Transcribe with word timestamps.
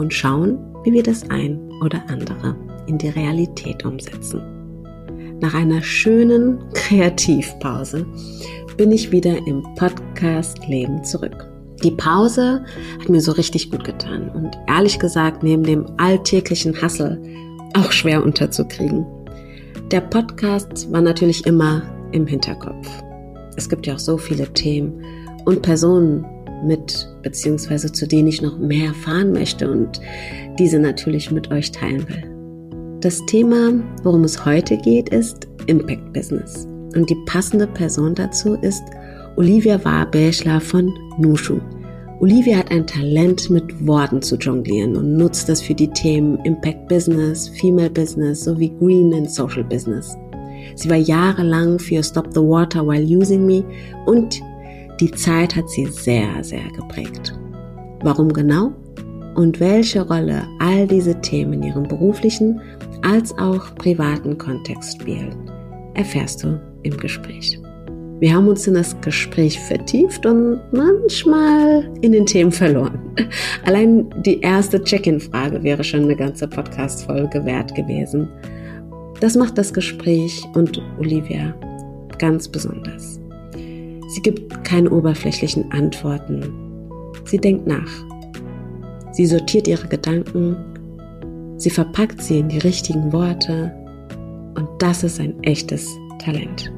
und 0.00 0.14
schauen, 0.14 0.58
wie 0.82 0.92
wir 0.92 1.02
das 1.02 1.28
ein 1.28 1.60
oder 1.84 2.02
andere 2.08 2.56
in 2.86 2.96
die 2.96 3.10
Realität 3.10 3.84
umsetzen. 3.84 4.40
Nach 5.40 5.52
einer 5.52 5.82
schönen 5.82 6.58
Kreativpause 6.72 8.06
bin 8.78 8.92
ich 8.92 9.12
wieder 9.12 9.36
im 9.46 9.62
Podcast 9.76 10.66
Leben 10.66 11.04
zurück. 11.04 11.46
Die 11.82 11.90
Pause 11.90 12.64
hat 12.98 13.08
mir 13.10 13.20
so 13.20 13.32
richtig 13.32 13.70
gut 13.70 13.84
getan 13.84 14.30
und 14.30 14.58
ehrlich 14.68 14.98
gesagt 14.98 15.42
neben 15.42 15.64
dem 15.64 15.86
alltäglichen 15.98 16.80
Hassel 16.80 17.22
auch 17.74 17.92
schwer 17.92 18.24
unterzukriegen. 18.24 19.04
Der 19.90 20.00
Podcast 20.00 20.90
war 20.90 21.02
natürlich 21.02 21.46
immer 21.46 21.82
im 22.12 22.26
Hinterkopf. 22.26 22.88
Es 23.56 23.68
gibt 23.68 23.86
ja 23.86 23.94
auch 23.94 23.98
so 23.98 24.16
viele 24.16 24.50
Themen 24.54 25.04
und 25.44 25.60
Personen 25.60 26.24
mit, 26.64 27.08
beziehungsweise 27.22 27.92
zu 27.92 28.06
denen 28.06 28.28
ich 28.28 28.42
noch 28.42 28.58
mehr 28.58 28.88
erfahren 28.88 29.32
möchte 29.32 29.70
und 29.70 30.00
diese 30.58 30.78
natürlich 30.78 31.30
mit 31.30 31.50
euch 31.50 31.72
teilen 31.72 32.08
will. 32.08 32.30
Das 33.00 33.24
Thema, 33.26 33.72
worum 34.02 34.24
es 34.24 34.44
heute 34.44 34.76
geht, 34.76 35.08
ist 35.08 35.48
Impact 35.66 36.12
Business. 36.12 36.66
Und 36.94 37.08
die 37.08 37.16
passende 37.26 37.66
Person 37.66 38.14
dazu 38.14 38.54
ist 38.60 38.82
Olivia 39.36 39.82
Warbächler 39.84 40.60
von 40.60 40.92
Nushu. 41.18 41.60
Olivia 42.20 42.58
hat 42.58 42.70
ein 42.70 42.86
Talent, 42.86 43.48
mit 43.48 43.86
Worten 43.86 44.20
zu 44.20 44.36
jonglieren 44.36 44.94
und 44.96 45.16
nutzt 45.16 45.48
das 45.48 45.62
für 45.62 45.74
die 45.74 45.88
Themen 45.88 46.38
Impact 46.44 46.88
Business, 46.88 47.48
Female 47.48 47.88
Business 47.88 48.44
sowie 48.44 48.70
Green 48.78 49.14
and 49.14 49.30
Social 49.30 49.64
Business. 49.64 50.14
Sie 50.74 50.90
war 50.90 50.98
jahrelang 50.98 51.78
für 51.78 52.02
Stop 52.02 52.28
the 52.34 52.40
Water 52.40 52.86
While 52.86 53.04
Using 53.04 53.46
Me 53.46 53.64
und 54.04 54.42
die 55.00 55.10
Zeit 55.12 55.56
hat 55.56 55.68
sie 55.70 55.86
sehr, 55.86 56.44
sehr 56.44 56.70
geprägt. 56.76 57.34
Warum 58.02 58.32
genau? 58.32 58.72
Und 59.34 59.58
welche 59.58 60.06
Rolle 60.06 60.42
all 60.58 60.86
diese 60.86 61.18
Themen 61.20 61.54
in 61.54 61.62
ihrem 61.62 61.84
beruflichen 61.84 62.60
als 63.02 63.36
auch 63.38 63.74
privaten 63.76 64.36
Kontext 64.36 65.00
spielen, 65.00 65.50
erfährst 65.94 66.42
du 66.42 66.60
im 66.82 66.96
Gespräch. 66.96 67.58
Wir 68.18 68.34
haben 68.34 68.48
uns 68.48 68.66
in 68.66 68.74
das 68.74 69.00
Gespräch 69.00 69.58
vertieft 69.58 70.26
und 70.26 70.60
manchmal 70.72 71.90
in 72.02 72.12
den 72.12 72.26
Themen 72.26 72.52
verloren. 72.52 73.00
Allein 73.64 74.10
die 74.26 74.40
erste 74.40 74.82
Check-in-Frage 74.82 75.62
wäre 75.62 75.82
schon 75.82 76.04
eine 76.04 76.16
ganze 76.16 76.46
Podcast-Folge 76.46 77.42
wert 77.46 77.74
gewesen. 77.74 78.28
Das 79.20 79.36
macht 79.36 79.56
das 79.56 79.72
Gespräch 79.72 80.42
und 80.54 80.82
Olivia 80.98 81.54
ganz 82.18 82.46
besonders. 82.46 83.19
Sie 84.10 84.22
gibt 84.22 84.64
keine 84.64 84.90
oberflächlichen 84.90 85.70
Antworten. 85.70 86.52
Sie 87.24 87.38
denkt 87.38 87.68
nach. 87.68 87.90
Sie 89.12 89.24
sortiert 89.24 89.68
ihre 89.68 89.86
Gedanken. 89.86 90.56
Sie 91.58 91.70
verpackt 91.70 92.20
sie 92.20 92.40
in 92.40 92.48
die 92.48 92.58
richtigen 92.58 93.12
Worte. 93.12 93.72
Und 94.56 94.68
das 94.80 95.04
ist 95.04 95.20
ein 95.20 95.40
echtes 95.44 95.88
Talent. 96.18 96.72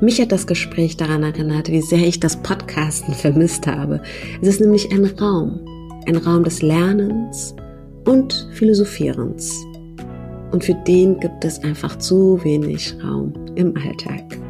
Mich 0.00 0.20
hat 0.20 0.30
das 0.30 0.46
Gespräch 0.46 0.96
daran 0.96 1.24
erinnert, 1.24 1.68
wie 1.70 1.80
sehr 1.80 2.06
ich 2.06 2.20
das 2.20 2.36
Podcasten 2.36 3.14
vermisst 3.14 3.66
habe. 3.66 4.00
Es 4.40 4.48
ist 4.48 4.60
nämlich 4.60 4.92
ein 4.92 5.04
Raum, 5.04 5.60
ein 6.06 6.16
Raum 6.16 6.44
des 6.44 6.62
Lernens 6.62 7.56
und 8.04 8.48
Philosophierens. 8.52 9.64
Und 10.52 10.62
für 10.62 10.74
den 10.86 11.18
gibt 11.18 11.44
es 11.44 11.64
einfach 11.64 11.98
zu 11.98 12.42
wenig 12.44 12.94
Raum 13.02 13.32
im 13.56 13.74
Alltag. 13.76 14.41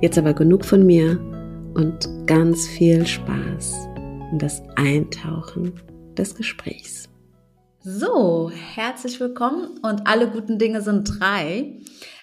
Jetzt 0.00 0.16
aber 0.16 0.32
genug 0.32 0.64
von 0.64 0.86
mir 0.86 1.18
und 1.74 2.08
ganz 2.26 2.68
viel 2.68 3.04
Spaß 3.04 3.88
in 4.30 4.38
das 4.38 4.62
Eintauchen 4.76 5.72
des 6.16 6.36
Gesprächs. 6.36 7.08
So, 7.80 8.52
herzlich 8.74 9.18
willkommen 9.18 9.78
und 9.82 10.06
alle 10.06 10.30
guten 10.30 10.56
Dinge 10.60 10.82
sind 10.82 11.18
drei. 11.18 11.80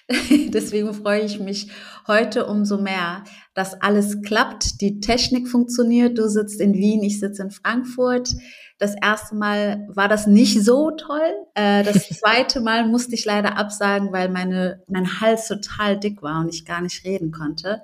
Deswegen 0.30 0.94
freue 0.94 1.22
ich 1.22 1.40
mich 1.40 1.70
heute 2.06 2.46
umso 2.46 2.78
mehr, 2.78 3.24
dass 3.54 3.80
alles 3.80 4.22
klappt, 4.22 4.80
die 4.80 5.00
Technik 5.00 5.48
funktioniert. 5.48 6.16
Du 6.16 6.28
sitzt 6.28 6.60
in 6.60 6.74
Wien, 6.74 7.02
ich 7.02 7.18
sitze 7.18 7.42
in 7.42 7.50
Frankfurt. 7.50 8.30
Das 8.78 8.94
erste 8.94 9.34
Mal 9.34 9.86
war 9.88 10.06
das 10.06 10.26
nicht 10.28 10.62
so 10.62 10.92
toll. 10.92 11.32
Äh, 11.54 11.82
das 11.82 12.08
zweite 12.20 12.60
Mal 12.60 12.86
musste 12.86 13.14
ich 13.14 13.24
leider 13.24 13.56
absagen, 13.56 14.12
weil 14.12 14.28
meine, 14.28 14.82
mein 14.86 15.20
Hals 15.20 15.48
total 15.48 15.98
dick 15.98 16.22
war 16.22 16.40
und 16.40 16.54
ich 16.54 16.64
gar 16.64 16.82
nicht 16.82 17.04
reden 17.04 17.32
konnte. 17.32 17.82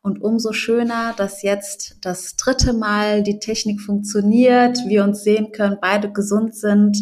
Und 0.00 0.20
umso 0.20 0.52
schöner, 0.52 1.14
dass 1.16 1.42
jetzt 1.42 1.96
das 2.02 2.36
dritte 2.36 2.74
Mal 2.74 3.22
die 3.22 3.38
Technik 3.38 3.80
funktioniert, 3.80 4.78
wir 4.86 5.02
uns 5.02 5.24
sehen 5.24 5.50
können, 5.50 5.78
beide 5.80 6.12
gesund 6.12 6.54
sind 6.54 6.98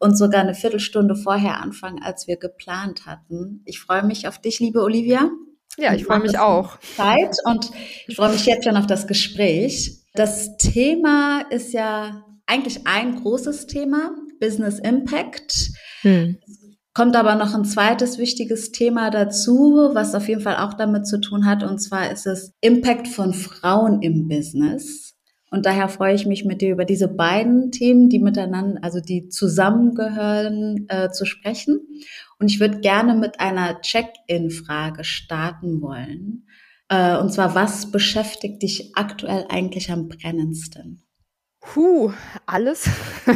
und 0.00 0.16
sogar 0.16 0.40
eine 0.40 0.54
Viertelstunde 0.54 1.14
vorher 1.14 1.60
anfangen, 1.60 2.02
als 2.02 2.26
wir 2.26 2.36
geplant 2.36 3.06
hatten. 3.06 3.62
Ich 3.66 3.78
freue 3.78 4.02
mich 4.02 4.26
auf 4.26 4.38
dich, 4.38 4.58
liebe 4.58 4.82
Olivia. 4.82 5.30
Ja, 5.76 5.94
ich 5.94 6.04
freue 6.04 6.20
mich 6.20 6.38
auch. 6.38 6.80
Zeit 6.96 7.36
und 7.44 7.70
ich 8.08 8.16
freue 8.16 8.32
mich 8.32 8.44
jetzt 8.46 8.64
schon 8.64 8.76
auf 8.76 8.86
das 8.86 9.06
Gespräch. 9.06 10.00
Das 10.14 10.56
Thema 10.56 11.42
ist 11.50 11.72
ja 11.72 12.24
eigentlich 12.46 12.86
ein 12.86 13.22
großes 13.22 13.66
Thema, 13.66 14.10
Business 14.40 14.78
Impact. 14.78 15.70
Hm. 16.00 16.38
Kommt 16.92 17.14
aber 17.14 17.36
noch 17.36 17.54
ein 17.54 17.64
zweites 17.64 18.18
wichtiges 18.18 18.72
Thema 18.72 19.10
dazu, 19.10 19.90
was 19.92 20.14
auf 20.14 20.28
jeden 20.28 20.40
Fall 20.40 20.56
auch 20.56 20.74
damit 20.74 21.06
zu 21.06 21.20
tun 21.20 21.46
hat, 21.46 21.62
und 21.62 21.78
zwar 21.78 22.10
ist 22.10 22.26
es 22.26 22.52
Impact 22.60 23.06
von 23.06 23.32
Frauen 23.32 24.02
im 24.02 24.28
Business. 24.28 25.09
Und 25.50 25.66
daher 25.66 25.88
freue 25.88 26.14
ich 26.14 26.26
mich 26.26 26.44
mit 26.44 26.60
dir 26.60 26.70
über 26.70 26.84
diese 26.84 27.08
beiden 27.08 27.72
Themen, 27.72 28.08
die 28.08 28.20
miteinander, 28.20 28.82
also 28.82 29.00
die 29.00 29.28
zusammengehören, 29.28 30.86
äh, 30.88 31.10
zu 31.10 31.26
sprechen. 31.26 31.80
Und 32.38 32.50
ich 32.50 32.60
würde 32.60 32.78
gerne 32.80 33.14
mit 33.14 33.40
einer 33.40 33.80
Check-in-Frage 33.80 35.02
starten 35.02 35.82
wollen. 35.82 36.46
Äh, 36.88 37.16
und 37.16 37.32
zwar, 37.32 37.54
was 37.56 37.90
beschäftigt 37.90 38.62
dich 38.62 38.92
aktuell 38.94 39.46
eigentlich 39.48 39.90
am 39.90 40.08
brennendsten? 40.08 41.02
Puh, 41.60 42.12
alles. 42.46 42.88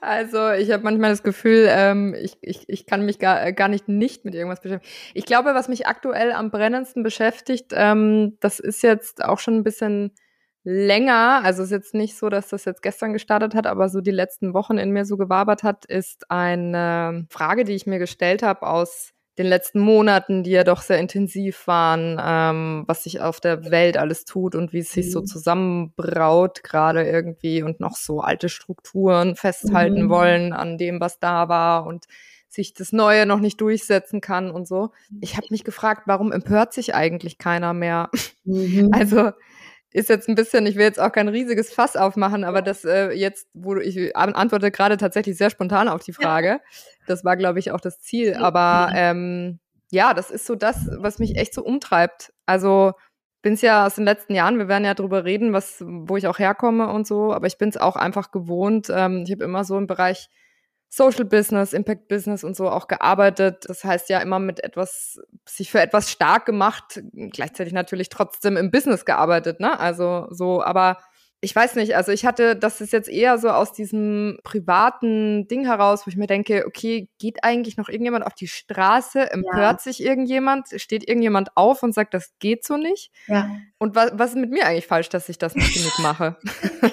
also 0.00 0.50
ich 0.50 0.72
habe 0.72 0.82
manchmal 0.82 1.10
das 1.10 1.22
Gefühl, 1.22 1.68
ähm, 1.70 2.14
ich, 2.20 2.38
ich, 2.42 2.68
ich 2.68 2.86
kann 2.86 3.06
mich 3.06 3.20
gar, 3.20 3.52
gar 3.52 3.68
nicht 3.68 3.88
nicht 3.88 4.24
mit 4.24 4.34
irgendwas 4.34 4.60
beschäftigen. 4.60 4.92
Ich 5.14 5.26
glaube, 5.26 5.54
was 5.54 5.68
mich 5.68 5.86
aktuell 5.86 6.32
am 6.32 6.50
brennendsten 6.50 7.04
beschäftigt, 7.04 7.72
ähm, 7.72 8.36
das 8.40 8.58
ist 8.58 8.82
jetzt 8.82 9.24
auch 9.24 9.38
schon 9.38 9.54
ein 9.54 9.64
bisschen 9.64 10.12
länger. 10.64 11.40
Also 11.44 11.62
es 11.62 11.68
ist 11.68 11.72
jetzt 11.72 11.94
nicht 11.94 12.16
so, 12.16 12.28
dass 12.28 12.48
das 12.48 12.64
jetzt 12.64 12.82
gestern 12.82 13.12
gestartet 13.12 13.54
hat, 13.54 13.66
aber 13.66 13.88
so 13.88 14.00
die 14.00 14.10
letzten 14.10 14.54
Wochen 14.54 14.78
in 14.78 14.90
mir 14.90 15.04
so 15.04 15.16
gewabert 15.16 15.62
hat, 15.62 15.84
ist 15.86 16.30
eine 16.30 17.26
Frage, 17.30 17.64
die 17.64 17.74
ich 17.74 17.86
mir 17.86 17.98
gestellt 17.98 18.42
habe 18.42 18.66
aus 18.66 19.12
den 19.38 19.46
letzten 19.46 19.80
Monaten, 19.80 20.42
die 20.42 20.50
ja 20.50 20.64
doch 20.64 20.82
sehr 20.82 20.98
intensiv 20.98 21.66
waren, 21.66 22.20
ähm, 22.22 22.84
was 22.86 23.04
sich 23.04 23.20
auf 23.20 23.40
der 23.40 23.70
Welt 23.70 23.96
alles 23.96 24.26
tut 24.26 24.54
und 24.54 24.74
wie 24.74 24.80
es 24.80 24.92
sich 24.92 25.10
so 25.10 25.20
mhm. 25.20 25.26
zusammenbraut 25.26 26.62
gerade 26.62 27.04
irgendwie 27.04 27.62
und 27.62 27.80
noch 27.80 27.96
so 27.96 28.20
alte 28.20 28.50
Strukturen 28.50 29.36
festhalten 29.36 30.04
mhm. 30.04 30.08
wollen 30.10 30.52
an 30.52 30.76
dem, 30.76 31.00
was 31.00 31.20
da 31.20 31.48
war 31.48 31.86
und 31.86 32.04
sich 32.48 32.74
das 32.74 32.92
Neue 32.92 33.24
noch 33.26 33.38
nicht 33.38 33.60
durchsetzen 33.60 34.20
kann 34.20 34.50
und 34.50 34.66
so. 34.66 34.90
Ich 35.20 35.36
habe 35.36 35.46
mich 35.50 35.64
gefragt, 35.64 36.02
warum 36.06 36.32
empört 36.32 36.74
sich 36.74 36.94
eigentlich 36.94 37.38
keiner 37.38 37.72
mehr? 37.72 38.10
Mhm. 38.44 38.90
Also 38.92 39.30
ist 39.92 40.08
jetzt 40.08 40.28
ein 40.28 40.34
bisschen, 40.34 40.66
ich 40.66 40.76
will 40.76 40.84
jetzt 40.84 41.00
auch 41.00 41.12
kein 41.12 41.28
riesiges 41.28 41.72
Fass 41.72 41.96
aufmachen, 41.96 42.44
aber 42.44 42.62
das 42.62 42.84
äh, 42.84 43.10
jetzt, 43.10 43.48
wo 43.54 43.76
ich 43.76 44.16
antworte 44.16 44.70
gerade 44.70 44.96
tatsächlich 44.96 45.36
sehr 45.36 45.50
spontan 45.50 45.88
auf 45.88 46.02
die 46.02 46.12
Frage. 46.12 46.60
Das 47.06 47.24
war, 47.24 47.36
glaube 47.36 47.58
ich, 47.58 47.72
auch 47.72 47.80
das 47.80 48.00
Ziel. 48.00 48.34
Aber 48.34 48.92
ähm, 48.94 49.58
ja, 49.90 50.14
das 50.14 50.30
ist 50.30 50.46
so 50.46 50.54
das, 50.54 50.88
was 50.96 51.18
mich 51.18 51.36
echt 51.36 51.54
so 51.54 51.64
umtreibt. 51.64 52.32
Also 52.46 52.92
bin 53.42 53.54
es 53.54 53.62
ja 53.62 53.86
aus 53.86 53.96
den 53.96 54.04
letzten 54.04 54.34
Jahren, 54.34 54.58
wir 54.58 54.68
werden 54.68 54.84
ja 54.84 54.94
drüber 54.94 55.24
reden, 55.24 55.52
was, 55.52 55.82
wo 55.84 56.16
ich 56.16 56.26
auch 56.26 56.38
herkomme 56.38 56.88
und 56.88 57.06
so, 57.06 57.32
aber 57.32 57.46
ich 57.46 57.58
bin 57.58 57.70
es 57.70 57.76
auch 57.76 57.96
einfach 57.96 58.30
gewohnt. 58.30 58.88
Ähm, 58.94 59.24
ich 59.24 59.32
habe 59.32 59.44
immer 59.44 59.64
so 59.64 59.78
im 59.78 59.86
Bereich 59.86 60.28
Social 60.92 61.24
Business, 61.24 61.72
Impact 61.72 62.08
Business 62.08 62.42
und 62.44 62.56
so 62.56 62.68
auch 62.68 62.88
gearbeitet. 62.88 63.64
Das 63.68 63.84
heißt 63.84 64.08
ja 64.10 64.18
immer 64.18 64.40
mit 64.40 64.62
etwas, 64.64 65.20
sich 65.48 65.70
für 65.70 65.80
etwas 65.80 66.10
stark 66.10 66.46
gemacht, 66.46 67.00
gleichzeitig 67.30 67.72
natürlich 67.72 68.08
trotzdem 68.08 68.56
im 68.56 68.72
Business 68.72 69.04
gearbeitet, 69.04 69.60
ne? 69.60 69.78
Also 69.78 70.26
so, 70.30 70.62
aber 70.62 70.98
ich 71.42 71.56
weiß 71.56 71.76
nicht, 71.76 71.96
also 71.96 72.12
ich 72.12 72.26
hatte, 72.26 72.54
das 72.54 72.82
ist 72.82 72.92
jetzt 72.92 73.08
eher 73.08 73.38
so 73.38 73.48
aus 73.48 73.72
diesem 73.72 74.38
privaten 74.44 75.48
Ding 75.48 75.64
heraus, 75.64 76.04
wo 76.04 76.10
ich 76.10 76.16
mir 76.16 76.26
denke, 76.26 76.64
okay, 76.66 77.08
geht 77.18 77.42
eigentlich 77.44 77.78
noch 77.78 77.88
irgendjemand 77.88 78.26
auf 78.26 78.34
die 78.34 78.46
Straße, 78.46 79.30
empört 79.30 79.56
ja. 79.56 79.78
sich 79.78 80.02
irgendjemand, 80.02 80.68
steht 80.76 81.08
irgendjemand 81.08 81.56
auf 81.56 81.82
und 81.82 81.94
sagt, 81.94 82.12
das 82.12 82.34
geht 82.40 82.64
so 82.64 82.76
nicht? 82.76 83.10
Ja. 83.26 83.50
Und 83.78 83.94
was, 83.94 84.10
was 84.14 84.30
ist 84.30 84.36
mit 84.36 84.50
mir 84.50 84.66
eigentlich 84.66 84.86
falsch, 84.86 85.08
dass 85.08 85.30
ich 85.30 85.38
das 85.38 85.54
nicht 85.54 85.72
genug 85.72 85.98
mache? 86.00 86.36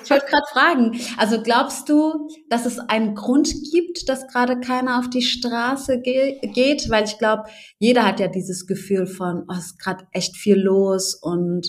ich 0.03 0.09
wollte 0.09 0.27
gerade 0.27 0.47
fragen, 0.53 0.99
also 1.17 1.41
glaubst 1.43 1.89
du, 1.89 2.29
dass 2.49 2.65
es 2.65 2.79
einen 2.79 3.15
Grund 3.15 3.53
gibt, 3.73 4.07
dass 4.07 4.27
gerade 4.27 4.61
keiner 4.61 4.99
auf 4.99 5.09
die 5.09 5.23
Straße 5.23 5.99
ge 5.99 6.39
geht? 6.53 6.89
Weil 6.89 7.03
ich 7.03 7.17
glaube, 7.17 7.43
jeder 7.79 8.05
hat 8.05 8.21
ja 8.21 8.29
dieses 8.29 8.65
Gefühl 8.65 9.07
von, 9.07 9.43
oh, 9.49 9.53
es 9.57 9.71
ist 9.71 9.79
gerade 9.79 10.05
echt 10.13 10.37
viel 10.37 10.57
los 10.57 11.15
und 11.15 11.67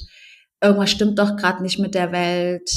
irgendwas 0.60 0.90
stimmt 0.90 1.18
doch 1.18 1.36
gerade 1.36 1.62
nicht 1.62 1.78
mit 1.78 1.94
der 1.94 2.12
Welt. 2.12 2.70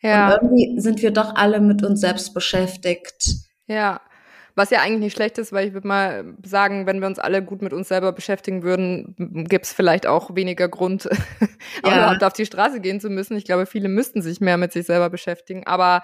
Ja. 0.00 0.34
Und 0.34 0.42
irgendwie 0.42 0.80
sind 0.80 1.02
wir 1.02 1.10
doch 1.10 1.34
alle 1.34 1.60
mit 1.60 1.84
uns 1.84 2.00
selbst 2.00 2.34
beschäftigt. 2.34 3.34
Ja. 3.66 4.00
Was 4.54 4.70
ja 4.70 4.80
eigentlich 4.80 5.00
nicht 5.00 5.14
schlecht 5.14 5.38
ist, 5.38 5.52
weil 5.52 5.68
ich 5.68 5.72
würde 5.72 5.86
mal 5.86 6.34
sagen, 6.44 6.86
wenn 6.86 6.98
wir 6.98 7.06
uns 7.06 7.20
alle 7.20 7.44
gut 7.44 7.62
mit 7.62 7.72
uns 7.72 7.86
selber 7.86 8.10
beschäftigen 8.12 8.64
würden, 8.64 9.14
gibt 9.48 9.66
es 9.66 9.72
vielleicht 9.72 10.08
auch 10.08 10.34
weniger 10.34 10.68
Grund, 10.68 11.04
ja. 11.84 11.96
überhaupt 11.96 12.24
auf 12.24 12.32
die 12.32 12.46
Straße 12.46 12.80
gehen 12.80 13.00
zu 13.00 13.08
müssen. 13.08 13.36
Ich 13.36 13.44
glaube, 13.44 13.66
viele 13.66 13.88
müssten 13.88 14.20
sich 14.20 14.40
mehr 14.40 14.56
mit 14.56 14.72
sich 14.72 14.86
selber 14.86 15.10
beschäftigen. 15.10 15.64
Aber 15.66 16.02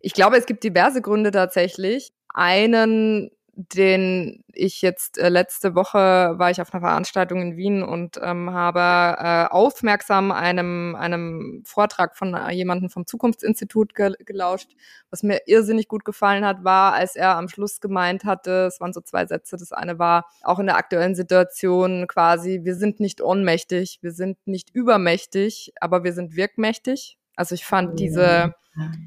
ich 0.00 0.12
glaube, 0.12 0.36
es 0.36 0.44
gibt 0.44 0.62
diverse 0.62 1.00
Gründe 1.00 1.30
tatsächlich. 1.30 2.12
Einen 2.34 3.30
den 3.58 4.44
ich 4.52 4.82
jetzt 4.82 5.16
äh, 5.16 5.30
letzte 5.30 5.74
Woche 5.74 6.34
war 6.36 6.50
ich 6.50 6.60
auf 6.60 6.74
einer 6.74 6.82
Veranstaltung 6.82 7.40
in 7.40 7.56
Wien 7.56 7.82
und 7.82 8.20
ähm, 8.22 8.50
habe 8.50 9.16
äh, 9.18 9.50
aufmerksam 9.50 10.30
einem 10.30 10.94
einem 10.94 11.62
Vortrag 11.64 12.18
von 12.18 12.34
äh, 12.34 12.50
jemandem 12.50 12.90
vom 12.90 13.06
Zukunftsinstitut 13.06 13.94
ge 13.94 14.12
gelauscht. 14.26 14.72
Was 15.08 15.22
mir 15.22 15.40
irrsinnig 15.46 15.88
gut 15.88 16.04
gefallen 16.04 16.44
hat, 16.44 16.64
war, 16.64 16.92
als 16.92 17.16
er 17.16 17.36
am 17.36 17.48
Schluss 17.48 17.80
gemeint 17.80 18.24
hatte, 18.24 18.66
es 18.66 18.78
waren 18.78 18.92
so 18.92 19.00
zwei 19.00 19.24
Sätze. 19.24 19.56
Das 19.56 19.72
eine 19.72 19.98
war 19.98 20.26
auch 20.42 20.58
in 20.58 20.66
der 20.66 20.76
aktuellen 20.76 21.14
Situation 21.14 22.06
quasi: 22.08 22.60
Wir 22.62 22.74
sind 22.74 23.00
nicht 23.00 23.22
ohnmächtig, 23.22 24.00
wir 24.02 24.12
sind 24.12 24.36
nicht 24.46 24.68
übermächtig, 24.74 25.72
aber 25.80 26.04
wir 26.04 26.12
sind 26.12 26.36
wirkmächtig. 26.36 27.16
Also 27.36 27.54
ich 27.54 27.64
fand 27.64 27.98
diese 27.98 28.54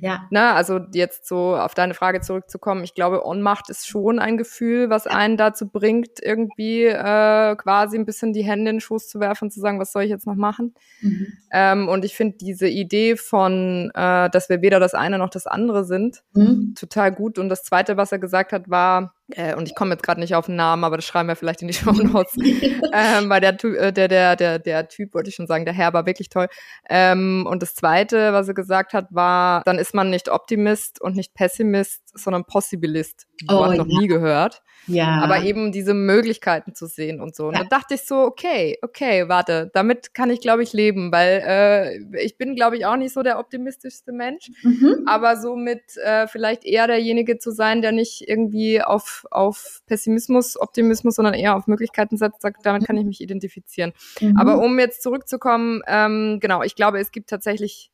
ja. 0.01 0.27
Na, 0.29 0.55
also 0.55 0.79
jetzt 0.93 1.27
so 1.27 1.55
auf 1.55 1.73
deine 1.73 1.93
Frage 1.93 2.21
zurückzukommen, 2.21 2.83
ich 2.83 2.93
glaube, 2.93 3.25
Ohnmacht 3.25 3.69
ist 3.69 3.87
schon 3.87 4.19
ein 4.19 4.37
Gefühl, 4.37 4.89
was 4.89 5.07
einen 5.07 5.37
dazu 5.37 5.67
bringt, 5.67 6.19
irgendwie 6.21 6.85
äh, 6.85 7.55
quasi 7.55 7.97
ein 7.97 8.05
bisschen 8.05 8.33
die 8.33 8.43
Hände 8.43 8.69
in 8.69 8.77
den 8.77 8.81
Schoß 8.81 9.07
zu 9.07 9.19
werfen 9.19 9.45
und 9.45 9.51
zu 9.51 9.59
sagen, 9.59 9.79
was 9.79 9.91
soll 9.91 10.03
ich 10.03 10.09
jetzt 10.09 10.27
noch 10.27 10.35
machen? 10.35 10.73
Mhm. 11.01 11.27
Ähm, 11.51 11.87
und 11.87 12.05
ich 12.05 12.15
finde 12.15 12.37
diese 12.37 12.67
Idee 12.67 13.15
von, 13.15 13.91
äh, 13.93 14.29
dass 14.29 14.49
wir 14.49 14.61
weder 14.61 14.79
das 14.79 14.93
eine 14.93 15.17
noch 15.17 15.29
das 15.29 15.47
andere 15.47 15.83
sind, 15.83 16.23
mhm. 16.33 16.75
total 16.75 17.11
gut. 17.11 17.37
Und 17.37 17.49
das 17.49 17.63
Zweite, 17.63 17.97
was 17.97 18.11
er 18.11 18.19
gesagt 18.19 18.51
hat, 18.51 18.69
war, 18.69 19.13
äh, 19.31 19.55
und 19.55 19.67
ich 19.67 19.75
komme 19.75 19.91
jetzt 19.91 20.03
gerade 20.03 20.19
nicht 20.19 20.35
auf 20.35 20.47
den 20.47 20.55
Namen, 20.55 20.83
aber 20.83 20.95
das 20.95 21.05
schreiben 21.05 21.29
wir 21.29 21.35
vielleicht 21.35 21.61
in 21.61 21.67
die 21.67 21.73
Show 21.75 21.91
Notes. 21.91 22.35
ähm, 22.93 23.29
weil 23.29 23.41
der, 23.41 23.63
äh, 23.63 23.93
der, 23.93 24.07
der, 24.07 24.35
der, 24.35 24.59
der 24.59 24.87
Typ, 24.87 25.13
wollte 25.13 25.29
ich 25.29 25.35
schon 25.35 25.47
sagen, 25.47 25.65
der 25.65 25.73
Herr 25.73 25.93
war 25.93 26.05
wirklich 26.05 26.29
toll. 26.29 26.47
Ähm, 26.89 27.47
und 27.49 27.61
das 27.61 27.75
Zweite, 27.75 28.33
was 28.33 28.47
er 28.47 28.53
gesagt 28.53 28.93
hat, 28.93 29.07
war, 29.11 29.58
dann 29.65 29.77
ist 29.77 29.93
man 29.93 30.09
nicht 30.09 30.29
Optimist 30.29 31.01
und 31.01 31.15
nicht 31.15 31.33
Pessimist, 31.33 32.01
sondern 32.17 32.45
Possibilist. 32.45 33.27
Oh, 33.47 33.53
Wort 33.53 33.77
noch 33.77 33.87
ja. 33.87 33.99
nie 33.99 34.07
gehört. 34.07 34.61
Ja. 34.87 35.21
Aber 35.21 35.43
eben 35.43 35.71
diese 35.71 35.93
Möglichkeiten 35.93 36.73
zu 36.73 36.87
sehen 36.87 37.21
und 37.21 37.35
so. 37.35 37.47
Und 37.47 37.55
ja. 37.55 37.63
da 37.63 37.77
dachte 37.77 37.95
ich 37.95 38.05
so, 38.05 38.17
okay, 38.21 38.77
okay, 38.81 39.27
warte, 39.27 39.69
damit 39.73 40.13
kann 40.13 40.29
ich, 40.29 40.41
glaube 40.41 40.63
ich, 40.63 40.73
leben, 40.73 41.11
weil 41.11 41.43
äh, 41.45 42.23
ich 42.23 42.37
bin, 42.37 42.55
glaube 42.55 42.77
ich, 42.77 42.85
auch 42.85 42.95
nicht 42.95 43.13
so 43.13 43.21
der 43.21 43.39
optimistischste 43.39 44.11
Mensch, 44.11 44.49
mhm. 44.63 45.03
aber 45.05 45.37
somit 45.37 45.97
äh, 45.97 46.27
vielleicht 46.27 46.65
eher 46.65 46.87
derjenige 46.87 47.37
zu 47.37 47.51
sein, 47.51 47.81
der 47.81 47.91
nicht 47.91 48.27
irgendwie 48.27 48.81
auf, 48.81 49.25
auf 49.31 49.81
Pessimismus, 49.85 50.59
Optimismus, 50.59 51.15
sondern 51.15 51.33
eher 51.33 51.55
auf 51.55 51.67
Möglichkeiten 51.67 52.17
setzt, 52.17 52.41
sagt, 52.41 52.65
damit 52.65 52.85
kann 52.85 52.97
ich 52.97 53.05
mich 53.05 53.21
identifizieren. 53.21 53.93
Mhm. 54.19 54.37
Aber 54.37 54.59
um 54.59 54.79
jetzt 54.79 55.03
zurückzukommen, 55.03 55.81
ähm, 55.87 56.39
genau, 56.41 56.63
ich 56.63 56.75
glaube, 56.75 56.99
es 56.99 57.11
gibt 57.11 57.29
tatsächlich 57.29 57.91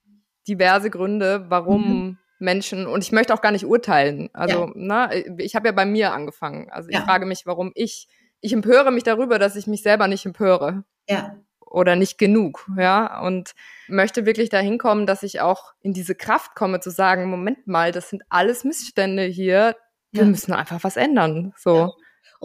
diverse 0.47 0.89
Gründe, 0.89 1.45
warum 1.49 1.81
mhm. 1.81 2.17
Menschen, 2.39 2.87
und 2.87 3.03
ich 3.03 3.11
möchte 3.11 3.33
auch 3.33 3.41
gar 3.41 3.51
nicht 3.51 3.65
urteilen. 3.65 4.29
Also, 4.33 4.65
ja. 4.65 4.71
na, 4.75 5.07
ne, 5.07 5.35
ich 5.39 5.55
habe 5.55 5.67
ja 5.67 5.71
bei 5.71 5.85
mir 5.85 6.13
angefangen. 6.13 6.69
Also 6.69 6.89
ich 6.89 6.95
ja. 6.95 7.03
frage 7.03 7.25
mich, 7.25 7.45
warum 7.45 7.71
ich, 7.75 8.07
ich 8.41 8.53
empöre 8.53 8.91
mich 8.91 9.03
darüber, 9.03 9.39
dass 9.39 9.55
ich 9.55 9.67
mich 9.67 9.81
selber 9.81 10.07
nicht 10.07 10.25
empöre. 10.25 10.83
Ja. 11.09 11.37
Oder 11.59 11.95
nicht 11.95 12.17
genug, 12.17 12.69
ja. 12.77 13.21
Und 13.21 13.53
möchte 13.87 14.25
wirklich 14.25 14.49
dahin 14.49 14.77
kommen, 14.77 15.05
dass 15.05 15.23
ich 15.23 15.41
auch 15.41 15.73
in 15.81 15.93
diese 15.93 16.15
Kraft 16.15 16.55
komme, 16.55 16.79
zu 16.79 16.89
sagen, 16.89 17.29
Moment 17.29 17.67
mal, 17.67 17.91
das 17.91 18.09
sind 18.09 18.23
alles 18.29 18.63
Missstände 18.63 19.23
hier. 19.23 19.75
Wir 20.11 20.23
ja. 20.23 20.29
müssen 20.29 20.53
einfach 20.53 20.83
was 20.83 20.95
ändern. 20.95 21.53
So. 21.57 21.93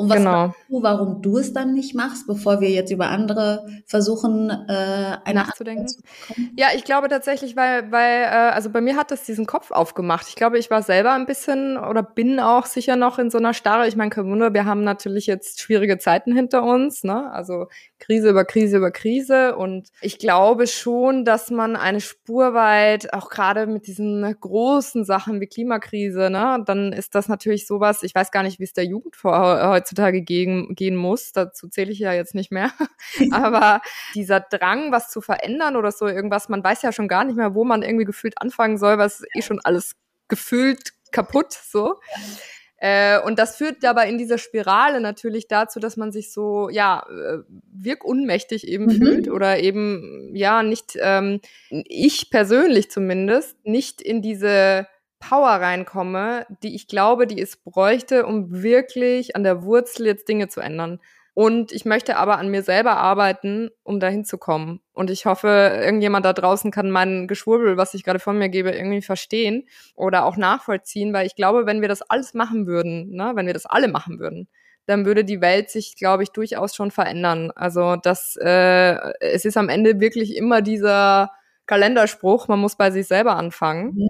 Und 0.00 0.08
was 0.08 0.16
genau. 0.16 0.54
du, 0.68 0.82
warum 0.82 1.20
du 1.20 1.36
es 1.36 1.52
dann 1.52 1.74
nicht 1.74 1.94
machst, 1.94 2.26
bevor 2.26 2.60
wir 2.60 2.70
jetzt 2.70 2.90
über 2.90 3.08
andere 3.08 3.66
versuchen, 3.86 4.48
äh, 4.48 5.32
nachzudenken? 5.32 5.86
Ja, 6.56 6.68
ich 6.74 6.84
glaube 6.84 7.08
tatsächlich, 7.08 7.54
weil, 7.54 7.92
weil, 7.92 8.22
äh, 8.22 8.50
also 8.52 8.70
bei 8.70 8.80
mir 8.80 8.96
hat 8.96 9.10
das 9.10 9.24
diesen 9.24 9.46
Kopf 9.46 9.70
aufgemacht. 9.70 10.26
Ich 10.28 10.36
glaube, 10.36 10.58
ich 10.58 10.70
war 10.70 10.82
selber 10.82 11.12
ein 11.12 11.26
bisschen 11.26 11.76
oder 11.76 12.02
bin 12.02 12.40
auch 12.40 12.66
sicher 12.66 12.96
noch 12.96 13.18
in 13.18 13.30
so 13.30 13.38
einer 13.38 13.52
Starre. 13.52 13.86
Ich 13.88 13.96
meine, 13.96 14.10
kein 14.10 14.26
Wunder, 14.26 14.54
wir 14.54 14.64
haben 14.64 14.84
natürlich 14.84 15.26
jetzt 15.26 15.60
schwierige 15.60 15.98
Zeiten 15.98 16.34
hinter 16.34 16.62
uns, 16.62 17.04
ne? 17.04 17.30
Also 17.32 17.66
Krise 17.98 18.30
über 18.30 18.44
Krise 18.44 18.78
über 18.78 18.90
Krise. 18.90 19.56
Und 19.56 19.88
ich 20.00 20.18
glaube 20.18 20.66
schon, 20.66 21.24
dass 21.24 21.50
man 21.50 21.76
eine 21.76 22.00
Spur 22.00 22.54
weit, 22.54 23.12
auch 23.12 23.28
gerade 23.28 23.66
mit 23.66 23.86
diesen 23.86 24.34
großen 24.40 25.04
Sachen 25.04 25.40
wie 25.40 25.46
Klimakrise, 25.46 26.30
ne, 26.30 26.62
dann 26.64 26.92
ist 26.92 27.14
das 27.14 27.28
natürlich 27.28 27.66
sowas, 27.66 28.02
ich 28.02 28.14
weiß 28.14 28.30
gar 28.30 28.42
nicht, 28.42 28.58
wie 28.58 28.64
es 28.64 28.72
der 28.72 28.86
Jugend 28.86 29.16
vor 29.16 29.40
heutzutage 29.90 30.22
gehen, 30.22 30.74
gehen 30.74 30.96
muss. 30.96 31.32
Dazu 31.32 31.68
zähle 31.68 31.92
ich 31.92 31.98
ja 31.98 32.12
jetzt 32.12 32.34
nicht 32.34 32.50
mehr. 32.50 32.70
Aber 33.32 33.80
dieser 34.14 34.40
Drang, 34.40 34.92
was 34.92 35.10
zu 35.10 35.20
verändern 35.20 35.76
oder 35.76 35.92
so 35.92 36.06
irgendwas, 36.06 36.48
man 36.48 36.62
weiß 36.62 36.82
ja 36.82 36.92
schon 36.92 37.08
gar 37.08 37.24
nicht 37.24 37.36
mehr, 37.36 37.54
wo 37.54 37.64
man 37.64 37.82
irgendwie 37.82 38.04
gefühlt 38.04 38.40
anfangen 38.40 38.78
soll, 38.78 38.98
was 38.98 39.22
eh 39.34 39.42
schon 39.42 39.60
alles 39.62 39.96
gefühlt 40.28 40.92
kaputt 41.12 41.52
so. 41.52 42.00
Äh, 42.76 43.20
und 43.20 43.38
das 43.38 43.56
führt 43.56 43.82
dabei 43.82 44.08
in 44.08 44.16
dieser 44.16 44.38
Spirale 44.38 45.00
natürlich 45.00 45.48
dazu, 45.48 45.80
dass 45.80 45.98
man 45.98 46.12
sich 46.12 46.32
so, 46.32 46.70
ja, 46.70 47.04
äh, 47.10 47.38
wirkunmächtig 47.72 48.66
eben 48.66 48.86
mhm. 48.86 48.90
fühlt 48.92 49.28
oder 49.28 49.58
eben, 49.58 50.34
ja, 50.34 50.62
nicht, 50.62 50.96
ähm, 50.98 51.40
ich 51.68 52.30
persönlich 52.30 52.90
zumindest, 52.90 53.56
nicht 53.66 54.00
in 54.00 54.22
diese 54.22 54.86
Power 55.20 55.50
reinkomme, 55.50 56.46
die 56.62 56.74
ich 56.74 56.88
glaube, 56.88 57.26
die 57.26 57.40
es 57.40 57.56
bräuchte, 57.56 58.26
um 58.26 58.62
wirklich 58.62 59.36
an 59.36 59.44
der 59.44 59.62
Wurzel 59.62 60.06
jetzt 60.06 60.28
Dinge 60.28 60.48
zu 60.48 60.60
ändern. 60.60 60.98
Und 61.34 61.70
ich 61.72 61.84
möchte 61.84 62.16
aber 62.16 62.38
an 62.38 62.48
mir 62.48 62.62
selber 62.62 62.96
arbeiten, 62.96 63.70
um 63.84 64.00
dahin 64.00 64.24
zu 64.24 64.36
kommen. 64.36 64.80
Und 64.92 65.10
ich 65.10 65.26
hoffe, 65.26 65.48
irgendjemand 65.80 66.24
da 66.24 66.32
draußen 66.32 66.70
kann 66.70 66.90
mein 66.90 67.28
Geschwurbel, 67.28 67.76
was 67.76 67.94
ich 67.94 68.02
gerade 68.02 68.18
von 68.18 68.36
mir 68.36 68.48
gebe, 68.48 68.70
irgendwie 68.70 69.02
verstehen 69.02 69.68
oder 69.94 70.24
auch 70.24 70.36
nachvollziehen, 70.36 71.12
weil 71.12 71.26
ich 71.26 71.36
glaube, 71.36 71.66
wenn 71.66 71.80
wir 71.80 71.88
das 71.88 72.02
alles 72.02 72.34
machen 72.34 72.66
würden, 72.66 73.10
ne, 73.14 73.32
wenn 73.36 73.46
wir 73.46 73.54
das 73.54 73.66
alle 73.66 73.88
machen 73.88 74.18
würden, 74.18 74.48
dann 74.86 75.06
würde 75.06 75.24
die 75.24 75.40
Welt 75.40 75.70
sich, 75.70 75.94
glaube 75.96 76.24
ich, 76.24 76.30
durchaus 76.30 76.74
schon 76.74 76.90
verändern. 76.90 77.52
Also 77.54 77.96
das, 77.96 78.36
äh, 78.36 78.96
es 79.20 79.44
ist 79.44 79.56
am 79.56 79.68
Ende 79.68 80.00
wirklich 80.00 80.36
immer 80.36 80.62
dieser 80.62 81.30
Kalenderspruch, 81.70 82.48
man 82.48 82.58
muss 82.58 82.74
bei 82.74 82.90
sich 82.90 83.06
selber 83.06 83.36
anfangen. 83.36 83.96
Ja. 83.96 84.08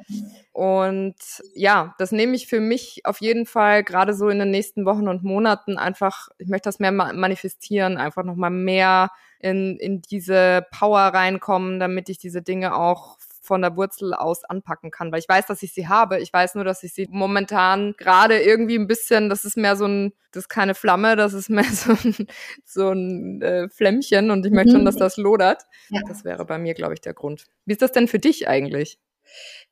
Und 0.53 1.15
ja, 1.55 1.95
das 1.99 2.11
nehme 2.11 2.35
ich 2.35 2.47
für 2.47 2.59
mich 2.59 3.03
auf 3.05 3.21
jeden 3.21 3.45
Fall 3.45 3.85
gerade 3.85 4.15
so 4.15 4.31
in 4.31 4.39
den 4.39 4.51
nächsten 4.51 4.87
Wochen 4.87 5.09
und 5.09 5.23
Monaten 5.25 5.77
einfach, 5.77 6.29
ich 6.39 6.49
möchte 6.49 6.69
das 6.69 6.79
mehr 6.79 6.91
manifestieren, 6.91 7.99
einfach 7.99 8.25
nochmal 8.25 8.51
mehr 8.51 9.11
in, 9.41 9.77
in 9.77 10.01
diese 10.01 10.67
Power 10.71 11.01
reinkommen, 11.01 11.81
damit 11.81 12.09
ich 12.09 12.17
diese 12.17 12.41
Dinge 12.41 12.75
auch 12.75 13.19
von 13.51 13.63
der 13.63 13.77
Wurzel 13.77 14.15
aus 14.15 14.45
anpacken 14.45 14.93
kann, 14.93 15.11
weil 15.11 15.19
ich 15.19 15.29
weiß, 15.29 15.47
dass 15.47 15.61
ich 15.65 15.73
sie 15.73 15.89
habe. 15.89 16.21
Ich 16.21 16.33
weiß 16.33 16.55
nur, 16.55 16.63
dass 16.63 16.85
ich 16.85 16.95
sie 16.95 17.09
momentan 17.11 17.95
gerade 17.99 18.41
irgendwie 18.41 18.77
ein 18.77 18.87
bisschen, 18.87 19.29
das 19.29 19.45
ist 19.45 19.57
mehr 19.57 19.75
so 19.75 19.87
ein, 19.87 20.13
das 20.31 20.45
ist 20.45 20.49
keine 20.49 20.77
Flamme, 20.77 21.17
das 21.17 21.33
ist 21.33 21.51
mehr 21.51 21.65
so 21.73 21.91
ein, 21.91 22.27
so 22.65 22.91
ein 22.91 23.43
äh, 23.43 23.69
Flämmchen 23.69 24.31
und 24.31 24.47
ich 24.47 24.53
möchte 24.53 24.71
schon, 24.71 24.85
dass 24.85 24.95
mhm. 24.95 25.01
das 25.01 25.17
lodert. 25.17 25.65
Ja. 25.89 26.01
Das 26.07 26.25
wäre 26.25 26.45
bei 26.45 26.59
mir, 26.59 26.75
glaube 26.75 26.95
ich, 26.95 27.01
der 27.01 27.13
Grund. 27.13 27.47
Wie 27.67 27.73
ist 27.73 27.83
das 27.83 27.91
denn 27.91 28.07
für 28.07 28.21
dich 28.21 28.47
eigentlich? 28.47 29.01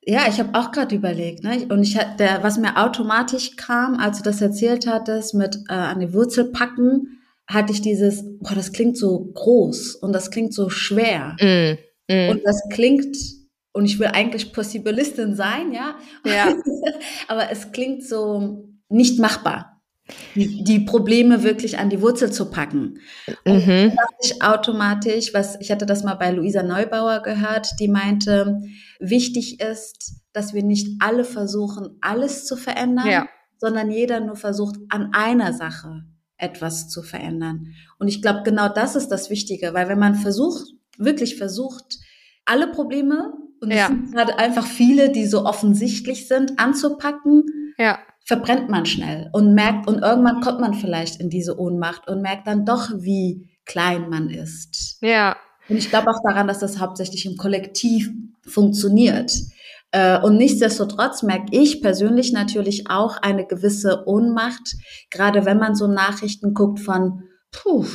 Ja, 0.02 0.22
ich 0.28 0.40
habe 0.40 0.58
auch 0.58 0.72
gerade 0.72 0.96
überlegt, 0.96 1.44
ne? 1.44 1.66
Und 1.68 1.84
ich 1.84 1.96
der, 2.18 2.42
was 2.42 2.58
mir 2.58 2.76
automatisch 2.78 3.54
kam, 3.54 3.94
als 3.94 4.18
du 4.18 4.24
das 4.24 4.40
erzählt 4.40 4.88
hattest, 4.88 5.34
mit 5.34 5.56
äh, 5.68 5.74
an 5.74 6.00
die 6.00 6.12
Wurzel 6.12 6.50
packen, 6.50 7.20
hatte 7.46 7.72
ich 7.72 7.80
dieses, 7.80 8.24
boah, 8.40 8.54
das 8.56 8.72
klingt 8.72 8.96
so 8.96 9.30
groß 9.34 9.94
und 9.96 10.12
das 10.12 10.32
klingt 10.32 10.52
so 10.52 10.68
schwer. 10.68 11.36
Mm, 11.40 12.12
mm. 12.12 12.30
Und 12.30 12.42
das 12.44 12.60
klingt 12.70 13.16
und 13.72 13.84
ich 13.84 13.98
will 13.98 14.08
eigentlich 14.08 14.52
Possibilistin 14.52 15.34
sein, 15.34 15.72
ja. 15.72 15.96
Ja. 16.24 16.54
Aber 17.28 17.50
es 17.50 17.72
klingt 17.72 18.04
so 18.04 18.68
nicht 18.88 19.18
machbar. 19.18 19.80
die, 20.34 20.64
die 20.64 20.80
Probleme 20.80 21.42
wirklich 21.42 21.78
an 21.78 21.90
die 21.90 22.00
Wurzel 22.00 22.32
zu 22.32 22.50
packen. 22.50 22.98
Und 23.44 23.66
mhm. 23.66 23.92
ich 24.22 24.42
automatisch, 24.42 25.34
was 25.34 25.60
ich 25.60 25.70
hatte 25.70 25.86
das 25.86 26.02
mal 26.02 26.14
bei 26.14 26.30
Luisa 26.30 26.62
Neubauer 26.62 27.22
gehört, 27.22 27.78
die 27.78 27.88
meinte, 27.88 28.60
wichtig 28.98 29.60
ist, 29.60 30.14
dass 30.32 30.54
wir 30.54 30.62
nicht 30.62 31.00
alle 31.00 31.24
versuchen, 31.24 31.98
alles 32.00 32.46
zu 32.46 32.56
verändern, 32.56 33.06
ja. 33.06 33.28
sondern 33.58 33.90
jeder 33.90 34.20
nur 34.20 34.36
versucht, 34.36 34.76
an 34.88 35.10
einer 35.12 35.52
Sache 35.52 36.04
etwas 36.36 36.88
zu 36.88 37.02
verändern. 37.02 37.74
Und 37.98 38.08
ich 38.08 38.22
glaube, 38.22 38.42
genau 38.44 38.68
das 38.68 38.96
ist 38.96 39.08
das 39.08 39.28
Wichtige, 39.28 39.74
weil 39.74 39.88
wenn 39.88 39.98
man 39.98 40.14
versucht, 40.14 40.68
wirklich 40.96 41.36
versucht, 41.36 41.98
alle 42.44 42.68
Probleme, 42.68 43.34
und 43.60 43.70
es 43.70 43.86
sind 43.86 44.12
gerade 44.12 44.38
einfach 44.38 44.66
viele, 44.66 45.10
die 45.10 45.26
so 45.26 45.44
offensichtlich 45.44 46.28
sind, 46.28 46.58
anzupacken, 46.58 47.44
ja 47.78 47.98
verbrennt 48.28 48.68
man 48.68 48.84
schnell 48.84 49.30
und 49.32 49.54
merkt, 49.54 49.88
und 49.88 50.02
irgendwann 50.02 50.42
kommt 50.42 50.60
man 50.60 50.74
vielleicht 50.74 51.18
in 51.18 51.30
diese 51.30 51.58
Ohnmacht 51.58 52.08
und 52.08 52.20
merkt 52.20 52.46
dann 52.46 52.66
doch, 52.66 52.90
wie 52.98 53.48
klein 53.64 54.10
man 54.10 54.28
ist. 54.28 54.98
Ja. 55.00 55.34
Und 55.66 55.78
ich 55.78 55.88
glaube 55.88 56.10
auch 56.10 56.20
daran, 56.22 56.46
dass 56.46 56.58
das 56.58 56.78
hauptsächlich 56.78 57.24
im 57.24 57.38
Kollektiv 57.38 58.10
funktioniert. 58.46 59.32
Äh, 59.92 60.20
und 60.20 60.36
nichtsdestotrotz 60.36 61.22
merke 61.22 61.46
ich 61.52 61.80
persönlich 61.80 62.32
natürlich 62.34 62.90
auch 62.90 63.16
eine 63.16 63.46
gewisse 63.46 64.06
Ohnmacht, 64.06 64.76
gerade 65.10 65.46
wenn 65.46 65.56
man 65.56 65.74
so 65.74 65.86
Nachrichten 65.86 66.52
guckt 66.52 66.80
von, 66.80 67.22
puh, 67.50 67.86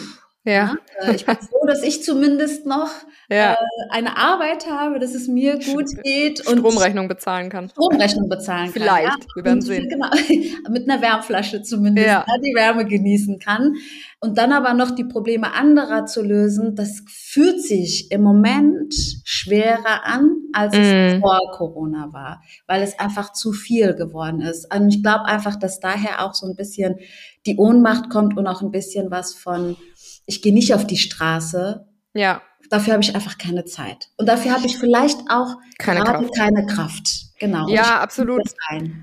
ja. 0.45 0.53
ja. 0.53 1.07
Äh, 1.07 1.15
ich 1.15 1.25
bin 1.25 1.35
froh, 1.37 1.65
dass 1.65 1.83
ich 1.83 2.03
zumindest 2.03 2.65
noch 2.65 2.89
ja. 3.29 3.53
äh, 3.53 3.57
eine 3.89 4.17
Arbeit 4.17 4.69
habe, 4.69 4.99
dass 4.99 5.15
es 5.15 5.27
mir 5.27 5.57
gut 5.59 5.85
geht 6.03 6.45
und 6.47 6.59
Stromrechnung 6.59 7.07
bezahlen 7.07 7.49
kann. 7.49 7.69
Stromrechnung 7.69 8.29
bezahlen 8.29 8.65
kann. 8.65 8.73
Vielleicht, 8.73 9.05
ja. 9.05 9.35
wir 9.35 9.45
werden 9.45 9.61
sehen. 9.61 9.87
Genau, 9.89 10.09
mit 10.69 10.89
einer 10.89 11.01
Wärmflasche 11.01 11.61
zumindest, 11.61 12.07
ja. 12.07 12.25
die 12.43 12.53
Wärme 12.55 12.85
genießen 12.85 13.39
kann. 13.39 13.75
Und 14.19 14.37
dann 14.37 14.53
aber 14.53 14.73
noch 14.73 14.91
die 14.91 15.03
Probleme 15.03 15.53
anderer 15.53 16.05
zu 16.05 16.21
lösen, 16.21 16.75
das 16.75 17.01
fühlt 17.07 17.61
sich 17.61 18.11
im 18.11 18.21
Moment 18.21 18.93
schwerer 19.25 20.05
an, 20.05 20.29
als 20.53 20.75
es 20.77 21.17
mm. 21.17 21.19
vor 21.19 21.39
Corona 21.51 22.13
war, 22.13 22.41
weil 22.67 22.83
es 22.83 22.97
einfach 22.99 23.33
zu 23.33 23.51
viel 23.51 23.95
geworden 23.95 24.41
ist. 24.41 24.73
Und 24.73 24.89
ich 24.89 25.03
glaube 25.03 25.25
einfach, 25.25 25.57
dass 25.57 25.79
daher 25.79 26.23
auch 26.23 26.33
so 26.33 26.47
ein 26.47 26.55
bisschen 26.55 26.99
die 27.45 27.57
Ohnmacht 27.57 28.09
kommt 28.09 28.37
und 28.37 28.47
auch 28.47 28.61
ein 28.61 28.71
bisschen 28.71 29.11
was 29.11 29.33
von 29.33 29.75
ich 30.25 30.41
gehe 30.41 30.53
nicht 30.53 30.73
auf 30.73 30.85
die 30.87 30.97
Straße. 30.97 31.87
Ja. 32.13 32.41
Dafür 32.69 32.93
habe 32.93 33.03
ich 33.03 33.13
einfach 33.13 33.37
keine 33.37 33.65
Zeit. 33.65 34.09
Und 34.17 34.27
dafür 34.27 34.53
habe 34.53 34.65
ich 34.65 34.77
vielleicht 34.77 35.19
auch 35.29 35.57
keine 35.77 36.01
Kraft. 36.01 36.35
keine 36.35 36.65
Kraft. 36.65 37.23
Genau. 37.39 37.67
Ja, 37.67 37.99
absolut. 37.99 38.41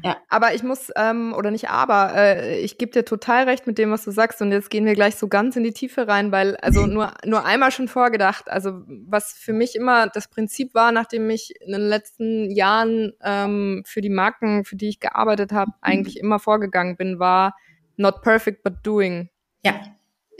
Ja. 0.02 0.16
Aber 0.30 0.54
ich 0.54 0.62
muss, 0.62 0.90
ähm, 0.96 1.34
oder 1.36 1.50
nicht 1.50 1.68
aber, 1.68 2.14
äh, 2.14 2.60
ich 2.60 2.78
gebe 2.78 2.90
dir 2.90 3.04
total 3.04 3.44
recht 3.44 3.66
mit 3.66 3.76
dem, 3.76 3.90
was 3.90 4.04
du 4.04 4.12
sagst. 4.12 4.40
Und 4.40 4.50
jetzt 4.50 4.70
gehen 4.70 4.86
wir 4.86 4.94
gleich 4.94 5.16
so 5.16 5.28
ganz 5.28 5.56
in 5.56 5.62
die 5.62 5.72
Tiefe 5.72 6.08
rein, 6.08 6.32
weil, 6.32 6.56
also 6.56 6.86
nur, 6.86 7.12
nur 7.26 7.44
einmal 7.44 7.70
schon 7.70 7.86
vorgedacht, 7.86 8.48
also 8.48 8.80
was 8.86 9.34
für 9.34 9.52
mich 9.52 9.76
immer 9.76 10.08
das 10.08 10.28
Prinzip 10.28 10.74
war, 10.74 10.90
nachdem 10.90 11.28
ich 11.28 11.52
in 11.60 11.72
den 11.72 11.82
letzten 11.82 12.50
Jahren 12.50 13.12
ähm, 13.22 13.82
für 13.84 14.00
die 14.00 14.08
Marken, 14.08 14.64
für 14.64 14.76
die 14.76 14.88
ich 14.88 15.00
gearbeitet 15.00 15.52
habe, 15.52 15.72
eigentlich 15.82 16.18
immer 16.18 16.38
vorgegangen 16.38 16.96
bin, 16.96 17.18
war 17.18 17.54
not 17.96 18.22
perfect, 18.22 18.62
but 18.62 18.74
doing. 18.82 19.28
Ja. 19.62 19.74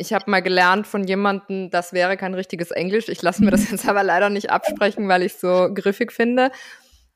Ich 0.01 0.15
habe 0.15 0.31
mal 0.31 0.41
gelernt 0.41 0.87
von 0.87 1.05
jemandem, 1.05 1.71
das 1.71 1.93
wäre 1.93 2.17
kein 2.17 2.33
richtiges 2.33 2.71
Englisch. 2.71 3.11
Ich 3.11 3.21
lasse 3.21 3.45
mir 3.45 3.51
das 3.51 3.71
jetzt 3.71 3.87
aber 3.87 4.03
leider 4.03 4.31
nicht 4.31 4.51
absprechen, 4.51 5.09
weil 5.09 5.23
ich 5.23 5.35
es 5.35 5.41
so 5.41 5.69
griffig 5.75 6.11
finde. 6.11 6.51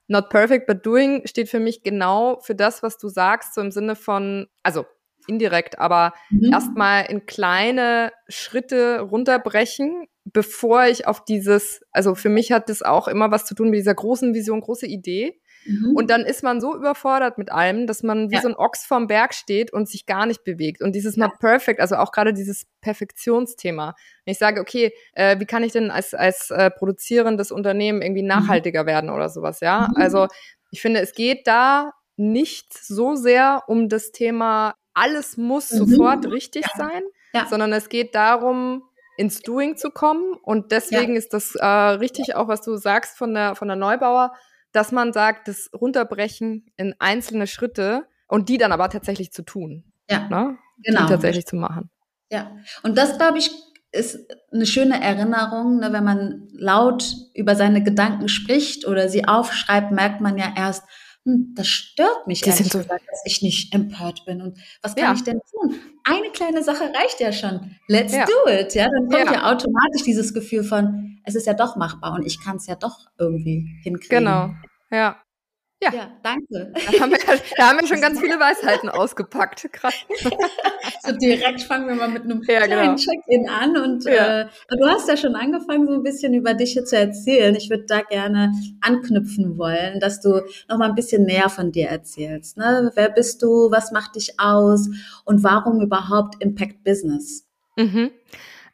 Not 0.06 0.28
perfect, 0.28 0.66
but 0.66 0.84
doing 0.84 1.26
steht 1.26 1.48
für 1.48 1.60
mich 1.60 1.82
genau 1.82 2.40
für 2.40 2.54
das, 2.54 2.82
was 2.82 2.98
du 2.98 3.08
sagst, 3.08 3.54
so 3.54 3.62
im 3.62 3.70
Sinne 3.70 3.96
von, 3.96 4.48
also 4.62 4.84
indirekt, 5.26 5.78
aber 5.78 6.12
mhm. 6.28 6.52
erstmal 6.52 7.06
in 7.06 7.24
kleine 7.24 8.12
Schritte 8.28 9.00
runterbrechen, 9.00 10.06
bevor 10.24 10.84
ich 10.84 11.06
auf 11.06 11.24
dieses, 11.24 11.80
also 11.90 12.14
für 12.14 12.28
mich 12.28 12.52
hat 12.52 12.68
das 12.68 12.82
auch 12.82 13.08
immer 13.08 13.30
was 13.30 13.46
zu 13.46 13.54
tun 13.54 13.70
mit 13.70 13.78
dieser 13.78 13.94
großen 13.94 14.34
Vision, 14.34 14.60
große 14.60 14.86
Idee. 14.86 15.40
Mhm. 15.66 15.96
Und 15.96 16.10
dann 16.10 16.22
ist 16.22 16.42
man 16.42 16.60
so 16.60 16.74
überfordert 16.74 17.38
mit 17.38 17.50
allem, 17.50 17.86
dass 17.86 18.02
man 18.02 18.30
wie 18.30 18.36
ja. 18.36 18.42
so 18.42 18.48
ein 18.48 18.54
Ochs 18.54 18.84
vorm 18.84 19.06
Berg 19.06 19.34
steht 19.34 19.72
und 19.72 19.88
sich 19.88 20.06
gar 20.06 20.26
nicht 20.26 20.44
bewegt. 20.44 20.82
Und 20.82 20.94
dieses 20.94 21.16
ja. 21.16 21.26
Not 21.26 21.38
Perfect, 21.38 21.80
also 21.80 21.96
auch 21.96 22.12
gerade 22.12 22.32
dieses 22.32 22.66
Perfektionsthema. 22.80 23.94
Wenn 24.24 24.32
ich 24.32 24.38
sage, 24.38 24.60
okay, 24.60 24.92
äh, 25.12 25.38
wie 25.38 25.46
kann 25.46 25.62
ich 25.62 25.72
denn 25.72 25.90
als, 25.90 26.14
als 26.14 26.50
äh, 26.50 26.70
produzierendes 26.70 27.50
Unternehmen 27.52 28.02
irgendwie 28.02 28.22
mhm. 28.22 28.28
nachhaltiger 28.28 28.82
mhm. 28.82 28.88
werden 28.88 29.10
oder 29.10 29.28
sowas, 29.28 29.60
ja? 29.60 29.88
Mhm. 29.90 29.96
Also 29.96 30.28
ich 30.70 30.80
finde, 30.80 31.00
es 31.00 31.12
geht 31.12 31.46
da 31.46 31.92
nicht 32.16 32.72
so 32.76 33.14
sehr 33.16 33.62
um 33.66 33.88
das 33.88 34.12
Thema, 34.12 34.74
alles 34.92 35.36
muss 35.36 35.72
mhm. 35.72 35.86
sofort 35.86 36.26
richtig 36.26 36.64
ja. 36.64 36.70
sein, 36.76 37.02
sondern 37.48 37.72
es 37.72 37.88
geht 37.88 38.14
darum, 38.14 38.84
ins 39.16 39.40
Doing 39.40 39.76
zu 39.76 39.90
kommen. 39.90 40.34
Und 40.42 40.72
deswegen 40.72 41.16
ist 41.16 41.32
das 41.32 41.54
äh, 41.54 41.66
richtig 41.66 42.34
auch, 42.34 42.48
was 42.48 42.62
du 42.62 42.76
sagst 42.76 43.16
von 43.16 43.34
der, 43.34 43.54
von 43.54 43.68
der 43.68 43.76
Neubauer, 43.76 44.34
dass 44.74 44.92
man 44.92 45.12
sagt, 45.12 45.48
das 45.48 45.70
runterbrechen 45.72 46.66
in 46.76 46.94
einzelne 46.98 47.46
Schritte 47.46 48.06
und 48.28 48.48
die 48.48 48.58
dann 48.58 48.72
aber 48.72 48.90
tatsächlich 48.90 49.32
zu 49.32 49.42
tun. 49.42 49.84
Ja, 50.10 50.28
ne? 50.28 50.58
genau. 50.82 51.02
Die 51.02 51.08
tatsächlich 51.08 51.46
zu 51.46 51.56
machen. 51.56 51.90
Ja, 52.30 52.50
und 52.82 52.98
das, 52.98 53.16
glaube 53.16 53.38
ich, 53.38 53.50
ist 53.92 54.18
eine 54.52 54.66
schöne 54.66 55.00
Erinnerung, 55.00 55.78
ne? 55.78 55.92
wenn 55.92 56.02
man 56.02 56.48
laut 56.52 57.14
über 57.34 57.54
seine 57.54 57.82
Gedanken 57.84 58.28
spricht 58.28 58.86
oder 58.86 59.08
sie 59.08 59.26
aufschreibt, 59.26 59.92
merkt 59.92 60.20
man 60.20 60.36
ja 60.36 60.52
erst, 60.56 60.82
das 61.24 61.66
stört 61.68 62.26
mich 62.26 62.42
die 62.42 62.50
ehrlich 62.50 62.70
so 62.70 62.78
gesagt, 62.78 63.04
dass 63.08 63.22
ich 63.24 63.40
nicht 63.40 63.74
empört 63.74 64.24
bin. 64.26 64.42
Und 64.42 64.58
was 64.82 64.94
kann 64.94 65.04
ja. 65.04 65.14
ich 65.14 65.24
denn 65.24 65.40
tun? 65.50 65.74
Eine 66.04 66.30
kleine 66.30 66.62
Sache 66.62 66.84
reicht 66.94 67.20
ja 67.20 67.32
schon. 67.32 67.76
Let's 67.88 68.14
ja. 68.14 68.26
do 68.26 68.50
it. 68.50 68.74
Ja, 68.74 68.88
dann 68.90 69.08
kommt 69.08 69.30
ja. 69.30 69.32
ja. 69.32 69.52
automatisch 69.52 70.02
dieses 70.04 70.34
Gefühl 70.34 70.64
von, 70.64 71.18
es 71.24 71.34
ist 71.34 71.46
ja 71.46 71.54
doch 71.54 71.76
machbar 71.76 72.12
und 72.12 72.26
ich 72.26 72.42
kann 72.42 72.56
es 72.56 72.66
ja 72.66 72.74
doch 72.74 72.98
irgendwie 73.18 73.80
hinkriegen. 73.82 74.18
Genau. 74.18 74.54
Ja. 74.90 75.16
Ja. 75.84 75.92
ja, 75.92 76.10
danke. 76.22 76.72
Da 76.74 77.00
haben, 77.00 77.10
wir, 77.10 77.18
da 77.56 77.68
haben 77.68 77.80
wir 77.80 77.86
schon 77.86 78.00
ganz 78.00 78.18
viele 78.18 78.40
Weisheiten 78.40 78.88
ausgepackt. 78.88 79.68
Krass. 79.70 79.94
so 81.02 81.12
direkt 81.16 81.62
fangen 81.62 81.88
wir 81.88 81.94
mal 81.94 82.08
mit 82.08 82.24
einem 82.24 82.42
ja, 82.48 82.62
kleinen 82.62 82.80
genau. 82.82 82.96
Check-in 82.96 83.48
an. 83.48 83.76
Und 83.76 84.04
ja. 84.04 84.42
äh, 84.42 84.46
du 84.70 84.86
hast 84.86 85.08
ja 85.08 85.16
schon 85.16 85.34
angefangen, 85.34 85.86
so 85.86 85.92
ein 85.92 86.02
bisschen 86.02 86.32
über 86.32 86.54
dich 86.54 86.72
hier 86.72 86.84
zu 86.84 86.96
erzählen. 86.96 87.54
Ich 87.54 87.68
würde 87.68 87.84
da 87.86 88.00
gerne 88.00 88.52
anknüpfen 88.80 89.58
wollen, 89.58 90.00
dass 90.00 90.20
du 90.20 90.40
noch 90.68 90.78
mal 90.78 90.88
ein 90.88 90.94
bisschen 90.94 91.24
näher 91.24 91.50
von 91.50 91.70
dir 91.70 91.88
erzählst. 91.88 92.56
Ne? 92.56 92.90
Wer 92.94 93.10
bist 93.10 93.42
du? 93.42 93.70
Was 93.70 93.92
macht 93.92 94.16
dich 94.16 94.40
aus? 94.40 94.88
Und 95.24 95.44
warum 95.44 95.80
überhaupt 95.82 96.42
Impact 96.42 96.82
Business? 96.84 97.46
Mhm. 97.76 98.10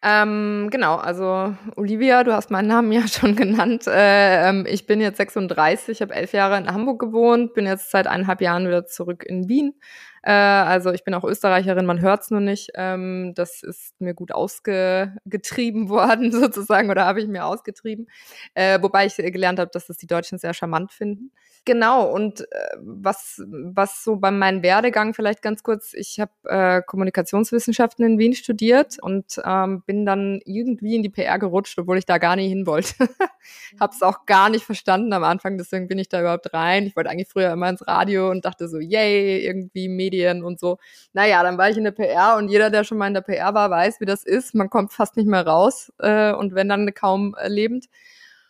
Ähm, 0.02 0.68
genau, 0.70 0.96
also 0.96 1.54
Olivia, 1.76 2.24
du 2.24 2.32
hast 2.32 2.50
meinen 2.50 2.68
Namen 2.68 2.90
ja 2.92 3.06
schon 3.08 3.36
genannt. 3.36 3.86
Äh, 3.86 4.48
ähm, 4.48 4.64
ich 4.66 4.86
bin 4.86 5.00
jetzt 5.00 5.18
36, 5.18 6.00
habe 6.00 6.14
elf 6.14 6.32
Jahre 6.32 6.56
in 6.56 6.72
Hamburg 6.72 7.00
gewohnt, 7.00 7.52
bin 7.52 7.66
jetzt 7.66 7.90
seit 7.90 8.06
eineinhalb 8.06 8.40
Jahren 8.40 8.66
wieder 8.66 8.86
zurück 8.86 9.24
in 9.26 9.48
Wien. 9.48 9.74
Äh, 10.22 10.32
also 10.32 10.92
ich 10.92 11.04
bin 11.04 11.14
auch 11.14 11.24
Österreicherin, 11.24 11.86
man 11.86 12.00
hört's 12.00 12.30
nur 12.30 12.40
nicht. 12.40 12.70
Ähm, 12.74 13.32
das 13.34 13.62
ist 13.62 14.00
mir 14.00 14.14
gut 14.14 14.32
ausgetrieben 14.32 15.88
worden 15.88 16.32
sozusagen 16.32 16.90
oder 16.90 17.06
habe 17.06 17.20
ich 17.20 17.28
mir 17.28 17.46
ausgetrieben. 17.46 18.08
Äh, 18.54 18.80
wobei 18.82 19.06
ich 19.06 19.16
gelernt 19.16 19.58
habe, 19.58 19.70
dass 19.72 19.86
das 19.86 19.96
die 19.96 20.06
Deutschen 20.06 20.38
sehr 20.38 20.54
charmant 20.54 20.92
finden. 20.92 21.32
Genau, 21.66 22.10
und 22.10 22.40
äh, 22.40 22.76
was, 22.78 23.42
was 23.46 24.02
so 24.02 24.16
bei 24.16 24.30
meinem 24.30 24.62
Werdegang 24.62 25.12
vielleicht 25.12 25.42
ganz 25.42 25.62
kurz, 25.62 25.92
ich 25.92 26.18
habe 26.18 26.32
äh, 26.44 26.80
Kommunikationswissenschaften 26.86 28.04
in 28.04 28.18
Wien 28.18 28.32
studiert 28.32 28.96
und 29.00 29.40
ähm, 29.44 29.82
bin 29.84 30.06
dann 30.06 30.40
irgendwie 30.46 30.96
in 30.96 31.02
die 31.02 31.10
PR 31.10 31.38
gerutscht, 31.38 31.78
obwohl 31.78 31.98
ich 31.98 32.06
da 32.06 32.16
gar 32.16 32.36
nie 32.36 32.48
hin 32.48 32.66
wollte. 32.66 32.94
habe 33.78 33.92
es 33.94 34.00
auch 34.02 34.24
gar 34.24 34.48
nicht 34.48 34.64
verstanden 34.64 35.12
am 35.12 35.22
Anfang, 35.22 35.58
deswegen 35.58 35.86
bin 35.86 35.98
ich 35.98 36.08
da 36.08 36.20
überhaupt 36.20 36.52
rein. 36.54 36.86
Ich 36.86 36.96
wollte 36.96 37.10
eigentlich 37.10 37.28
früher 37.28 37.52
immer 37.52 37.68
ins 37.68 37.86
Radio 37.86 38.30
und 38.30 38.46
dachte 38.46 38.66
so, 38.66 38.78
yay, 38.78 39.44
irgendwie 39.44 39.88
Medien 39.88 40.09
und 40.44 40.60
so. 40.60 40.78
Naja, 41.12 41.42
dann 41.42 41.58
war 41.58 41.70
ich 41.70 41.76
in 41.76 41.84
der 41.84 41.92
PR 41.92 42.36
und 42.36 42.48
jeder, 42.48 42.70
der 42.70 42.84
schon 42.84 42.98
mal 42.98 43.08
in 43.08 43.14
der 43.14 43.20
PR 43.22 43.54
war, 43.54 43.70
weiß, 43.70 44.00
wie 44.00 44.06
das 44.06 44.24
ist. 44.24 44.54
Man 44.54 44.70
kommt 44.70 44.92
fast 44.92 45.16
nicht 45.16 45.28
mehr 45.28 45.46
raus 45.46 45.92
äh, 45.98 46.32
und 46.32 46.54
wenn 46.54 46.68
dann 46.68 46.92
kaum 46.94 47.34
äh, 47.38 47.48
lebend 47.48 47.86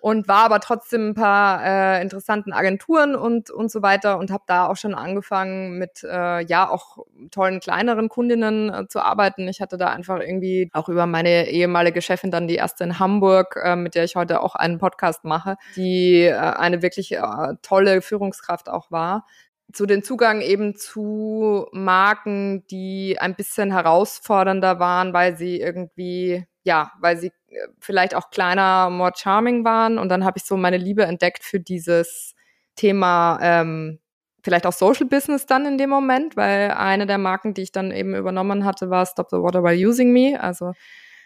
und 0.00 0.28
war 0.28 0.44
aber 0.44 0.60
trotzdem 0.60 1.10
ein 1.10 1.14
paar 1.14 1.62
äh, 1.64 2.02
interessanten 2.02 2.52
Agenturen 2.52 3.14
und 3.14 3.50
und 3.50 3.70
so 3.70 3.82
weiter 3.82 4.18
und 4.18 4.30
habe 4.30 4.44
da 4.46 4.66
auch 4.66 4.76
schon 4.76 4.94
angefangen 4.94 5.78
mit 5.78 6.02
äh, 6.02 6.44
ja 6.44 6.68
auch 6.68 6.98
tollen 7.30 7.60
kleineren 7.60 8.08
Kundinnen 8.08 8.72
äh, 8.72 8.88
zu 8.88 9.00
arbeiten. 9.00 9.46
Ich 9.48 9.60
hatte 9.60 9.76
da 9.76 9.88
einfach 9.88 10.20
irgendwie 10.20 10.70
auch 10.72 10.88
über 10.88 11.06
meine 11.06 11.48
ehemalige 11.48 12.00
Chefin 12.02 12.30
dann 12.30 12.48
die 12.48 12.56
erste 12.56 12.84
in 12.84 12.98
Hamburg, 12.98 13.60
äh, 13.62 13.76
mit 13.76 13.94
der 13.94 14.04
ich 14.04 14.16
heute 14.16 14.40
auch 14.40 14.54
einen 14.54 14.78
Podcast 14.78 15.24
mache, 15.24 15.56
die 15.76 16.24
äh, 16.24 16.34
eine 16.34 16.82
wirklich 16.82 17.12
äh, 17.12 17.20
tolle 17.62 18.00
Führungskraft 18.00 18.68
auch 18.70 18.90
war 18.90 19.26
zu 19.72 19.86
den 19.86 20.02
Zugang 20.02 20.40
eben 20.40 20.76
zu 20.76 21.66
Marken, 21.72 22.66
die 22.68 23.16
ein 23.20 23.34
bisschen 23.34 23.72
herausfordernder 23.72 24.78
waren, 24.78 25.12
weil 25.12 25.36
sie 25.36 25.60
irgendwie, 25.60 26.44
ja, 26.62 26.92
weil 27.00 27.16
sie 27.18 27.32
vielleicht 27.80 28.14
auch 28.14 28.30
kleiner, 28.30 28.90
more 28.90 29.12
charming 29.16 29.64
waren. 29.64 29.98
Und 29.98 30.08
dann 30.08 30.24
habe 30.24 30.38
ich 30.38 30.44
so 30.44 30.56
meine 30.56 30.76
Liebe 30.76 31.04
entdeckt 31.04 31.42
für 31.44 31.60
dieses 31.60 32.34
Thema, 32.76 33.38
ähm, 33.42 33.98
vielleicht 34.42 34.66
auch 34.66 34.72
Social 34.72 35.06
Business 35.06 35.46
dann 35.46 35.66
in 35.66 35.78
dem 35.78 35.90
Moment, 35.90 36.36
weil 36.36 36.70
eine 36.70 37.06
der 37.06 37.18
Marken, 37.18 37.54
die 37.54 37.62
ich 37.62 37.72
dann 37.72 37.90
eben 37.90 38.14
übernommen 38.14 38.64
hatte, 38.64 38.90
war 38.90 39.04
Stop 39.06 39.30
the 39.30 39.36
Water 39.36 39.62
While 39.62 39.86
Using 39.86 40.12
Me. 40.12 40.40
Also 40.40 40.72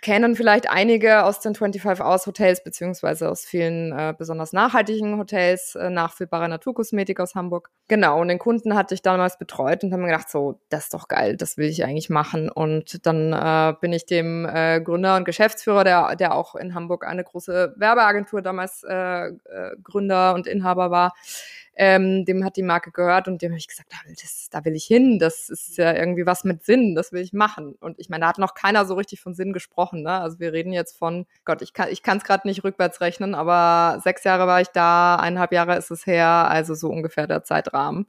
kennen 0.04 0.36
vielleicht 0.36 0.70
einige 0.70 1.24
aus 1.24 1.40
den 1.40 1.54
25 1.54 2.04
Hours 2.04 2.26
Hotels 2.26 2.62
beziehungsweise 2.62 3.30
aus 3.30 3.46
vielen 3.46 3.90
äh, 3.90 4.12
besonders 4.16 4.52
nachhaltigen 4.52 5.16
Hotels, 5.18 5.76
äh, 5.76 5.88
nachfüllbare 5.88 6.46
Naturkosmetik 6.46 7.20
aus 7.20 7.34
Hamburg. 7.34 7.70
Genau, 7.88 8.20
und 8.20 8.28
den 8.28 8.38
Kunden 8.38 8.74
hatte 8.74 8.94
ich 8.94 9.00
damals 9.00 9.38
betreut 9.38 9.82
und 9.82 9.92
habe 9.92 10.02
mir 10.02 10.08
gedacht, 10.08 10.28
so, 10.28 10.60
das 10.68 10.84
ist 10.84 10.94
doch 10.94 11.08
geil, 11.08 11.38
das 11.38 11.56
will 11.56 11.70
ich 11.70 11.84
eigentlich 11.84 12.10
machen. 12.10 12.50
Und 12.50 13.06
dann 13.06 13.32
äh, 13.32 13.74
bin 13.80 13.94
ich 13.94 14.04
dem 14.04 14.44
äh, 14.44 14.82
Gründer 14.82 15.16
und 15.16 15.24
Geschäftsführer, 15.24 15.84
der, 15.84 16.16
der 16.16 16.34
auch 16.34 16.54
in 16.54 16.74
Hamburg 16.74 17.06
eine 17.06 17.24
große 17.24 17.72
Werbeagentur 17.78 18.42
damals 18.42 18.82
äh, 18.86 19.28
äh, 19.28 19.32
Gründer 19.82 20.34
und 20.34 20.46
Inhaber 20.46 20.90
war, 20.90 21.14
ähm, 21.76 22.24
dem 22.24 22.44
hat 22.44 22.56
die 22.56 22.62
Marke 22.62 22.90
gehört 22.90 23.28
und 23.28 23.42
dem 23.42 23.52
habe 23.52 23.58
ich 23.58 23.68
gesagt, 23.68 23.92
da 23.92 24.08
will, 24.08 24.14
das, 24.20 24.48
da 24.50 24.64
will 24.64 24.74
ich 24.74 24.84
hin, 24.84 25.18
das 25.18 25.48
ist 25.48 25.76
ja 25.76 25.92
irgendwie 25.92 26.26
was 26.26 26.44
mit 26.44 26.64
Sinn, 26.64 26.94
das 26.94 27.12
will 27.12 27.22
ich 27.22 27.32
machen. 27.32 27.74
Und 27.80 27.98
ich 27.98 28.08
meine, 28.08 28.22
da 28.22 28.28
hat 28.28 28.38
noch 28.38 28.54
keiner 28.54 28.84
so 28.86 28.94
richtig 28.94 29.20
von 29.20 29.34
Sinn 29.34 29.52
gesprochen. 29.52 30.02
Ne? 30.02 30.12
Also 30.12 30.38
wir 30.38 30.52
reden 30.52 30.72
jetzt 30.72 30.96
von, 30.96 31.26
Gott, 31.44 31.62
ich 31.62 31.72
kann 31.72 31.88
ich 31.90 32.02
es 32.06 32.24
gerade 32.24 32.46
nicht 32.46 32.64
rückwärts 32.64 33.00
rechnen, 33.00 33.34
aber 33.34 34.00
sechs 34.00 34.24
Jahre 34.24 34.46
war 34.46 34.60
ich 34.60 34.68
da, 34.68 35.16
eineinhalb 35.16 35.52
Jahre 35.52 35.76
ist 35.76 35.90
es 35.90 36.06
her, 36.06 36.28
also 36.28 36.74
so 36.74 36.88
ungefähr 36.88 37.26
der 37.26 37.44
Zeitrahmen 37.44 38.06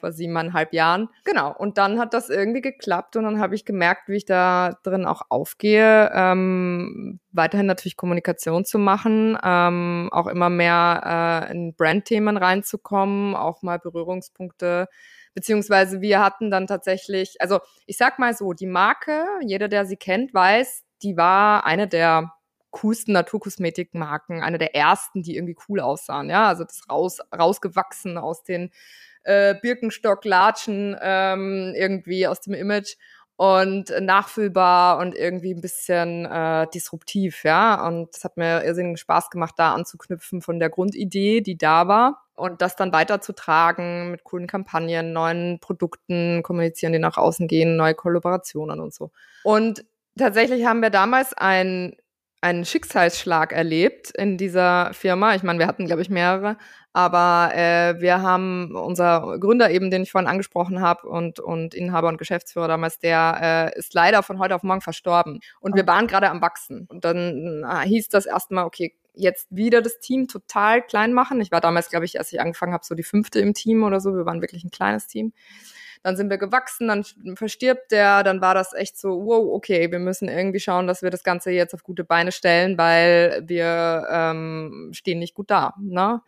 vor 0.00 0.12
siebeneinhalb 0.12 0.72
Jahren. 0.72 1.08
Genau. 1.24 1.54
Und 1.56 1.78
dann 1.78 1.98
hat 1.98 2.14
das 2.14 2.30
irgendwie 2.30 2.60
geklappt 2.60 3.16
und 3.16 3.24
dann 3.24 3.38
habe 3.38 3.54
ich 3.54 3.64
gemerkt, 3.64 4.08
wie 4.08 4.16
ich 4.16 4.24
da 4.24 4.78
drin 4.82 5.06
auch 5.06 5.22
aufgehe, 5.28 6.10
ähm, 6.14 7.20
weiterhin 7.32 7.66
natürlich 7.66 7.96
Kommunikation 7.96 8.64
zu 8.64 8.78
machen, 8.78 9.38
ähm, 9.44 10.08
auch 10.12 10.26
immer 10.26 10.50
mehr 10.50 11.46
äh, 11.48 11.52
in 11.52 11.74
Brandthemen 11.74 12.36
reinzukommen, 12.36 13.36
auch 13.36 13.62
mal 13.62 13.78
Berührungspunkte 13.78 14.88
beziehungsweise 15.34 16.00
wir 16.00 16.20
hatten 16.20 16.50
dann 16.50 16.66
tatsächlich, 16.66 17.40
also 17.40 17.60
ich 17.86 17.96
sag 17.96 18.18
mal 18.18 18.34
so, 18.34 18.52
die 18.52 18.66
Marke, 18.66 19.24
jeder, 19.42 19.68
der 19.68 19.86
sie 19.86 19.96
kennt, 19.96 20.34
weiß, 20.34 20.84
die 21.02 21.16
war 21.16 21.64
eine 21.64 21.88
der 21.88 22.32
coolsten 22.70 23.12
Naturkosmetikmarken, 23.12 24.42
eine 24.42 24.58
der 24.58 24.74
ersten, 24.74 25.22
die 25.22 25.36
irgendwie 25.36 25.56
cool 25.68 25.80
aussahen, 25.80 26.30
ja, 26.30 26.46
also 26.46 26.64
das 26.64 26.82
raus, 26.88 27.18
rausgewachsen 27.36 28.16
aus 28.16 28.44
den 28.44 28.70
äh, 29.22 29.54
Birkenstock-Latschen 29.60 30.96
ähm, 31.00 31.72
irgendwie 31.76 32.26
aus 32.26 32.40
dem 32.40 32.54
Image 32.54 32.96
und 33.36 33.90
nachfüllbar 34.00 34.98
und 34.98 35.14
irgendwie 35.14 35.54
ein 35.54 35.62
bisschen 35.62 36.26
äh, 36.26 36.66
disruptiv, 36.74 37.42
ja. 37.44 37.86
Und 37.86 38.14
es 38.14 38.22
hat 38.22 38.36
mir 38.36 38.62
irrsinnigen 38.64 38.98
Spaß 38.98 39.30
gemacht, 39.30 39.54
da 39.56 39.72
anzuknüpfen 39.72 40.42
von 40.42 40.58
der 40.58 40.68
Grundidee, 40.68 41.40
die 41.40 41.56
da 41.56 41.88
war 41.88 42.26
und 42.40 42.60
das 42.60 42.76
dann 42.76 42.92
weiterzutragen 42.92 44.10
mit 44.10 44.24
coolen 44.24 44.46
Kampagnen, 44.46 45.12
neuen 45.12 45.58
Produkten, 45.60 46.42
kommunizieren, 46.42 46.92
die 46.92 46.98
nach 46.98 47.16
außen 47.16 47.48
gehen, 47.48 47.76
neue 47.76 47.94
Kollaborationen 47.94 48.80
und 48.80 48.92
so. 48.92 49.10
Und 49.42 49.84
tatsächlich 50.18 50.66
haben 50.66 50.82
wir 50.82 50.90
damals 50.90 51.32
ein 51.32 51.96
einen 52.40 52.64
Schicksalsschlag 52.64 53.52
erlebt 53.52 54.10
in 54.10 54.38
dieser 54.38 54.92
Firma. 54.94 55.34
Ich 55.34 55.42
meine, 55.42 55.58
wir 55.58 55.66
hatten, 55.66 55.86
glaube 55.86 56.02
ich, 56.02 56.08
mehrere, 56.08 56.56
aber 56.92 57.54
äh, 57.54 58.00
wir 58.00 58.22
haben 58.22 58.74
unser 58.74 59.38
Gründer 59.38 59.70
eben, 59.70 59.90
den 59.90 60.02
ich 60.02 60.10
vorhin 60.10 60.28
angesprochen 60.28 60.80
habe, 60.80 61.08
und, 61.08 61.38
und 61.38 61.74
Inhaber 61.74 62.08
und 62.08 62.18
Geschäftsführer 62.18 62.68
damals, 62.68 62.98
der 62.98 63.72
äh, 63.74 63.78
ist 63.78 63.94
leider 63.94 64.22
von 64.22 64.38
heute 64.38 64.54
auf 64.54 64.62
morgen 64.62 64.80
verstorben. 64.80 65.40
Und 65.60 65.76
wir 65.76 65.86
waren 65.86 66.06
gerade 66.06 66.30
am 66.30 66.40
Wachsen. 66.40 66.86
Und 66.88 67.04
dann 67.04 67.64
äh, 67.64 67.86
hieß 67.86 68.08
das 68.08 68.26
erstmal, 68.26 68.64
okay, 68.64 68.94
jetzt 69.14 69.46
wieder 69.50 69.82
das 69.82 69.98
Team 69.98 70.26
total 70.26 70.82
klein 70.82 71.12
machen. 71.12 71.40
Ich 71.40 71.52
war 71.52 71.60
damals, 71.60 71.90
glaube 71.90 72.06
ich, 72.06 72.18
als 72.18 72.32
ich 72.32 72.40
angefangen 72.40 72.72
habe, 72.72 72.84
so 72.84 72.94
die 72.94 73.02
fünfte 73.02 73.40
im 73.40 73.54
Team 73.54 73.84
oder 73.84 74.00
so. 74.00 74.14
Wir 74.14 74.26
waren 74.26 74.40
wirklich 74.40 74.64
ein 74.64 74.70
kleines 74.70 75.06
Team. 75.06 75.32
Dann 76.02 76.16
sind 76.16 76.30
wir 76.30 76.38
gewachsen, 76.38 76.88
dann 76.88 77.04
verstirbt 77.36 77.92
der, 77.92 78.22
dann 78.22 78.40
war 78.40 78.54
das 78.54 78.72
echt 78.72 78.98
so, 78.98 79.24
wow, 79.24 79.54
okay, 79.54 79.90
wir 79.90 79.98
müssen 79.98 80.28
irgendwie 80.28 80.60
schauen, 80.60 80.86
dass 80.86 81.02
wir 81.02 81.10
das 81.10 81.24
Ganze 81.24 81.50
jetzt 81.50 81.74
auf 81.74 81.82
gute 81.82 82.04
Beine 82.04 82.32
stellen, 82.32 82.78
weil 82.78 83.42
wir 83.46 84.06
ähm, 84.10 84.90
stehen 84.92 85.18
nicht 85.18 85.34
gut 85.34 85.50
da. 85.50 85.74
Ne? 85.78 86.22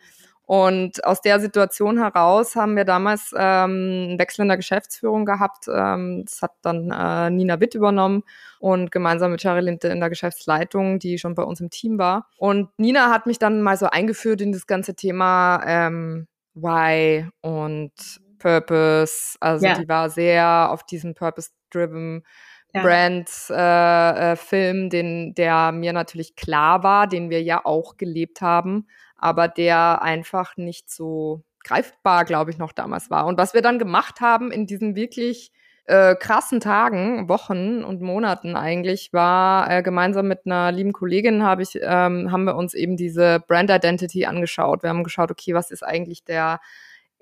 Und 0.44 1.04
aus 1.04 1.20
der 1.20 1.40
Situation 1.40 1.98
heraus 1.98 2.56
haben 2.56 2.76
wir 2.76 2.84
damals 2.84 3.32
ähm, 3.34 4.08
einen 4.10 4.18
Wechsel 4.18 4.42
in 4.42 4.48
der 4.48 4.56
Geschäftsführung 4.56 5.24
gehabt. 5.24 5.66
Ähm, 5.72 6.24
das 6.26 6.42
hat 6.42 6.52
dann 6.62 6.90
äh, 6.90 7.30
Nina 7.30 7.60
Witt 7.60 7.74
übernommen 7.74 8.22
und 8.58 8.90
gemeinsam 8.90 9.30
mit 9.30 9.40
Shari 9.40 9.60
Linte 9.60 9.88
in 9.88 10.00
der 10.00 10.10
Geschäftsleitung, 10.10 10.98
die 10.98 11.18
schon 11.18 11.34
bei 11.34 11.44
uns 11.44 11.60
im 11.60 11.70
Team 11.70 11.96
war. 11.98 12.28
Und 12.36 12.68
Nina 12.76 13.10
hat 13.10 13.26
mich 13.26 13.38
dann 13.38 13.62
mal 13.62 13.76
so 13.76 13.86
eingeführt 13.86 14.40
in 14.40 14.52
das 14.52 14.66
ganze 14.66 14.94
Thema 14.94 15.62
ähm, 15.64 16.26
Why 16.54 17.28
und 17.40 17.92
Purpose. 18.42 19.36
Also 19.40 19.66
ja. 19.66 19.78
die 19.78 19.88
war 19.88 20.10
sehr 20.10 20.70
auf 20.70 20.84
diesen 20.84 21.14
Purpose-driven 21.14 22.24
ja. 22.74 22.82
Brand-Film, 22.82 24.76
äh, 24.76 24.86
äh, 24.86 24.88
den 24.88 25.34
der 25.34 25.72
mir 25.72 25.92
natürlich 25.92 26.36
klar 26.36 26.82
war, 26.82 27.06
den 27.06 27.30
wir 27.30 27.42
ja 27.42 27.64
auch 27.64 27.96
gelebt 27.96 28.40
haben, 28.40 28.86
aber 29.16 29.48
der 29.48 30.02
einfach 30.02 30.56
nicht 30.56 30.90
so 30.90 31.44
greifbar, 31.64 32.24
glaube 32.24 32.50
ich, 32.50 32.58
noch 32.58 32.72
damals 32.72 33.10
war. 33.10 33.26
Und 33.26 33.38
was 33.38 33.54
wir 33.54 33.62
dann 33.62 33.78
gemacht 33.78 34.20
haben 34.20 34.50
in 34.50 34.66
diesen 34.66 34.96
wirklich 34.96 35.52
äh, 35.84 36.14
krassen 36.14 36.60
Tagen, 36.60 37.28
Wochen 37.28 37.82
und 37.84 38.00
Monaten 38.00 38.56
eigentlich, 38.56 39.12
war 39.12 39.70
äh, 39.70 39.82
gemeinsam 39.82 40.28
mit 40.28 40.46
einer 40.46 40.72
lieben 40.72 40.92
Kollegin 40.92 41.42
habe 41.42 41.62
ich, 41.62 41.78
ähm, 41.82 42.30
haben 42.30 42.44
wir 42.44 42.56
uns 42.56 42.74
eben 42.74 42.96
diese 42.96 43.40
Brand 43.46 43.70
Identity 43.70 44.24
angeschaut. 44.26 44.82
Wir 44.82 44.90
haben 44.90 45.04
geschaut, 45.04 45.30
okay, 45.30 45.54
was 45.54 45.70
ist 45.70 45.82
eigentlich 45.82 46.24
der 46.24 46.60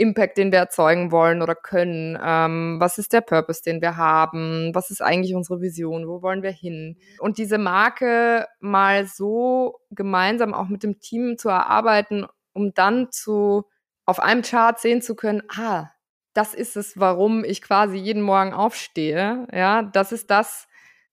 Impact, 0.00 0.38
den 0.38 0.50
wir 0.50 0.58
erzeugen 0.58 1.12
wollen 1.12 1.42
oder 1.42 1.54
können? 1.54 2.18
Ähm, 2.22 2.76
was 2.80 2.98
ist 2.98 3.12
der 3.12 3.20
Purpose, 3.20 3.62
den 3.62 3.82
wir 3.82 3.96
haben? 3.96 4.74
Was 4.74 4.90
ist 4.90 5.02
eigentlich 5.02 5.34
unsere 5.34 5.60
Vision? 5.60 6.08
Wo 6.08 6.22
wollen 6.22 6.42
wir 6.42 6.50
hin? 6.50 6.96
Und 7.18 7.38
diese 7.38 7.58
Marke 7.58 8.46
mal 8.60 9.06
so 9.06 9.80
gemeinsam 9.90 10.54
auch 10.54 10.68
mit 10.68 10.82
dem 10.82 11.00
Team 11.00 11.36
zu 11.36 11.50
erarbeiten, 11.50 12.26
um 12.52 12.72
dann 12.74 13.12
zu 13.12 13.64
auf 14.06 14.20
einem 14.20 14.42
Chart 14.42 14.80
sehen 14.80 15.02
zu 15.02 15.14
können, 15.14 15.42
ah, 15.54 15.90
das 16.32 16.54
ist 16.54 16.76
es, 16.76 16.98
warum 16.98 17.44
ich 17.44 17.62
quasi 17.62 17.96
jeden 17.96 18.22
Morgen 18.22 18.52
aufstehe. 18.52 19.46
Ja, 19.52 19.82
das 19.82 20.12
ist 20.12 20.30
das, 20.30 20.66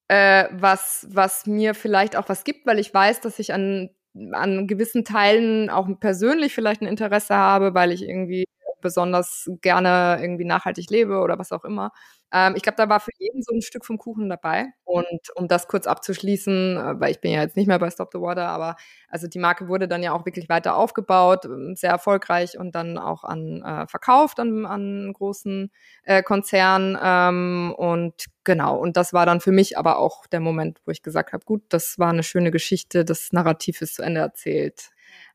äh, 0.08 0.46
was, 0.52 1.08
was 1.12 1.46
mir 1.46 1.76
vielleicht 1.76 2.16
auch 2.16 2.30
was 2.30 2.44
gibt, 2.44 2.66
weil 2.66 2.80
ich 2.80 2.94
weiß, 2.94 3.22
dass 3.22 3.40
ich 3.40 3.54
an, 3.54 3.90
an 4.32 4.68
gewissen 4.68 5.04
Teilen 5.04 5.70
auch 5.70 5.88
persönlich 6.00 6.54
vielleicht 6.54 6.82
ein 6.82 6.88
Interesse 6.88 7.36
habe, 7.36 7.74
weil 7.74 7.92
ich 7.92 8.04
irgendwie 8.08 8.46
besonders 8.82 9.50
gerne 9.62 10.18
irgendwie 10.22 10.46
nachhaltig 10.46 10.90
lebe 10.90 11.20
oder 11.20 11.38
was 11.40 11.52
auch 11.52 11.64
immer. 11.64 11.92
Ähm, 12.34 12.56
ich 12.58 12.64
glaube, 12.64 12.76
da 12.76 12.90
war 12.90 13.00
für 13.00 13.12
jeden 13.20 13.42
so 13.42 13.54
ein 13.54 13.62
Stück 13.62 13.86
vom 13.86 13.98
Kuchen 13.98 14.30
dabei. 14.30 14.68
Und 14.84 15.30
um 15.36 15.48
das 15.48 15.68
kurz 15.68 15.88
abzuschließen, 15.88 16.78
äh, 16.78 17.00
weil 17.00 17.12
ich 17.12 17.22
bin 17.22 17.32
ja 17.32 17.42
jetzt 17.42 17.56
nicht 17.56 17.68
mehr 17.68 17.80
bei 17.80 17.90
Stop 17.90 18.10
the 18.12 18.20
Water, 18.20 18.48
aber 18.50 18.76
also 19.08 19.28
die 19.28 19.40
Marke 19.40 19.68
wurde 19.70 19.88
dann 19.88 20.04
ja 20.04 20.12
auch 20.14 20.26
wirklich 20.26 20.50
weiter 20.50 20.76
aufgebaut, 20.76 21.46
ähm, 21.46 21.76
sehr 21.76 21.92
erfolgreich 21.92 22.58
und 22.58 22.76
dann 22.76 22.98
auch 22.98 23.24
an 23.24 23.62
äh, 23.64 23.88
verkauft 23.88 24.40
an, 24.40 24.66
an 24.66 25.14
großen 25.14 25.72
äh, 26.04 26.22
Konzernen. 26.24 26.98
Ähm, 27.02 27.74
und 27.78 28.26
genau, 28.44 28.78
und 28.78 28.98
das 28.98 29.14
war 29.14 29.26
dann 29.26 29.40
für 29.40 29.52
mich 29.52 29.78
aber 29.78 29.98
auch 30.00 30.28
der 30.28 30.42
Moment, 30.42 30.82
wo 30.86 30.92
ich 30.92 31.04
gesagt 31.04 31.32
habe, 31.34 31.46
gut, 31.46 31.64
das 31.70 31.98
war 31.98 32.10
eine 32.10 32.24
schöne 32.24 32.52
Geschichte, 32.52 33.06
das 33.06 33.32
Narrativ 33.32 33.82
ist 33.82 33.96
zu 33.96 34.02
Ende 34.04 34.20
erzählt. 34.22 34.90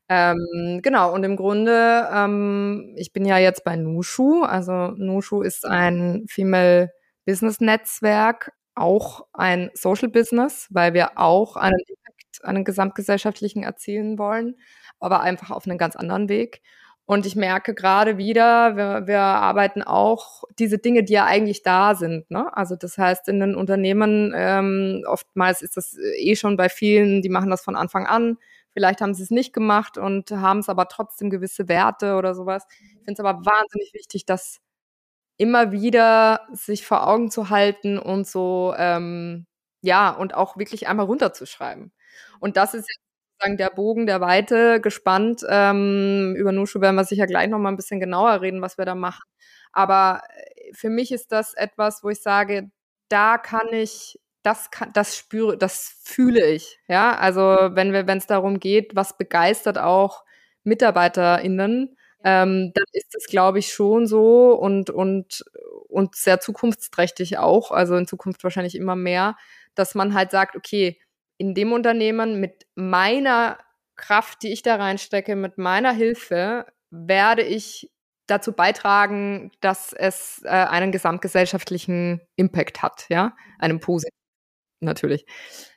Ähm, 0.09 0.79
genau, 0.83 1.13
und 1.13 1.23
im 1.23 1.35
Grunde, 1.35 2.07
ähm, 2.13 2.93
ich 2.97 3.13
bin 3.13 3.25
ja 3.25 3.37
jetzt 3.37 3.63
bei 3.63 3.75
Nushu. 3.75 4.43
Also 4.43 4.89
Nushu 4.97 5.41
ist 5.41 5.65
ein 5.65 6.25
Female 6.27 6.91
Business 7.25 7.61
Netzwerk, 7.61 8.51
auch 8.75 9.25
ein 9.33 9.71
Social 9.73 10.09
Business, 10.09 10.67
weil 10.71 10.93
wir 10.93 11.17
auch 11.17 11.55
einen 11.55 11.79
Impact, 11.79 12.43
einen 12.43 12.63
gesamtgesellschaftlichen 12.65 13.63
erzielen 13.63 14.17
wollen, 14.19 14.57
aber 14.99 15.21
einfach 15.21 15.51
auf 15.51 15.65
einen 15.67 15.77
ganz 15.77 15.95
anderen 15.95 16.27
Weg. 16.29 16.61
Und 17.05 17.25
ich 17.25 17.35
merke 17.35 17.73
gerade 17.73 18.17
wieder, 18.17 18.77
wir, 18.77 19.07
wir 19.07 19.19
arbeiten 19.19 19.83
auch 19.83 20.43
diese 20.57 20.77
Dinge, 20.79 21.03
die 21.03 21.13
ja 21.13 21.25
eigentlich 21.25 21.61
da 21.63 21.95
sind. 21.95 22.29
Ne? 22.31 22.55
Also 22.55 22.75
das 22.77 22.97
heißt, 22.97 23.27
in 23.27 23.39
den 23.41 23.55
Unternehmen, 23.55 24.33
ähm, 24.35 25.03
oftmals 25.05 25.61
ist 25.61 25.75
das 25.77 25.97
eh 26.17 26.35
schon 26.35 26.55
bei 26.55 26.69
vielen, 26.69 27.21
die 27.21 27.29
machen 27.29 27.49
das 27.49 27.61
von 27.63 27.75
Anfang 27.75 28.05
an 28.07 28.37
Vielleicht 28.73 29.01
haben 29.01 29.13
sie 29.13 29.23
es 29.23 29.31
nicht 29.31 29.53
gemacht 29.53 29.97
und 29.97 30.31
haben 30.31 30.59
es 30.59 30.69
aber 30.69 30.87
trotzdem 30.87 31.29
gewisse 31.29 31.67
Werte 31.67 32.15
oder 32.15 32.33
sowas. 32.35 32.65
Ich 32.79 33.05
finde 33.05 33.13
es 33.13 33.19
aber 33.19 33.45
wahnsinnig 33.45 33.93
wichtig, 33.93 34.25
das 34.25 34.59
immer 35.37 35.71
wieder 35.71 36.47
sich 36.53 36.85
vor 36.85 37.07
Augen 37.07 37.31
zu 37.31 37.49
halten 37.49 37.97
und 37.97 38.27
so, 38.27 38.73
ähm, 38.77 39.45
ja, 39.81 40.11
und 40.11 40.33
auch 40.35 40.57
wirklich 40.57 40.87
einmal 40.87 41.05
runterzuschreiben. 41.07 41.91
Und 42.39 42.57
das 42.57 42.73
ist 42.73 42.87
sozusagen 43.39 43.57
der 43.57 43.69
Bogen 43.71 44.05
der 44.07 44.21
Weite 44.21 44.79
gespannt. 44.81 45.43
Ähm, 45.49 46.35
über 46.37 46.51
Nushu 46.51 46.81
werden 46.81 46.95
wir 46.95 47.03
sicher 47.05 47.27
gleich 47.27 47.49
nochmal 47.49 47.73
ein 47.73 47.77
bisschen 47.77 47.99
genauer 47.99 48.41
reden, 48.41 48.61
was 48.61 48.77
wir 48.77 48.85
da 48.85 48.95
machen. 48.95 49.23
Aber 49.73 50.21
äh, 50.29 50.73
für 50.73 50.89
mich 50.89 51.11
ist 51.11 51.31
das 51.31 51.53
etwas, 51.55 52.03
wo 52.03 52.09
ich 52.09 52.21
sage, 52.21 52.69
da 53.09 53.37
kann 53.37 53.67
ich 53.73 54.19
das 54.43 54.71
kann, 54.71 54.91
das 54.93 55.17
spüre, 55.17 55.57
das 55.57 55.99
fühle 56.03 56.45
ich. 56.51 56.79
Ja, 56.87 57.15
also 57.15 57.41
wenn 57.41 57.93
wir, 57.93 58.07
wenn 58.07 58.17
es 58.17 58.27
darum 58.27 58.59
geht, 58.59 58.95
was 58.95 59.17
begeistert 59.17 59.77
auch 59.77 60.23
MitarbeiterInnen, 60.63 61.97
ähm, 62.23 62.71
dann 62.73 62.85
ist 62.93 63.15
es, 63.15 63.27
glaube 63.27 63.59
ich, 63.59 63.73
schon 63.73 64.07
so 64.07 64.53
und, 64.53 64.89
und, 64.89 65.43
und 65.89 66.15
sehr 66.15 66.39
zukunftsträchtig 66.39 67.37
auch, 67.37 67.71
also 67.71 67.95
in 67.95 68.07
Zukunft 68.07 68.43
wahrscheinlich 68.43 68.75
immer 68.75 68.95
mehr, 68.95 69.35
dass 69.75 69.95
man 69.95 70.13
halt 70.13 70.31
sagt, 70.31 70.55
okay, 70.55 70.99
in 71.37 71.53
dem 71.53 71.73
Unternehmen 71.73 72.39
mit 72.39 72.65
meiner 72.75 73.57
Kraft, 73.95 74.43
die 74.43 74.53
ich 74.53 74.61
da 74.61 74.75
reinstecke, 74.75 75.35
mit 75.35 75.57
meiner 75.57 75.91
Hilfe, 75.91 76.65
werde 76.89 77.43
ich 77.43 77.91
dazu 78.27 78.53
beitragen, 78.53 79.51
dass 79.59 79.91
es 79.93 80.41
äh, 80.45 80.49
einen 80.49 80.91
gesamtgesellschaftlichen 80.91 82.21
Impact 82.35 82.81
hat, 82.81 83.05
ja, 83.09 83.35
einen 83.59 83.79
positiven 83.79 84.22
natürlich. 84.83 85.25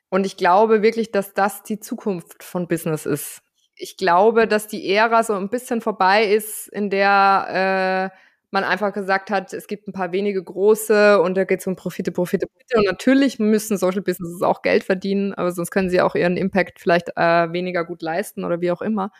Und 0.08 0.26
ich 0.26 0.36
glaube 0.36 0.82
wirklich, 0.82 1.10
dass 1.10 1.34
das 1.34 1.62
die 1.62 1.80
Zukunft 1.80 2.42
von 2.42 2.68
Business 2.68 3.06
ist. 3.06 3.42
Ich 3.74 3.96
glaube, 3.96 4.46
dass 4.46 4.68
die 4.68 4.88
Ära 4.88 5.22
so 5.22 5.34
ein 5.34 5.50
bisschen 5.50 5.80
vorbei 5.80 6.24
ist, 6.24 6.68
in 6.68 6.88
der 6.90 8.12
äh, 8.12 8.16
man 8.50 8.64
einfach 8.64 8.92
gesagt 8.92 9.30
hat, 9.30 9.52
es 9.52 9.66
gibt 9.66 9.86
ein 9.86 9.92
paar 9.92 10.12
wenige 10.12 10.42
große 10.42 11.20
und 11.20 11.36
da 11.36 11.44
geht 11.44 11.60
es 11.60 11.66
um 11.66 11.76
Profite, 11.76 12.12
Profite, 12.12 12.46
Profite. 12.46 12.78
Und 12.78 12.86
natürlich 12.86 13.38
müssen 13.38 13.76
Social 13.76 14.02
Businesses 14.02 14.40
auch 14.42 14.62
Geld 14.62 14.84
verdienen, 14.84 15.34
aber 15.34 15.52
sonst 15.52 15.70
können 15.70 15.90
sie 15.90 16.00
auch 16.00 16.14
ihren 16.14 16.36
Impact 16.36 16.80
vielleicht 16.80 17.10
äh, 17.16 17.52
weniger 17.52 17.84
gut 17.84 18.02
leisten 18.02 18.44
oder 18.44 18.60
wie 18.60 18.70
auch 18.70 18.82
immer. 18.82 19.10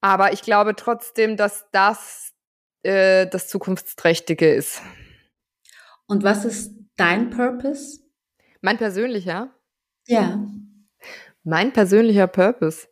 Aber 0.00 0.32
ich 0.32 0.42
glaube 0.42 0.74
trotzdem, 0.74 1.36
dass 1.36 1.66
das 1.72 2.32
äh, 2.82 3.26
das 3.26 3.48
Zukunftsträchtige 3.48 4.52
ist. 4.52 4.80
Und 6.06 6.24
was 6.24 6.44
ist 6.44 6.72
dein 6.96 7.30
Purpose? 7.30 8.00
Mein 8.62 8.78
persönlicher? 8.78 9.50
Ja. 10.06 10.40
Mein 11.42 11.72
persönlicher 11.72 12.28
Purpose? 12.28 12.86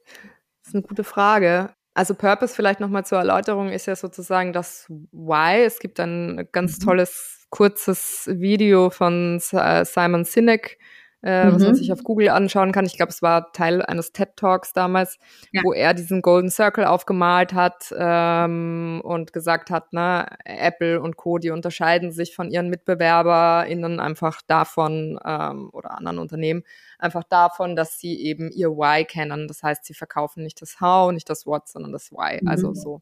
Das 0.59 0.69
ist 0.69 0.75
eine 0.75 0.83
gute 0.83 1.05
Frage. 1.05 1.73
Also 1.95 2.15
Purpose 2.15 2.55
vielleicht 2.55 2.81
nochmal 2.81 3.07
zur 3.07 3.19
Erläuterung 3.19 3.71
ist 3.71 3.87
ja 3.87 3.95
sozusagen 3.95 4.53
das 4.53 4.87
Why. 5.13 5.63
Es 5.65 5.79
gibt 5.79 6.01
ein 6.01 6.49
ganz 6.53 6.79
mhm. 6.79 6.85
tolles, 6.85 7.47
kurzes 7.51 8.29
Video 8.33 8.91
von 8.91 9.41
äh, 9.53 9.85
Simon 9.85 10.25
Sinek, 10.25 10.79
äh, 11.23 11.45
mhm. 11.45 11.55
was 11.55 11.63
man 11.63 11.73
mhm. 11.73 11.77
sich 11.77 11.93
auf 11.93 12.03
Google 12.03 12.31
anschauen 12.31 12.73
kann. 12.73 12.87
Ich 12.87 12.97
glaube, 12.97 13.11
es 13.11 13.23
war 13.23 13.53
Teil 13.53 13.83
eines 13.83 14.13
TED 14.13 14.37
Talks 14.37 14.73
damals, 14.73 15.19
ja. 15.53 15.63
wo 15.65 15.73
er 15.73 15.95
diesen 15.95 16.23
Golden 16.23 16.51
Circle 16.51 16.85
aufgemalt 16.85 17.53
hat 17.53 17.95
ähm, 17.97 19.01
und 19.05 19.33
gesagt 19.33 19.71
hat, 19.71 19.93
ne, 19.93 20.27
Apple 20.45 21.01
und 21.01 21.17
Co. 21.17 21.39
die 21.39 21.51
unterscheiden 21.51 22.13
sich 22.13 22.35
von 22.35 22.51
ihren 22.51 22.69
MitbewerberInnen 22.71 24.01
einfach 24.01 24.41
davon 24.47 25.19
ähm, 25.25 25.71
oder 25.73 25.97
anderen 25.97 26.19
Unternehmen 26.19 26.63
einfach 26.99 27.25
davon, 27.25 27.77
dass 27.77 27.99
sie 27.99 28.21
eben 28.21 28.51
ihr 28.51 28.71
Why 28.71 29.05
kennen. 29.05 29.49
Das 29.49 29.63
heißt, 29.63 29.85
sie 29.85 29.95
verkaufen 29.95 30.43
nicht 30.43 30.61
das 30.63 30.81
How, 30.81 31.13
nicht 31.13 31.29
das 31.29 31.47
What, 31.47 31.69
sondern 31.69 31.93
das 31.93 32.13
Why. 32.13 32.41
Mhm. 32.43 32.49
Also 32.49 32.75
so 32.75 33.01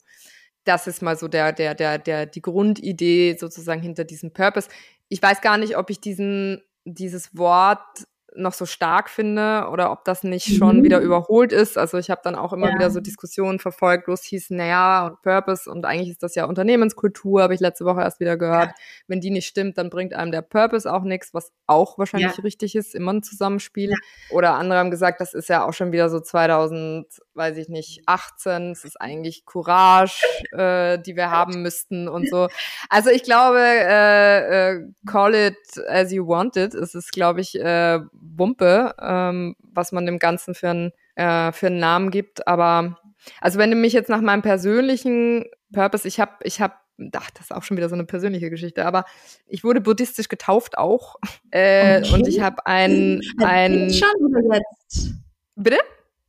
das 0.65 0.87
ist 0.87 1.01
mal 1.03 1.17
so 1.17 1.29
der, 1.29 1.53
der, 1.53 1.75
der, 1.75 1.99
der, 1.99 2.27
die 2.27 2.43
Grundidee 2.43 3.37
sozusagen 3.39 3.81
hinter 3.81 4.05
diesem 4.05 4.33
Purpose. 4.33 4.69
Ich 5.09 5.23
weiß 5.23 5.41
gar 5.41 5.57
nicht, 5.57 5.79
ob 5.79 5.89
ich 5.89 5.99
diesen 5.99 6.63
dieses 6.95 7.37
Wort 7.37 8.07
noch 8.39 8.53
so 8.53 8.67
stark 8.67 9.09
finde 9.09 9.69
oder 9.73 9.91
ob 9.91 10.05
das 10.05 10.23
nicht 10.23 10.57
schon 10.57 10.79
mhm. 10.79 10.83
wieder 10.85 11.01
überholt 11.01 11.53
ist. 11.53 11.79
Also 11.79 11.99
ich 11.99 12.11
habe 12.11 12.21
dann 12.23 12.35
auch 12.35 12.53
immer 12.53 12.69
ja. 12.69 12.75
wieder 12.75 12.91
so 12.91 13.01
Diskussionen 13.01 13.59
verfolgt, 13.59 14.09
wo 14.09 14.13
es 14.13 14.23
hieß, 14.25 14.51
naja, 14.51 15.07
und 15.07 15.23
Purpose 15.23 15.71
und 15.71 15.85
eigentlich 15.85 16.11
ist 16.11 16.23
das 16.23 16.35
ja 16.35 16.45
Unternehmenskultur, 16.45 17.43
habe 17.43 17.55
ich 17.55 17.61
letzte 17.61 17.85
Woche 17.85 18.01
erst 18.01 18.21
wieder 18.21 18.37
gehört. 18.37 18.69
Ja. 18.69 18.75
Wenn 19.07 19.21
die 19.21 19.31
nicht 19.31 19.47
stimmt, 19.47 19.79
dann 19.79 19.91
bringt 19.91 20.15
einem 20.15 20.31
der 20.31 20.43
Purpose 20.43 20.93
auch 20.93 21.03
nichts, 21.03 21.35
was 21.35 21.53
auch 21.67 21.99
wahrscheinlich 21.99 22.37
ja. 22.37 22.43
richtig 22.43 22.75
ist, 22.75 22.95
immer 22.95 23.13
ein 23.13 23.23
Zusammenspiel. 23.23 23.93
Oder 24.31 24.55
andere 24.55 24.79
haben 24.79 24.91
gesagt, 24.91 25.21
das 25.21 25.35
ist 25.35 25.49
ja 25.49 25.67
auch 25.67 25.73
schon 25.73 25.93
wieder 25.93 26.09
so 26.11 26.21
2000, 26.21 27.07
weiß 27.39 27.57
ich 27.57 27.69
nicht, 27.69 28.03
18, 28.07 28.73
es 28.73 28.85
ist 28.85 29.01
eigentlich 29.01 29.47
Courage, 29.47 30.23
äh, 30.53 30.99
die 30.99 31.17
wir 31.17 31.31
haben 31.31 31.63
müssten 31.63 32.09
und 32.09 32.29
so. 32.29 32.49
Also 32.91 33.11
ich 33.11 33.23
glaube, 33.23 33.61
äh, 33.61 34.73
äh, 34.73 34.85
call 35.07 35.35
it 35.35 35.57
as 35.89 36.13
you 36.13 36.27
want 36.27 36.57
it. 36.57 36.75
Es 36.75 36.95
ist, 36.95 37.13
glaube 37.13 37.41
ich, 37.41 37.59
äh, 37.59 38.01
Wumpe, 38.13 38.95
ähm, 39.01 39.57
was 39.63 39.93
man 39.93 40.05
dem 40.05 40.19
Ganzen 40.19 40.55
für, 40.55 40.69
ein, 40.71 40.93
äh, 41.15 41.53
für 41.53 41.69
einen 41.69 41.79
Namen 41.79 42.11
gibt. 42.11 42.47
Aber 42.47 42.99
also 43.41 43.59
wenn 43.59 43.71
du 43.71 43.77
mich 43.77 43.93
jetzt 43.93 44.11
nach 44.11 44.21
meinem 44.21 44.43
persönlichen 44.43 45.47
Purpose, 45.73 46.07
ich 46.07 46.21
habe, 46.21 46.33
ich 46.43 46.61
habe 46.61 46.75
ach, 47.15 47.31
das 47.31 47.45
ist 47.45 47.55
auch 47.55 47.63
schon 47.63 47.77
wieder 47.77 47.89
so 47.89 47.95
eine 47.95 48.05
persönliche 48.05 48.51
Geschichte, 48.51 48.85
aber 48.85 49.05
ich 49.47 49.63
wurde 49.65 49.81
buddhistisch 49.81 50.29
getauft 50.29 50.77
auch. 50.77 51.17
Äh, 51.51 52.01
okay. 52.01 52.15
Und 52.15 52.29
ich 52.29 52.41
habe 52.41 52.67
ein, 52.67 53.21
ein. 53.39 53.91
Schon 53.91 54.09
oder 54.27 54.57
jetzt? 54.57 55.15
Bitte? 55.55 55.79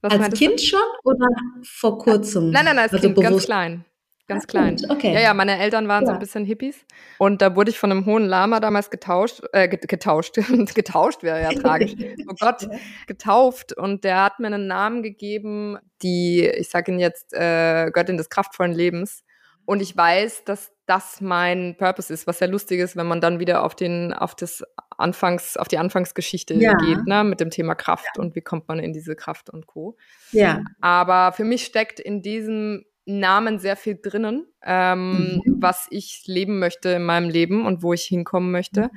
Was 0.01 0.13
Als 0.13 0.33
Kind 0.37 0.59
du? 0.59 0.63
schon 0.63 0.79
oder 1.03 1.27
vor 1.63 1.97
kurzem? 1.97 2.51
Nein, 2.51 2.65
nein, 2.65 2.75
nein, 2.75 2.83
als 2.83 2.93
also 2.93 3.07
Kind, 3.07 3.21
ganz 3.21 3.45
klein. 3.45 3.85
Ganz 4.29 4.45
klein. 4.45 4.77
Okay. 4.87 5.11
Ja, 5.11 5.21
ja, 5.21 5.33
meine 5.33 5.57
Eltern 5.57 5.87
waren 5.87 6.03
ja. 6.03 6.07
so 6.07 6.13
ein 6.13 6.19
bisschen 6.19 6.45
Hippies. 6.45 6.85
Und 7.17 7.41
da 7.41 7.55
wurde 7.55 7.71
ich 7.71 7.79
von 7.79 7.91
einem 7.91 8.05
hohen 8.05 8.25
Lama 8.25 8.59
damals 8.59 8.91
getauscht, 8.91 9.41
äh, 9.53 9.67
getauscht, 9.67 10.35
getauscht 10.75 11.23
wäre 11.23 11.41
ja 11.41 11.49
tragisch. 11.49 11.95
Oh 12.29 12.35
Gott, 12.39 12.69
getauft. 13.07 13.75
Und 13.75 14.03
der 14.03 14.23
hat 14.23 14.39
mir 14.39 14.47
einen 14.47 14.67
Namen 14.67 15.01
gegeben, 15.01 15.79
die, 16.03 16.45
ich 16.45 16.69
sage 16.69 16.91
ihn 16.91 16.99
jetzt, 16.99 17.33
äh, 17.33 17.89
Göttin 17.91 18.17
des 18.17 18.29
kraftvollen 18.29 18.71
Lebens. 18.71 19.23
Und 19.69 19.83
ich 19.83 19.95
weiß, 19.95 20.45
dass 20.45 20.71
das 20.87 21.21
mein 21.21 21.75
Purpose 21.77 22.11
ist, 22.11 22.25
was 22.25 22.39
sehr 22.39 22.47
lustig 22.47 22.79
ist, 22.79 22.95
wenn 22.95 23.05
man 23.05 23.21
dann 23.21 23.39
wieder 23.39 23.63
auf 23.63 23.75
den, 23.75 24.13
auf 24.13 24.33
das 24.33 24.63
Anfangs, 24.97 25.57
auf 25.57 25.67
die 25.67 25.77
Anfangsgeschichte 25.77 26.55
ja. 26.55 26.73
geht, 26.73 27.05
ne, 27.05 27.23
mit 27.23 27.39
dem 27.39 27.51
Thema 27.51 27.75
Kraft 27.75 28.09
ja. 28.15 28.23
und 28.23 28.33
wie 28.35 28.41
kommt 28.41 28.67
man 28.67 28.79
in 28.79 28.93
diese 28.93 29.15
Kraft 29.15 29.47
und 29.51 29.67
Co. 29.67 29.95
Ja. 30.31 30.63
Aber 30.81 31.33
für 31.33 31.43
mich 31.43 31.65
steckt 31.65 31.99
in 31.99 32.23
diesem 32.23 32.83
Namen 33.05 33.59
sehr 33.59 33.75
viel 33.75 33.99
drinnen, 34.01 34.47
ähm, 34.63 35.35
mhm. 35.45 35.57
was 35.59 35.85
ich 35.91 36.23
leben 36.25 36.57
möchte 36.57 36.89
in 36.89 37.03
meinem 37.03 37.29
Leben 37.29 37.67
und 37.67 37.83
wo 37.83 37.93
ich 37.93 38.05
hinkommen 38.05 38.49
möchte. 38.49 38.85
Mhm. 38.85 38.89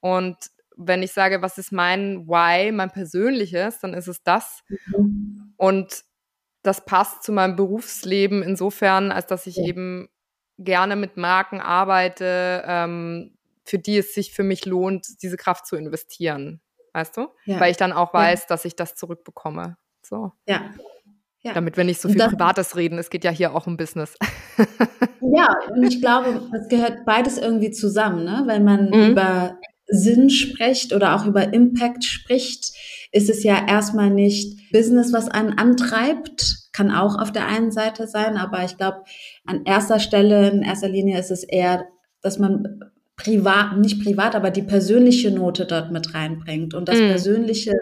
Und 0.00 0.36
wenn 0.76 1.04
ich 1.04 1.12
sage, 1.12 1.40
was 1.40 1.56
ist 1.56 1.70
mein 1.70 2.26
Why, 2.26 2.72
mein 2.72 2.90
persönliches, 2.90 3.78
dann 3.78 3.94
ist 3.94 4.08
es 4.08 4.24
das. 4.24 4.64
Mhm. 4.88 5.54
Und 5.56 6.02
das 6.64 6.84
passt 6.84 7.22
zu 7.22 7.30
meinem 7.30 7.54
Berufsleben 7.54 8.42
insofern, 8.42 9.12
als 9.12 9.26
dass 9.28 9.46
ich 9.46 9.58
ja. 9.58 9.66
eben 9.66 10.08
gerne 10.58 10.96
mit 10.96 11.16
Marken 11.16 11.60
arbeite, 11.60 12.62
ähm, 12.66 13.36
für 13.64 13.78
die 13.78 13.98
es 13.98 14.14
sich 14.14 14.32
für 14.32 14.44
mich 14.44 14.64
lohnt, 14.64 15.22
diese 15.22 15.36
Kraft 15.36 15.66
zu 15.66 15.76
investieren. 15.76 16.60
Weißt 16.92 17.16
du? 17.16 17.28
Ja. 17.44 17.60
Weil 17.60 17.70
ich 17.70 17.76
dann 17.76 17.92
auch 17.92 18.14
weiß, 18.14 18.42
ja. 18.42 18.46
dass 18.48 18.64
ich 18.64 18.74
das 18.74 18.94
zurückbekomme. 18.94 19.76
So. 20.02 20.32
Ja. 20.46 20.70
Ja. 21.42 21.52
Damit 21.52 21.76
wir 21.76 21.84
nicht 21.84 22.00
so 22.00 22.08
viel 22.08 22.18
das, 22.18 22.32
Privates 22.32 22.74
reden. 22.74 22.98
Es 22.98 23.10
geht 23.10 23.22
ja 23.22 23.30
hier 23.30 23.54
auch 23.54 23.66
um 23.68 23.76
Business. 23.76 24.16
ja, 25.20 25.54
und 25.68 25.84
ich 25.84 26.00
glaube, 26.00 26.42
es 26.60 26.68
gehört 26.68 27.04
beides 27.04 27.38
irgendwie 27.38 27.70
zusammen, 27.70 28.24
ne? 28.24 28.42
Wenn 28.46 28.64
man 28.64 28.90
mhm. 28.90 29.10
über 29.10 29.56
Sinn 29.86 30.30
spricht 30.30 30.92
oder 30.92 31.14
auch 31.14 31.24
über 31.24 31.52
Impact 31.52 32.02
spricht, 32.04 32.72
ist 33.12 33.30
es 33.30 33.44
ja 33.44 33.64
erstmal 33.68 34.10
nicht 34.10 34.72
Business, 34.72 35.12
was 35.12 35.28
einen 35.28 35.56
antreibt, 35.56 36.65
kann 36.76 36.90
auch 36.90 37.18
auf 37.18 37.32
der 37.32 37.46
einen 37.46 37.72
Seite 37.72 38.06
sein, 38.06 38.36
aber 38.36 38.62
ich 38.64 38.76
glaube, 38.76 39.04
an 39.46 39.64
erster 39.64 39.98
Stelle, 39.98 40.50
in 40.50 40.62
erster 40.62 40.88
Linie 40.88 41.18
ist 41.18 41.30
es 41.30 41.42
eher, 41.42 41.86
dass 42.20 42.38
man 42.38 42.84
privat, 43.16 43.78
nicht 43.78 44.04
privat, 44.04 44.34
aber 44.34 44.50
die 44.50 44.62
persönliche 44.62 45.30
Note 45.30 45.64
dort 45.64 45.90
mit 45.90 46.12
reinbringt 46.12 46.74
und 46.74 46.88
das 46.88 46.98
mm. 46.98 47.08
persönliche 47.08 47.72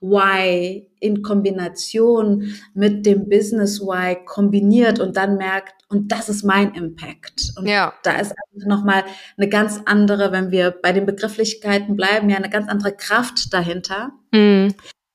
Why 0.00 0.88
in 1.00 1.22
Kombination 1.22 2.54
mit 2.74 3.04
dem 3.04 3.28
Business 3.28 3.80
Why 3.80 4.18
kombiniert 4.24 5.00
und 5.00 5.16
dann 5.16 5.36
merkt, 5.36 5.74
und 5.88 6.12
das 6.12 6.28
ist 6.28 6.44
mein 6.44 6.74
Impact. 6.74 7.52
Und 7.56 7.66
ja. 7.66 7.92
da 8.04 8.12
ist 8.12 8.34
nochmal 8.54 9.02
eine 9.36 9.48
ganz 9.48 9.80
andere, 9.84 10.30
wenn 10.30 10.52
wir 10.52 10.70
bei 10.70 10.92
den 10.92 11.06
Begrifflichkeiten 11.06 11.96
bleiben, 11.96 12.30
ja 12.30 12.36
eine 12.36 12.50
ganz 12.50 12.68
andere 12.68 12.92
Kraft 12.92 13.52
dahinter, 13.52 14.12
mm. 14.30 14.68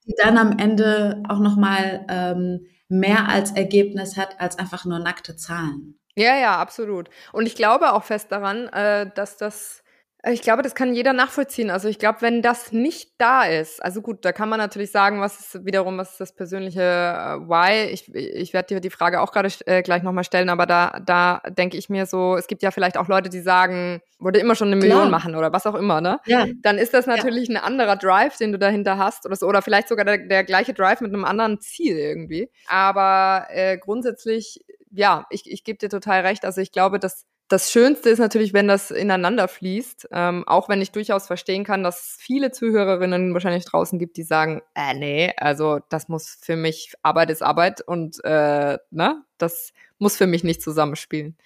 die 0.06 0.14
dann 0.22 0.36
am 0.36 0.58
Ende 0.58 1.22
auch 1.26 1.38
nochmal 1.38 2.04
ähm, 2.10 2.66
mehr 2.90 3.28
als 3.28 3.52
Ergebnis 3.52 4.16
hat 4.16 4.40
als 4.40 4.58
einfach 4.58 4.84
nur 4.84 4.98
nackte 4.98 5.36
Zahlen. 5.36 5.98
Ja, 6.16 6.36
ja, 6.36 6.58
absolut. 6.58 7.08
Und 7.32 7.46
ich 7.46 7.54
glaube 7.54 7.92
auch 7.92 8.04
fest 8.04 8.32
daran, 8.32 8.66
äh, 8.68 9.10
dass 9.14 9.36
das 9.36 9.79
ich 10.28 10.42
glaube, 10.42 10.62
das 10.62 10.74
kann 10.74 10.94
jeder 10.94 11.12
nachvollziehen. 11.12 11.70
Also 11.70 11.88
ich 11.88 11.98
glaube, 11.98 12.20
wenn 12.20 12.42
das 12.42 12.72
nicht 12.72 13.12
da 13.18 13.44
ist, 13.44 13.82
also 13.82 14.02
gut, 14.02 14.24
da 14.24 14.32
kann 14.32 14.50
man 14.50 14.58
natürlich 14.58 14.90
sagen, 14.90 15.20
was 15.20 15.40
ist 15.40 15.64
wiederum, 15.64 15.96
was 15.96 16.12
ist 16.12 16.20
das 16.20 16.34
persönliche 16.34 16.82
äh, 16.82 17.48
Why? 17.48 17.90
Ich, 17.90 18.14
ich 18.14 18.52
werde 18.52 18.74
dir 18.74 18.80
die 18.80 18.90
Frage 18.90 19.20
auch 19.20 19.32
gerade 19.32 19.48
äh, 19.64 19.82
gleich 19.82 20.02
nochmal 20.02 20.24
stellen, 20.24 20.50
aber 20.50 20.66
da, 20.66 21.00
da 21.04 21.40
denke 21.48 21.78
ich 21.78 21.88
mir 21.88 22.04
so, 22.04 22.36
es 22.36 22.48
gibt 22.48 22.62
ja 22.62 22.70
vielleicht 22.70 22.98
auch 22.98 23.08
Leute, 23.08 23.30
die 23.30 23.40
sagen, 23.40 24.02
würde 24.18 24.40
immer 24.40 24.54
schon 24.54 24.68
eine 24.68 24.76
Million 24.76 24.98
Klar. 24.98 25.10
machen 25.10 25.34
oder 25.34 25.52
was 25.52 25.66
auch 25.66 25.74
immer, 25.74 26.02
ne? 26.02 26.20
Ja. 26.26 26.46
Dann 26.60 26.76
ist 26.76 26.92
das 26.92 27.06
natürlich 27.06 27.48
ja. 27.48 27.56
ein 27.56 27.64
anderer 27.64 27.96
Drive, 27.96 28.36
den 28.36 28.52
du 28.52 28.58
dahinter 28.58 28.98
hast 28.98 29.24
oder 29.24 29.36
so, 29.36 29.46
oder 29.46 29.62
vielleicht 29.62 29.88
sogar 29.88 30.04
der, 30.04 30.18
der 30.18 30.44
gleiche 30.44 30.74
Drive 30.74 31.00
mit 31.00 31.14
einem 31.14 31.24
anderen 31.24 31.60
Ziel 31.60 31.96
irgendwie. 31.96 32.50
Aber 32.66 33.46
äh, 33.48 33.78
grundsätzlich, 33.78 34.64
ja, 34.90 35.26
ich, 35.30 35.50
ich 35.50 35.64
gebe 35.64 35.78
dir 35.78 35.88
total 35.88 36.20
recht. 36.20 36.44
Also 36.44 36.60
ich 36.60 36.72
glaube, 36.72 36.98
dass 36.98 37.26
das 37.50 37.72
Schönste 37.72 38.10
ist 38.10 38.20
natürlich, 38.20 38.52
wenn 38.54 38.68
das 38.68 38.92
ineinander 38.92 39.48
fließt, 39.48 40.08
ähm, 40.12 40.44
auch 40.46 40.68
wenn 40.68 40.80
ich 40.80 40.92
durchaus 40.92 41.26
verstehen 41.26 41.64
kann, 41.64 41.82
dass 41.82 42.00
es 42.00 42.16
viele 42.20 42.52
Zuhörerinnen 42.52 43.34
wahrscheinlich 43.34 43.64
draußen 43.64 43.98
gibt, 43.98 44.16
die 44.16 44.22
sagen, 44.22 44.62
äh, 44.76 44.94
nee, 44.94 45.32
also 45.36 45.80
das 45.88 46.08
muss 46.08 46.38
für 46.40 46.54
mich, 46.54 46.94
Arbeit 47.02 47.28
ist 47.28 47.42
Arbeit 47.42 47.80
und 47.80 48.24
äh, 48.24 48.78
ne, 48.92 49.22
das 49.36 49.72
muss 49.98 50.16
für 50.16 50.28
mich 50.28 50.44
nicht 50.44 50.62
zusammenspielen. 50.62 51.36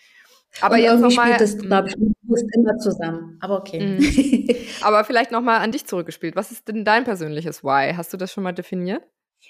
Aber 0.60 0.74
und 0.74 0.82
jetzt 0.82 1.00
nochmal. 1.00 1.26
spielt 1.26 1.40
das, 1.40 1.56
glaube 1.56 1.88
ich, 1.88 1.96
immer 1.96 2.76
zusammen. 2.76 3.38
Aber 3.40 3.58
okay. 3.58 3.98
Mhm. 3.98 4.56
Aber 4.82 5.04
vielleicht 5.04 5.32
nochmal 5.32 5.60
an 5.60 5.72
dich 5.72 5.86
zurückgespielt. 5.86 6.36
Was 6.36 6.52
ist 6.52 6.68
denn 6.68 6.84
dein 6.84 7.04
persönliches 7.04 7.64
Why? 7.64 7.94
Hast 7.96 8.12
du 8.12 8.18
das 8.18 8.30
schon 8.30 8.44
mal 8.44 8.52
definiert? 8.52 9.02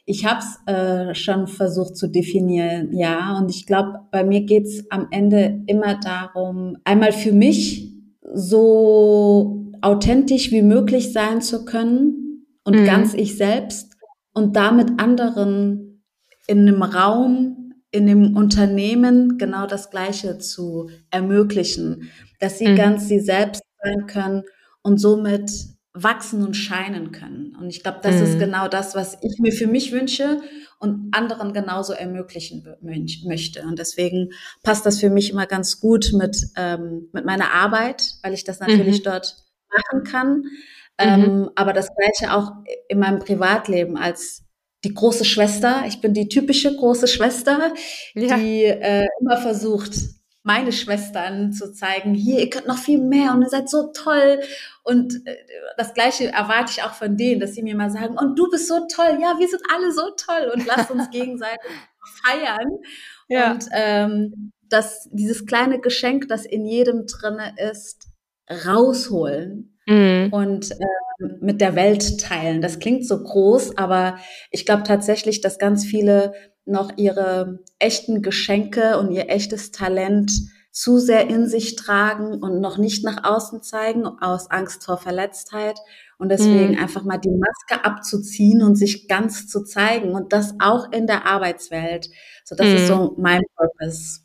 Ich 0.07 0.25
habe 0.27 0.41
es 0.41 0.73
äh, 0.73 1.15
schon 1.15 1.47
versucht 1.47 1.97
zu 1.97 2.09
definieren, 2.09 2.93
ja. 2.97 3.39
Und 3.39 3.51
ich 3.51 3.67
glaube, 3.67 4.01
bei 4.11 4.25
mir 4.25 4.43
geht's 4.43 4.85
am 4.91 5.09
Ende 5.11 5.63
immer 5.67 5.99
darum, 5.99 6.77
einmal 6.85 7.13
für 7.13 7.33
mich 7.33 7.93
so 8.35 9.73
authentisch 9.81 10.51
wie 10.51 10.63
möglich 10.63 11.13
sein 11.13 11.43
zu 11.43 11.65
können 11.65 12.47
und 12.65 12.81
mhm. 12.81 12.85
ganz 12.85 13.15
ich 13.15 13.37
selbst 13.37 13.97
und 14.33 14.57
damit 14.57 15.01
anderen 15.01 16.03
in 16.47 16.61
einem 16.61 16.83
Raum, 16.83 17.73
in 17.91 18.07
dem 18.07 18.37
Unternehmen 18.37 19.39
genau 19.39 19.67
das 19.67 19.91
Gleiche 19.91 20.39
zu 20.39 20.91
ermöglichen, 21.11 22.11
dass 22.41 22.59
sie 22.59 22.69
mhm. 22.69 22.77
ganz 22.77 23.09
sie 23.09 23.21
selbst 23.21 23.63
sein 23.83 24.07
können 24.07 24.43
und 24.83 24.99
somit 24.99 25.51
wachsen 25.95 26.45
und 26.45 26.55
scheinen 26.55 27.13
können. 27.13 27.57
Und 27.59 27.71
ich 27.71 27.83
glaube, 27.83 28.01
das 28.03 28.17
mhm. 28.17 28.23
ist 28.25 28.39
genau 28.41 28.67
das, 28.67 28.97
was 28.97 29.17
ich 29.23 29.39
mir 29.39 29.53
für 29.53 29.69
mich 29.69 29.93
wünsche 29.93 30.43
und 30.81 31.13
anderen 31.13 31.53
genauso 31.53 31.93
ermöglichen 31.93 32.67
möchte. 32.81 33.63
Und 33.63 33.79
deswegen 33.79 34.33
passt 34.65 34.85
das 34.85 34.99
für 34.99 35.09
mich 35.09 35.31
immer 35.31 35.47
ganz 35.47 35.81
gut 35.81 36.11
mit, 36.13 36.37
ähm, 36.57 37.09
mit 37.13 37.25
meiner 37.25 37.53
Arbeit, 37.53 38.17
weil 38.23 38.35
ich 38.35 38.43
das 38.43 38.59
natürlich 38.59 38.99
mhm. 39.01 39.05
dort 39.05 39.37
machen 39.73 40.05
kann. 40.05 40.37
Mhm. 40.39 40.45
Ähm, 40.99 41.51
aber 41.55 41.73
das 41.73 41.89
Gleiche 41.95 42.35
auch 42.35 42.53
in 42.89 42.99
meinem 42.99 43.21
Privatleben 43.21 43.97
als 43.97 44.43
die 44.83 44.95
große 44.95 45.25
Schwester. 45.25 45.85
Ich 45.87 46.01
bin 46.01 46.13
die 46.13 46.29
typische 46.29 46.75
große 46.75 47.07
Schwester, 47.07 47.73
ja. 48.15 48.37
die 48.37 48.65
äh, 48.65 49.07
immer 49.21 49.39
versucht, 49.39 49.93
meine 50.45 50.73
Schwestern 50.73 51.53
zu 51.53 51.73
zeigen, 51.73 52.15
hier, 52.15 52.39
ihr 52.39 52.51
könnt 52.51 52.67
noch 52.67 52.79
viel 52.79 53.01
mehr 53.01 53.33
und 53.33 53.43
ihr 53.43 53.49
seid 53.49 53.69
so 53.69 53.91
toll. 53.93 54.41
Und 54.83 55.27
äh, 55.27 55.37
das 55.79 55.95
Gleiche 55.95 56.31
erwarte 56.31 56.71
ich 56.71 56.83
auch 56.83 56.93
von 56.93 57.17
denen, 57.17 57.41
dass 57.41 57.55
sie 57.55 57.63
mir 57.63 57.75
mal 57.75 57.91
sagen, 57.91 58.17
und 58.19 58.39
du 58.39 58.51
bist 58.51 58.69
so 58.69 58.87
toll, 58.95 59.19
ja, 59.21 59.35
wir 59.39 59.49
sind 59.49 59.63
alle 59.75 59.91
so 59.91 60.11
toll 60.11 60.53
und 60.55 60.67
lasst 60.67 60.91
uns 60.91 61.11
gegenseitig 61.11 61.71
feiern. 62.23 62.79
Ja. 63.29 63.53
Und 63.53 63.67
ähm, 63.73 64.53
dass 64.69 65.09
dieses 65.13 65.47
kleine 65.47 65.81
Geschenk, 65.81 66.29
das 66.29 66.45
in 66.45 66.67
jedem 66.67 67.07
drinne 67.07 67.55
ist, 67.71 68.09
rausholen 68.67 69.79
mhm. 69.87 70.29
und 70.31 70.73
äh, 70.73 71.27
mit 71.41 71.63
der 71.63 71.75
Welt 71.75 72.21
teilen. 72.21 72.61
Das 72.61 72.81
klingt 72.81 73.07
so 73.07 73.23
groß, 73.23 73.79
aber 73.79 74.19
ich 74.51 74.67
glaube 74.67 74.83
tatsächlich, 74.83 75.41
dass 75.41 75.59
ganz 75.59 75.87
viele 75.87 76.35
noch 76.67 76.93
ihre 76.97 77.61
echten 77.79 78.23
Geschenke 78.23 78.99
und 78.99 79.11
ihr 79.11 79.29
echtes 79.29 79.71
Talent 79.71 80.33
zu 80.75 80.99
sehr 80.99 81.29
in 81.31 81.47
sich 81.47 81.77
tragen 81.77 82.43
und 82.43 82.61
noch 82.61 82.79
nicht 82.79 83.05
nach 83.05 83.23
außen 83.23 83.63
zeigen, 83.63 84.07
aus 84.07 84.51
Angst 84.51 84.85
vor 84.85 84.99
Verletztheit. 84.99 85.79
Und 86.19 86.31
deswegen 86.31 86.73
mhm. 86.73 86.79
einfach 86.79 87.05
mal 87.05 87.19
die 87.19 87.31
Maske 87.31 87.85
abzuziehen 87.85 88.63
und 88.63 88.75
sich 88.75 89.07
ganz 89.07 89.47
zu 89.47 89.63
zeigen 89.63 90.15
und 90.15 90.33
das 90.33 90.55
auch 90.59 90.91
in 90.91 91.07
der 91.07 91.27
Arbeitswelt. 91.27 92.09
So, 92.45 92.57
das 92.57 92.67
mhm. 92.67 92.75
ist 92.75 92.87
so 92.89 93.15
mein 93.19 93.43
Purpose. 93.57 94.24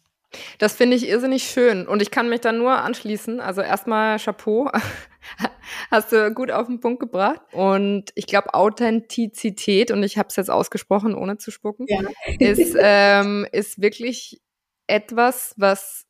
Das 0.60 0.74
finde 0.74 0.96
ich 0.96 1.08
irrsinnig 1.08 1.44
schön 1.44 1.88
und 1.88 2.02
ich 2.02 2.12
kann 2.12 2.30
mich 2.30 2.42
da 2.42 2.52
nur 2.52 2.72
anschließen. 2.72 3.39
Also 3.39 3.62
erstmal 3.62 4.20
Chapeau, 4.20 4.70
hast 5.92 6.12
du 6.12 6.32
gut 6.34 6.52
auf 6.52 6.68
den 6.68 6.80
Punkt 6.80 7.00
gebracht. 7.00 7.42
Und 7.52 8.12
ich 8.15 8.28
glaube, 8.28 8.54
Authentizität, 8.54 9.92
und 9.92 10.04
ich 10.04 10.18
habe 10.18 10.28
es 10.30 10.36
jetzt 10.36 10.52
ausgesprochen, 10.52 11.15
ohne 11.15 11.38
zu 11.38 11.52
spucken, 11.52 11.86
ja. 11.89 12.02
ist, 12.39 12.76
ähm, 12.80 13.48
ist 13.52 13.82
wirklich 13.82 14.42
etwas, 14.88 15.54
was 15.58 16.06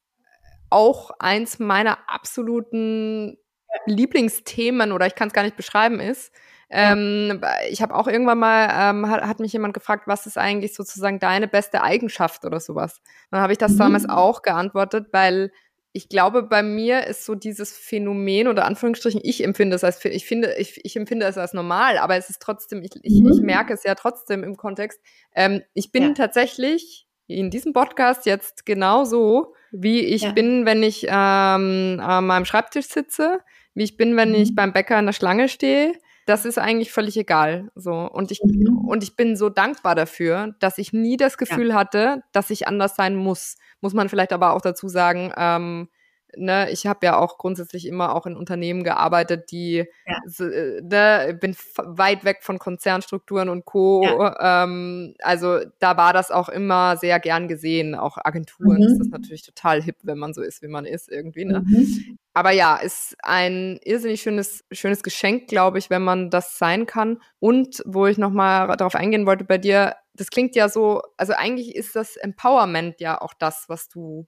auch 0.70 1.12
eins 1.20 1.60
meiner 1.60 2.10
absoluten 2.10 3.38
Lieblingsthemen 3.86 4.92
oder 4.92 5.08
ich 5.08 5.16
kann 5.16 5.30
es 5.30 5.34
gar 5.34 5.44
nicht 5.44 5.58
beschreiben 5.58 6.00
ist. 6.00 6.32
Ähm, 6.70 7.42
ich 7.70 7.82
habe 7.82 7.96
auch 7.96 8.08
irgendwann 8.08 8.38
mal, 8.38 8.70
ähm, 8.72 9.10
hat, 9.10 9.24
hat, 9.24 9.40
mich 9.40 9.54
jemand 9.54 9.74
gefragt, 9.74 10.08
was 10.08 10.28
ist 10.28 10.38
eigentlich 10.38 10.76
sozusagen 10.76 11.20
deine 11.20 11.48
beste 11.48 11.82
Eigenschaft 11.82 12.46
oder 12.46 12.60
sowas. 12.60 13.02
Dann 13.32 13.42
habe 13.42 13.54
ich 13.54 13.58
das 13.58 13.74
mhm. 13.74 13.78
damals 13.80 14.08
auch 14.08 14.44
geantwortet, 14.44 15.08
weil 15.12 15.52
ich 15.92 16.08
glaube, 16.08 16.44
bei 16.44 16.62
mir 16.62 17.08
ist 17.08 17.26
so 17.26 17.34
dieses 17.34 17.76
Phänomen 17.76 18.48
oder 18.48 18.66
Anführungsstrichen, 18.66 19.22
ich 19.24 19.44
empfinde 19.44 19.76
es 19.76 19.84
als, 19.84 20.04
ich 20.06 20.26
finde, 20.26 20.54
ich, 20.58 20.80
ich 20.86 20.96
empfinde 20.96 21.26
es 21.26 21.38
als 21.38 21.54
normal, 21.54 21.98
aber 21.98 22.16
es 22.16 22.30
ist 22.30 22.42
trotzdem, 22.42 22.84
ich, 22.84 22.92
ich, 23.02 23.22
mhm. 23.22 23.32
ich 23.32 23.42
merke 23.42 23.74
es 23.74 23.84
ja 23.84 23.96
trotzdem 23.96 24.44
im 24.44 24.56
Kontext. 24.56 25.02
Ähm, 25.34 25.64
ich 25.74 25.92
bin 25.92 26.04
ja. 26.04 26.14
tatsächlich 26.14 27.08
in 27.26 27.50
diesem 27.50 27.74
Podcast 27.74 28.28
jetzt 28.28 28.66
genauso, 28.66 29.56
wie 29.72 30.02
ich 30.02 30.24
ja. 30.24 30.32
bin, 30.32 30.66
wenn 30.66 30.84
ich 30.84 31.06
ähm, 31.08 32.00
an 32.02 32.28
meinem 32.28 32.46
Schreibtisch 32.46 32.88
sitze, 32.88 33.40
wie 33.74 33.84
ich 33.84 33.98
bin, 33.98 34.16
wenn 34.16 34.30
mhm. 34.30 34.36
ich 34.36 34.56
beim 34.56 34.74
Bäcker 34.74 35.00
in 35.00 35.08
der 35.08 35.14
Schlange 35.14 35.50
stehe, 35.50 35.94
das 36.30 36.46
ist 36.46 36.60
eigentlich 36.60 36.92
völlig 36.92 37.18
egal. 37.18 37.72
So. 37.74 37.94
Und 37.94 38.32
ich, 38.32 38.42
mhm. 38.44 38.88
und 38.88 39.02
ich 39.04 39.16
bin 39.16 39.36
so 39.36 39.50
dankbar 39.50 39.96
dafür, 39.96 40.54
dass 40.60 40.78
ich 40.78 40.94
nie 40.94 41.18
das 41.18 41.38
Gefühl 41.38 41.70
ja. 41.70 41.76
hatte, 41.76 42.24
dass 42.32 42.52
ich 42.52 42.68
anders 42.68 42.96
sein 42.96 43.16
muss. 43.16 43.58
Muss 43.82 43.94
man 43.94 44.10
vielleicht 44.10 44.32
aber 44.32 44.54
auch 44.54 44.62
dazu 44.62 44.88
sagen, 44.88 45.34
ähm, 45.36 45.90
ne, 46.36 46.70
ich 46.72 46.88
habe 46.88 47.06
ja 47.06 47.18
auch 47.18 47.38
grundsätzlich 47.38 47.86
immer 47.86 48.16
auch 48.16 48.26
in 48.26 48.36
Unternehmen 48.36 48.84
gearbeitet, 48.84 49.52
die 49.52 49.86
ja. 50.06 50.46
Äh, 50.46 50.82
ne, 50.82 51.38
bin 51.40 51.56
weit 51.78 52.24
weg 52.26 52.40
von 52.42 52.60
Konzernstrukturen 52.60 53.50
und 53.50 53.66
Co. 53.66 54.04
Ja. 54.04 54.64
Ähm, 54.64 55.16
also 55.22 55.60
da 55.80 55.98
war 55.98 56.14
das 56.14 56.32
auch 56.32 56.50
immer 56.50 56.98
sehr 56.98 57.20
gern 57.20 57.48
gesehen. 57.48 57.96
Auch 57.96 58.18
Agenturen 58.24 58.78
mhm. 58.78 58.84
ist 58.84 59.00
das 59.00 59.08
natürlich 59.08 59.44
total 59.44 59.82
hip, 59.82 59.98
wenn 60.04 60.18
man 60.18 60.34
so 60.34 60.42
ist, 60.42 60.62
wie 60.62 60.68
man 60.68 60.86
ist 60.86 61.10
irgendwie. 61.10 61.46
Ne? 61.46 61.62
Mhm. 61.66 62.18
Aber 62.34 62.52
ja, 62.52 62.78
ist 62.78 63.16
ein 63.24 63.80
irrsinnig 63.84 64.22
schönes, 64.22 64.64
schönes 64.72 65.04
Geschenk, 65.04 65.48
glaube 65.48 65.78
ich, 65.78 65.90
wenn 65.90 66.04
man 66.04 66.30
das 66.30 66.58
sein 66.58 66.86
kann. 66.86 67.22
Und 67.40 67.84
wo 67.86 68.06
ich 68.06 68.18
nochmal 68.18 68.68
darauf 68.78 68.96
eingehen 68.96 69.26
wollte 69.26 69.44
bei 69.44 69.58
dir, 69.58 69.96
das 70.14 70.30
klingt 70.30 70.56
ja 70.56 70.70
so, 70.70 71.02
also 71.18 71.34
eigentlich 71.34 71.76
ist 71.76 71.96
das 71.96 72.18
Empowerment 72.18 73.00
ja 73.00 73.20
auch 73.20 73.34
das, 73.34 73.66
was 73.68 73.90
du 73.90 74.28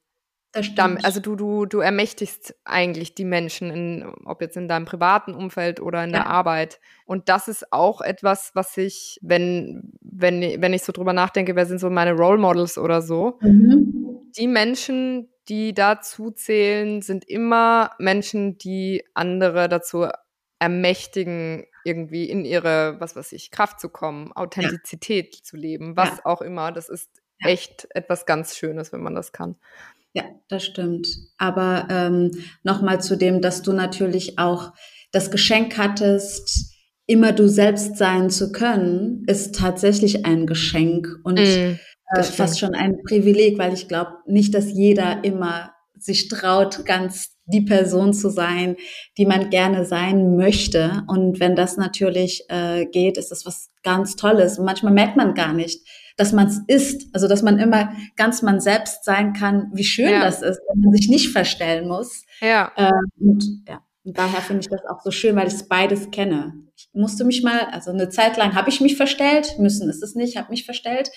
das 0.51 0.65
stimmt. 0.65 1.05
Also 1.05 1.21
du, 1.21 1.35
du, 1.35 1.65
du 1.65 1.79
ermächtigst 1.79 2.55
eigentlich 2.65 3.15
die 3.15 3.23
Menschen, 3.23 3.71
in, 3.71 4.05
ob 4.25 4.41
jetzt 4.41 4.57
in 4.57 4.67
deinem 4.67 4.85
privaten 4.85 5.33
Umfeld 5.33 5.79
oder 5.79 6.03
in 6.03 6.09
ja. 6.09 6.17
der 6.17 6.27
Arbeit. 6.27 6.79
Und 7.05 7.29
das 7.29 7.47
ist 7.47 7.71
auch 7.71 8.01
etwas, 8.01 8.51
was 8.53 8.75
ich, 8.77 9.17
wenn, 9.21 9.93
wenn, 10.01 10.41
wenn 10.61 10.73
ich 10.73 10.83
so 10.83 10.91
drüber 10.91 11.13
nachdenke, 11.13 11.55
wer 11.55 11.65
sind 11.65 11.79
so 11.79 11.89
meine 11.89 12.13
Role 12.13 12.37
Models 12.37 12.77
oder 12.77 13.01
so, 13.01 13.37
mhm. 13.41 14.31
die 14.37 14.47
Menschen, 14.47 15.29
die 15.47 15.73
dazu 15.73 16.31
zählen, 16.31 17.01
sind 17.01 17.27
immer 17.29 17.91
Menschen, 17.97 18.57
die 18.57 19.05
andere 19.13 19.69
dazu 19.69 20.07
ermächtigen, 20.59 21.65
irgendwie 21.83 22.29
in 22.29 22.45
ihre, 22.45 22.99
was 22.99 23.15
weiß 23.15 23.31
ich, 23.31 23.51
Kraft 23.51 23.79
zu 23.79 23.89
kommen, 23.89 24.31
Authentizität 24.33 25.35
ja. 25.35 25.43
zu 25.43 25.57
leben, 25.57 25.95
was 25.95 26.09
ja. 26.09 26.25
auch 26.25 26.41
immer. 26.41 26.71
Das 26.71 26.89
ist 26.89 27.09
echt 27.39 27.87
etwas 27.91 28.25
ganz 28.25 28.55
Schönes, 28.55 28.93
wenn 28.93 29.01
man 29.01 29.15
das 29.15 29.31
kann. 29.31 29.55
Ja, 30.13 30.23
das 30.49 30.63
stimmt. 30.63 31.07
Aber 31.37 31.87
ähm, 31.89 32.31
nochmal 32.63 33.01
zu 33.01 33.15
dem, 33.17 33.41
dass 33.41 33.61
du 33.61 33.73
natürlich 33.73 34.37
auch 34.37 34.73
das 35.11 35.31
Geschenk 35.31 35.77
hattest, 35.77 36.73
immer 37.05 37.31
du 37.31 37.47
selbst 37.47 37.97
sein 37.97 38.29
zu 38.29 38.51
können, 38.51 39.23
ist 39.27 39.55
tatsächlich 39.55 40.25
ein 40.25 40.47
Geschenk 40.47 41.07
und 41.23 41.39
mm, 41.39 41.77
äh, 42.15 42.23
fast 42.23 42.59
schon 42.59 42.73
ein 42.73 43.01
Privileg, 43.03 43.57
weil 43.57 43.73
ich 43.73 43.87
glaube 43.87 44.11
nicht, 44.25 44.53
dass 44.53 44.71
jeder 44.71 45.23
immer 45.23 45.71
sich 45.97 46.29
traut, 46.29 46.85
ganz 46.85 47.35
die 47.45 47.61
Person 47.61 48.13
zu 48.13 48.29
sein, 48.29 48.75
die 49.17 49.25
man 49.25 49.49
gerne 49.49 49.85
sein 49.85 50.35
möchte. 50.35 51.03
Und 51.07 51.39
wenn 51.39 51.55
das 51.55 51.77
natürlich 51.77 52.45
äh, 52.49 52.85
geht, 52.85 53.17
ist 53.17 53.29
das 53.29 53.45
was 53.45 53.69
ganz 53.83 54.15
Tolles. 54.15 54.57
Und 54.57 54.65
manchmal 54.65 54.93
merkt 54.93 55.17
man 55.17 55.33
gar 55.33 55.53
nicht, 55.53 55.85
dass 56.21 56.33
man 56.33 56.45
es 56.45 56.61
ist, 56.67 57.07
also 57.13 57.27
dass 57.27 57.41
man 57.41 57.57
immer 57.57 57.93
ganz 58.15 58.43
man 58.43 58.59
selbst 58.59 59.03
sein 59.03 59.33
kann, 59.33 59.71
wie 59.73 59.83
schön 59.83 60.11
ja. 60.11 60.23
das 60.23 60.43
ist, 60.43 60.61
wenn 60.71 60.81
man 60.83 60.93
sich 60.93 61.09
nicht 61.09 61.31
verstellen 61.31 61.87
muss. 61.87 62.25
Ja. 62.41 62.71
Ähm, 62.77 62.91
und 63.19 63.43
ja, 63.67 63.81
und 64.03 64.15
daher 64.19 64.41
finde 64.41 64.61
ich 64.61 64.69
das 64.69 64.81
auch 64.85 65.01
so 65.01 65.09
schön, 65.09 65.35
weil 65.35 65.47
ich 65.47 65.67
beides 65.67 66.11
kenne. 66.11 66.53
Ich 66.75 66.89
musste 66.93 67.23
mich 67.23 67.41
mal, 67.41 67.61
also 67.71 67.89
eine 67.89 68.09
Zeit 68.09 68.37
lang 68.37 68.53
habe 68.53 68.69
ich 68.69 68.81
mich 68.81 68.97
verstellt, 68.97 69.57
müssen 69.57 69.89
ist 69.89 70.03
es 70.03 70.13
nicht, 70.13 70.37
habe 70.37 70.51
mich 70.51 70.63
verstellt. 70.63 71.09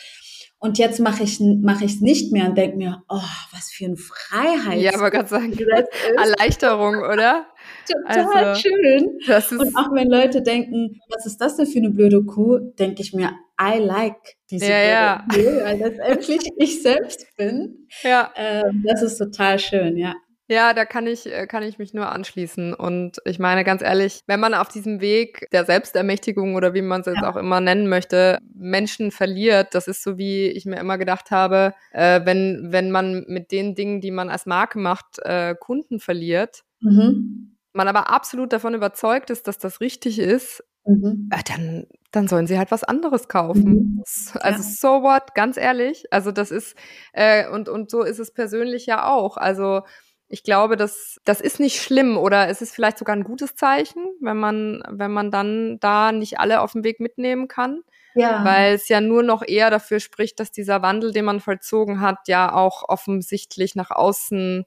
Und 0.58 0.78
jetzt 0.78 1.00
mache 1.00 1.22
ich 1.22 1.38
mache 1.40 1.84
ich 1.84 1.96
es 1.96 2.00
nicht 2.00 2.32
mehr 2.32 2.46
und 2.46 2.56
denke 2.56 2.78
mir, 2.78 3.02
oh, 3.10 3.20
was 3.52 3.70
für 3.70 3.84
ein 3.84 3.98
Freiheit. 3.98 4.80
Ja, 4.80 4.94
aber 4.94 5.10
ganz 5.10 5.28
sagen, 5.28 5.54
Erleichterung, 6.16 6.96
oder? 6.96 7.44
Total 7.86 8.44
also, 8.44 8.60
schön. 8.60 9.18
Das 9.26 9.52
und 9.52 9.76
auch 9.76 9.92
wenn 9.92 10.08
Leute 10.08 10.42
denken, 10.42 11.00
was 11.08 11.26
ist 11.26 11.40
das 11.40 11.56
denn 11.56 11.66
für 11.66 11.78
eine 11.78 11.90
blöde 11.90 12.24
Kuh, 12.24 12.58
denke 12.78 13.02
ich 13.02 13.12
mir, 13.12 13.32
I 13.60 13.78
like 13.78 14.36
diese 14.50 14.66
ja, 14.66 15.24
blöde 15.28 15.44
ja. 15.44 15.60
Kuh, 15.60 15.64
weil 15.64 15.78
letztendlich 15.78 16.40
ich 16.56 16.82
selbst 16.82 17.26
bin. 17.36 17.88
Ja. 18.02 18.32
Ähm, 18.36 18.84
das 18.86 19.02
ist 19.02 19.18
total 19.18 19.58
schön, 19.58 19.96
ja. 19.96 20.14
Ja, 20.46 20.74
da 20.74 20.84
kann 20.84 21.06
ich, 21.06 21.24
äh, 21.26 21.46
kann 21.46 21.62
ich 21.62 21.78
mich 21.78 21.94
nur 21.94 22.12
anschließen. 22.12 22.74
Und 22.74 23.16
ich 23.24 23.38
meine 23.38 23.64
ganz 23.64 23.80
ehrlich, 23.80 24.20
wenn 24.26 24.40
man 24.40 24.52
auf 24.52 24.68
diesem 24.68 25.00
Weg 25.00 25.48
der 25.52 25.64
Selbstermächtigung 25.64 26.54
oder 26.54 26.74
wie 26.74 26.82
man 26.82 27.00
es 27.00 27.06
jetzt 27.06 27.22
ja. 27.22 27.30
auch 27.30 27.36
immer 27.36 27.60
nennen 27.60 27.88
möchte, 27.88 28.38
Menschen 28.54 29.10
verliert, 29.10 29.74
das 29.74 29.88
ist 29.88 30.02
so 30.02 30.18
wie 30.18 30.48
ich 30.48 30.66
mir 30.66 30.78
immer 30.78 30.98
gedacht 30.98 31.30
habe, 31.30 31.72
äh, 31.92 32.20
wenn, 32.24 32.72
wenn 32.72 32.90
man 32.90 33.24
mit 33.26 33.52
den 33.52 33.74
Dingen, 33.74 34.02
die 34.02 34.10
man 34.10 34.28
als 34.28 34.44
Marke 34.44 34.78
macht, 34.78 35.18
äh, 35.20 35.54
Kunden 35.58 35.98
verliert, 35.98 36.62
mhm. 36.80 37.53
Man 37.74 37.88
aber 37.88 38.10
absolut 38.10 38.52
davon 38.52 38.74
überzeugt 38.74 39.30
ist, 39.30 39.46
dass 39.48 39.58
das 39.58 39.80
richtig 39.80 40.18
ist, 40.18 40.64
mhm. 40.86 41.28
äh, 41.32 41.42
dann, 41.46 41.86
dann 42.12 42.28
sollen 42.28 42.46
sie 42.46 42.58
halt 42.58 42.70
was 42.70 42.84
anderes 42.84 43.28
kaufen. 43.28 43.64
Mhm. 43.64 44.04
Also 44.40 44.62
ja. 44.62 44.68
so 44.68 45.02
what, 45.02 45.34
ganz 45.34 45.56
ehrlich. 45.56 46.04
Also 46.10 46.30
das 46.32 46.50
ist, 46.50 46.76
äh, 47.12 47.48
und, 47.48 47.68
und 47.68 47.90
so 47.90 48.02
ist 48.02 48.18
es 48.18 48.32
persönlich 48.32 48.86
ja 48.86 49.08
auch. 49.10 49.36
Also 49.36 49.82
ich 50.28 50.42
glaube, 50.42 50.76
das, 50.76 51.20
das 51.24 51.40
ist 51.40 51.60
nicht 51.60 51.82
schlimm 51.82 52.16
oder 52.16 52.48
es 52.48 52.62
ist 52.62 52.74
vielleicht 52.74 52.98
sogar 52.98 53.14
ein 53.14 53.24
gutes 53.24 53.54
Zeichen, 53.56 54.04
wenn 54.20 54.36
man, 54.36 54.82
wenn 54.90 55.12
man 55.12 55.30
dann 55.30 55.78
da 55.80 56.12
nicht 56.12 56.38
alle 56.38 56.60
auf 56.60 56.72
dem 56.72 56.84
Weg 56.84 57.00
mitnehmen 57.00 57.48
kann. 57.48 57.82
Ja. 58.14 58.44
Weil 58.44 58.74
es 58.74 58.88
ja 58.88 59.00
nur 59.00 59.24
noch 59.24 59.42
eher 59.46 59.70
dafür 59.70 59.98
spricht, 59.98 60.38
dass 60.38 60.52
dieser 60.52 60.82
Wandel, 60.82 61.12
den 61.12 61.24
man 61.24 61.40
vollzogen 61.40 62.00
hat, 62.00 62.28
ja 62.28 62.54
auch 62.54 62.88
offensichtlich 62.88 63.74
nach 63.74 63.90
außen 63.90 64.64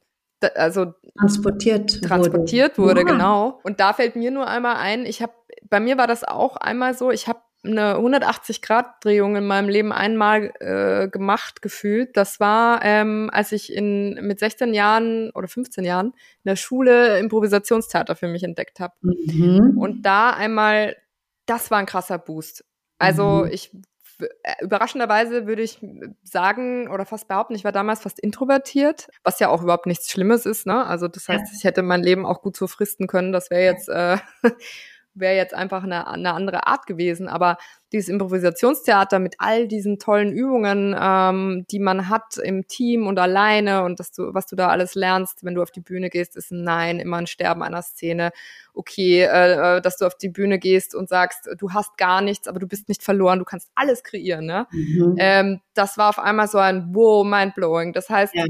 also 0.56 0.94
transportiert 1.18 2.04
transportiert 2.04 2.78
wurde, 2.78 3.02
wurde 3.02 3.02
ja. 3.02 3.08
genau. 3.08 3.60
Und 3.64 3.80
da 3.80 3.94
fällt 3.94 4.16
mir 4.16 4.32
nur 4.32 4.48
einmal 4.48 4.76
ein, 4.78 5.06
ich 5.06 5.22
habe 5.22 5.34
bei 5.70 5.80
mir 5.80 5.98
war 5.98 6.08
das 6.08 6.24
auch 6.24 6.56
einmal 6.58 6.94
so, 6.94 7.12
ich 7.12 7.28
habe 7.28 7.40
eine 7.64 7.96
180-Grad-Drehung 7.98 9.36
in 9.36 9.46
meinem 9.46 9.70
Leben 9.70 9.92
einmal 9.92 10.54
äh, 10.60 11.10
gemacht 11.10 11.62
gefühlt. 11.62 12.16
Das 12.16 12.40
war, 12.40 12.82
ähm, 12.84 13.30
als 13.34 13.52
ich 13.52 13.74
in, 13.74 14.14
mit 14.26 14.40
16 14.40 14.74
Jahren 14.74 15.32
oder 15.32 15.48
15 15.48 15.84
Jahren 15.84 16.08
in 16.08 16.50
der 16.50 16.56
Schule 16.56 17.20
Improvisationstheater 17.20 18.16
für 18.16 18.28
mich 18.28 18.44
entdeckt 18.44 18.80
habe. 18.80 18.94
Mhm. 19.02 19.78
Und 19.78 20.04
da 20.04 20.30
einmal, 20.30 20.96
das 21.46 21.72
war 21.72 21.80
ein 21.80 21.86
krasser 21.86 22.20
Boost. 22.20 22.64
Also 23.00 23.44
mhm. 23.46 23.52
ich 23.52 23.72
überraschenderweise 24.62 25.48
würde 25.48 25.62
ich 25.62 25.80
sagen 26.24 26.90
oder 26.90 27.06
fast 27.06 27.28
behaupten, 27.28 27.56
ich 27.56 27.64
war 27.64 27.72
damals 27.72 28.02
fast 28.02 28.20
introvertiert, 28.20 29.08
was 29.24 29.40
ja 29.40 29.50
auch 29.50 29.62
überhaupt 29.62 29.86
nichts 29.86 30.12
Schlimmes 30.12 30.46
ist. 30.46 30.66
Ne? 30.66 30.86
Also 30.86 31.08
das 31.08 31.28
heißt, 31.28 31.54
ich 31.56 31.64
hätte 31.64 31.84
mein 31.84 32.04
Leben 32.04 32.26
auch 32.26 32.42
gut 32.42 32.58
so 32.58 32.68
fristen 32.68 33.08
können. 33.08 33.32
Das 33.32 33.50
wäre 33.50 33.64
jetzt 33.64 33.90
äh, 33.90 34.18
wäre 35.20 35.36
jetzt 35.36 35.54
einfach 35.54 35.84
eine, 35.84 36.08
eine 36.08 36.34
andere 36.34 36.68
Art 36.68 36.86
gewesen. 36.86 37.28
Aber 37.28 37.58
dieses 37.92 38.10
Improvisationstheater 38.10 39.20
mit 39.20 39.36
all 39.40 39.68
diesen 39.68 39.98
tollen 39.98 40.32
Übungen, 40.32 40.96
ähm, 41.00 41.66
die 41.72 41.80
man 41.80 42.10
hat 42.10 42.38
im 42.38 42.68
Team 42.68 43.08
und 43.08 43.18
alleine 43.18 43.84
und 43.84 44.00
dass 44.00 44.12
du, 44.12 44.34
was 44.34 44.46
du 44.46 44.56
da 44.56 44.70
alles 44.70 44.96
lernst, 44.96 45.44
wenn 45.44 45.56
du 45.56 45.62
auf 45.62 45.72
die 45.72 45.80
Bühne 45.80 46.10
gehst, 46.10 46.36
ist 46.36 46.52
ein 46.52 46.64
Nein, 46.64 47.00
immer 47.00 47.18
ein 47.18 47.28
Sterben 47.28 47.64
einer 47.64 47.82
Szene. 47.82 48.32
Okay, 48.74 49.22
äh, 49.22 49.78
äh, 49.78 49.82
dass 49.82 49.98
du 49.98 50.06
auf 50.06 50.16
die 50.16 50.30
Bühne 50.30 50.60
gehst 50.60 50.96
und 50.96 51.10
sagst, 51.10 51.50
du 51.58 51.72
hast 51.72 51.98
gar 51.98 52.22
nichts, 52.22 52.48
aber 52.48 52.60
du 52.60 52.68
bist 52.68 52.90
nicht 52.90 53.04
verloren, 53.04 53.40
du 53.40 53.46
kannst 53.46 53.70
alles 53.76 54.04
kreieren. 54.04 54.46
Ne? 54.46 54.68
Mhm. 54.72 55.16
Ähm, 55.18 55.62
das 55.74 55.98
war 55.98 56.10
auf 56.10 56.20
einmal 56.20 56.48
so 56.48 56.58
ein 56.58 56.90
Wow, 56.94 57.26
mindblowing. 57.26 57.94
Das 57.94 58.10
heißt, 58.10 58.36
ja 58.36 58.46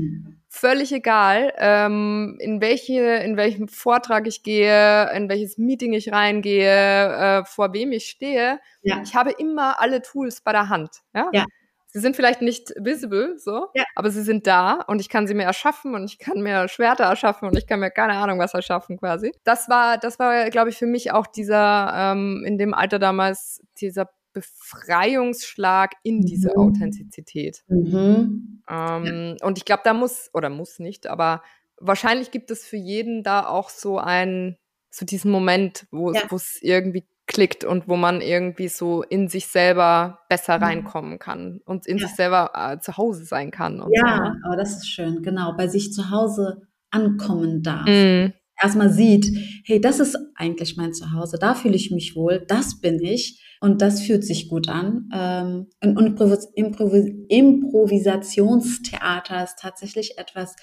völlig 0.57 0.91
egal, 0.91 1.53
ähm, 1.57 2.37
in 2.39 2.61
welche, 2.61 3.01
in 3.01 3.37
welchem 3.37 3.67
Vortrag 3.67 4.27
ich 4.27 4.43
gehe, 4.43 5.11
in 5.13 5.29
welches 5.29 5.57
Meeting 5.57 5.93
ich 5.93 6.11
reingehe, 6.11 7.41
äh, 7.41 7.45
vor 7.45 7.73
wem 7.73 7.91
ich 7.91 8.07
stehe. 8.07 8.59
Ja. 8.81 9.01
Ich 9.03 9.15
habe 9.15 9.31
immer 9.31 9.79
alle 9.79 10.01
Tools 10.01 10.41
bei 10.41 10.51
der 10.51 10.69
Hand. 10.69 11.01
Ja? 11.13 11.29
ja. 11.31 11.45
Sie 11.89 11.99
sind 11.99 12.15
vielleicht 12.15 12.41
nicht 12.41 12.73
visible, 12.77 13.39
so, 13.39 13.69
ja. 13.73 13.83
aber 13.95 14.11
sie 14.11 14.21
sind 14.21 14.45
da 14.45 14.81
und 14.87 14.99
ich 14.99 15.09
kann 15.09 15.25
sie 15.25 15.33
mir 15.33 15.45
erschaffen 15.45 15.95
und 15.95 16.03
ich 16.03 16.19
kann 16.19 16.41
mir 16.41 16.67
Schwerter 16.67 17.05
erschaffen 17.05 17.47
und 17.47 17.57
ich 17.57 17.65
kann 17.65 17.79
mir 17.79 17.89
keine 17.89 18.13
Ahnung 18.13 18.39
was 18.39 18.53
erschaffen 18.53 18.99
quasi. 18.99 19.31
Das 19.45 19.69
war, 19.69 19.97
das 19.97 20.19
war, 20.19 20.49
glaube 20.49 20.69
ich, 20.69 20.77
für 20.77 20.85
mich 20.85 21.11
auch 21.11 21.27
dieser 21.27 21.91
ähm, 21.95 22.43
in 22.45 22.57
dem 22.57 22.73
Alter 22.73 22.99
damals 22.99 23.61
dieser 23.77 24.09
Befreiungsschlag 24.39 25.93
in 26.03 26.21
diese 26.21 26.49
mhm. 26.49 26.57
Authentizität. 26.57 27.63
Mhm. 27.67 28.61
Ähm, 28.69 29.37
und 29.41 29.57
ich 29.57 29.65
glaube, 29.65 29.81
da 29.83 29.93
muss, 29.93 30.29
oder 30.33 30.49
muss 30.49 30.79
nicht, 30.79 31.07
aber 31.07 31.43
wahrscheinlich 31.79 32.31
gibt 32.31 32.51
es 32.51 32.65
für 32.65 32.77
jeden 32.77 33.23
da 33.23 33.45
auch 33.47 33.69
so 33.69 33.97
ein, 33.97 34.57
so 34.89 35.05
diesen 35.05 35.31
Moment, 35.31 35.87
wo 35.91 36.11
ja. 36.11 36.21
es 36.31 36.59
irgendwie 36.61 37.05
klickt 37.27 37.65
und 37.65 37.87
wo 37.87 37.97
man 37.97 38.21
irgendwie 38.21 38.69
so 38.69 39.03
in 39.03 39.27
sich 39.27 39.47
selber 39.47 40.19
besser 40.29 40.57
mhm. 40.57 40.63
reinkommen 40.63 41.19
kann 41.19 41.59
und 41.65 41.85
in 41.85 41.97
ja. 41.97 42.07
sich 42.07 42.15
selber 42.15 42.51
äh, 42.55 42.79
zu 42.79 42.97
Hause 42.97 43.25
sein 43.25 43.51
kann. 43.51 43.83
ja, 43.91 44.17
so. 44.17 44.23
Ne? 44.23 44.41
aber 44.45 44.55
das 44.55 44.77
ist 44.77 44.89
schön, 44.89 45.21
genau, 45.21 45.53
bei 45.55 45.67
sich 45.67 45.93
zu 45.93 46.09
Hause 46.09 46.61
ankommen 46.89 47.61
darf. 47.61 47.85
Mhm. 47.85 48.33
Erstmal 48.59 48.89
sieht, 48.89 49.29
hey, 49.65 49.79
das 49.79 49.99
ist 49.99 50.17
eigentlich 50.35 50.77
mein 50.77 50.93
Zuhause, 50.93 51.37
da 51.37 51.53
fühle 51.53 51.75
ich 51.75 51.91
mich 51.91 52.15
wohl, 52.15 52.43
das 52.47 52.79
bin 52.79 52.99
ich 53.03 53.43
und 53.59 53.81
das 53.81 54.01
fühlt 54.01 54.23
sich 54.23 54.49
gut 54.49 54.69
an. 54.69 55.09
Ähm, 55.13 55.67
und 55.81 55.97
Improvis 55.97 56.47
Improvis 56.55 57.11
Improvisationstheater 57.29 59.43
ist 59.43 59.59
tatsächlich 59.59 60.17
etwas, 60.17 60.55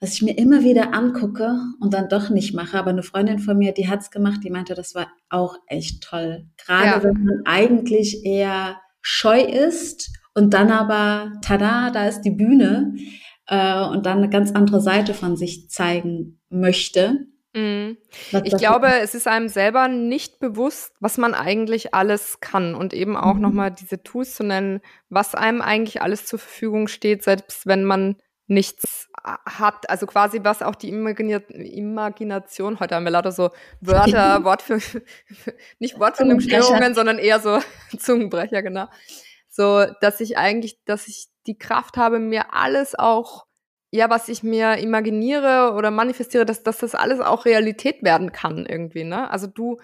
was 0.00 0.14
ich 0.14 0.22
mir 0.22 0.36
immer 0.36 0.64
wieder 0.64 0.92
angucke 0.92 1.56
und 1.80 1.94
dann 1.94 2.08
doch 2.08 2.30
nicht 2.30 2.54
mache. 2.54 2.78
Aber 2.78 2.90
eine 2.90 3.02
Freundin 3.02 3.38
von 3.38 3.56
mir, 3.56 3.72
die 3.72 3.88
hat 3.88 4.00
es 4.00 4.10
gemacht, 4.10 4.40
die 4.44 4.50
meinte, 4.50 4.74
das 4.74 4.94
war 4.94 5.10
auch 5.30 5.56
echt 5.66 6.02
toll. 6.02 6.46
Gerade 6.64 6.86
ja. 6.86 7.02
wenn 7.02 7.24
man 7.24 7.42
eigentlich 7.44 8.24
eher 8.24 8.80
scheu 9.00 9.40
ist 9.40 10.10
und 10.34 10.54
dann 10.54 10.70
aber, 10.70 11.32
tada, 11.42 11.90
da 11.90 12.08
ist 12.08 12.22
die 12.22 12.32
Bühne 12.32 12.94
äh, 13.46 13.84
und 13.84 14.06
dann 14.06 14.18
eine 14.18 14.30
ganz 14.30 14.52
andere 14.52 14.80
Seite 14.80 15.14
von 15.14 15.36
sich 15.36 15.70
zeigen 15.70 16.40
möchte. 16.48 17.26
Mhm. 17.54 17.98
Ich 18.42 18.56
glaube, 18.56 18.88
es 19.00 19.14
ist 19.14 19.28
einem 19.28 19.48
selber 19.48 19.86
nicht 19.88 20.40
bewusst, 20.40 20.92
was 20.98 21.18
man 21.18 21.34
eigentlich 21.34 21.94
alles 21.94 22.40
kann 22.40 22.74
und 22.74 22.92
eben 22.92 23.16
auch 23.16 23.34
mhm. 23.34 23.42
nochmal 23.42 23.70
diese 23.70 24.02
Tools 24.02 24.34
zu 24.34 24.42
nennen, 24.42 24.80
was 25.08 25.34
einem 25.34 25.62
eigentlich 25.62 26.02
alles 26.02 26.26
zur 26.26 26.40
Verfügung 26.40 26.88
steht, 26.88 27.22
selbst 27.22 27.66
wenn 27.66 27.84
man 27.84 28.16
nichts 28.46 29.08
hat, 29.24 29.88
also 29.88 30.06
quasi 30.06 30.40
was 30.42 30.62
auch 30.62 30.74
die 30.74 30.90
Imagina 30.90 31.38
Imagination, 31.48 32.78
heute 32.78 32.94
haben 32.94 33.04
wir 33.04 33.10
lauter 33.10 33.32
so 33.32 33.50
Wörter, 33.80 34.44
Wort 34.44 34.62
für, 34.62 34.78
nicht 35.78 35.98
Wortfindungsstörungen, 35.98 36.94
sondern 36.94 37.18
eher 37.18 37.40
so 37.40 37.60
Zungenbrecher, 37.98 38.62
genau. 38.62 38.86
So, 39.48 39.86
dass 40.00 40.20
ich 40.20 40.36
eigentlich, 40.36 40.84
dass 40.84 41.06
ich 41.06 41.28
die 41.46 41.56
Kraft 41.56 41.96
habe, 41.96 42.18
mir 42.18 42.52
alles 42.52 42.98
auch 42.98 43.46
ja, 43.94 44.10
was 44.10 44.28
ich 44.28 44.42
mir 44.42 44.78
imaginiere 44.78 45.72
oder 45.76 45.92
manifestiere, 45.92 46.44
dass, 46.44 46.64
dass 46.64 46.78
das 46.78 46.96
alles 46.96 47.20
auch 47.20 47.44
Realität 47.44 48.02
werden 48.02 48.32
kann 48.32 48.66
irgendwie, 48.66 49.04
ne? 49.04 49.30
Also 49.30 49.46
du, 49.46 49.78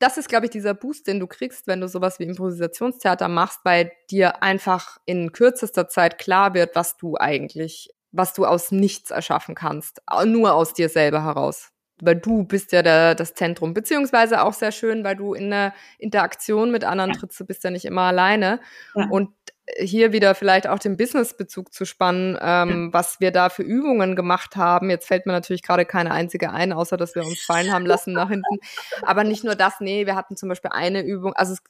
das 0.00 0.18
ist, 0.18 0.28
glaube 0.28 0.46
ich, 0.46 0.50
dieser 0.50 0.74
Boost, 0.74 1.06
den 1.06 1.20
du 1.20 1.28
kriegst, 1.28 1.68
wenn 1.68 1.80
du 1.80 1.86
sowas 1.86 2.18
wie 2.18 2.24
Improvisationstheater 2.24 3.28
machst, 3.28 3.60
weil 3.62 3.92
dir 4.10 4.42
einfach 4.42 4.98
in 5.04 5.30
kürzester 5.30 5.86
Zeit 5.88 6.18
klar 6.18 6.54
wird, 6.54 6.74
was 6.74 6.96
du 6.96 7.16
eigentlich, 7.16 7.90
was 8.10 8.34
du 8.34 8.46
aus 8.46 8.72
nichts 8.72 9.12
erschaffen 9.12 9.54
kannst. 9.54 10.02
Nur 10.26 10.54
aus 10.54 10.74
dir 10.74 10.88
selber 10.88 11.22
heraus. 11.22 11.70
Weil 12.00 12.16
du 12.16 12.42
bist 12.42 12.72
ja 12.72 12.82
der, 12.82 13.14
das 13.14 13.34
Zentrum. 13.34 13.74
Beziehungsweise 13.74 14.42
auch 14.42 14.54
sehr 14.54 14.72
schön, 14.72 15.04
weil 15.04 15.14
du 15.14 15.34
in 15.34 15.50
der 15.50 15.72
Interaktion 15.98 16.72
mit 16.72 16.82
anderen 16.82 17.12
trittst, 17.12 17.38
du 17.38 17.46
bist 17.46 17.62
ja 17.62 17.70
nicht 17.70 17.84
immer 17.84 18.02
alleine. 18.02 18.58
Ja. 18.96 19.06
Und 19.08 19.30
hier 19.78 20.12
wieder 20.12 20.34
vielleicht 20.34 20.66
auch 20.66 20.80
den 20.80 20.96
Business-Bezug 20.96 21.72
zu 21.72 21.84
spannen, 21.84 22.36
ähm, 22.40 22.92
was 22.92 23.20
wir 23.20 23.30
da 23.30 23.48
für 23.48 23.62
Übungen 23.62 24.16
gemacht 24.16 24.56
haben. 24.56 24.90
Jetzt 24.90 25.06
fällt 25.06 25.24
mir 25.24 25.32
natürlich 25.32 25.62
gerade 25.62 25.84
keine 25.84 26.10
einzige 26.10 26.50
ein, 26.50 26.72
außer 26.72 26.96
dass 26.96 27.14
wir 27.14 27.24
uns 27.24 27.40
fallen 27.40 27.72
haben 27.72 27.86
lassen 27.86 28.12
nach 28.12 28.28
hinten. 28.28 28.58
Aber 29.02 29.22
nicht 29.22 29.44
nur 29.44 29.54
das, 29.54 29.74
nee, 29.78 30.04
wir 30.04 30.16
hatten 30.16 30.36
zum 30.36 30.48
Beispiel 30.48 30.72
eine 30.72 31.02
Übung, 31.02 31.32
also 31.34 31.52
es, 31.52 31.62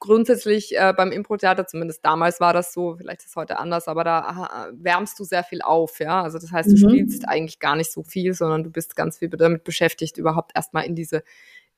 grundsätzlich 0.00 0.76
äh, 0.76 0.92
beim 0.96 1.12
Impro-Theater, 1.12 1.66
zumindest 1.66 2.04
damals 2.04 2.40
war 2.40 2.52
das 2.52 2.72
so, 2.72 2.96
vielleicht 2.96 3.20
ist 3.20 3.28
es 3.28 3.36
heute 3.36 3.58
anders, 3.58 3.86
aber 3.86 4.02
da 4.02 4.20
aha, 4.20 4.68
wärmst 4.72 5.18
du 5.20 5.24
sehr 5.24 5.44
viel 5.44 5.62
auf, 5.62 6.00
ja. 6.00 6.22
Also 6.22 6.38
das 6.38 6.50
heißt, 6.50 6.70
du 6.70 6.74
mhm. 6.74 6.90
spielst 6.90 7.28
eigentlich 7.28 7.60
gar 7.60 7.76
nicht 7.76 7.92
so 7.92 8.02
viel, 8.02 8.34
sondern 8.34 8.64
du 8.64 8.70
bist 8.70 8.96
ganz 8.96 9.18
viel 9.18 9.28
damit 9.28 9.62
beschäftigt, 9.62 10.18
überhaupt 10.18 10.50
erstmal 10.56 10.84
in 10.84 10.96
diese, 10.96 11.22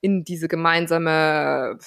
in 0.01 0.25
diese 0.25 0.49
gemeinsame 0.49 1.79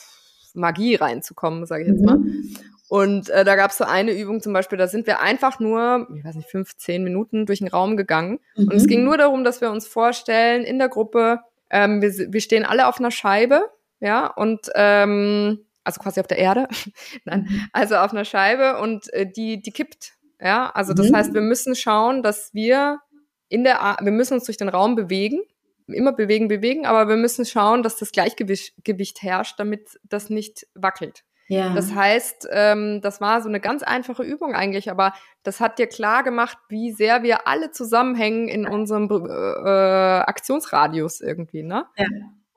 Magie 0.55 0.95
reinzukommen, 0.95 1.65
sage 1.65 1.83
ich 1.83 1.89
jetzt 1.89 2.03
mal. 2.03 2.17
Mhm. 2.17 2.55
Und 2.91 3.29
äh, 3.29 3.45
da 3.45 3.55
gab 3.55 3.71
es 3.71 3.77
so 3.77 3.85
eine 3.85 4.11
Übung 4.11 4.41
zum 4.41 4.51
Beispiel, 4.51 4.77
da 4.77 4.85
sind 4.85 5.07
wir 5.07 5.21
einfach 5.21 5.61
nur, 5.61 6.09
ich 6.13 6.25
weiß 6.25 6.35
nicht, 6.35 6.49
fünf, 6.49 6.75
zehn 6.75 7.05
Minuten 7.05 7.45
durch 7.45 7.59
den 7.59 7.69
Raum 7.69 7.95
gegangen. 7.95 8.39
Mhm. 8.57 8.67
Und 8.67 8.73
es 8.73 8.83
mhm. 8.83 8.87
ging 8.87 9.03
nur 9.05 9.17
darum, 9.17 9.45
dass 9.45 9.61
wir 9.61 9.71
uns 9.71 9.87
vorstellen, 9.87 10.65
in 10.65 10.77
der 10.77 10.89
Gruppe, 10.89 11.39
ähm, 11.69 12.01
wir, 12.01 12.11
wir 12.11 12.41
stehen 12.41 12.65
alle 12.65 12.87
auf 12.87 12.99
einer 12.99 13.11
Scheibe, 13.11 13.61
ja, 14.01 14.27
und 14.27 14.69
ähm, 14.75 15.65
also 15.85 16.01
quasi 16.01 16.19
auf 16.19 16.27
der 16.27 16.37
Erde, 16.39 16.67
nein, 17.23 17.47
mhm. 17.49 17.67
also 17.71 17.95
auf 17.95 18.11
einer 18.11 18.25
Scheibe 18.25 18.77
und 18.79 19.11
äh, 19.13 19.25
die, 19.25 19.61
die 19.61 19.71
kippt, 19.71 20.15
ja. 20.41 20.69
Also 20.71 20.93
das 20.93 21.11
mhm. 21.11 21.15
heißt, 21.15 21.33
wir 21.33 21.41
müssen 21.41 21.75
schauen, 21.75 22.23
dass 22.23 22.53
wir 22.53 22.99
in 23.47 23.63
der, 23.63 23.97
wir 24.01 24.11
müssen 24.11 24.33
uns 24.33 24.43
durch 24.43 24.57
den 24.57 24.67
Raum 24.67 24.95
bewegen, 24.95 25.39
immer 25.87 26.13
bewegen, 26.13 26.47
bewegen, 26.47 26.85
aber 26.85 27.07
wir 27.07 27.17
müssen 27.17 27.45
schauen, 27.45 27.83
dass 27.83 27.97
das 27.97 28.11
Gleichgewicht 28.11 28.73
Gewicht 28.83 29.21
herrscht, 29.21 29.59
damit 29.59 29.99
das 30.03 30.29
nicht 30.29 30.67
wackelt. 30.73 31.23
Ja. 31.51 31.73
Das 31.73 31.93
heißt, 31.93 32.47
ähm, 32.51 33.01
das 33.01 33.19
war 33.19 33.41
so 33.41 33.49
eine 33.49 33.59
ganz 33.59 33.83
einfache 33.83 34.23
Übung 34.23 34.55
eigentlich, 34.55 34.89
aber 34.89 35.13
das 35.43 35.59
hat 35.59 35.79
dir 35.79 35.87
klar 35.87 36.23
gemacht, 36.23 36.57
wie 36.69 36.93
sehr 36.93 37.23
wir 37.23 37.45
alle 37.45 37.71
zusammenhängen 37.71 38.47
in 38.47 38.65
unserem 38.65 39.09
äh, 39.11 39.69
Aktionsradius 39.69 41.19
irgendwie, 41.19 41.63
ne? 41.63 41.87
Ja. 41.97 42.07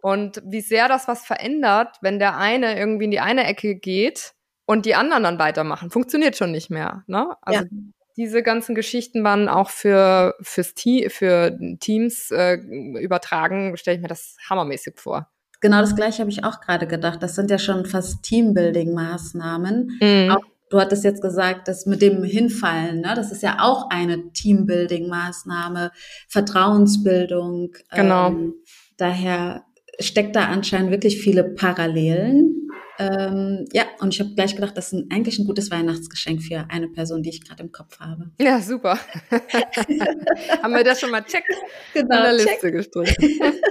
Und 0.00 0.42
wie 0.44 0.60
sehr 0.60 0.86
das 0.86 1.08
was 1.08 1.26
verändert, 1.26 1.96
wenn 2.02 2.20
der 2.20 2.36
eine 2.36 2.78
irgendwie 2.78 3.06
in 3.06 3.10
die 3.10 3.20
eine 3.20 3.44
Ecke 3.46 3.74
geht 3.74 4.34
und 4.64 4.86
die 4.86 4.94
anderen 4.94 5.24
dann 5.24 5.38
weitermachen. 5.40 5.90
Funktioniert 5.90 6.36
schon 6.36 6.52
nicht 6.52 6.70
mehr, 6.70 7.02
ne? 7.08 7.34
Also 7.42 7.64
ja. 7.64 7.70
Diese 8.16 8.42
ganzen 8.42 8.74
Geschichten 8.74 9.24
waren 9.24 9.48
auch 9.48 9.70
für 9.70 10.34
fürs 10.40 10.74
Team, 10.74 11.10
für 11.10 11.58
Teams 11.80 12.30
äh, 12.30 12.54
übertragen, 12.54 13.76
stelle 13.76 13.96
ich 13.96 14.02
mir 14.02 14.08
das 14.08 14.36
hammermäßig 14.48 14.94
vor. 14.96 15.28
Genau 15.60 15.80
das 15.80 15.96
gleiche 15.96 16.20
habe 16.20 16.30
ich 16.30 16.44
auch 16.44 16.60
gerade 16.60 16.86
gedacht. 16.86 17.22
Das 17.22 17.34
sind 17.34 17.50
ja 17.50 17.58
schon 17.58 17.86
fast 17.86 18.22
Teambuilding-Maßnahmen. 18.24 19.98
Mhm. 20.00 20.30
Auch, 20.30 20.44
du 20.68 20.78
hattest 20.78 21.04
jetzt 21.04 21.22
gesagt, 21.22 21.68
das 21.68 21.86
mit 21.86 22.02
dem 22.02 22.22
Hinfallen, 22.22 23.00
ne? 23.00 23.14
das 23.16 23.32
ist 23.32 23.42
ja 23.42 23.56
auch 23.60 23.88
eine 23.88 24.30
Teambuilding-Maßnahme, 24.32 25.90
Vertrauensbildung. 26.28 27.72
Genau. 27.94 28.28
Ähm, 28.28 28.54
daher 28.98 29.64
steckt 30.00 30.36
da 30.36 30.46
anscheinend 30.46 30.90
wirklich 30.90 31.20
viele 31.22 31.44
Parallelen. 31.44 32.63
Ähm, 32.98 33.64
ja, 33.72 33.84
und 34.00 34.14
ich 34.14 34.20
habe 34.20 34.34
gleich 34.34 34.54
gedacht, 34.54 34.76
das 34.76 34.92
ist 34.92 35.04
eigentlich 35.10 35.38
ein 35.38 35.46
gutes 35.46 35.70
Weihnachtsgeschenk 35.70 36.42
für 36.42 36.66
eine 36.68 36.88
Person, 36.88 37.22
die 37.22 37.30
ich 37.30 37.44
gerade 37.44 37.62
im 37.62 37.72
Kopf 37.72 37.98
habe. 37.98 38.30
Ja, 38.40 38.60
super. 38.60 38.98
Haben 40.62 40.74
wir 40.74 40.84
das 40.84 41.00
schon 41.00 41.10
mal 41.10 41.24
check 41.24 41.44
genau, 41.92 42.16
an 42.16 42.22
der 42.22 42.38
check. 42.38 42.62
Liste 42.62 42.72
gestrichen. 42.72 43.52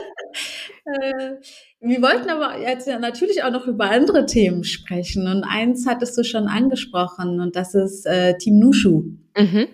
Äh, 0.85 1.35
wir 1.79 2.01
wollten 2.01 2.29
aber 2.29 2.59
jetzt 2.59 2.87
natürlich 2.87 3.43
auch 3.43 3.51
noch 3.51 3.67
über 3.67 3.89
andere 3.89 4.25
Themen 4.25 4.63
sprechen. 4.63 5.27
Und 5.27 5.43
eins 5.43 5.85
hattest 5.87 6.17
du 6.17 6.23
schon 6.23 6.47
angesprochen, 6.47 7.39
und 7.39 7.55
das 7.55 7.73
ist 7.73 8.05
äh, 8.05 8.37
Team 8.37 8.59
Nushu. 8.59 9.03
Mhm. 9.37 9.67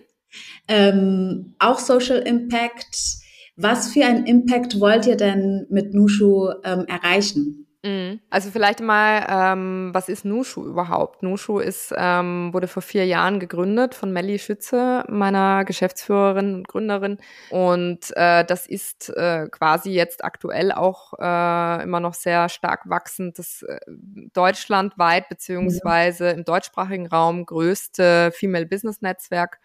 Ähm, 0.67 1.55
auch 1.59 1.79
Social 1.79 2.19
Impact. 2.19 3.19
Was 3.55 3.91
für 3.91 4.05
einen 4.05 4.25
Impact 4.25 4.79
wollt 4.79 5.07
ihr 5.07 5.17
denn 5.17 5.65
mit 5.69 5.93
Nushu 5.93 6.49
ähm, 6.63 6.85
erreichen? 6.87 7.68
Mhm. 7.81 8.19
Also 8.29 8.51
vielleicht 8.51 8.81
mal, 8.81 9.25
ähm, 9.29 9.91
was 9.93 10.09
ist 10.09 10.25
Nushu 10.25 10.65
überhaupt? 10.65 11.23
Nushu 11.23 11.59
ist, 11.59 11.93
ähm, 11.95 12.53
wurde 12.53 12.67
vor 12.67 12.81
vier 12.81 13.05
Jahren 13.05 13.39
gegründet 13.39 13.95
von 13.95 14.11
Melly 14.11 14.37
Schütze, 14.37 15.05
meiner 15.07 15.63
Geschäftsführerin 15.63 16.55
und 16.55 16.67
Gründerin. 16.67 17.19
Und 17.49 18.15
äh, 18.17 18.43
das 18.43 18.67
ist 18.67 19.09
äh, 19.15 19.47
quasi 19.49 19.91
jetzt 19.91 20.25
aktuell 20.25 20.73
auch 20.73 21.13
äh, 21.19 21.83
immer 21.83 22.01
noch 22.01 22.15
sehr 22.15 22.49
stark 22.49 22.89
wachsend. 22.89 23.39
Das 23.39 23.61
äh, 23.61 23.79
deutschlandweit 24.33 25.29
beziehungsweise 25.29 26.31
im 26.31 26.43
deutschsprachigen 26.43 27.07
Raum 27.07 27.45
größte 27.45 28.33
Female 28.33 28.65
Business 28.65 29.01
Netzwerk 29.01 29.59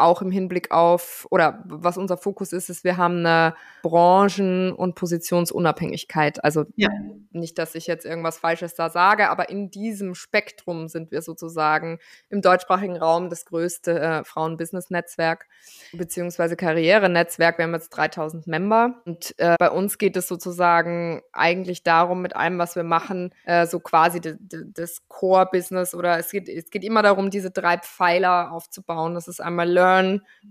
auch 0.00 0.22
im 0.22 0.30
Hinblick 0.30 0.70
auf, 0.70 1.26
oder 1.30 1.62
was 1.66 1.96
unser 1.96 2.16
Fokus 2.16 2.52
ist, 2.52 2.70
ist, 2.70 2.84
wir 2.84 2.96
haben 2.96 3.18
eine 3.18 3.54
Branchen- 3.82 4.72
und 4.72 4.94
Positionsunabhängigkeit. 4.94 6.42
Also 6.44 6.64
ja. 6.76 6.88
nicht, 7.32 7.58
dass 7.58 7.74
ich 7.74 7.86
jetzt 7.86 8.04
irgendwas 8.04 8.38
Falsches 8.38 8.74
da 8.74 8.90
sage, 8.90 9.30
aber 9.30 9.48
in 9.48 9.70
diesem 9.70 10.14
Spektrum 10.14 10.88
sind 10.88 11.10
wir 11.10 11.22
sozusagen 11.22 11.98
im 12.28 12.42
deutschsprachigen 12.42 12.96
Raum 12.96 13.28
das 13.28 13.44
größte 13.44 14.00
äh, 14.00 14.24
Frauen-Business-Netzwerk 14.24 15.46
beziehungsweise 15.92 16.56
Karrierenetzwerk. 16.56 17.58
Wir 17.58 17.64
haben 17.64 17.74
jetzt 17.74 17.90
3000 17.90 18.46
Member 18.46 18.94
und 19.04 19.34
äh, 19.38 19.56
bei 19.58 19.70
uns 19.70 19.98
geht 19.98 20.16
es 20.16 20.28
sozusagen 20.28 21.22
eigentlich 21.32 21.82
darum, 21.82 22.22
mit 22.22 22.36
allem, 22.36 22.58
was 22.58 22.76
wir 22.76 22.84
machen, 22.84 23.34
äh, 23.44 23.66
so 23.66 23.80
quasi 23.80 24.20
das 24.20 25.08
Core-Business 25.08 25.94
oder 25.94 26.18
es 26.18 26.30
geht, 26.30 26.48
es 26.48 26.70
geht 26.70 26.84
immer 26.84 27.02
darum, 27.02 27.30
diese 27.30 27.50
drei 27.50 27.78
Pfeiler 27.78 28.52
aufzubauen. 28.52 29.14
Das 29.14 29.28
ist 29.28 29.40
einmal 29.40 29.68
Learn, 29.68 29.89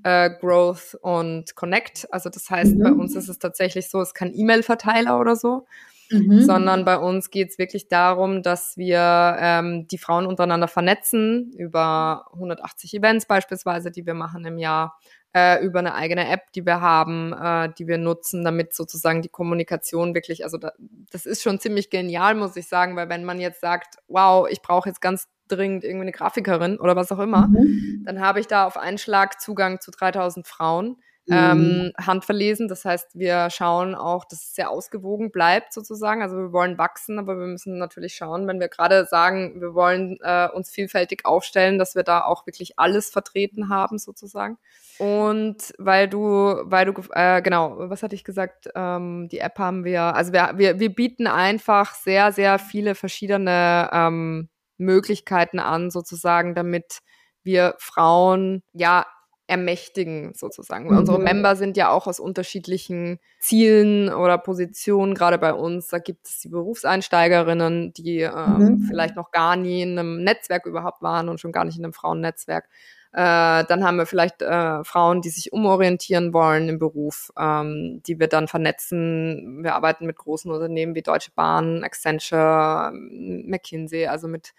äh, 0.04 0.30
Growth 0.40 0.98
und 1.02 1.56
Connect. 1.56 2.08
Also 2.12 2.30
das 2.30 2.50
heißt, 2.50 2.76
mhm. 2.76 2.84
bei 2.84 2.92
uns 2.92 3.16
ist 3.16 3.30
es 3.30 3.40
tatsächlich 3.40 3.90
so, 3.90 4.02
es 4.02 4.10
ist 4.10 4.14
kein 4.14 4.34
E-Mail-Verteiler 4.34 5.20
oder 5.20 5.36
so, 5.36 5.66
mhm. 6.10 6.42
sondern 6.42 6.86
bei 6.86 6.98
uns 6.98 7.30
geht 7.30 7.50
es 7.50 7.58
wirklich 7.58 7.88
darum, 7.88 8.44
dass 8.44 8.78
wir 8.78 9.38
ähm, 9.40 9.88
die 9.88 9.98
Frauen 9.98 10.26
untereinander 10.26 10.68
vernetzen 10.68 11.52
über 11.58 12.26
180 12.34 12.94
Events 12.94 13.26
beispielsweise, 13.26 13.92
die 13.92 14.06
wir 14.06 14.14
machen 14.14 14.46
im 14.46 14.58
Jahr 14.58 14.98
äh, 15.34 15.64
über 15.64 15.80
eine 15.80 15.94
eigene 15.94 16.28
App, 16.28 16.52
die 16.54 16.66
wir 16.66 16.82
haben, 16.82 17.34
äh, 17.34 17.70
die 17.78 17.88
wir 17.88 17.98
nutzen, 17.98 18.44
damit 18.44 18.74
sozusagen 18.74 19.22
die 19.22 19.30
Kommunikation 19.30 20.16
wirklich, 20.16 20.44
also 20.44 20.58
da, 20.58 20.72
das 21.12 21.26
ist 21.26 21.44
schon 21.44 21.60
ziemlich 21.60 21.90
genial, 21.90 22.36
muss 22.36 22.56
ich 22.56 22.68
sagen, 22.68 22.96
weil 22.96 23.10
wenn 23.10 23.26
man 23.26 23.40
jetzt 23.40 23.62
sagt, 23.62 23.98
wow, 24.08 24.48
ich 24.50 24.62
brauche 24.62 24.90
jetzt 24.90 25.02
ganz 25.02 25.28
dringend 25.52 25.84
irgendwie 25.84 26.04
eine 26.04 26.12
Grafikerin 26.12 26.80
oder 26.80 26.96
was 26.96 27.12
auch 27.12 27.20
immer, 27.20 27.48
mhm. 27.48 28.04
dann 28.06 28.20
habe 28.20 28.40
ich 28.40 28.48
da 28.48 28.66
auf 28.66 28.78
einen 28.78 28.98
Schlag 28.98 29.42
Zugang 29.42 29.82
zu 29.82 29.92
3000 29.92 30.48
Frauen. 30.48 30.98
Mhm. 31.30 31.36
Ähm, 31.36 31.92
handverlesen. 32.00 32.68
Das 32.68 32.86
heißt, 32.86 33.10
wir 33.14 33.52
schauen 33.52 33.94
auch, 33.94 34.26
dass 34.26 34.42
es 34.42 34.56
sehr 34.56 34.72
ausgewogen 34.72 35.30
bleibt 35.30 35.74
sozusagen. 35.74 36.24
Also 36.24 36.36
wir 36.38 36.52
wollen 36.52 36.80
wachsen, 36.80 37.20
aber 37.20 37.38
wir 37.38 37.46
müssen 37.46 37.78
natürlich 37.78 38.16
schauen, 38.16 38.48
wenn 38.48 38.60
wir 38.60 38.68
gerade 38.68 39.06
sagen, 39.06 39.62
wir 39.62 39.76
wollen 39.76 40.18
äh, 40.24 40.48
uns 40.52 40.72
vielfältig 40.72 41.26
aufstellen, 41.26 41.78
dass 41.78 41.94
wir 41.94 42.02
da 42.02 42.24
auch 42.24 42.48
wirklich 42.48 42.80
alles 42.80 43.12
vertreten 43.12 43.70
haben 43.70 44.00
sozusagen. 44.00 44.58
Und 44.98 45.72
weil 45.78 46.08
du, 46.08 46.56
weil 46.64 46.86
du, 46.86 46.94
äh, 47.12 47.44
genau, 47.44 47.76
was 47.78 48.02
hatte 48.02 48.16
ich 48.16 48.24
gesagt? 48.24 48.68
Ähm, 48.74 49.30
die 49.32 49.40
App 49.40 49.60
haben 49.60 49.84
wir, 49.84 50.02
also 50.16 50.34
wir, 50.34 50.54
wir, 50.56 50.80
wir 50.80 50.94
bieten 50.94 51.28
einfach 51.28 51.94
sehr, 51.94 52.32
sehr 52.32 52.58
viele 52.58 52.96
verschiedene 52.96 53.90
ähm, 53.94 54.50
Möglichkeiten 54.80 55.60
an, 55.60 55.92
sozusagen, 55.92 56.56
damit 56.56 57.00
wir 57.44 57.76
Frauen 57.80 58.64
ja 58.74 59.06
ermächtigen, 59.50 60.34
sozusagen. 60.36 60.90
Mhm. 60.90 60.98
Unsere 61.00 61.20
Member 61.20 61.56
sind 61.56 61.76
ja 61.76 61.90
auch 61.90 62.06
aus 62.06 62.20
unterschiedlichen 62.20 63.20
Zielen 63.40 64.14
oder 64.14 64.38
Positionen, 64.38 65.16
gerade 65.16 65.40
bei 65.40 65.54
uns. 65.54 65.88
Da 65.88 65.98
gibt 65.98 66.28
es 66.28 66.40
die 66.40 66.50
Berufseinsteigerinnen, 66.50 67.92
die 67.94 68.20
ähm, 68.20 68.58
mhm. 68.58 68.82
vielleicht 68.88 69.16
noch 69.16 69.32
gar 69.32 69.56
nie 69.56 69.82
in 69.82 69.98
einem 69.98 70.24
Netzwerk 70.24 70.68
überhaupt 70.68 71.02
waren 71.02 71.30
und 71.30 71.40
schon 71.40 71.52
gar 71.52 71.66
nicht 71.66 71.78
in 71.78 71.84
einem 71.84 71.94
Frauennetzwerk. 71.94 72.70
Äh, 73.12 73.66
dann 73.66 73.84
haben 73.84 73.98
wir 73.98 74.06
vielleicht 74.06 74.42
äh, 74.42 74.84
Frauen, 74.84 75.22
die 75.22 75.30
sich 75.30 75.52
umorientieren 75.52 76.32
wollen 76.32 76.70
im 76.70 76.78
Beruf, 76.78 77.32
ähm, 77.38 78.02
die 78.06 78.20
wir 78.20 78.28
dann 78.28 78.48
vernetzen. 78.48 79.64
Wir 79.64 79.74
arbeiten 79.76 80.06
mit 80.06 80.18
großen 80.18 80.52
Unternehmen 80.52 80.94
wie 80.94 81.02
Deutsche 81.02 81.32
Bahn, 81.36 81.84
Accenture, 81.84 82.92
McKinsey, 82.94 84.06
also 84.06 84.28
mit, 84.28 84.54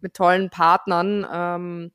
mit 0.00 0.14
tollen 0.14 0.50
Partnern. 0.50 1.26
Ähm, 1.32 1.92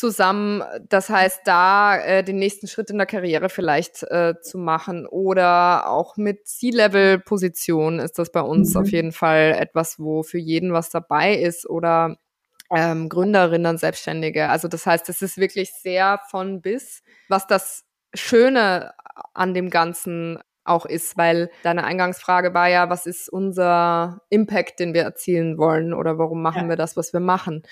zusammen. 0.00 0.62
Das 0.88 1.10
heißt, 1.10 1.42
da 1.44 1.96
äh, 1.98 2.24
den 2.24 2.38
nächsten 2.38 2.66
Schritt 2.66 2.90
in 2.90 2.96
der 2.96 3.06
Karriere 3.06 3.50
vielleicht 3.50 4.02
äh, 4.04 4.34
zu 4.40 4.56
machen 4.56 5.06
oder 5.06 5.88
auch 5.88 6.16
mit 6.16 6.48
C-Level-Positionen 6.48 8.00
ist 8.00 8.18
das 8.18 8.32
bei 8.32 8.40
uns 8.40 8.74
mhm. 8.74 8.80
auf 8.80 8.90
jeden 8.90 9.12
Fall 9.12 9.54
etwas, 9.58 9.98
wo 9.98 10.22
für 10.22 10.38
jeden 10.38 10.72
was 10.72 10.88
dabei 10.88 11.34
ist 11.34 11.68
oder 11.68 12.16
ähm, 12.74 13.08
Gründerinnen, 13.08 13.78
Selbstständige. 13.78 14.48
Also 14.48 14.68
das 14.68 14.86
heißt, 14.86 15.08
es 15.08 15.22
ist 15.22 15.38
wirklich 15.38 15.72
sehr 15.72 16.20
von 16.30 16.60
bis, 16.60 17.02
was 17.28 17.46
das 17.46 17.84
Schöne 18.14 18.92
an 19.34 19.54
dem 19.54 19.70
Ganzen 19.70 20.38
auch 20.64 20.86
ist, 20.86 21.16
weil 21.16 21.50
deine 21.62 21.84
Eingangsfrage 21.84 22.54
war 22.54 22.68
ja, 22.68 22.90
was 22.90 23.06
ist 23.06 23.28
unser 23.28 24.22
Impact, 24.28 24.78
den 24.78 24.94
wir 24.94 25.02
erzielen 25.02 25.58
wollen 25.58 25.92
oder 25.94 26.18
warum 26.18 26.42
machen 26.42 26.64
ja. 26.64 26.68
wir 26.70 26.76
das, 26.76 26.96
was 26.96 27.12
wir 27.12 27.20
machen? 27.20 27.62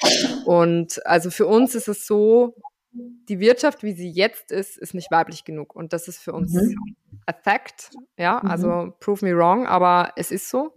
Und 0.44 1.04
also 1.06 1.30
für 1.30 1.46
uns 1.46 1.74
ist 1.74 1.88
es 1.88 2.06
so, 2.06 2.56
die 2.90 3.38
Wirtschaft, 3.38 3.82
wie 3.82 3.92
sie 3.92 4.10
jetzt 4.10 4.50
ist, 4.50 4.78
ist 4.78 4.94
nicht 4.94 5.10
weiblich 5.10 5.44
genug 5.44 5.76
und 5.76 5.92
das 5.92 6.08
ist 6.08 6.18
für 6.18 6.32
uns 6.32 6.54
mhm. 6.54 6.96
a 7.26 7.32
fact, 7.32 7.90
ja, 8.16 8.40
mhm. 8.42 8.50
also 8.50 8.94
prove 8.98 9.24
me 9.24 9.36
wrong, 9.36 9.66
aber 9.66 10.12
es 10.16 10.30
ist 10.30 10.48
so 10.48 10.74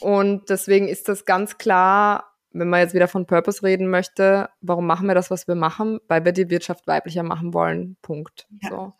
und 0.00 0.48
deswegen 0.48 0.88
ist 0.88 1.08
das 1.08 1.24
ganz 1.24 1.58
klar 1.58 2.37
wenn 2.52 2.68
man 2.68 2.80
jetzt 2.80 2.94
wieder 2.94 3.08
von 3.08 3.26
Purpose 3.26 3.62
reden 3.62 3.88
möchte, 3.88 4.48
warum 4.60 4.86
machen 4.86 5.06
wir 5.06 5.14
das, 5.14 5.30
was 5.30 5.46
wir 5.48 5.54
machen? 5.54 6.00
Weil 6.08 6.24
wir 6.24 6.32
die 6.32 6.50
Wirtschaft 6.50 6.86
weiblicher 6.86 7.22
machen 7.22 7.52
wollen. 7.54 7.96
Punkt. 8.02 8.46
Ja. 8.62 8.70
So. 8.70 8.92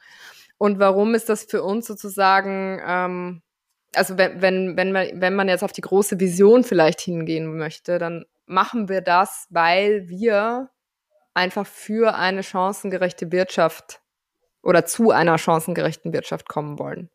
Und 0.58 0.78
warum 0.78 1.14
ist 1.14 1.28
das 1.28 1.44
für 1.44 1.62
uns 1.62 1.86
sozusagen, 1.86 2.80
ähm, 2.84 3.42
also 3.94 4.18
wenn, 4.18 4.42
wenn, 4.42 4.76
wenn, 4.76 4.92
man, 4.92 5.08
wenn 5.14 5.34
man 5.34 5.48
jetzt 5.48 5.64
auf 5.64 5.72
die 5.72 5.80
große 5.80 6.20
Vision 6.20 6.64
vielleicht 6.64 7.00
hingehen 7.00 7.56
möchte, 7.56 7.98
dann 7.98 8.26
machen 8.46 8.88
wir 8.88 9.00
das, 9.00 9.46
weil 9.50 10.08
wir 10.08 10.70
einfach 11.34 11.66
für 11.66 12.16
eine 12.16 12.42
chancengerechte 12.42 13.30
Wirtschaft 13.30 14.00
oder 14.62 14.84
zu 14.84 15.12
einer 15.12 15.38
chancengerechten 15.38 16.12
Wirtschaft 16.12 16.48
kommen 16.48 16.78
wollen. 16.78 17.10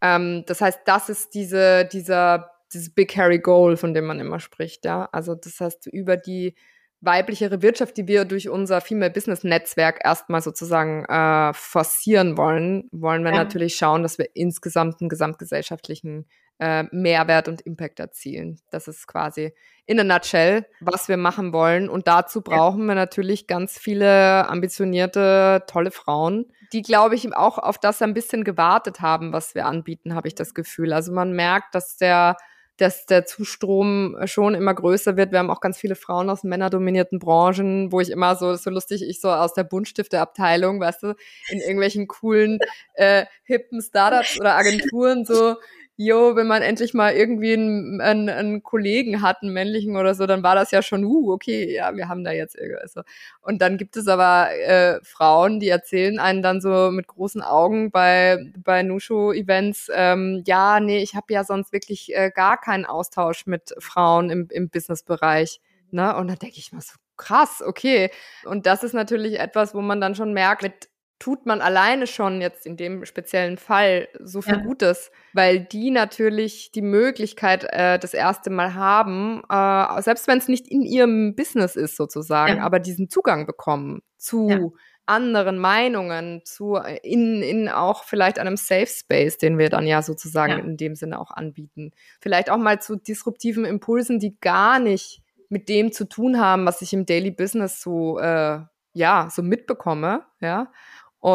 Ähm, 0.00 0.44
das 0.46 0.60
heißt, 0.60 0.80
das 0.84 1.08
ist 1.08 1.34
diese, 1.34 1.84
dieser 1.84 2.52
dieses 2.72 2.90
Big 2.94 3.16
Harry 3.16 3.38
Goal, 3.38 3.76
von 3.76 3.94
dem 3.94 4.06
man 4.06 4.20
immer 4.20 4.40
spricht, 4.40 4.84
ja. 4.84 5.08
Also 5.12 5.34
das 5.34 5.60
heißt, 5.60 5.86
über 5.86 6.16
die 6.16 6.54
weiblichere 7.00 7.62
Wirtschaft, 7.62 7.96
die 7.96 8.08
wir 8.08 8.24
durch 8.24 8.48
unser 8.48 8.80
Female 8.80 9.12
Business 9.12 9.44
Netzwerk 9.44 10.00
erstmal 10.04 10.42
sozusagen 10.42 11.04
äh, 11.04 11.52
forcieren 11.54 12.36
wollen, 12.36 12.88
wollen 12.90 13.22
wir 13.22 13.30
ja. 13.30 13.38
natürlich 13.38 13.76
schauen, 13.76 14.02
dass 14.02 14.18
wir 14.18 14.30
insgesamt 14.34 15.00
einen 15.00 15.08
gesamtgesellschaftlichen 15.08 16.26
äh, 16.58 16.84
Mehrwert 16.90 17.46
und 17.46 17.60
Impact 17.60 18.00
erzielen. 18.00 18.60
Das 18.70 18.88
ist 18.88 19.06
quasi 19.06 19.52
in 19.86 20.00
a 20.00 20.04
nutshell, 20.04 20.66
was 20.80 21.08
wir 21.08 21.16
machen 21.16 21.52
wollen. 21.52 21.88
Und 21.88 22.08
dazu 22.08 22.42
brauchen 22.42 22.86
wir 22.86 22.96
natürlich 22.96 23.46
ganz 23.46 23.78
viele 23.78 24.48
ambitionierte, 24.48 25.62
tolle 25.68 25.92
Frauen, 25.92 26.46
die, 26.72 26.82
glaube 26.82 27.14
ich, 27.14 27.34
auch 27.34 27.58
auf 27.58 27.78
das 27.78 28.02
ein 28.02 28.12
bisschen 28.12 28.42
gewartet 28.42 29.00
haben, 29.00 29.32
was 29.32 29.54
wir 29.54 29.66
anbieten, 29.66 30.14
habe 30.14 30.28
ich 30.28 30.34
das 30.34 30.52
Gefühl. 30.52 30.92
Also 30.92 31.12
man 31.12 31.32
merkt, 31.32 31.74
dass 31.74 31.96
der 31.96 32.36
dass 32.78 33.06
der 33.06 33.26
Zustrom 33.26 34.16
schon 34.24 34.54
immer 34.54 34.72
größer 34.72 35.16
wird. 35.16 35.32
Wir 35.32 35.40
haben 35.40 35.50
auch 35.50 35.60
ganz 35.60 35.78
viele 35.78 35.96
Frauen 35.96 36.30
aus 36.30 36.44
männerdominierten 36.44 37.18
Branchen, 37.18 37.92
wo 37.92 38.00
ich 38.00 38.10
immer 38.10 38.36
so, 38.36 38.54
so 38.54 38.70
lustig, 38.70 39.02
ich 39.06 39.20
so 39.20 39.30
aus 39.30 39.52
der 39.52 39.64
Buntstifteabteilung, 39.64 40.80
weißt 40.80 41.02
du, 41.02 41.14
in 41.50 41.60
irgendwelchen 41.60 42.06
coolen, 42.06 42.58
äh, 42.94 43.26
hippen 43.42 43.82
Startups 43.82 44.38
oder 44.40 44.56
Agenturen 44.56 45.24
so 45.24 45.56
jo, 46.00 46.36
wenn 46.36 46.46
man 46.46 46.62
endlich 46.62 46.94
mal 46.94 47.12
irgendwie 47.12 47.54
einen, 47.54 48.00
einen, 48.00 48.28
einen 48.28 48.62
Kollegen 48.62 49.20
hat, 49.20 49.42
einen 49.42 49.52
männlichen 49.52 49.96
oder 49.96 50.14
so, 50.14 50.26
dann 50.26 50.44
war 50.44 50.54
das 50.54 50.70
ja 50.70 50.80
schon, 50.80 51.04
uh, 51.04 51.32
okay, 51.32 51.74
ja, 51.74 51.94
wir 51.96 52.08
haben 52.08 52.22
da 52.22 52.30
jetzt 52.30 52.54
irgendwas. 52.56 52.92
So. 52.92 53.02
Und 53.40 53.60
dann 53.60 53.76
gibt 53.78 53.96
es 53.96 54.06
aber 54.06 54.48
äh, 54.56 55.00
Frauen, 55.02 55.58
die 55.58 55.68
erzählen 55.68 56.20
einen 56.20 56.40
dann 56.40 56.60
so 56.60 56.92
mit 56.92 57.08
großen 57.08 57.42
Augen 57.42 57.90
bei, 57.90 58.38
bei 58.62 58.84
Nushu-Events, 58.84 59.90
ähm, 59.92 60.44
ja, 60.46 60.78
nee, 60.78 61.02
ich 61.02 61.16
habe 61.16 61.32
ja 61.32 61.42
sonst 61.42 61.72
wirklich 61.72 62.14
äh, 62.14 62.30
gar 62.32 62.60
keinen 62.60 62.86
Austausch 62.86 63.46
mit 63.46 63.74
Frauen 63.80 64.30
im, 64.30 64.46
im 64.52 64.70
Businessbereich. 64.70 65.60
Ne? 65.90 66.14
Und 66.14 66.28
dann 66.28 66.38
denke 66.38 66.58
ich 66.58 66.72
mal 66.72 66.80
so, 66.80 66.94
krass, 67.16 67.60
okay. 67.60 68.12
Und 68.44 68.66
das 68.66 68.84
ist 68.84 68.94
natürlich 68.94 69.40
etwas, 69.40 69.74
wo 69.74 69.80
man 69.80 70.00
dann 70.00 70.14
schon 70.14 70.32
merkt, 70.32 70.62
mit 70.62 70.88
tut 71.18 71.46
man 71.46 71.60
alleine 71.60 72.06
schon 72.06 72.40
jetzt 72.40 72.64
in 72.64 72.76
dem 72.76 73.04
speziellen 73.04 73.58
Fall 73.58 74.08
so 74.20 74.40
viel 74.40 74.58
ja. 74.58 74.62
Gutes, 74.62 75.10
weil 75.32 75.60
die 75.60 75.90
natürlich 75.90 76.70
die 76.70 76.82
Möglichkeit 76.82 77.66
äh, 77.70 77.98
das 77.98 78.14
erste 78.14 78.50
Mal 78.50 78.74
haben, 78.74 79.42
äh, 79.50 80.02
selbst 80.02 80.28
wenn 80.28 80.38
es 80.38 80.48
nicht 80.48 80.68
in 80.68 80.82
ihrem 80.82 81.34
Business 81.34 81.74
ist 81.74 81.96
sozusagen, 81.96 82.58
ja. 82.58 82.62
aber 82.62 82.78
diesen 82.78 83.08
Zugang 83.08 83.46
bekommen 83.46 84.02
zu 84.16 84.48
ja. 84.48 84.60
anderen 85.06 85.58
Meinungen, 85.58 86.42
zu 86.44 86.76
äh, 86.76 86.98
in, 87.02 87.42
in 87.42 87.68
auch 87.68 88.04
vielleicht 88.04 88.38
einem 88.38 88.56
Safe 88.56 88.86
Space, 88.86 89.38
den 89.38 89.58
wir 89.58 89.70
dann 89.70 89.88
ja 89.88 90.02
sozusagen 90.02 90.60
in 90.60 90.76
dem 90.76 90.94
Sinne 90.94 91.18
auch 91.18 91.32
anbieten. 91.32 91.90
Vielleicht 92.20 92.48
auch 92.48 92.58
mal 92.58 92.80
zu 92.80 92.94
disruptiven 92.94 93.64
Impulsen, 93.64 94.20
die 94.20 94.38
gar 94.40 94.78
nicht 94.78 95.22
mit 95.48 95.68
dem 95.68 95.90
zu 95.90 96.08
tun 96.08 96.38
haben, 96.38 96.64
was 96.64 96.80
ich 96.80 96.92
im 96.92 97.06
Daily 97.06 97.32
Business 97.32 97.80
so 97.80 98.20
äh, 98.20 98.60
ja 98.92 99.28
so 99.30 99.42
mitbekomme, 99.42 100.24
ja 100.40 100.70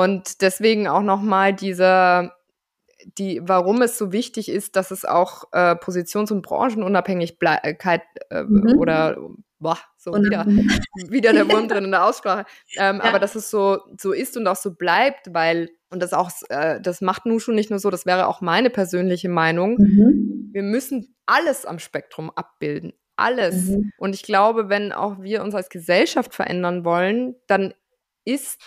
und 0.01 0.41
deswegen 0.41 0.87
auch 0.87 1.03
nochmal 1.03 1.53
diese, 1.53 2.31
die, 3.17 3.41
warum 3.43 3.83
es 3.83 3.95
so 3.95 4.11
wichtig 4.11 4.49
ist, 4.49 4.75
dass 4.75 4.89
es 4.89 5.05
auch 5.05 5.43
äh, 5.51 5.75
Positions- 5.75 6.31
und 6.31 6.41
Branchenunabhängigkeit 6.41 8.01
äh, 8.31 8.43
mhm. 8.43 8.79
oder 8.79 9.17
boah, 9.59 9.77
so 9.97 10.11
wieder, 10.13 10.45
wieder 11.11 11.31
der 11.31 11.47
Wurm 11.47 11.67
drin 11.69 11.85
in 11.85 11.91
der 11.91 12.05
Aussprache. 12.05 12.45
Ähm, 12.75 12.97
ja. 12.97 13.03
Aber 13.03 13.19
dass 13.19 13.35
es 13.35 13.51
so, 13.51 13.81
so 13.99 14.13
ist 14.13 14.35
und 14.35 14.47
auch 14.47 14.55
so 14.55 14.73
bleibt, 14.73 15.31
weil, 15.31 15.69
und 15.91 16.01
das 16.01 16.13
auch, 16.13 16.31
äh, 16.49 16.81
das 16.81 17.01
macht 17.01 17.27
Nushu 17.27 17.51
nicht 17.51 17.69
nur 17.69 17.79
so, 17.79 17.91
das 17.91 18.07
wäre 18.07 18.25
auch 18.25 18.41
meine 18.41 18.71
persönliche 18.71 19.29
Meinung. 19.29 19.77
Mhm. 19.77 20.49
Wir 20.53 20.63
müssen 20.63 21.15
alles 21.27 21.67
am 21.67 21.77
Spektrum 21.77 22.31
abbilden. 22.31 22.93
Alles. 23.15 23.67
Mhm. 23.67 23.91
Und 23.97 24.15
ich 24.15 24.23
glaube, 24.23 24.69
wenn 24.69 24.91
auch 24.91 25.21
wir 25.21 25.43
uns 25.43 25.53
als 25.53 25.69
Gesellschaft 25.69 26.33
verändern 26.33 26.83
wollen, 26.83 27.35
dann 27.45 27.75
ist 28.25 28.59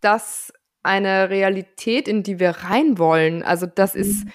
das 0.00 0.52
eine 0.86 1.28
Realität, 1.30 2.08
in 2.08 2.22
die 2.22 2.38
wir 2.38 2.50
rein 2.50 2.98
wollen. 2.98 3.42
Also 3.42 3.66
das 3.66 3.94
ist, 3.94 4.24
mhm. 4.24 4.30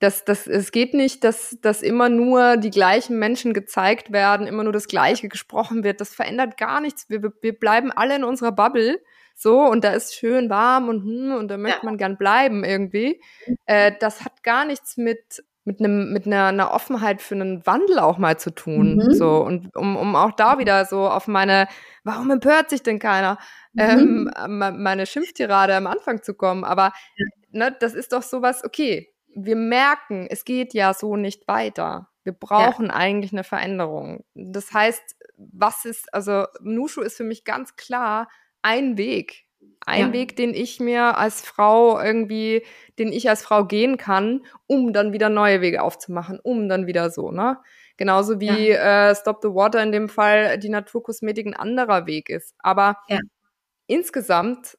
das, 0.00 0.24
das, 0.24 0.46
es 0.46 0.72
geht 0.72 0.94
nicht, 0.94 1.22
dass, 1.22 1.58
dass 1.60 1.82
immer 1.82 2.08
nur 2.08 2.56
die 2.56 2.70
gleichen 2.70 3.18
Menschen 3.18 3.54
gezeigt 3.54 4.12
werden, 4.12 4.46
immer 4.46 4.64
nur 4.64 4.72
das 4.72 4.88
Gleiche 4.88 5.28
gesprochen 5.28 5.84
wird. 5.84 6.00
Das 6.00 6.14
verändert 6.14 6.56
gar 6.56 6.80
nichts. 6.80 7.08
Wir, 7.08 7.22
wir 7.22 7.58
bleiben 7.58 7.92
alle 7.92 8.16
in 8.16 8.24
unserer 8.24 8.52
Bubble. 8.52 9.00
So, 9.36 9.60
und 9.60 9.84
da 9.84 9.92
ist 9.92 10.14
schön 10.14 10.50
warm 10.50 10.88
und, 10.88 11.02
hm, 11.02 11.32
und 11.32 11.48
da 11.48 11.56
möchte 11.56 11.80
ja. 11.80 11.84
man 11.84 11.96
gern 11.96 12.18
bleiben 12.18 12.64
irgendwie. 12.64 13.22
Äh, 13.64 13.92
das 13.98 14.24
hat 14.24 14.42
gar 14.42 14.64
nichts 14.64 14.96
mit 14.96 15.42
mit 15.64 15.78
einem 15.78 16.12
mit 16.12 16.26
einer, 16.26 16.46
einer 16.46 16.72
Offenheit 16.72 17.20
für 17.20 17.34
einen 17.34 17.64
Wandel 17.66 17.98
auch 17.98 18.18
mal 18.18 18.38
zu 18.38 18.50
tun 18.50 18.96
mhm. 18.96 19.12
so 19.12 19.36
und 19.38 19.76
um, 19.76 19.96
um 19.96 20.16
auch 20.16 20.32
da 20.32 20.58
wieder 20.58 20.86
so 20.86 21.06
auf 21.08 21.28
meine 21.28 21.68
warum 22.02 22.30
empört 22.30 22.70
sich 22.70 22.82
denn 22.82 22.98
keiner 22.98 23.38
mhm. 23.72 24.30
ähm, 24.36 24.58
meine 24.82 25.06
Schimpftirade 25.06 25.74
am 25.74 25.86
Anfang 25.86 26.22
zu 26.22 26.34
kommen 26.34 26.64
aber 26.64 26.92
ne, 27.50 27.74
das 27.80 27.94
ist 27.94 28.12
doch 28.12 28.22
sowas 28.22 28.64
okay 28.64 29.08
wir 29.34 29.56
merken 29.56 30.26
es 30.28 30.44
geht 30.44 30.74
ja 30.74 30.94
so 30.94 31.16
nicht 31.16 31.46
weiter 31.48 32.08
wir 32.24 32.32
brauchen 32.32 32.86
ja. 32.86 32.94
eigentlich 32.94 33.32
eine 33.32 33.44
Veränderung 33.44 34.24
das 34.34 34.72
heißt 34.72 35.16
was 35.36 35.84
ist 35.84 36.12
also 36.12 36.46
Nushu 36.60 37.00
ist 37.00 37.16
für 37.16 37.24
mich 37.24 37.44
ganz 37.44 37.76
klar 37.76 38.28
ein 38.62 38.98
Weg 38.98 39.46
ein 39.86 40.08
ja. 40.08 40.12
Weg, 40.12 40.36
den 40.36 40.54
ich 40.54 40.78
mir 40.80 41.16
als 41.16 41.40
Frau 41.40 42.00
irgendwie, 42.00 42.64
den 42.98 43.12
ich 43.12 43.28
als 43.28 43.42
Frau 43.42 43.64
gehen 43.64 43.96
kann, 43.96 44.44
um 44.66 44.92
dann 44.92 45.12
wieder 45.12 45.28
neue 45.28 45.60
Wege 45.60 45.82
aufzumachen, 45.82 46.38
um 46.42 46.68
dann 46.68 46.86
wieder 46.86 47.10
so, 47.10 47.30
ne? 47.30 47.58
Genauso 47.96 48.40
wie 48.40 48.70
ja. 48.70 49.10
äh, 49.10 49.14
Stop 49.14 49.40
the 49.42 49.48
Water 49.48 49.82
in 49.82 49.92
dem 49.92 50.08
Fall 50.08 50.58
die 50.58 50.70
Naturkosmetik 50.70 51.46
ein 51.46 51.54
anderer 51.54 52.06
Weg 52.06 52.30
ist. 52.30 52.54
Aber 52.58 52.96
ja. 53.08 53.18
Insgesamt 53.90 54.78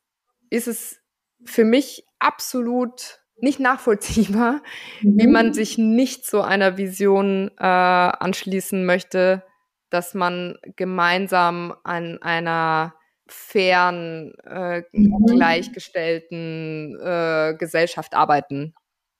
ist 0.49 0.67
es 0.67 1.01
für 1.45 1.65
mich 1.65 2.05
absolut 2.19 3.19
nicht 3.37 3.59
nachvollziehbar, 3.59 4.61
mhm. 5.01 5.19
wie 5.19 5.27
man 5.27 5.53
sich 5.53 5.77
nicht 5.77 6.25
so 6.25 6.41
einer 6.41 6.77
Vision 6.77 7.51
äh, 7.57 7.63
anschließen 7.63 8.85
möchte, 8.85 9.43
dass 9.89 10.13
man 10.13 10.57
gemeinsam 10.75 11.75
an 11.83 12.21
einer 12.21 12.93
fairen, 13.27 14.33
äh, 14.45 14.83
mhm. 14.91 15.25
gleichgestellten 15.25 16.99
äh, 16.99 17.55
Gesellschaft 17.57 18.13
arbeiten 18.13 18.73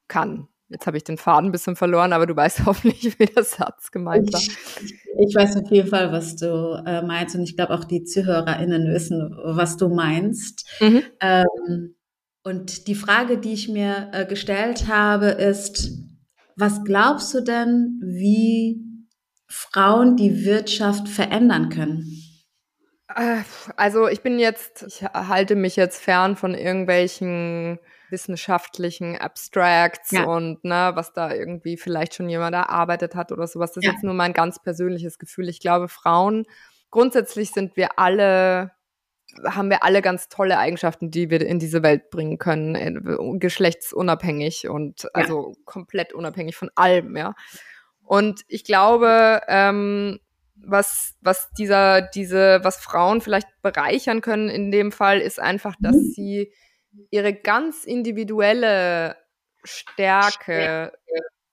kann. 0.07 0.47
Jetzt 0.69 0.87
habe 0.87 0.97
ich 0.97 1.03
den 1.03 1.17
Faden 1.17 1.49
ein 1.49 1.51
bisschen 1.51 1.75
verloren, 1.75 2.13
aber 2.13 2.25
du 2.25 2.35
weißt 2.35 2.61
hoffentlich, 2.65 3.19
wie 3.19 3.25
der 3.25 3.43
Satz 3.43 3.91
gemeint 3.91 4.31
war. 4.31 4.41
Ich, 5.27 5.35
weiß 5.35 5.57
auf 5.57 5.71
jeden 5.71 5.87
Fall, 5.87 6.11
was 6.11 6.35
du 6.35 6.81
äh, 6.85 7.01
meinst 7.01 7.35
und 7.35 7.43
ich 7.43 7.55
glaube 7.55 7.73
auch 7.73 7.83
die 7.83 8.03
ZuhörerInnen 8.03 8.93
wissen, 8.93 9.35
was 9.43 9.77
du 9.77 9.89
meinst. 9.89 10.67
Mhm. 10.79 11.03
Ähm, 11.19 11.95
und 12.43 12.87
die 12.87 12.95
Frage, 12.95 13.37
die 13.37 13.53
ich 13.53 13.69
mir 13.69 14.09
äh, 14.13 14.25
gestellt 14.25 14.87
habe, 14.87 15.27
ist, 15.27 15.91
was 16.55 16.83
glaubst 16.83 17.33
du 17.33 17.41
denn, 17.41 17.99
wie 18.03 18.81
Frauen 19.47 20.15
die 20.15 20.43
Wirtschaft 20.45 21.07
verändern 21.07 21.69
können? 21.69 22.05
Äh, 23.15 23.41
also 23.75 24.07
ich 24.07 24.21
bin 24.21 24.39
jetzt, 24.39 24.83
ich 24.87 25.03
halte 25.03 25.55
mich 25.55 25.75
jetzt 25.75 26.01
fern 26.01 26.35
von 26.35 26.55
irgendwelchen 26.55 27.79
wissenschaftlichen 28.11 29.17
Abstracts 29.17 30.11
ja. 30.11 30.25
und 30.25 30.63
ne, 30.63 30.91
was 30.93 31.13
da 31.13 31.33
irgendwie 31.33 31.77
vielleicht 31.77 32.15
schon 32.15 32.29
jemand 32.29 32.55
erarbeitet 32.55 33.15
hat 33.15 33.31
oder 33.31 33.47
sowas. 33.47 33.71
Das 33.73 33.83
ja. 33.83 33.89
ist 33.89 33.95
jetzt 33.95 34.03
nur 34.03 34.13
mein 34.13 34.33
ganz 34.33 34.61
persönliches 34.61 35.17
Gefühl. 35.17 35.49
Ich 35.49 35.59
glaube, 35.59 35.87
Frauen, 35.87 36.45
grundsätzlich 36.89 37.51
sind 37.51 37.75
wir 37.77 37.97
alle, 37.97 38.71
haben 39.45 39.69
wir 39.69 39.83
alle 39.83 40.01
ganz 40.01 40.29
tolle 40.29 40.57
Eigenschaften, 40.57 41.09
die 41.09 41.29
wir 41.29 41.41
in 41.41 41.59
diese 41.59 41.83
Welt 41.83 42.09
bringen 42.09 42.37
können, 42.37 42.75
äh, 42.75 43.37
geschlechtsunabhängig 43.39 44.67
und 44.67 45.07
also 45.15 45.53
komplett 45.65 46.13
unabhängig 46.13 46.55
von 46.55 46.69
allem, 46.75 47.15
ja. 47.15 47.33
Und 48.03 48.41
ich 48.49 48.65
glaube, 48.65 49.41
ähm, 49.47 50.19
was, 50.55 51.15
was 51.21 51.49
dieser, 51.57 52.01
diese, 52.01 52.59
was 52.63 52.77
Frauen 52.77 53.21
vielleicht 53.21 53.47
bereichern 53.61 54.21
können 54.21 54.49
in 54.49 54.71
dem 54.71 54.91
Fall, 54.91 55.19
ist 55.19 55.39
einfach, 55.39 55.75
dass 55.79 55.95
mhm. 55.95 56.11
sie 56.13 56.53
ihre 57.09 57.33
ganz 57.33 57.85
individuelle 57.85 59.17
Stärke 59.63 60.93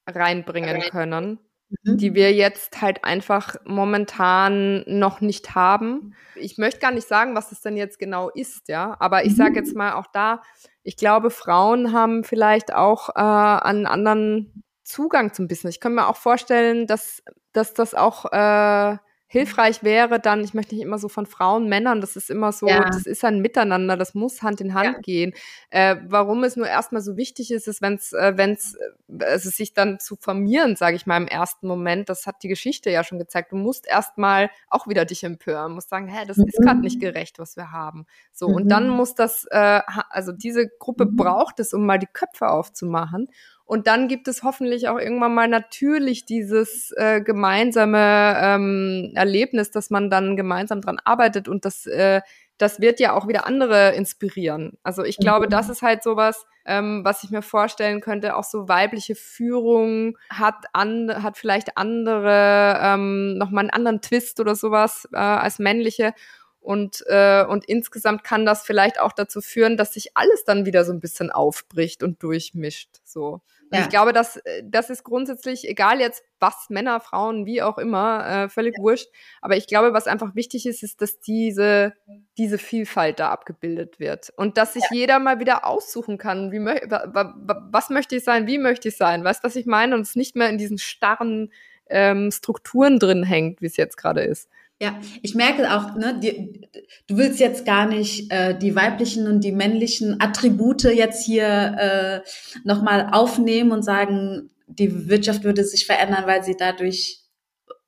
reinbringen 0.07 0.81
können, 0.91 1.39
mhm. 1.83 1.97
die 1.99 2.15
wir 2.15 2.33
jetzt 2.33 2.81
halt 2.81 3.05
einfach 3.05 3.57
momentan 3.65 4.85
noch 4.87 5.21
nicht 5.21 5.55
haben. 5.55 6.15
Ich 6.35 6.59
möchte 6.59 6.81
gar 6.81 6.93
nicht 6.93 7.07
sagen, 7.07 7.35
was 7.35 7.53
es 7.53 7.61
denn 7.61 7.77
jetzt 7.77 7.99
genau 7.99 8.31
ist, 8.31 8.69
ja, 8.69 8.97
aber 9.01 9.25
ich 9.25 9.37
sage 9.37 9.57
jetzt 9.57 9.73
mhm. 9.73 9.79
mal 9.79 9.93
auch 9.95 10.07
da, 10.13 10.43
ich 10.83 10.97
glaube, 10.97 11.31
Frauen 11.31 11.93
haben 11.93 12.25
vielleicht 12.25 12.73
auch 12.73 13.11
äh, 13.11 13.21
einen 13.21 13.87
anderen 13.87 14.65
Zugang 14.85 15.35
zum 15.35 15.47
Business. 15.47 15.75
Ich 15.75 15.81
kann 15.81 15.95
mir 15.95 16.09
auch 16.09 16.17
vorstellen, 16.17 16.87
dass, 16.87 17.23
dass 17.53 17.75
das 17.75 17.95
auch 17.95 18.25
äh, 18.33 18.97
hilfreich 19.29 19.83
wäre 19.83 20.19
dann, 20.19 20.43
ich 20.43 20.55
möchte 20.55 20.75
nicht 20.75 20.83
immer 20.83 20.99
so 20.99 21.09
von 21.09 21.27
Frauen, 21.27 21.69
Männern, 21.69 22.01
das 22.01 22.17
ist 22.17 22.31
immer 22.31 22.51
so, 22.51 22.67
ja. 22.67 22.85
das 22.85 23.07
ist 23.07 23.25
ein 23.25 23.41
Miteinander, 23.41 23.97
das 23.97 24.15
muss 24.15 24.43
Hand 24.43 24.63
in 24.63 24.73
Hand 24.73 24.95
ja. 24.95 25.01
gehen. 25.01 25.35
Äh, 25.69 25.97
warum 26.07 26.45
es 26.45 26.57
nur 26.57 26.67
erstmal 26.67 27.03
so 27.03 27.19
wichtig 27.19 27.51
ist, 27.51 27.69
ist, 27.69 27.83
wenn 27.83 27.95
es, 27.95 28.15
äh, 28.15 28.33
wenn 28.37 28.53
es, 28.53 28.75
äh, 28.75 29.25
also 29.25 29.51
sich 29.51 29.75
dann 29.75 30.01
zu 30.01 30.17
formieren, 30.17 30.77
sage 30.77 30.97
ich 30.97 31.07
mal 31.07 31.19
im 31.19 31.29
ersten 31.29 31.69
Moment, 31.69 32.09
das 32.09 32.27
hat 32.27 32.43
die 32.43 32.49
Geschichte 32.49 32.91
ja 32.91 33.05
schon 33.05 33.19
gezeigt. 33.19 33.53
Du 33.53 33.57
musst 33.57 33.87
erstmal 33.87 34.51
auch 34.69 34.89
wieder 34.89 35.05
dich 35.05 35.23
empören, 35.23 35.73
musst 35.73 35.91
sagen, 35.91 36.09
hä, 36.09 36.25
das 36.27 36.39
mhm. 36.39 36.47
ist 36.47 36.63
gerade 36.63 36.81
nicht 36.81 36.99
gerecht, 36.99 37.39
was 37.39 37.57
wir 37.57 37.71
haben. 37.71 38.07
So 38.33 38.49
mhm. 38.49 38.55
und 38.55 38.69
dann 38.71 38.89
muss 38.89 39.15
das, 39.15 39.45
äh, 39.51 39.83
also 40.09 40.33
diese 40.33 40.69
Gruppe 40.79 41.05
mhm. 41.05 41.17
braucht 41.17 41.61
es, 41.61 41.75
um 41.75 41.85
mal 41.85 41.99
die 41.99 42.09
Köpfe 42.11 42.49
aufzumachen 42.49 43.29
Und 43.69 43.87
dann 43.87 44.09
gibt 44.09 44.29
es 44.29 44.43
hoffentlich 44.43 44.89
auch 44.89 44.99
irgendwann 44.99 45.35
mal 45.35 45.47
natürlich 45.47 46.25
dieses 46.25 46.91
äh, 46.97 47.21
gemeinsame 47.21 48.35
ähm, 48.41 49.13
Erlebnis, 49.15 49.71
dass 49.71 49.91
man 49.91 50.09
dann 50.09 50.37
gemeinsam 50.37 50.81
dran 50.81 50.99
arbeitet 51.05 51.49
und 51.49 51.67
das, 51.67 51.85
äh, 51.85 52.23
das 52.57 52.81
wird 52.81 52.99
ja 52.99 53.13
auch 53.13 53.29
wieder 53.29 53.47
andere 53.47 53.91
inspirieren. 53.95 54.79
Also 54.83 55.05
ich 55.05 55.19
glaube, 55.19 55.47
mhm. 55.47 55.51
das 55.51 55.69
ist 55.69 55.83
halt 55.83 56.03
sowas, 56.03 56.47
ähm, 56.65 57.03
was 57.05 57.25
ich 57.25 57.31
mir 57.31 57.43
vorstellen 57.43 58.01
könnte, 58.01 58.37
auch 58.37 58.45
so 58.45 58.71
weibliche 58.71 59.15
Führung 59.15 60.17
hat 60.31 60.65
an, 60.73 61.23
hat 61.23 61.37
vielleicht 61.37 61.77
andere, 61.77 62.81
ähm, 62.83 63.37
nochmal 63.37 63.65
einen 63.65 63.71
anderen 63.71 64.01
Twist 64.01 64.41
oder 64.41 64.55
sowas 64.55 65.07
äh, 65.13 65.19
als 65.19 65.59
männliche. 65.59 66.15
Und, 66.61 67.05
äh, 67.07 67.45
und 67.45 67.65
insgesamt 67.65 68.25
kann 68.25 68.45
das 68.45 68.63
vielleicht 68.63 69.01
auch 69.01 69.13
dazu 69.13 69.41
führen, 69.41 69.77
dass 69.77 69.95
sich 69.95 70.17
alles 70.17 70.45
dann 70.45 70.67
wieder 70.67 70.85
so 70.85 70.93
ein 70.93 71.01
bisschen 71.01 71.31
aufbricht 71.31 72.03
und 72.03 72.23
durchmischt. 72.23 72.91
So. 73.05 73.41
Ja. 73.73 73.81
Ich 73.83 73.89
glaube, 73.89 74.13
dass 74.13 74.37
äh, 74.37 74.63
das 74.65 74.91
ist 74.91 75.05
grundsätzlich, 75.05 75.69
egal 75.69 76.01
jetzt 76.01 76.25
was, 76.41 76.67
Männer, 76.69 77.01
Frauen, 77.01 77.47
wie 77.47 77.63
auch 77.63 77.79
immer, 77.79 78.27
äh, 78.27 78.49
völlig 78.49 78.77
ja. 78.77 78.83
wurscht. 78.83 79.09
Aber 79.41 79.57
ich 79.57 79.67
glaube, 79.67 79.93
was 79.93 80.07
einfach 80.07 80.35
wichtig 80.35 80.67
ist, 80.67 80.83
ist, 80.83 81.01
dass 81.03 81.21
diese, 81.21 81.95
diese 82.37 82.59
Vielfalt 82.59 83.21
da 83.21 83.31
abgebildet 83.31 83.99
wird. 83.99 84.31
Und 84.37 84.57
dass 84.57 84.75
sich 84.75 84.85
ja. 84.91 84.97
jeder 84.97 85.19
mal 85.19 85.41
wieder 85.41 85.67
aussuchen 85.67 86.19
kann, 86.19 86.53
wie 86.53 86.61
was 86.61 87.91
möchte 87.91 88.17
ich 88.17 88.25
sein, 88.25 88.47
wie 88.47 88.59
möchte 88.59 88.89
ich 88.89 88.97
sein. 88.97 89.25
Weißt 89.25 89.43
du, 89.43 89.47
was 89.47 89.57
ich 89.57 89.67
meine? 89.67 89.95
Und 89.95 90.03
es 90.03 90.17
nicht 90.17 90.37
mehr 90.37 90.49
in 90.49 90.59
diesen 90.59 90.79
starren 90.79 91.53
ähm, 91.91 92.31
Strukturen 92.31 92.99
drin 92.99 93.23
hängt, 93.23 93.61
wie 93.63 93.67
es 93.67 93.77
jetzt 93.77 93.97
gerade 93.97 94.23
ist. 94.23 94.49
Ja, 94.81 95.01
ich 95.23 95.35
merke 95.35 95.75
auch, 95.77 95.97
ne, 95.97 96.21
die, 96.23 96.69
du 97.09 97.17
willst 97.17 97.41
jetzt 97.41 97.67
gar 97.67 97.87
nicht 97.87 98.31
äh, 98.31 98.57
die 98.57 98.77
weiblichen 98.77 99.27
und 99.27 99.43
die 99.43 99.51
männlichen 99.51 100.21
Attribute 100.21 100.85
jetzt 100.85 101.25
hier 101.25 101.45
äh, 101.45 102.21
nochmal 102.63 103.09
aufnehmen 103.11 103.73
und 103.73 103.83
sagen, 103.83 104.51
die 104.69 105.09
Wirtschaft 105.09 105.43
würde 105.43 105.65
sich 105.65 105.85
verändern, 105.85 106.27
weil 106.27 106.45
sie 106.45 106.57
dadurch 106.57 107.25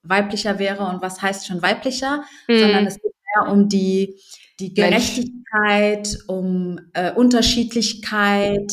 weiblicher 0.03 0.59
wäre 0.59 0.85
und 0.87 1.01
was 1.01 1.23
heißt 1.23 1.47
schon 1.47 1.63
weiblicher, 1.63 2.25
mhm. 2.49 2.59
sondern 2.59 2.87
es 2.87 2.95
geht 2.95 3.13
mehr 3.37 3.53
um 3.53 3.69
die, 3.69 4.17
die 4.59 4.75
Gerechtigkeit, 4.75 6.09
Mensch. 6.09 6.17
um 6.27 6.81
äh, 6.95 7.13
Unterschiedlichkeit 7.13 8.73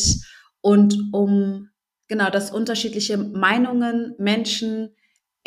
und 0.62 0.98
um 1.12 1.70
genau 2.08 2.30
das 2.32 2.52
unterschiedliche 2.52 3.18
Meinungen, 3.18 4.16
Menschen 4.18 4.96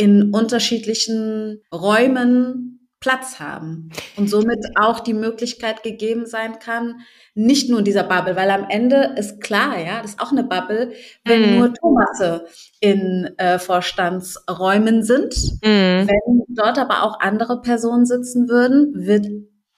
in 0.00 0.32
unterschiedlichen 0.32 1.60
Räumen 1.70 2.88
Platz 3.00 3.38
haben 3.38 3.90
und 4.16 4.28
somit 4.28 4.58
auch 4.78 5.00
die 5.00 5.14
Möglichkeit 5.14 5.82
gegeben 5.82 6.24
sein 6.26 6.58
kann, 6.58 7.00
nicht 7.34 7.68
nur 7.68 7.80
in 7.80 7.84
dieser 7.84 8.04
Bubble, 8.04 8.36
weil 8.36 8.50
am 8.50 8.66
Ende 8.68 9.14
ist 9.16 9.40
klar, 9.42 9.78
ja, 9.78 10.00
das 10.00 10.12
ist 10.12 10.20
auch 10.20 10.32
eine 10.32 10.44
Bubble, 10.44 10.92
wenn 11.24 11.54
mm. 11.54 11.58
nur 11.58 11.74
Thomasse 11.74 12.46
in 12.80 13.30
äh, 13.38 13.58
Vorstandsräumen 13.58 15.02
sind. 15.02 15.34
Mm. 15.62 16.08
Wenn 16.08 16.44
dort 16.48 16.78
aber 16.78 17.02
auch 17.02 17.20
andere 17.20 17.60
Personen 17.62 18.04
sitzen 18.04 18.48
würden, 18.48 18.92
wird 18.94 19.26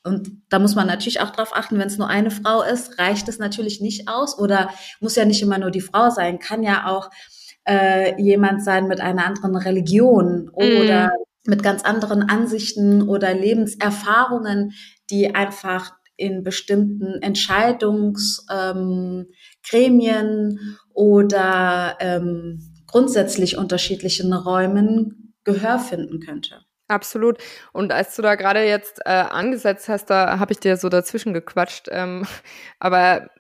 und 0.05 0.33
da 0.49 0.59
muss 0.59 0.75
man 0.75 0.89
natürlich 0.89 1.21
auch 1.21 1.31
drauf 1.31 1.55
achten, 1.55 1.79
wenn 1.79 1.87
es 1.87 1.99
nur 1.99 2.09
eine 2.09 2.33
Frau 2.33 2.63
ist, 2.63 2.99
reicht 2.99 3.29
es 3.29 3.39
natürlich 3.39 3.81
nicht 3.81 4.09
aus 4.09 4.37
oder 4.37 4.71
muss 4.99 5.15
ja 5.15 5.25
nicht 5.25 5.43
immer 5.43 5.59
nur 5.59 5.71
die 5.71 5.81
Frau 5.81 6.11
sein, 6.11 6.41
kann 6.41 6.65
ja 6.65 6.89
auch 6.89 7.09
äh, 7.65 8.21
jemand 8.21 8.65
sein 8.65 8.89
mit 8.89 9.01
einer 9.01 9.27
anderen 9.27 9.57
Religion 9.57 10.51
oder 10.53 11.09
mm. 11.09 11.51
mit 11.51 11.63
ganz 11.63 11.85
anderen 11.85 12.23
Ansichten 12.23 13.03
oder 13.03 13.35
Lebenserfahrungen, 13.35 14.73
die 15.11 15.35
einfach 15.35 15.93
in 16.17 16.43
bestimmten 16.43 17.23
Entscheidungsgremien 17.23 19.29
ähm, 20.11 20.59
oder 20.93 21.97
ähm, 22.01 22.85
grundsätzlich 22.87 23.57
unterschiedlichen 23.57 24.33
Räumen 24.33 25.35
Gehör 25.45 25.81
finden 25.81 26.21
könnte. 26.21 26.61
Absolut. 26.89 27.39
Und 27.73 27.93
als 27.93 28.17
du 28.17 28.23
da 28.23 28.35
gerade 28.35 28.65
jetzt 28.65 29.01
äh, 29.05 29.11
angesetzt 29.11 29.89
hast, 29.89 30.11
da 30.11 30.39
habe 30.39 30.53
ich 30.53 30.61
dir 30.61 30.77
so 30.77 30.89
dazwischen 30.89 31.33
gequatscht. 31.33 31.89
Ähm, 31.91 32.27
aber 32.79 33.31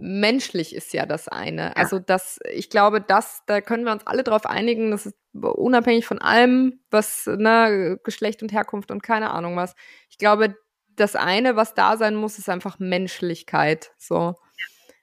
menschlich 0.00 0.74
ist 0.74 0.92
ja 0.92 1.06
das 1.06 1.28
eine. 1.28 1.62
Ja. 1.62 1.72
Also 1.72 1.98
das, 1.98 2.38
ich 2.52 2.70
glaube, 2.70 3.00
das, 3.00 3.42
da 3.46 3.60
können 3.60 3.84
wir 3.84 3.92
uns 3.92 4.06
alle 4.06 4.24
darauf 4.24 4.46
einigen, 4.46 4.90
das 4.90 5.06
ist 5.06 5.16
unabhängig 5.32 6.06
von 6.06 6.20
allem, 6.20 6.80
was, 6.90 7.26
ne, 7.26 7.98
Geschlecht 8.04 8.42
und 8.42 8.52
Herkunft 8.52 8.90
und 8.90 9.02
keine 9.02 9.30
Ahnung 9.30 9.56
was. 9.56 9.74
Ich 10.10 10.18
glaube, 10.18 10.56
das 10.96 11.16
eine, 11.16 11.56
was 11.56 11.74
da 11.74 11.96
sein 11.96 12.14
muss, 12.14 12.38
ist 12.38 12.48
einfach 12.48 12.78
Menschlichkeit. 12.78 13.92
So. 13.98 14.34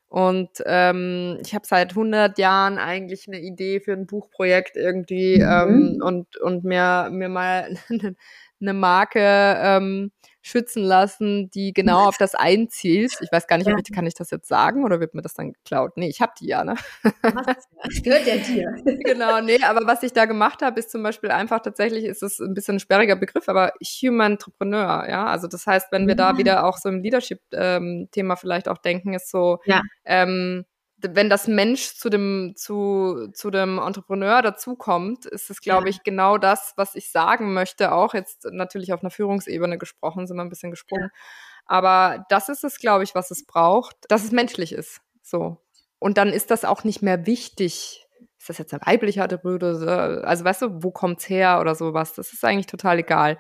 Und 0.08 0.50
ähm, 0.66 1.40
ich 1.46 1.54
habe 1.56 1.66
seit 1.68 1.92
100 1.92 2.38
Jahren 2.38 2.78
eigentlich 2.78 3.28
eine 3.28 3.40
Idee 3.40 3.80
für 3.80 3.94
ein 3.94 4.08
Buchprojekt 4.08 4.78
irgendwie 4.78 5.38
mhm. 5.38 5.44
ähm, 5.44 6.00
und, 6.02 6.38
und 6.38 6.64
mir, 6.64 7.10
mir 7.12 7.30
mal 7.30 7.78
eine 8.62 8.74
Marke 8.74 9.20
ähm, 9.20 10.12
schützen 10.46 10.84
lassen, 10.84 11.50
die 11.50 11.74
genau 11.74 12.08
auf 12.08 12.18
das 12.18 12.36
einzielt. 12.36 13.14
Ich 13.20 13.32
weiß 13.32 13.48
gar 13.48 13.58
nicht, 13.58 13.66
ja. 13.68 13.76
ich, 13.76 13.92
kann 13.92 14.06
ich 14.06 14.14
das 14.14 14.30
jetzt 14.30 14.48
sagen 14.48 14.84
oder 14.84 15.00
wird 15.00 15.16
mir 15.16 15.24
das 15.24 15.34
dann 15.34 15.54
geklaut? 15.54 15.98
Nee, 15.98 16.08
ich 16.08 16.22
habe 16.22 16.34
die 16.40 16.46
ja, 16.46 16.64
ne? 16.64 16.76
Das 17.04 18.04
gehört 18.04 18.28
ja 18.28 18.38
dir. 18.38 18.76
genau, 19.04 19.42
nee, 19.42 19.58
aber 19.64 19.88
was 19.88 20.04
ich 20.04 20.14
da 20.14 20.26
gemacht 20.26 20.62
habe, 20.62 20.80
ist 20.80 20.92
zum 20.92 21.02
Beispiel 21.02 21.32
einfach 21.32 21.62
tatsächlich, 21.62 22.06
ist 22.06 22.22
es 22.22 22.40
ein 22.40 22.54
bisschen 22.54 22.76
ein 22.76 22.80
sperriger 22.80 23.16
Begriff, 23.16 23.50
aber 23.50 23.74
Human 24.04 24.34
Entrepreneur, 24.34 25.10
ja. 25.10 25.26
Also 25.26 25.48
das 25.48 25.66
heißt, 25.66 25.92
wenn 25.92 26.06
wir 26.06 26.16
ja. 26.16 26.32
da 26.32 26.38
wieder 26.38 26.66
auch 26.66 26.78
so 26.78 26.90
im 26.90 27.02
Leadership-Thema 27.02 28.34
ähm, 28.34 28.38
vielleicht 28.38 28.70
auch 28.70 28.78
denken, 28.78 29.16
ist 29.16 29.32
so, 29.32 29.60
ja. 29.66 29.82
ähm, 30.04 30.66
wenn 30.98 31.30
das 31.30 31.48
Mensch 31.48 31.96
zu 31.96 32.10
dem, 32.10 32.54
zu, 32.56 33.30
zu 33.34 33.52
dem 33.52 33.80
Entrepreneur 33.80 34.42
dazukommt, 34.42 35.26
ist 35.26 35.50
es, 35.50 35.62
glaube 35.62 35.90
ich, 35.90 36.04
genau 36.04 36.38
das, 36.38 36.74
was 36.78 36.96
ich 36.96 37.12
sagen 37.12 37.54
möchte. 37.54 37.92
Auch 37.92 38.14
jetzt 38.14 38.46
natürlich 38.52 38.94
auf 38.94 39.02
einer 39.02 39.12
Führungsebene 39.12 39.78
gesprochen, 39.78 40.26
sind 40.26 40.38
wir 40.38 40.44
ein 40.44 40.50
bisschen 40.50 40.72
gesprungen. 40.72 41.10
Ja. 41.14 41.20
Aber 41.66 42.26
das 42.30 42.50
ist 42.50 42.64
es, 42.64 42.78
glaube 42.78 43.04
ich, 43.04 43.16
was 43.16 43.32
es 43.32 43.46
braucht, 43.46 43.96
dass 44.08 44.24
es 44.24 44.32
menschlich 44.32 44.72
ist. 44.72 45.02
So. 45.22 45.58
Und 46.00 46.18
dann 46.18 46.30
ist 46.30 46.52
das 46.52 46.66
auch 46.66 46.84
nicht 46.84 47.02
mehr 47.02 47.26
wichtig. 47.26 48.08
Ist 48.38 48.50
das 48.50 48.58
jetzt 48.58 48.74
ein 48.74 48.82
weiblicher 48.86 49.24
Attribut? 49.24 49.64
Also, 49.64 50.46
weißt 50.46 50.62
du, 50.62 50.84
wo 50.84 50.92
kommt's 50.92 51.28
her 51.28 51.60
oder 51.60 51.76
sowas? 51.76 52.14
Das 52.14 52.32
ist 52.32 52.46
eigentlich 52.46 52.68
total 52.68 53.00
egal. 53.00 53.38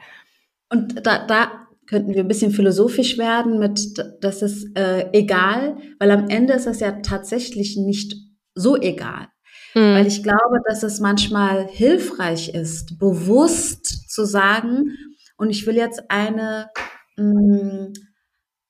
Und 0.70 1.06
da, 1.06 1.26
da 1.28 1.68
könnten 1.88 2.14
wir 2.14 2.22
ein 2.22 2.28
bisschen 2.28 2.52
philosophisch 2.52 3.18
werden 3.18 3.60
mit, 3.60 4.04
das 4.22 4.42
ist 4.42 4.76
äh, 4.78 5.10
egal, 5.14 5.78
weil 6.00 6.12
am 6.12 6.28
Ende 6.30 6.54
ist 6.54 6.66
das 6.68 6.80
ja 6.80 6.92
tatsächlich 7.02 7.78
nicht 7.78 8.16
so 8.56 8.76
egal. 8.76 9.28
Mhm. 9.76 9.94
Weil 9.94 10.08
ich 10.08 10.24
glaube, 10.24 10.60
dass 10.68 10.84
es 10.84 11.00
manchmal 11.00 11.68
hilfreich 11.68 12.50
ist, 12.50 12.98
bewusst 12.98 14.10
zu 14.12 14.26
sagen, 14.26 14.98
und 15.38 15.50
ich 15.50 15.68
will 15.68 15.76
jetzt 15.76 16.04
eine, 16.10 16.70
mh, 17.18 17.24
mm, 17.24 17.94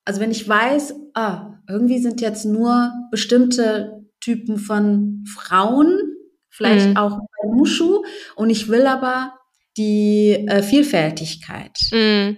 also 0.03 0.19
wenn 0.19 0.31
ich 0.31 0.47
weiß, 0.47 0.93
ah, 1.13 1.53
irgendwie 1.69 1.99
sind 1.99 2.21
jetzt 2.21 2.45
nur 2.45 2.91
bestimmte 3.11 4.05
Typen 4.19 4.57
von 4.57 5.23
Frauen, 5.27 5.99
vielleicht 6.49 6.89
mhm. 6.89 6.97
auch 6.97 7.17
bei 7.17 7.49
Mushu, 7.49 8.03
und 8.35 8.49
ich 8.49 8.67
will 8.67 8.87
aber 8.87 9.33
die 9.77 10.45
äh, 10.47 10.63
Vielfältigkeit. 10.63 11.77
Mhm. 11.91 12.37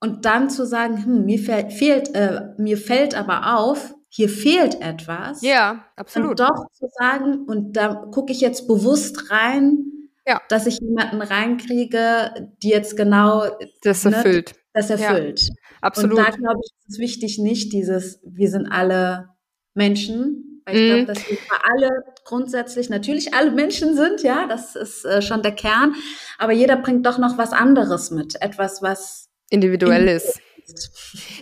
Und 0.00 0.24
dann 0.24 0.48
zu 0.48 0.64
sagen, 0.64 1.04
hm, 1.04 1.24
mir 1.24 1.38
fehlt, 1.38 2.14
äh, 2.14 2.54
mir 2.56 2.78
fällt 2.78 3.16
aber 3.16 3.58
auf, 3.58 3.94
hier 4.08 4.28
fehlt 4.28 4.80
etwas. 4.80 5.42
Ja, 5.42 5.84
absolut. 5.96 6.30
Und 6.30 6.40
doch 6.40 6.70
zu 6.72 6.86
sagen, 6.98 7.44
und 7.46 7.76
da 7.76 7.94
gucke 8.12 8.32
ich 8.32 8.40
jetzt 8.40 8.68
bewusst 8.68 9.30
rein, 9.30 9.88
ja. 10.26 10.40
dass 10.48 10.66
ich 10.66 10.78
jemanden 10.80 11.20
reinkriege, 11.20 12.52
die 12.62 12.68
jetzt 12.68 12.96
genau 12.96 13.46
das 13.82 14.04
ne, 14.04 14.16
erfüllt. 14.16 14.52
Ne, 14.52 14.58
das 14.74 14.90
erfüllt. 14.90 15.40
Ja, 15.40 15.54
absolut. 15.80 16.18
Und 16.18 16.24
da 16.24 16.30
glaube 16.30 16.60
ich, 16.64 16.72
ist 16.72 16.94
es 16.94 16.98
wichtig, 16.98 17.38
nicht 17.38 17.72
dieses, 17.72 18.20
wir 18.24 18.50
sind 18.50 18.66
alle 18.66 19.30
Menschen. 19.74 20.62
Weil 20.64 20.76
ich 20.76 20.82
mhm. 20.82 20.94
glaube, 20.94 21.06
dass 21.06 21.30
wir 21.30 21.38
alle 21.64 21.90
grundsätzlich 22.24 22.90
natürlich 22.90 23.34
alle 23.34 23.50
Menschen 23.50 23.96
sind, 23.96 24.22
ja, 24.22 24.46
das 24.46 24.76
ist 24.76 25.04
äh, 25.04 25.22
schon 25.22 25.42
der 25.42 25.52
Kern. 25.52 25.94
Aber 26.38 26.52
jeder 26.52 26.76
bringt 26.76 27.06
doch 27.06 27.18
noch 27.18 27.38
was 27.38 27.52
anderes 27.52 28.10
mit. 28.10 28.40
Etwas, 28.40 28.82
was 28.82 29.27
individuell 29.50 30.08
ist. 30.08 30.40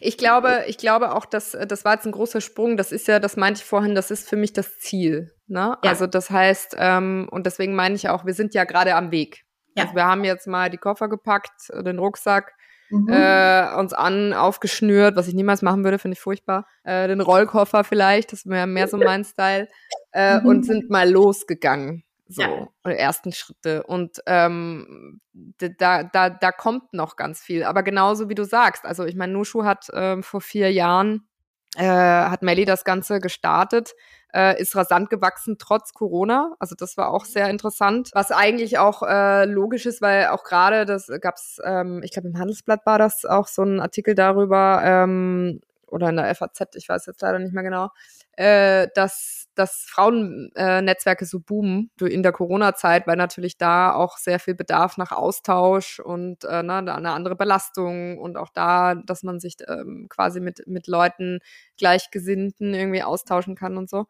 Ich 0.00 0.18
glaube, 0.18 0.64
ich 0.68 0.78
glaube 0.78 1.14
auch, 1.14 1.24
dass 1.24 1.56
das 1.66 1.84
war 1.84 1.94
jetzt 1.94 2.06
ein 2.06 2.12
großer 2.12 2.40
Sprung. 2.40 2.76
Das 2.76 2.92
ist 2.92 3.08
ja, 3.08 3.18
das 3.18 3.36
meinte 3.36 3.60
ich 3.60 3.64
vorhin, 3.64 3.94
das 3.94 4.10
ist 4.10 4.28
für 4.28 4.36
mich 4.36 4.52
das 4.52 4.78
Ziel. 4.78 5.32
Ne? 5.48 5.76
Ja. 5.82 5.90
Also 5.90 6.06
das 6.06 6.30
heißt, 6.30 6.76
ähm, 6.78 7.28
und 7.30 7.46
deswegen 7.46 7.74
meine 7.74 7.96
ich 7.96 8.08
auch, 8.08 8.24
wir 8.24 8.34
sind 8.34 8.54
ja 8.54 8.64
gerade 8.64 8.94
am 8.94 9.10
Weg. 9.10 9.42
Ja. 9.76 9.84
Also 9.84 9.96
wir 9.96 10.04
haben 10.04 10.24
jetzt 10.24 10.46
mal 10.46 10.70
die 10.70 10.78
Koffer 10.78 11.08
gepackt, 11.08 11.70
den 11.72 11.98
Rucksack, 11.98 12.52
mhm. 12.90 13.08
äh, 13.08 13.74
uns 13.76 13.92
an, 13.92 14.32
aufgeschnürt, 14.32 15.16
was 15.16 15.28
ich 15.28 15.34
niemals 15.34 15.62
machen 15.62 15.84
würde, 15.84 15.98
finde 15.98 16.14
ich 16.14 16.20
furchtbar. 16.20 16.66
Äh, 16.84 17.08
den 17.08 17.20
Rollkoffer 17.20 17.84
vielleicht, 17.84 18.32
das 18.32 18.46
wäre 18.46 18.66
mehr 18.66 18.88
so 18.88 18.96
mein 18.96 19.24
Style. 19.24 19.68
Äh, 20.12 20.40
mhm. 20.40 20.46
Und 20.46 20.62
sind 20.64 20.88
mal 20.88 21.10
losgegangen. 21.10 22.04
So, 22.28 22.42
ja. 22.42 22.90
ersten 22.90 23.32
Schritte. 23.32 23.84
Und 23.84 24.20
ähm, 24.26 25.20
da, 25.32 26.02
da, 26.02 26.30
da 26.30 26.52
kommt 26.52 26.92
noch 26.92 27.16
ganz 27.16 27.40
viel. 27.40 27.62
Aber 27.64 27.82
genauso 27.82 28.28
wie 28.28 28.34
du 28.34 28.44
sagst, 28.44 28.84
also 28.84 29.04
ich 29.04 29.14
meine, 29.14 29.32
Nushu 29.32 29.64
hat 29.64 29.88
ähm, 29.92 30.22
vor 30.22 30.40
vier 30.40 30.72
Jahren, 30.72 31.28
äh, 31.76 31.84
hat 31.84 32.42
Melly 32.42 32.64
das 32.64 32.84
Ganze 32.84 33.20
gestartet. 33.20 33.94
äh, 34.36 34.60
ist 34.60 34.76
rasant 34.76 35.08
gewachsen 35.08 35.56
trotz 35.58 35.92
Corona. 35.94 36.54
Also 36.58 36.74
das 36.76 36.96
war 36.96 37.10
auch 37.10 37.24
sehr 37.24 37.48
interessant, 37.48 38.10
was 38.12 38.30
eigentlich 38.30 38.78
auch 38.78 39.02
äh, 39.02 39.46
logisch 39.46 39.86
ist, 39.86 40.02
weil 40.02 40.26
auch 40.26 40.44
gerade 40.44 40.84
das 40.84 41.10
gab's, 41.20 41.58
ähm, 41.64 42.02
ich 42.04 42.12
glaube 42.12 42.28
im 42.28 42.38
Handelsblatt 42.38 42.84
war 42.84 42.98
das 42.98 43.24
auch 43.24 43.46
so 43.48 43.62
ein 43.62 43.80
Artikel 43.80 44.14
darüber 44.14 44.82
ähm, 44.84 45.60
oder 45.86 46.08
in 46.10 46.16
der 46.16 46.34
FAZ, 46.34 46.74
ich 46.74 46.88
weiß 46.88 47.06
jetzt 47.06 47.22
leider 47.22 47.38
nicht 47.38 47.54
mehr 47.54 47.62
genau, 47.62 47.90
äh, 48.32 48.88
dass 48.94 49.46
dass 49.56 49.86
Frauennetzwerke 49.88 51.24
äh, 51.24 51.26
so 51.26 51.40
boomen 51.40 51.90
in 51.98 52.22
der 52.22 52.32
Corona-Zeit, 52.32 53.06
weil 53.06 53.16
natürlich 53.16 53.56
da 53.56 53.94
auch 53.94 54.18
sehr 54.18 54.38
viel 54.38 54.54
Bedarf 54.54 54.98
nach 54.98 55.12
Austausch 55.12 55.98
und 55.98 56.44
äh, 56.44 56.62
ne, 56.62 56.74
eine 56.74 57.12
andere 57.12 57.36
Belastung 57.36 58.18
und 58.18 58.36
auch 58.36 58.50
da, 58.50 58.94
dass 58.94 59.22
man 59.22 59.40
sich 59.40 59.56
ähm, 59.66 60.08
quasi 60.10 60.40
mit, 60.40 60.66
mit 60.66 60.86
Leuten 60.86 61.38
Gleichgesinnten 61.78 62.74
irgendwie 62.74 63.02
austauschen 63.02 63.56
kann 63.56 63.78
und 63.78 63.88
so. 63.88 64.06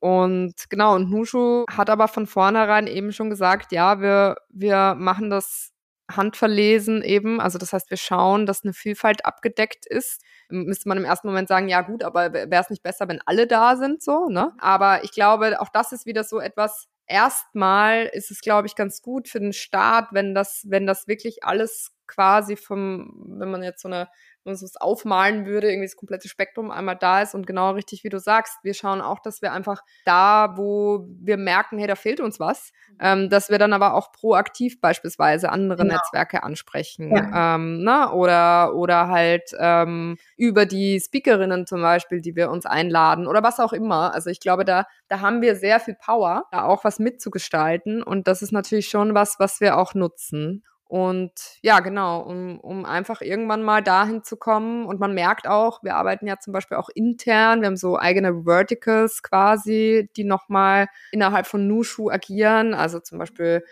Und 0.00 0.54
genau, 0.70 0.94
und 0.94 1.10
Nushu 1.10 1.66
hat 1.70 1.90
aber 1.90 2.08
von 2.08 2.26
vornherein 2.26 2.86
eben 2.86 3.12
schon 3.12 3.30
gesagt, 3.30 3.72
ja, 3.72 4.00
wir, 4.00 4.36
wir 4.48 4.94
machen 4.96 5.28
das 5.30 5.72
handverlesen 6.10 7.02
eben. 7.02 7.40
Also 7.40 7.58
das 7.58 7.72
heißt, 7.72 7.90
wir 7.90 7.96
schauen, 7.96 8.46
dass 8.46 8.64
eine 8.64 8.72
Vielfalt 8.72 9.24
abgedeckt 9.24 9.86
ist. 9.86 10.22
Müsste 10.48 10.88
man 10.88 10.98
im 10.98 11.04
ersten 11.04 11.28
Moment 11.28 11.48
sagen, 11.48 11.68
ja 11.68 11.82
gut, 11.82 12.04
aber 12.04 12.32
wäre 12.32 12.62
es 12.62 12.70
nicht 12.70 12.82
besser, 12.82 13.08
wenn 13.08 13.20
alle 13.26 13.46
da 13.46 13.76
sind, 13.76 14.02
so, 14.02 14.28
ne? 14.28 14.52
Aber 14.58 15.04
ich 15.04 15.12
glaube, 15.12 15.60
auch 15.60 15.68
das 15.68 15.92
ist 15.92 16.06
wieder 16.06 16.24
so 16.24 16.38
etwas, 16.38 16.86
erstmal 17.06 18.04
ist 18.12 18.30
es, 18.30 18.40
glaube 18.40 18.66
ich, 18.66 18.76
ganz 18.76 19.02
gut 19.02 19.28
für 19.28 19.40
den 19.40 19.52
Staat, 19.52 20.08
wenn 20.12 20.34
das, 20.34 20.64
wenn 20.68 20.86
das 20.86 21.08
wirklich 21.08 21.44
alles 21.44 21.92
quasi 22.06 22.56
vom, 22.56 23.12
wenn 23.38 23.50
man 23.50 23.62
jetzt 23.62 23.82
so 23.82 23.88
eine 23.88 24.08
wenn 24.46 24.52
man 24.52 24.64
es 24.64 24.76
aufmalen 24.76 25.44
würde, 25.44 25.68
irgendwie 25.68 25.88
das 25.88 25.96
komplette 25.96 26.28
Spektrum 26.28 26.70
einmal 26.70 26.96
da 26.96 27.20
ist 27.20 27.34
und 27.34 27.48
genau 27.48 27.72
richtig, 27.72 28.04
wie 28.04 28.10
du 28.10 28.20
sagst, 28.20 28.56
wir 28.62 28.74
schauen 28.74 29.00
auch, 29.00 29.18
dass 29.18 29.42
wir 29.42 29.52
einfach 29.52 29.82
da, 30.04 30.56
wo 30.56 31.04
wir 31.20 31.36
merken, 31.36 31.78
hey, 31.78 31.88
da 31.88 31.96
fehlt 31.96 32.20
uns 32.20 32.38
was, 32.38 32.70
mhm. 32.90 32.96
ähm, 33.00 33.28
dass 33.28 33.50
wir 33.50 33.58
dann 33.58 33.72
aber 33.72 33.94
auch 33.94 34.12
proaktiv 34.12 34.80
beispielsweise 34.80 35.50
andere 35.50 35.82
genau. 35.82 35.94
Netzwerke 35.94 36.44
ansprechen 36.44 37.10
ja. 37.10 37.56
ähm, 37.56 37.82
na, 37.82 38.06
ne, 38.06 38.12
oder, 38.12 38.74
oder 38.76 39.08
halt 39.08 39.50
ähm, 39.58 40.16
über 40.36 40.64
die 40.64 41.00
Speakerinnen 41.00 41.66
zum 41.66 41.82
Beispiel, 41.82 42.20
die 42.20 42.36
wir 42.36 42.50
uns 42.50 42.66
einladen 42.66 43.26
oder 43.26 43.42
was 43.42 43.58
auch 43.58 43.72
immer. 43.72 44.14
Also 44.14 44.30
ich 44.30 44.38
glaube, 44.38 44.64
da, 44.64 44.86
da 45.08 45.20
haben 45.20 45.42
wir 45.42 45.56
sehr 45.56 45.80
viel 45.80 45.96
Power, 45.96 46.44
da 46.52 46.62
auch 46.62 46.84
was 46.84 47.00
mitzugestalten 47.00 48.00
und 48.00 48.28
das 48.28 48.42
ist 48.42 48.52
natürlich 48.52 48.88
schon 48.88 49.14
was, 49.14 49.40
was 49.40 49.60
wir 49.60 49.76
auch 49.76 49.94
nutzen. 49.94 50.62
Und 50.88 51.32
ja, 51.62 51.80
genau, 51.80 52.20
um, 52.20 52.60
um 52.60 52.84
einfach 52.84 53.20
irgendwann 53.20 53.62
mal 53.64 53.82
dahin 53.82 54.22
zu 54.22 54.36
kommen. 54.36 54.86
Und 54.86 55.00
man 55.00 55.14
merkt 55.14 55.48
auch, 55.48 55.82
wir 55.82 55.96
arbeiten 55.96 56.26
ja 56.28 56.38
zum 56.38 56.52
Beispiel 56.52 56.76
auch 56.76 56.88
intern, 56.94 57.60
wir 57.60 57.66
haben 57.66 57.76
so 57.76 57.98
eigene 57.98 58.44
Verticals 58.44 59.22
quasi, 59.22 60.08
die 60.16 60.22
nochmal 60.24 60.86
innerhalb 61.10 61.46
von 61.46 61.66
Nushu 61.66 62.08
agieren. 62.10 62.72
Also 62.72 63.00
zum 63.00 63.18
Beispiel 63.18 63.64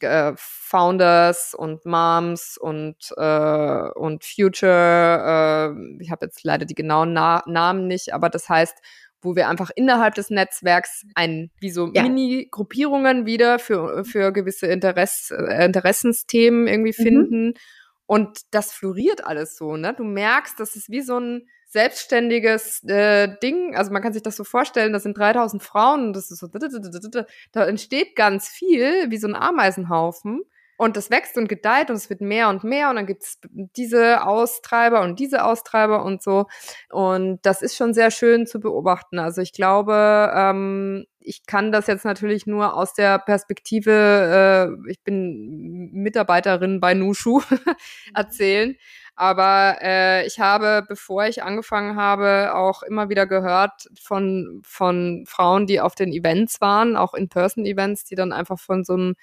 äh, 0.00 0.32
Founders 0.36 1.52
und 1.54 1.84
Moms 1.84 2.56
und, 2.58 3.12
äh, 3.16 3.90
und 3.94 4.24
Future. 4.24 5.74
Äh, 5.76 6.02
ich 6.02 6.10
habe 6.12 6.26
jetzt 6.26 6.44
leider 6.44 6.64
die 6.64 6.74
genauen 6.76 7.12
Na 7.12 7.42
Namen 7.46 7.88
nicht, 7.88 8.14
aber 8.14 8.28
das 8.28 8.48
heißt, 8.48 8.78
wo 9.22 9.36
wir 9.36 9.48
einfach 9.48 9.70
innerhalb 9.74 10.14
des 10.14 10.30
Netzwerks 10.30 11.04
ein, 11.14 11.50
wie 11.60 11.70
so 11.70 11.90
ja. 11.92 12.02
Mini-Gruppierungen 12.02 13.24
wieder 13.24 13.58
für, 13.58 14.04
für 14.04 14.32
gewisse 14.32 14.66
Interess, 14.66 15.30
äh, 15.30 15.64
Interessensthemen 15.64 16.66
irgendwie 16.66 16.94
mhm. 16.96 17.02
finden. 17.02 17.46
Mhm. 17.46 17.54
Und 18.06 18.40
das 18.50 18.72
floriert 18.72 19.24
alles 19.24 19.56
so, 19.56 19.76
ne? 19.76 19.94
Du 19.94 20.04
merkst, 20.04 20.58
das 20.60 20.76
ist 20.76 20.90
wie 20.90 21.00
so 21.00 21.18
ein 21.18 21.46
selbstständiges 21.68 22.84
äh, 22.84 23.38
Ding. 23.42 23.74
Also 23.74 23.92
man 23.92 24.02
kann 24.02 24.12
sich 24.12 24.22
das 24.22 24.36
so 24.36 24.44
vorstellen, 24.44 24.92
das 24.92 25.04
sind 25.04 25.16
3000 25.16 25.62
Frauen 25.62 26.08
und 26.08 26.12
das 26.12 26.30
ist 26.30 26.40
so, 26.40 26.48
da 27.52 27.66
entsteht 27.66 28.14
ganz 28.14 28.48
viel, 28.48 29.10
wie 29.10 29.16
so 29.16 29.26
ein 29.26 29.34
Ameisenhaufen. 29.34 30.42
Und 30.82 30.96
das 30.96 31.10
wächst 31.12 31.38
und 31.38 31.48
gedeiht 31.48 31.90
und 31.90 31.96
es 31.96 32.10
wird 32.10 32.20
mehr 32.20 32.48
und 32.48 32.64
mehr 32.64 32.90
und 32.90 32.96
dann 32.96 33.06
gibt's 33.06 33.38
diese 33.52 34.26
Austreiber 34.26 35.02
und 35.02 35.20
diese 35.20 35.44
Austreiber 35.44 36.04
und 36.04 36.24
so. 36.24 36.46
Und 36.90 37.38
das 37.42 37.62
ist 37.62 37.76
schon 37.76 37.94
sehr 37.94 38.10
schön 38.10 38.48
zu 38.48 38.58
beobachten. 38.58 39.20
Also 39.20 39.42
ich 39.42 39.52
glaube, 39.52 40.32
ähm, 40.34 41.06
ich 41.20 41.46
kann 41.46 41.70
das 41.70 41.86
jetzt 41.86 42.04
natürlich 42.04 42.48
nur 42.48 42.74
aus 42.76 42.94
der 42.94 43.20
Perspektive, 43.20 44.74
äh, 44.84 44.90
ich 44.90 45.00
bin 45.04 45.90
Mitarbeiterin 45.92 46.80
bei 46.80 46.94
Nushu 46.94 47.40
erzählen. 48.14 48.74
Aber 49.14 49.76
äh, 49.82 50.26
ich 50.26 50.40
habe, 50.40 50.84
bevor 50.88 51.26
ich 51.26 51.44
angefangen 51.44 51.94
habe, 51.94 52.56
auch 52.56 52.82
immer 52.82 53.08
wieder 53.08 53.28
gehört 53.28 53.88
von, 54.00 54.62
von 54.64 55.22
Frauen, 55.28 55.68
die 55.68 55.80
auf 55.80 55.94
den 55.94 56.12
Events 56.12 56.60
waren, 56.60 56.96
auch 56.96 57.14
In-Person-Events, 57.14 58.02
die 58.04 58.16
dann 58.16 58.32
einfach 58.32 58.58
von 58.58 58.82
so 58.82 58.94
einem 58.94 59.14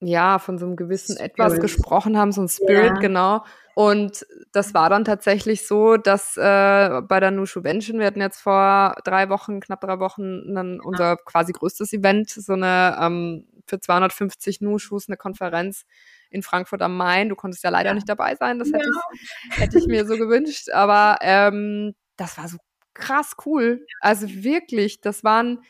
ja, 0.00 0.38
von 0.38 0.58
so 0.58 0.66
einem 0.66 0.76
gewissen 0.76 1.14
Spirit. 1.14 1.32
etwas 1.32 1.60
gesprochen 1.60 2.18
haben, 2.18 2.32
so 2.32 2.42
ein 2.42 2.48
Spirit, 2.48 2.94
ja. 2.94 3.00
genau. 3.00 3.44
Und 3.74 4.26
das 4.52 4.72
war 4.72 4.88
dann 4.88 5.04
tatsächlich 5.04 5.66
so, 5.66 5.96
dass 5.96 6.36
äh, 6.36 7.02
bei 7.02 7.20
der 7.20 7.30
Nushu 7.30 7.62
Vention, 7.62 7.98
wir 7.98 8.06
hatten 8.06 8.20
jetzt 8.20 8.40
vor 8.40 8.96
drei 9.04 9.28
Wochen, 9.28 9.60
knapp 9.60 9.80
drei 9.82 9.98
Wochen, 9.98 10.54
dann 10.54 10.80
unser 10.80 11.16
quasi 11.18 11.52
größtes 11.52 11.92
Event, 11.92 12.30
so 12.30 12.54
eine 12.54 12.96
ähm, 13.00 13.46
für 13.66 13.80
250 13.80 14.60
Nushus, 14.60 15.08
eine 15.08 15.16
Konferenz 15.16 15.84
in 16.30 16.42
Frankfurt 16.42 16.82
am 16.82 16.96
Main. 16.96 17.28
Du 17.28 17.36
konntest 17.36 17.64
ja 17.64 17.70
leider 17.70 17.90
ja. 17.90 17.94
nicht 17.94 18.08
dabei 18.08 18.34
sein, 18.36 18.58
das 18.58 18.68
hätte, 18.68 18.84
ja. 18.84 19.18
ich, 19.50 19.58
hätte 19.58 19.78
ich 19.78 19.86
mir 19.86 20.06
so 20.06 20.16
gewünscht. 20.16 20.70
Aber 20.70 21.18
ähm, 21.20 21.94
das 22.16 22.38
war 22.38 22.48
so 22.48 22.58
krass 22.94 23.32
cool. 23.44 23.84
Also 24.00 24.26
wirklich, 24.28 25.00
das 25.00 25.22
waren 25.22 25.62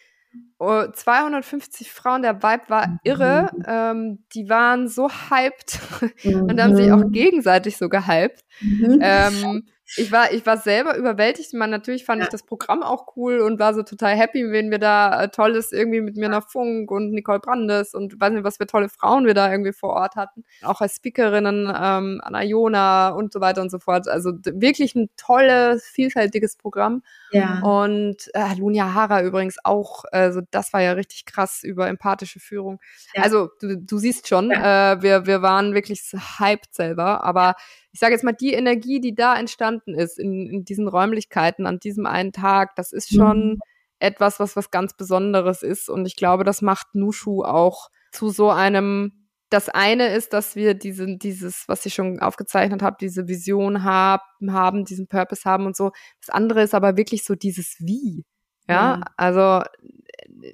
250 0.58 1.92
Frauen, 1.92 2.22
der 2.22 2.42
Vibe 2.42 2.62
war 2.68 2.98
irre. 3.04 3.50
Mhm. 3.54 3.64
Ähm, 3.66 4.24
die 4.32 4.48
waren 4.48 4.88
so 4.88 5.10
hyped 5.10 5.78
mhm. 6.24 6.42
und 6.50 6.62
haben 6.62 6.76
sich 6.76 6.90
auch 6.90 7.04
mhm. 7.04 7.12
gegenseitig 7.12 7.76
so 7.76 7.88
gehypt. 7.88 8.42
Mhm. 8.60 8.98
Ähm, 9.02 9.66
ich 9.96 10.10
war, 10.10 10.32
ich 10.32 10.44
war 10.44 10.56
selber 10.56 10.96
überwältigt. 10.96 11.54
Man, 11.54 11.70
natürlich 11.70 12.04
fand 12.04 12.22
ich 12.22 12.28
das 12.28 12.42
Programm 12.42 12.82
auch 12.82 13.16
cool 13.16 13.38
und 13.38 13.60
war 13.60 13.72
so 13.72 13.82
total 13.82 14.16
happy, 14.16 14.50
wenn 14.50 14.70
wir 14.70 14.78
da 14.78 15.22
äh, 15.22 15.28
Tolles 15.28 15.70
irgendwie 15.70 16.00
mit 16.00 16.16
Mirna 16.16 16.40
Funk 16.40 16.90
und 16.90 17.12
Nicole 17.12 17.38
Brandes 17.38 17.94
und 17.94 18.20
weiß 18.20 18.32
nicht, 18.32 18.42
was 18.42 18.56
für 18.56 18.66
tolle 18.66 18.88
Frauen 18.88 19.26
wir 19.26 19.34
da 19.34 19.50
irgendwie 19.50 19.72
vor 19.72 19.90
Ort 19.90 20.16
hatten. 20.16 20.44
Auch 20.62 20.80
als 20.80 20.96
Speakerinnen, 20.96 21.66
ähm, 21.66 22.20
Anna 22.24 22.42
Jona 22.42 23.10
und 23.10 23.32
so 23.32 23.40
weiter 23.40 23.62
und 23.62 23.70
so 23.70 23.78
fort. 23.78 24.08
Also 24.08 24.32
wirklich 24.44 24.96
ein 24.96 25.08
tolles, 25.16 25.84
vielfältiges 25.84 26.56
Programm. 26.56 27.02
Ja. 27.30 27.60
Und 27.60 28.30
äh, 28.34 28.54
Lunia 28.56 28.94
Hara 28.94 29.22
übrigens 29.22 29.56
auch, 29.64 30.04
also 30.12 30.40
das 30.50 30.72
war 30.72 30.82
ja 30.82 30.92
richtig 30.92 31.24
krass 31.24 31.62
über 31.62 31.88
empathische 31.88 32.40
Führung. 32.40 32.80
Ja. 33.14 33.22
Also 33.22 33.48
du, 33.60 33.76
du 33.78 33.98
siehst 33.98 34.28
schon, 34.28 34.50
ja. 34.50 34.92
äh, 34.92 35.02
wir, 35.02 35.26
wir 35.26 35.42
waren 35.42 35.74
wirklich 35.74 36.02
hyped 36.38 36.74
selber, 36.74 37.24
aber 37.24 37.54
ich 37.92 38.00
sage 38.00 38.12
jetzt 38.12 38.24
mal, 38.24 38.32
die 38.32 38.52
Energie, 38.52 39.00
die 39.00 39.14
da 39.14 39.36
entstanden 39.36 39.94
ist 39.94 40.18
in, 40.18 40.48
in 40.48 40.64
diesen 40.64 40.88
Räumlichkeiten 40.88 41.66
an 41.66 41.78
diesem 41.78 42.06
einen 42.06 42.32
Tag, 42.32 42.76
das 42.76 42.92
ist 42.92 43.14
schon 43.14 43.54
mhm. 43.54 43.60
etwas, 43.98 44.38
was 44.38 44.54
was 44.56 44.70
ganz 44.70 44.94
Besonderes 44.94 45.62
ist. 45.62 45.88
Und 45.88 46.06
ich 46.06 46.16
glaube, 46.16 46.44
das 46.44 46.62
macht 46.62 46.94
Nushu 46.94 47.42
auch 47.42 47.88
zu 48.12 48.30
so 48.30 48.50
einem 48.50 49.25
das 49.50 49.68
eine 49.68 50.08
ist, 50.08 50.32
dass 50.32 50.56
wir 50.56 50.74
diese, 50.74 51.16
dieses, 51.16 51.64
was 51.68 51.86
ich 51.86 51.94
schon 51.94 52.18
aufgezeichnet 52.20 52.82
habe, 52.82 52.96
diese 53.00 53.28
Vision 53.28 53.84
hab, 53.84 54.22
haben, 54.48 54.84
diesen 54.84 55.06
Purpose 55.06 55.42
haben 55.44 55.66
und 55.66 55.76
so. 55.76 55.92
Das 56.20 56.30
andere 56.34 56.62
ist 56.62 56.74
aber 56.74 56.96
wirklich 56.96 57.24
so 57.24 57.34
dieses 57.34 57.76
Wie. 57.78 58.24
Ja, 58.68 58.96
mhm. 58.96 59.04
also 59.16 59.62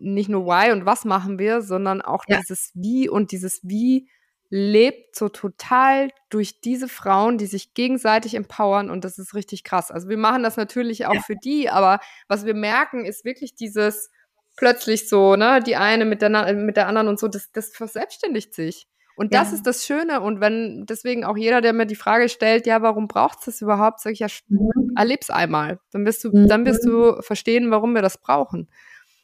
nicht 0.01 0.29
nur 0.29 0.45
Why 0.45 0.73
und 0.73 0.85
was 0.85 1.05
machen 1.05 1.39
wir, 1.39 1.63
sondern 1.63 2.03
auch 2.03 2.25
ja. 2.29 2.39
dieses 2.39 2.71
Wie 2.75 3.09
und 3.09 3.33
dieses 3.33 3.61
Wie 3.63 4.09
lebt 4.51 5.17
so 5.17 5.31
total 5.31 6.11
durch 6.29 6.61
diese 6.61 6.87
Frauen, 6.87 7.39
die 7.39 7.47
sich 7.47 7.73
gegenseitig 7.73 8.35
empowern 8.35 8.91
und 8.91 9.03
das 9.03 9.17
ist 9.17 9.35
richtig 9.35 9.65
krass. 9.65 9.91
Also 9.91 10.11
wir 10.11 10.19
machen 10.19 10.43
das 10.43 10.59
natürlich 10.59 11.07
auch 11.07 11.15
ja. 11.15 11.23
für 11.23 11.37
die, 11.43 11.71
aber 11.71 12.01
was 12.29 12.45
wir 12.45 12.53
merken, 12.53 13.07
ist 13.07 13.25
wirklich 13.25 13.55
dieses 13.55 14.11
plötzlich 14.57 15.09
so, 15.09 15.37
ne, 15.37 15.61
die 15.65 15.77
eine 15.77 16.05
mit 16.05 16.23
der, 16.23 16.53
mit 16.55 16.77
der 16.77 16.89
anderen 16.89 17.09
und 17.09 17.19
so, 17.19 17.29
das, 17.29 17.51
das 17.53 17.71
verselbstständigt 17.71 18.55
sich. 18.55 18.87
Und 19.15 19.35
das 19.35 19.51
ja. 19.51 19.57
ist 19.57 19.67
das 19.67 19.85
Schöne. 19.85 20.21
Und 20.21 20.41
wenn 20.41 20.87
deswegen 20.87 21.25
auch 21.25 21.37
jeder, 21.37 21.61
der 21.61 21.75
mir 21.75 21.87
die 21.87 21.97
Frage 21.97 22.29
stellt, 22.29 22.67
ja, 22.67 22.81
warum 22.81 23.09
braucht 23.09 23.41
es 23.41 23.45
das 23.45 23.61
überhaupt, 23.61 24.01
sage 24.01 24.15
ich 24.15 24.21
ja, 24.21 24.29
mhm. 24.49 24.95
erleb's 24.97 25.29
einmal. 25.29 25.79
Dann 25.91 26.07
wirst 26.07 26.25
du, 26.25 26.31
mhm. 26.31 26.49
dann 26.49 26.65
wirst 26.65 26.85
du 26.85 27.21
verstehen, 27.21 27.71
warum 27.71 27.95
wir 27.95 28.03
das 28.03 28.19
brauchen. 28.19 28.69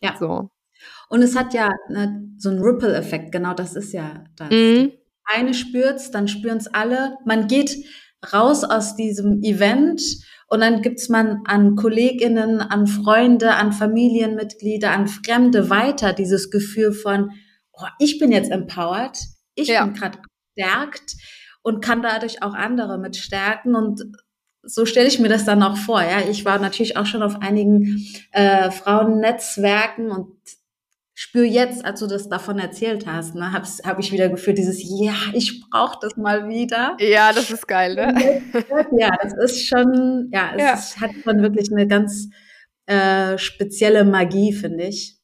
Ja. 0.00 0.16
So. 0.18 0.50
Und 1.08 1.22
es 1.22 1.36
hat 1.36 1.54
ja 1.54 1.70
ne, 1.88 2.28
so 2.36 2.50
einen 2.50 2.60
Ripple-Effekt, 2.60 3.32
genau 3.32 3.54
das 3.54 3.74
ist 3.74 3.92
ja 3.92 4.24
das. 4.36 4.50
Mhm 4.50 4.92
eine 5.28 5.54
spürt's, 5.54 6.10
dann 6.10 6.26
spüren's 6.26 6.66
alle. 6.68 7.16
Man 7.24 7.46
geht 7.46 7.76
raus 8.32 8.64
aus 8.64 8.96
diesem 8.96 9.42
Event 9.42 10.02
und 10.48 10.60
dann 10.60 10.82
gibt's 10.82 11.08
man 11.08 11.42
an 11.44 11.76
Kolleginnen, 11.76 12.60
an 12.60 12.86
Freunde, 12.86 13.54
an 13.54 13.72
Familienmitglieder, 13.72 14.90
an 14.90 15.06
Fremde 15.06 15.68
weiter 15.68 16.14
dieses 16.14 16.50
Gefühl 16.50 16.92
von, 16.92 17.32
oh, 17.72 17.86
ich 17.98 18.18
bin 18.18 18.32
jetzt 18.32 18.50
empowered, 18.50 19.18
ich 19.54 19.68
ja. 19.68 19.84
bin 19.84 19.94
gerade 19.94 20.18
gestärkt 20.56 21.14
und 21.62 21.84
kann 21.84 22.02
dadurch 22.02 22.42
auch 22.42 22.54
andere 22.54 22.98
mit 22.98 23.16
stärken 23.16 23.74
und 23.74 24.02
so 24.62 24.86
stelle 24.86 25.08
ich 25.08 25.18
mir 25.18 25.28
das 25.28 25.44
dann 25.44 25.62
auch 25.62 25.76
vor. 25.76 26.02
Ja, 26.02 26.20
ich 26.28 26.44
war 26.44 26.58
natürlich 26.58 26.96
auch 26.96 27.06
schon 27.06 27.22
auf 27.22 27.40
einigen 27.40 28.06
äh, 28.32 28.70
Frauennetzwerken 28.70 30.10
und 30.10 30.36
spüre 31.20 31.44
jetzt, 31.46 31.84
als 31.84 31.98
du 31.98 32.06
das 32.06 32.28
davon 32.28 32.60
erzählt 32.60 33.04
hast, 33.04 33.34
ne, 33.34 33.52
habe 33.52 33.66
hab 33.84 33.98
ich 33.98 34.12
wieder 34.12 34.28
gefühlt 34.28 34.56
dieses, 34.56 34.80
ja, 34.84 35.14
ich 35.32 35.64
brauche 35.68 35.98
das 36.00 36.16
mal 36.16 36.48
wieder. 36.48 36.96
Ja, 37.00 37.32
das 37.32 37.50
ist 37.50 37.66
geil, 37.66 37.96
ne? 37.96 38.40
ja, 38.96 39.10
das 39.20 39.34
ist 39.36 39.66
schon, 39.66 40.28
ja, 40.32 40.52
es 40.54 40.62
Ja. 40.62 40.74
Ist, 40.74 41.00
hat 41.00 41.10
schon 41.24 41.42
wirklich 41.42 41.72
eine 41.72 41.88
ganz 41.88 42.28
äh, 42.86 43.36
spezielle 43.36 44.04
Magie, 44.04 44.52
finde 44.52 44.84
ich. 44.84 45.16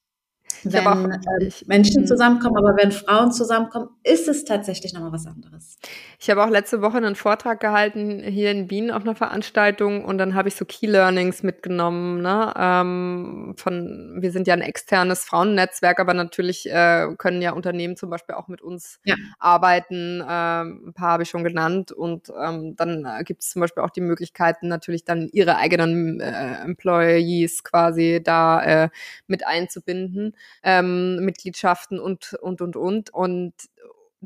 Wenn 0.65 0.87
auch- 0.87 1.05
äh, 1.09 1.51
Menschen 1.67 2.03
Mhm. 2.03 2.07
zusammenkommen, 2.09 2.57
aber 2.57 2.77
wenn 2.77 2.91
Frauen 2.91 3.31
zusammenkommen, 3.31 3.89
ist 4.03 4.27
es 4.29 4.45
tatsächlich 4.45 4.93
nochmal 4.95 5.13
was 5.13 5.27
anderes. 5.27 5.77
Ich 6.25 6.31
habe 6.31 6.43
auch 6.43 6.49
letzte 6.49 6.81
Woche 6.81 6.97
einen 6.97 7.17
Vortrag 7.17 7.61
gehalten 7.61 8.19
hier 8.23 8.51
in 8.51 8.71
Wien 8.71 8.91
auf 8.91 9.03
einer 9.03 9.15
Veranstaltung 9.15 10.07
und 10.07 10.17
dann 10.17 10.35
habe 10.35 10.49
ich 10.49 10.55
so 10.55 10.65
Key 10.65 10.87
Learnings 10.87 11.43
mitgenommen. 11.43 12.23
Ne? 12.23 12.51
Ähm, 12.57 13.55
von, 13.59 14.17
wir 14.23 14.33
sind 14.33 14.47
ja 14.47 14.55
ein 14.55 14.63
externes 14.63 15.27
Frauennetzwerk, 15.27 16.01
aber 16.01 16.15
natürlich 16.15 16.65
äh, 16.71 17.09
können 17.19 17.43
ja 17.43 17.53
Unternehmen 17.53 17.99
zum 17.99 18.09
Beispiel 18.09 18.37
auch 18.37 18.49
mit 18.49 18.63
uns 18.63 19.01
Ja. 19.05 19.17
arbeiten. 19.39 20.23
Ähm, 20.27 20.85
ein 20.87 20.93
paar 20.95 21.11
habe 21.11 21.25
ich 21.25 21.29
schon 21.29 21.45
genannt 21.45 21.93
und 21.93 22.33
ähm, 22.43 22.75
dann 22.75 23.05
äh, 23.05 23.23
gibt 23.23 23.43
es 23.43 23.51
zum 23.51 23.61
Beispiel 23.61 23.83
auch 23.83 23.91
die 23.91 24.01
Möglichkeiten, 24.01 24.69
natürlich 24.69 25.05
dann 25.05 25.29
ihre 25.31 25.57
eigenen 25.59 26.21
äh, 26.21 26.55
Employees 26.65 27.65
quasi 27.65 28.23
da 28.25 28.85
äh, 28.85 28.89
mit 29.27 29.47
einzubinden, 29.47 30.35
ähm, 30.63 31.17
Mitgliedschaften 31.23 32.01
und 32.01 32.33
und 32.41 32.63
und 32.63 32.77
und 32.77 33.11
und 33.13 33.53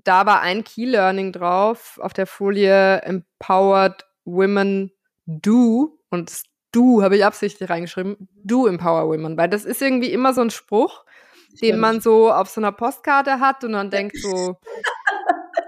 da 0.04 0.26
war 0.26 0.40
ein 0.40 0.64
Key 0.64 0.84
Learning 0.84 1.32
drauf 1.32 1.98
auf 2.02 2.12
der 2.12 2.26
Folie 2.26 3.02
Empowered 3.02 4.06
Women 4.24 4.92
Do. 5.26 5.98
Und 6.10 6.30
das 6.30 6.44
Do 6.72 7.02
habe 7.02 7.16
ich 7.16 7.24
absichtlich 7.24 7.70
reingeschrieben, 7.70 8.28
Do 8.42 8.66
Empower 8.66 9.08
Women, 9.08 9.36
weil 9.36 9.48
das 9.48 9.64
ist 9.64 9.80
irgendwie 9.82 10.12
immer 10.12 10.34
so 10.34 10.42
ein 10.42 10.50
Spruch, 10.50 11.04
den 11.62 11.78
man 11.78 12.00
so 12.00 12.30
auf 12.30 12.48
so 12.48 12.60
einer 12.60 12.72
Postkarte 12.72 13.40
hat 13.40 13.64
und 13.64 13.72
dann 13.72 13.90
denkt 13.90 14.16
so, 14.18 14.56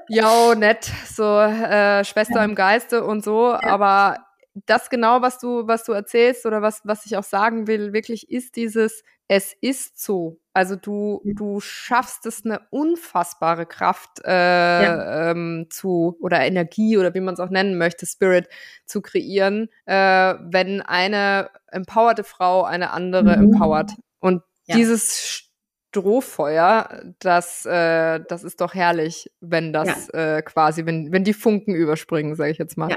ja, 0.08 0.54
nett, 0.54 0.90
so 1.06 1.38
äh, 1.38 2.04
Schwester 2.04 2.44
im 2.44 2.54
Geiste 2.54 3.04
und 3.04 3.24
so, 3.24 3.54
aber 3.54 4.18
das 4.66 4.90
genau, 4.90 5.22
was 5.22 5.38
du, 5.38 5.66
was 5.66 5.84
du 5.84 5.92
erzählst 5.92 6.46
oder 6.46 6.62
was, 6.62 6.80
was 6.84 7.06
ich 7.06 7.16
auch 7.16 7.22
sagen 7.24 7.66
will, 7.66 7.92
wirklich 7.92 8.30
ist 8.30 8.56
dieses, 8.56 9.02
es 9.28 9.54
ist 9.60 10.00
so. 10.02 10.40
Also 10.52 10.74
du, 10.76 11.20
du 11.36 11.60
schaffst 11.60 12.26
es 12.26 12.44
eine 12.44 12.60
unfassbare 12.70 13.66
Kraft 13.66 14.20
äh, 14.24 15.30
ähm, 15.30 15.68
zu 15.70 16.16
oder 16.20 16.40
Energie 16.40 16.98
oder 16.98 17.14
wie 17.14 17.20
man 17.20 17.34
es 17.34 17.40
auch 17.40 17.50
nennen 17.50 17.78
möchte, 17.78 18.06
Spirit 18.06 18.48
zu 18.86 19.00
kreieren, 19.02 19.68
äh, 19.86 19.94
wenn 19.94 20.82
eine 20.82 21.50
empowerte 21.68 22.24
Frau 22.24 22.64
eine 22.64 22.90
andere 22.90 23.36
Mhm. 23.36 23.52
empowert. 23.52 23.92
Und 24.18 24.42
Ja. 24.66 24.74
dieses 24.76 25.48
Strohfeuer, 25.92 27.02
das, 27.18 27.64
äh, 27.66 28.20
das 28.28 28.44
ist 28.44 28.60
doch 28.60 28.74
herrlich, 28.74 29.30
wenn 29.40 29.72
das 29.72 30.08
äh, 30.10 30.42
quasi, 30.42 30.86
wenn, 30.86 31.12
wenn 31.12 31.24
die 31.24 31.32
Funken 31.34 31.74
überspringen, 31.74 32.34
sage 32.36 32.50
ich 32.50 32.58
jetzt 32.58 32.76
mal. 32.76 32.96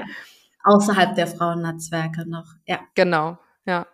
Ja. 0.66 0.72
Außerhalb 0.72 1.14
der 1.14 1.26
Frauennetzwerke 1.26 2.28
noch. 2.28 2.46
Ja. 2.66 2.80
Genau, 2.94 3.38
ja. 3.66 3.86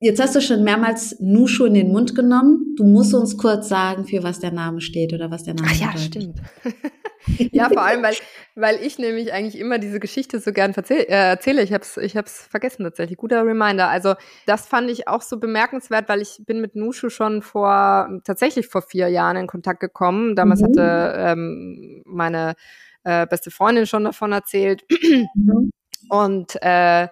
Jetzt 0.00 0.20
hast 0.20 0.34
du 0.34 0.42
schon 0.42 0.64
mehrmals 0.64 1.16
Nushu 1.18 1.64
in 1.64 1.72
den 1.72 1.90
Mund 1.90 2.14
genommen. 2.14 2.74
Du 2.76 2.84
musst 2.84 3.14
uns 3.14 3.38
kurz 3.38 3.70
sagen, 3.70 4.04
für 4.04 4.22
was 4.22 4.38
der 4.38 4.52
Name 4.52 4.82
steht 4.82 5.14
oder 5.14 5.30
was 5.30 5.44
der 5.44 5.54
Name 5.54 5.68
Ach 5.70 5.76
ja, 5.76 5.86
bedeutet. 5.86 6.04
stimmt. 6.04 6.42
ja, 7.54 7.70
vor 7.70 7.80
allem, 7.82 8.02
weil, 8.02 8.14
weil 8.54 8.76
ich 8.82 8.98
nämlich 8.98 9.32
eigentlich 9.32 9.58
immer 9.58 9.78
diese 9.78 10.00
Geschichte 10.00 10.40
so 10.40 10.52
gern 10.52 10.74
verzähl, 10.74 11.06
äh, 11.08 11.30
erzähle. 11.30 11.62
Ich 11.62 11.72
habe 11.72 11.84
es 11.84 11.96
ich 11.96 12.18
hab's 12.18 12.46
vergessen 12.46 12.82
tatsächlich. 12.84 13.16
Guter 13.16 13.46
Reminder. 13.46 13.88
Also 13.88 14.14
das 14.44 14.66
fand 14.66 14.90
ich 14.90 15.08
auch 15.08 15.22
so 15.22 15.38
bemerkenswert, 15.38 16.06
weil 16.10 16.20
ich 16.20 16.42
bin 16.44 16.60
mit 16.60 16.76
Nushu 16.76 17.08
schon 17.08 17.40
vor, 17.40 18.10
tatsächlich 18.24 18.66
vor 18.66 18.82
vier 18.82 19.08
Jahren 19.08 19.38
in 19.38 19.46
Kontakt 19.46 19.80
gekommen. 19.80 20.36
Damals 20.36 20.60
Mhm. 20.60 20.64
hatte 20.66 21.14
ähm, 21.16 22.02
meine 22.04 22.56
äh, 23.04 23.26
beste 23.26 23.50
Freundin 23.50 23.86
schon 23.86 24.04
davon 24.04 24.32
erzählt. 24.32 24.84
Mhm. 25.34 25.70
Und 26.08 26.62
äh, 26.62 27.08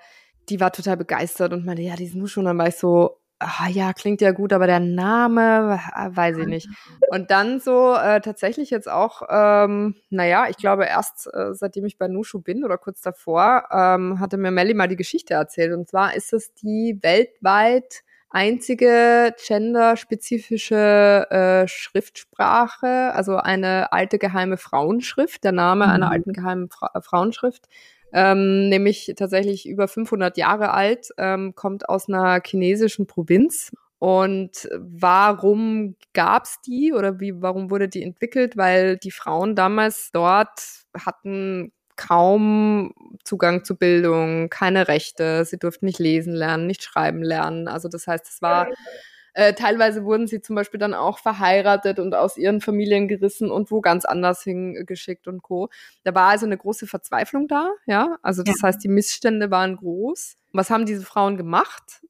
die 0.49 0.61
war 0.61 0.72
total 0.72 0.97
begeistert 0.97 1.53
und 1.53 1.64
meinte, 1.64 1.82
ja, 1.82 1.97
diesen 1.97 2.20
Nushu. 2.20 2.40
Und 2.40 2.47
dann 2.47 2.59
war 2.59 2.68
ich 2.68 2.76
so, 2.76 3.22
ah 3.38 3.68
ja, 3.68 3.93
klingt 3.93 4.20
ja 4.20 4.32
gut, 4.32 4.53
aber 4.53 4.66
der 4.66 4.80
Name, 4.80 5.80
äh, 5.95 6.16
weiß 6.16 6.38
ich 6.38 6.47
nicht. 6.47 6.68
Und 7.11 7.30
dann 7.30 7.61
so 7.61 7.95
äh, 7.95 8.20
tatsächlich 8.20 8.70
jetzt 8.70 8.90
auch, 8.90 9.22
ähm, 9.28 9.97
naja, 10.11 10.47
ich 10.49 10.57
glaube 10.57 10.84
erst 10.84 11.28
äh, 11.32 11.55
seitdem 11.55 11.84
ich 11.86 11.99
bei 11.99 12.09
Nushu 12.09 12.40
bin 12.40 12.64
oder 12.64 12.78
kurz 12.78 13.01
davor, 13.01 13.68
ähm, 13.70 14.20
hatte 14.20 14.36
mir 14.36 14.51
Melly 14.51 14.74
mal 14.74 14.88
die 14.88 14.97
Geschichte 14.97 15.34
erzählt. 15.34 15.72
Und 15.72 15.88
zwar 15.88 16.14
ist 16.14 16.32
es 16.32 16.55
die 16.55 16.99
weltweit 17.03 18.03
einzige 18.32 19.34
genderspezifische 19.46 21.26
äh, 21.30 21.68
Schriftsprache, 21.68 23.12
also 23.14 23.36
eine 23.36 23.92
alte 23.92 24.18
geheime 24.18 24.56
Frauenschrift, 24.56 25.44
der 25.44 25.52
Name 25.52 25.86
einer 25.88 26.06
Mhm. 26.06 26.12
alten 26.12 26.32
geheimen 26.32 26.68
Fra 26.70 27.00
Frauenschrift 27.00 27.68
ähm, 28.12 28.68
nämlich 28.68 29.12
tatsächlich 29.16 29.66
über 29.68 29.88
500 29.88 30.36
Jahre 30.36 30.72
alt, 30.72 31.08
ähm, 31.18 31.54
kommt 31.54 31.88
aus 31.88 32.08
einer 32.08 32.40
chinesischen 32.44 33.06
Provinz. 33.06 33.72
Und 33.98 34.68
warum 34.76 35.96
gab's 36.12 36.60
die 36.66 36.92
oder 36.92 37.20
wie, 37.20 37.40
warum 37.40 37.70
wurde 37.70 37.88
die 37.88 38.02
entwickelt? 38.02 38.56
Weil 38.56 38.96
die 38.98 39.12
Frauen 39.12 39.54
damals 39.54 40.10
dort 40.12 40.60
hatten 40.94 41.72
kaum 41.97 42.95
Zugang 43.24 43.64
zu 43.64 43.76
Bildung, 43.76 44.49
keine 44.51 44.88
Rechte, 44.88 45.45
sie 45.45 45.59
durften 45.59 45.86
nicht 45.86 45.99
lesen 45.99 46.34
lernen, 46.34 46.66
nicht 46.66 46.82
schreiben 46.82 47.22
lernen. 47.22 47.68
Also 47.68 47.88
das 47.88 48.07
heißt, 48.07 48.26
es 48.28 48.43
war 48.43 48.68
äh, 49.34 49.55
teilweise 49.55 50.05
wurden 50.05 50.26
sie 50.26 50.43
zum 50.43 50.57
Beispiel 50.57 50.78
dann 50.78 50.95
auch 50.95 51.18
verheiratet 51.18 51.99
und 51.99 52.14
aus 52.14 52.36
ihren 52.36 52.61
Familien 52.61 53.09
gerissen 53.09 53.51
und 53.51 53.70
wo 53.70 53.80
ganz 53.80 54.05
anders 54.05 54.43
hingeschickt 54.43 55.26
und 55.26 55.43
co. 55.43 55.70
Da 56.05 56.14
war 56.14 56.28
also 56.28 56.45
eine 56.47 56.59
große 56.59 56.86
Verzweiflung 56.86 57.49
da, 57.49 57.70
ja. 57.86 58.18
Also 58.22 58.43
das 58.43 58.57
heißt, 58.62 58.84
die 58.84 58.88
Missstände 58.88 59.51
waren 59.51 59.76
groß. 59.76 60.36
Was 60.53 60.70
haben 60.70 60.84
diese 60.84 61.05
Frauen 61.05 61.36
gemacht? 61.38 62.03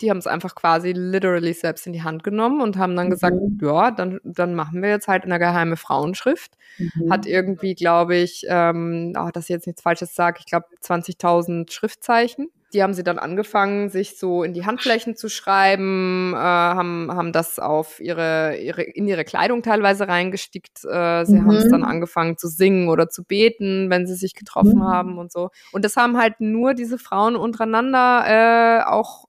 Die 0.00 0.10
haben 0.10 0.18
es 0.18 0.26
einfach 0.26 0.54
quasi 0.54 0.92
literally 0.92 1.52
selbst 1.52 1.86
in 1.86 1.92
die 1.92 2.02
Hand 2.02 2.22
genommen 2.24 2.60
und 2.60 2.76
haben 2.76 2.94
dann 2.96 3.10
gesagt, 3.10 3.34
Mhm. 3.36 3.58
ja, 3.62 3.90
dann, 3.90 4.20
dann 4.24 4.54
machen 4.54 4.80
wir 4.82 4.90
jetzt 4.90 5.08
halt 5.08 5.24
eine 5.24 5.38
geheime 5.38 5.76
Frauenschrift. 5.76 6.52
Mhm. 6.78 7.10
Hat 7.12 7.26
irgendwie, 7.26 7.74
glaube 7.74 8.16
ich, 8.16 8.44
ähm, 8.48 9.12
oh, 9.18 9.30
dass 9.32 9.44
ich 9.44 9.50
jetzt 9.50 9.66
nichts 9.66 9.82
Falsches 9.82 10.14
sage, 10.14 10.38
ich 10.40 10.46
glaube 10.46 10.66
20.000 10.80 11.72
Schriftzeichen. 11.72 12.48
Die 12.74 12.82
haben 12.82 12.92
sie 12.92 13.02
dann 13.02 13.18
angefangen, 13.18 13.88
sich 13.88 14.18
so 14.18 14.42
in 14.44 14.52
die 14.52 14.66
Handflächen 14.66 15.16
zu 15.16 15.30
schreiben, 15.30 16.34
äh, 16.34 16.36
haben, 16.36 17.10
haben 17.10 17.32
das 17.32 17.58
auf 17.58 17.98
ihre, 17.98 18.58
ihre, 18.58 18.82
in 18.82 19.08
ihre 19.08 19.24
Kleidung 19.24 19.62
teilweise 19.62 20.06
reingestickt. 20.06 20.84
Äh, 20.84 21.24
sie 21.24 21.36
Mhm. 21.36 21.46
haben 21.46 21.56
es 21.56 21.68
dann 21.70 21.82
angefangen 21.82 22.36
zu 22.36 22.46
singen 22.46 22.88
oder 22.90 23.08
zu 23.08 23.24
beten, 23.24 23.88
wenn 23.88 24.06
sie 24.06 24.14
sich 24.16 24.34
getroffen 24.34 24.80
Mhm. 24.80 24.84
haben 24.84 25.18
und 25.18 25.32
so. 25.32 25.48
Und 25.72 25.84
das 25.86 25.96
haben 25.96 26.18
halt 26.18 26.40
nur 26.40 26.74
diese 26.74 26.98
Frauen 26.98 27.36
untereinander 27.36 28.24
äh, 28.26 28.84
auch 28.84 29.24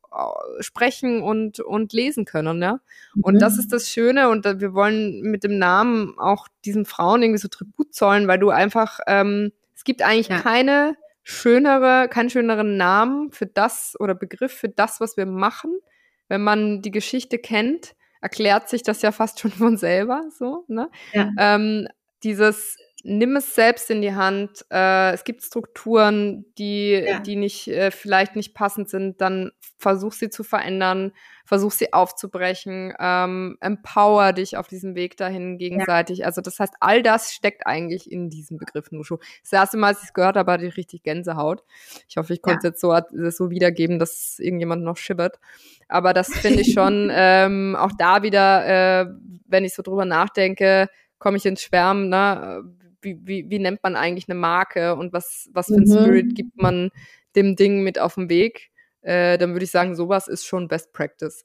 sprechen 0.59 1.21
und, 1.21 1.59
und 1.59 1.93
lesen 1.93 2.25
können, 2.25 2.61
ja. 2.61 2.79
Und 3.21 3.35
Mhm. 3.35 3.39
das 3.39 3.57
ist 3.57 3.71
das 3.73 3.89
Schöne 3.89 4.29
und 4.29 4.45
wir 4.45 4.73
wollen 4.73 5.21
mit 5.21 5.43
dem 5.43 5.57
Namen 5.57 6.17
auch 6.17 6.47
diesen 6.65 6.85
Frauen 6.85 7.21
irgendwie 7.21 7.39
so 7.39 7.47
Tribut 7.47 7.93
zollen, 7.93 8.27
weil 8.27 8.39
du 8.39 8.49
einfach, 8.49 8.99
ähm, 9.07 9.51
es 9.75 9.83
gibt 9.83 10.01
eigentlich 10.01 10.29
Ja. 10.29 10.39
keine 10.39 10.95
schönere, 11.23 12.07
keinen 12.09 12.29
schöneren 12.29 12.75
Namen 12.77 13.31
für 13.31 13.45
das 13.45 13.95
oder 13.99 14.15
Begriff 14.15 14.51
für 14.53 14.69
das, 14.69 14.99
was 14.99 15.15
wir 15.17 15.25
machen. 15.25 15.79
Wenn 16.27 16.43
man 16.43 16.81
die 16.81 16.91
Geschichte 16.91 17.37
kennt, 17.37 17.95
erklärt 18.21 18.67
sich 18.69 18.83
das 18.83 19.01
ja 19.01 19.11
fast 19.11 19.39
schon 19.39 19.51
von 19.71 19.77
selber, 19.77 20.23
so, 20.37 20.65
ne? 20.67 20.89
Ja. 21.13 21.29
Ähm, 21.37 21.87
dieses 22.23 22.77
nimm 23.03 23.35
es 23.35 23.55
selbst 23.55 23.89
in 23.89 24.01
die 24.01 24.13
Hand. 24.13 24.65
Äh, 24.71 25.11
es 25.13 25.23
gibt 25.23 25.43
Strukturen, 25.43 26.45
die, 26.57 26.91
Ja. 26.93 27.19
die 27.19 27.35
nicht, 27.35 27.67
äh, 27.67 27.91
vielleicht 27.91 28.35
nicht 28.35 28.53
passend 28.53 28.89
sind. 28.89 29.21
Dann 29.21 29.51
versuch 29.77 30.11
sie 30.13 30.29
zu 30.29 30.43
verändern, 30.43 31.13
versuch 31.45 31.71
sie 31.71 31.93
aufzubrechen, 31.93 32.93
ähm, 32.99 33.57
empower 33.61 34.33
dich 34.33 34.57
auf 34.57 34.67
diesem 34.67 34.95
Weg 34.95 35.15
dahin 35.17 35.57
gegenseitig. 35.57 36.25
Also 36.25 36.41
das 36.41 36.59
heißt, 36.59 36.73
all 36.81 37.01
das 37.01 37.33
steckt 37.33 37.65
eigentlich 37.65 38.11
in 38.11 38.29
diesem 38.29 38.57
Begriff 38.57 38.91
Nushu. 38.91 39.17
Das 39.43 39.53
erste 39.53 39.77
Mal, 39.77 39.87
als 39.89 39.99
ich 39.99 40.05
es 40.09 40.13
gehört 40.13 40.35
habe, 40.35 40.51
hatte 40.51 40.65
ich 40.65 40.75
richtig 40.75 41.03
Gänsehaut. 41.03 41.63
Ich 42.09 42.17
hoffe, 42.17 42.33
ich 42.33 42.41
konnte 42.41 42.59
es 42.59 42.63
jetzt 42.73 42.81
so, 42.81 42.93
so 43.29 43.49
wiedergeben, 43.49 43.99
dass 43.99 44.37
irgendjemand 44.39 44.83
noch 44.83 44.97
schibbert. 44.97 45.39
Aber 45.87 46.13
das 46.13 46.27
finde 46.27 46.61
ich 46.61 46.73
schon 46.73 47.09
ähm, 47.13 47.75
auch 47.79 47.93
da 47.97 48.21
wieder, 48.21 48.65
äh, 49.01 49.05
wenn 49.47 49.63
ich 49.63 49.73
so 49.73 49.81
drüber 49.81 50.05
nachdenke, 50.05 50.89
komme 51.19 51.37
ich 51.37 51.45
ins 51.45 51.61
Schwärmen, 51.63 52.09
ne? 52.09 52.63
Wie, 53.01 53.17
wie, 53.23 53.45
wie 53.49 53.59
nennt 53.59 53.81
man 53.83 53.95
eigentlich 53.95 54.27
eine 54.29 54.37
Marke 54.39 54.95
und 54.95 55.13
was, 55.13 55.49
was 55.53 55.67
für 55.67 55.75
ein 55.75 55.83
Mhm. 55.83 55.91
Spirit 55.91 56.35
gibt 56.35 56.57
man 56.61 56.89
dem 57.35 57.55
Ding 57.55 57.81
mit 57.83 57.99
auf 57.99 58.15
den 58.15 58.29
Weg? 58.29 58.71
Äh, 59.01 59.37
dann 59.37 59.53
würde 59.53 59.63
ich 59.63 59.71
sagen, 59.71 59.95
sowas 59.95 60.27
ist 60.27 60.45
schon 60.45 60.67
Best 60.67 60.91
Practice. 60.93 61.43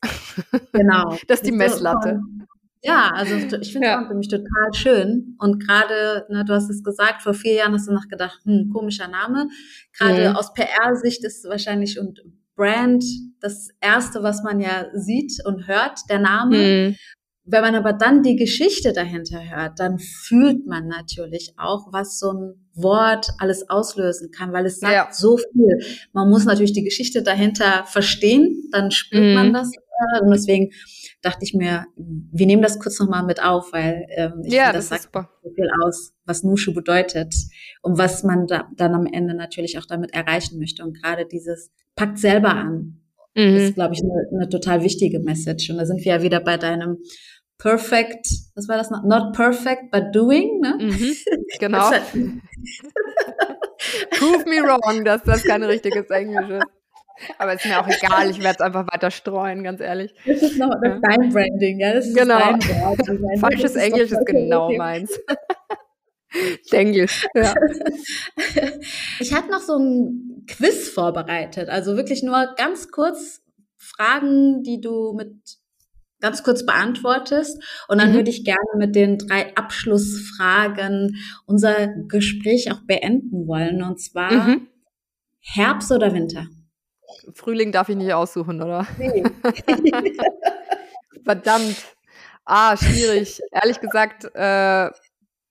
Genau. 0.72 1.16
Das 1.28 1.40
ist 1.40 1.46
die 1.46 1.52
Messlatte. 1.52 2.20
Ja, 2.82 3.12
also 3.14 3.36
ich 3.36 3.48
finde 3.72 3.86
es 3.88 3.92
Ja. 3.94 4.00
nämlich 4.09 4.28
total 4.28 4.74
schön. 4.74 5.36
Und 5.38 5.64
gerade, 5.66 6.26
ne, 6.28 6.44
du 6.44 6.52
hast 6.52 6.68
es 6.68 6.82
gesagt, 6.82 7.22
vor 7.22 7.32
vier 7.32 7.55
Jahren 7.55 7.72
hast 7.72 7.88
du 7.88 7.92
noch 7.92 8.09
gedacht, 8.09 8.40
hm, 8.44 8.70
komischer 8.72 9.09
Name. 9.09 9.48
Gerade 9.96 10.30
Mhm. 10.30 10.36
aus 10.36 10.52
PR-Sicht 10.52 11.24
ist 11.24 11.48
wahrscheinlich 11.48 11.98
und 11.98 12.20
Brand 12.57 13.02
das 13.40 13.68
Erste, 13.80 14.22
was 14.22 14.42
man 14.42 14.61
ja 14.61 14.86
sieht 14.92 15.32
und 15.46 15.66
hört, 15.66 15.98
der 16.11 16.18
Name. 16.18 16.57
Hm. 16.59 16.96
Wenn 17.47 17.61
man 17.62 17.74
aber 17.74 17.92
dann 17.92 18.22
die 18.22 18.36
Geschichte 18.36 18.92
dahinter 18.95 19.38
hört, 19.51 19.78
dann 19.78 19.99
fühlt 19.99 20.66
man 20.66 20.88
natürlich 20.88 21.53
auch, 21.59 21.92
was 21.92 22.18
so 22.18 22.30
ein 22.32 22.55
Wort 22.74 23.28
alles 23.38 23.68
auslösen 23.68 24.30
kann, 24.30 24.53
weil 24.53 24.64
es 24.66 24.80
sagt 24.80 24.92
Ja. 24.95 25.09
so 25.12 25.36
viel. 25.36 25.78
Man 26.12 26.30
muss 26.30 26.45
natürlich 26.47 26.72
die 26.72 26.84
Geschichte 26.84 27.22
dahinter 27.22 27.84
verstehen, 27.86 28.68
dann 28.72 28.90
spürt 28.90 29.24
Mhm. 29.24 29.34
man 29.34 29.53
das. 29.53 29.70
äh, 29.72 30.20
Und 30.24 30.30
deswegen 30.32 30.70
dachte 31.22 31.40
ich 31.45 31.55
mir, 31.55 31.84
wir 31.97 32.47
nehmen 32.47 32.62
das 32.62 32.78
kurz 32.80 32.99
nochmal 32.99 33.24
mit 33.24 33.42
auf, 33.42 33.72
weil 33.72 34.07
ähm, 34.16 34.42
ich 34.45 34.55
Ja, 34.55 34.64
finde, 34.64 34.78
das 34.78 34.88
das 34.88 35.03
sagt 35.03 35.28
so 35.42 35.51
viel 35.55 35.68
aus, 35.84 36.12
was 36.24 36.42
Nushu 36.42 36.72
bedeutet 36.74 37.34
und 37.82 37.99
was 37.99 38.24
man 38.24 38.47
da, 38.47 38.68
dann 38.74 38.95
am 38.95 39.07
Ende 39.07 39.34
natürlich 39.34 39.78
auch 39.78 39.86
damit 39.86 40.12
erreichen 40.14 40.59
möchte. 40.59 40.82
Und 40.82 41.01
gerade 41.01 41.26
dieses 41.26 41.70
packt 41.95 42.18
selber 42.18 42.55
an, 42.55 43.01
Mhm. 43.36 43.57
ist, 43.57 43.74
glaube 43.74 43.95
ich, 43.95 44.01
eine, 44.03 44.12
eine 44.32 44.49
total 44.49 44.82
wichtige 44.84 45.18
Message. 45.20 45.68
Und 45.70 45.76
da 45.78 45.86
sind 45.86 45.99
wir 46.05 46.12
ja 46.16 46.22
wieder 46.22 46.38
bei 46.40 46.57
deinem 46.57 46.99
Perfect, 47.65 48.27
was 48.55 48.69
war 48.69 48.77
das 48.77 48.91
noch? 48.91 49.03
Not 49.05 49.33
perfect, 49.35 49.91
but 49.91 50.15
doing, 50.15 50.61
ne? 50.61 50.77
Mhm. 50.79 51.17
Genau. 51.59 51.91
Prove 54.19 54.45
me 54.45 54.61
wrong, 54.62 55.03
dass 55.05 55.23
das 55.23 55.43
kein 55.45 55.62
richtiges 55.62 56.11
Englisch 56.11 56.51
ist. 56.51 56.67
Aber 57.39 57.55
ist 57.55 57.65
mir 57.65 57.81
auch 57.81 57.89
egal, 57.89 58.29
ich 58.29 58.39
werde 58.41 58.57
es 58.57 58.61
einfach 58.61 58.87
weiter 58.93 59.11
streuen, 59.11 59.65
ganz 59.65 59.81
ehrlich. 59.81 60.12
Das 60.27 60.43
ist 60.43 60.59
noch 60.59 60.75
das 60.83 60.93
Ja. 60.93 61.01
dein 61.17 61.31
Branding, 61.31 61.81
ja? 61.81 61.95
Das 61.95 62.07
ist 62.07 62.15
Genau. 62.15 62.39
dein 62.39 62.61
Wort. 62.69 62.99
Meine, 63.09 63.39
Falsches 63.41 63.73
doch 63.73 63.81
Englisch 63.81 64.12
ist 64.12 64.27
genau 64.27 64.67
okay. 64.67 64.77
meins. 64.77 65.19
Englisch, 66.71 67.27
ja. 67.35 67.55
Ich 69.21 69.33
hatte 69.33 69.51
noch 69.51 69.61
so 69.61 69.79
ein 69.79 70.45
Quiz 70.49 70.91
vorbereitet, 70.91 71.71
also 71.71 71.97
wirklich 71.97 72.23
nur 72.23 72.55
ganz 72.59 72.91
kurz 72.91 73.41
Fragen, 73.79 74.62
die 74.65 74.83
du 74.83 75.15
mit 75.15 75.33
ganz 76.25 76.43
kurz 76.43 76.64
beantwortest. 76.64 77.62
Und 77.89 78.01
dann 78.01 78.11
Mhm. 78.11 78.14
würde 78.14 78.31
ich 78.31 78.45
gerne 78.45 78.59
mit 78.79 78.95
den 78.97 79.18
drei 79.18 79.55
Abschlussfragen 79.57 81.16
unser 81.47 81.89
Gespräch 82.09 82.72
auch 82.72 82.81
beenden 82.87 83.47
wollen. 83.47 83.83
Und 83.83 84.01
zwar 84.01 84.33
Mhm. 84.33 84.68
Herbst 85.41 85.93
oder 85.93 86.14
Winter? 86.14 86.47
Frühling 87.35 87.72
darf 87.72 87.91
ich 87.91 87.97
nicht 87.97 88.12
aussuchen, 88.14 88.62
oder? 88.62 88.87
Verdammt. 91.25 91.77
Ah, 92.45 92.77
schwierig. 92.77 93.41
Ehrlich 93.53 93.81
gesagt, 93.81 94.25
äh, 94.35 94.91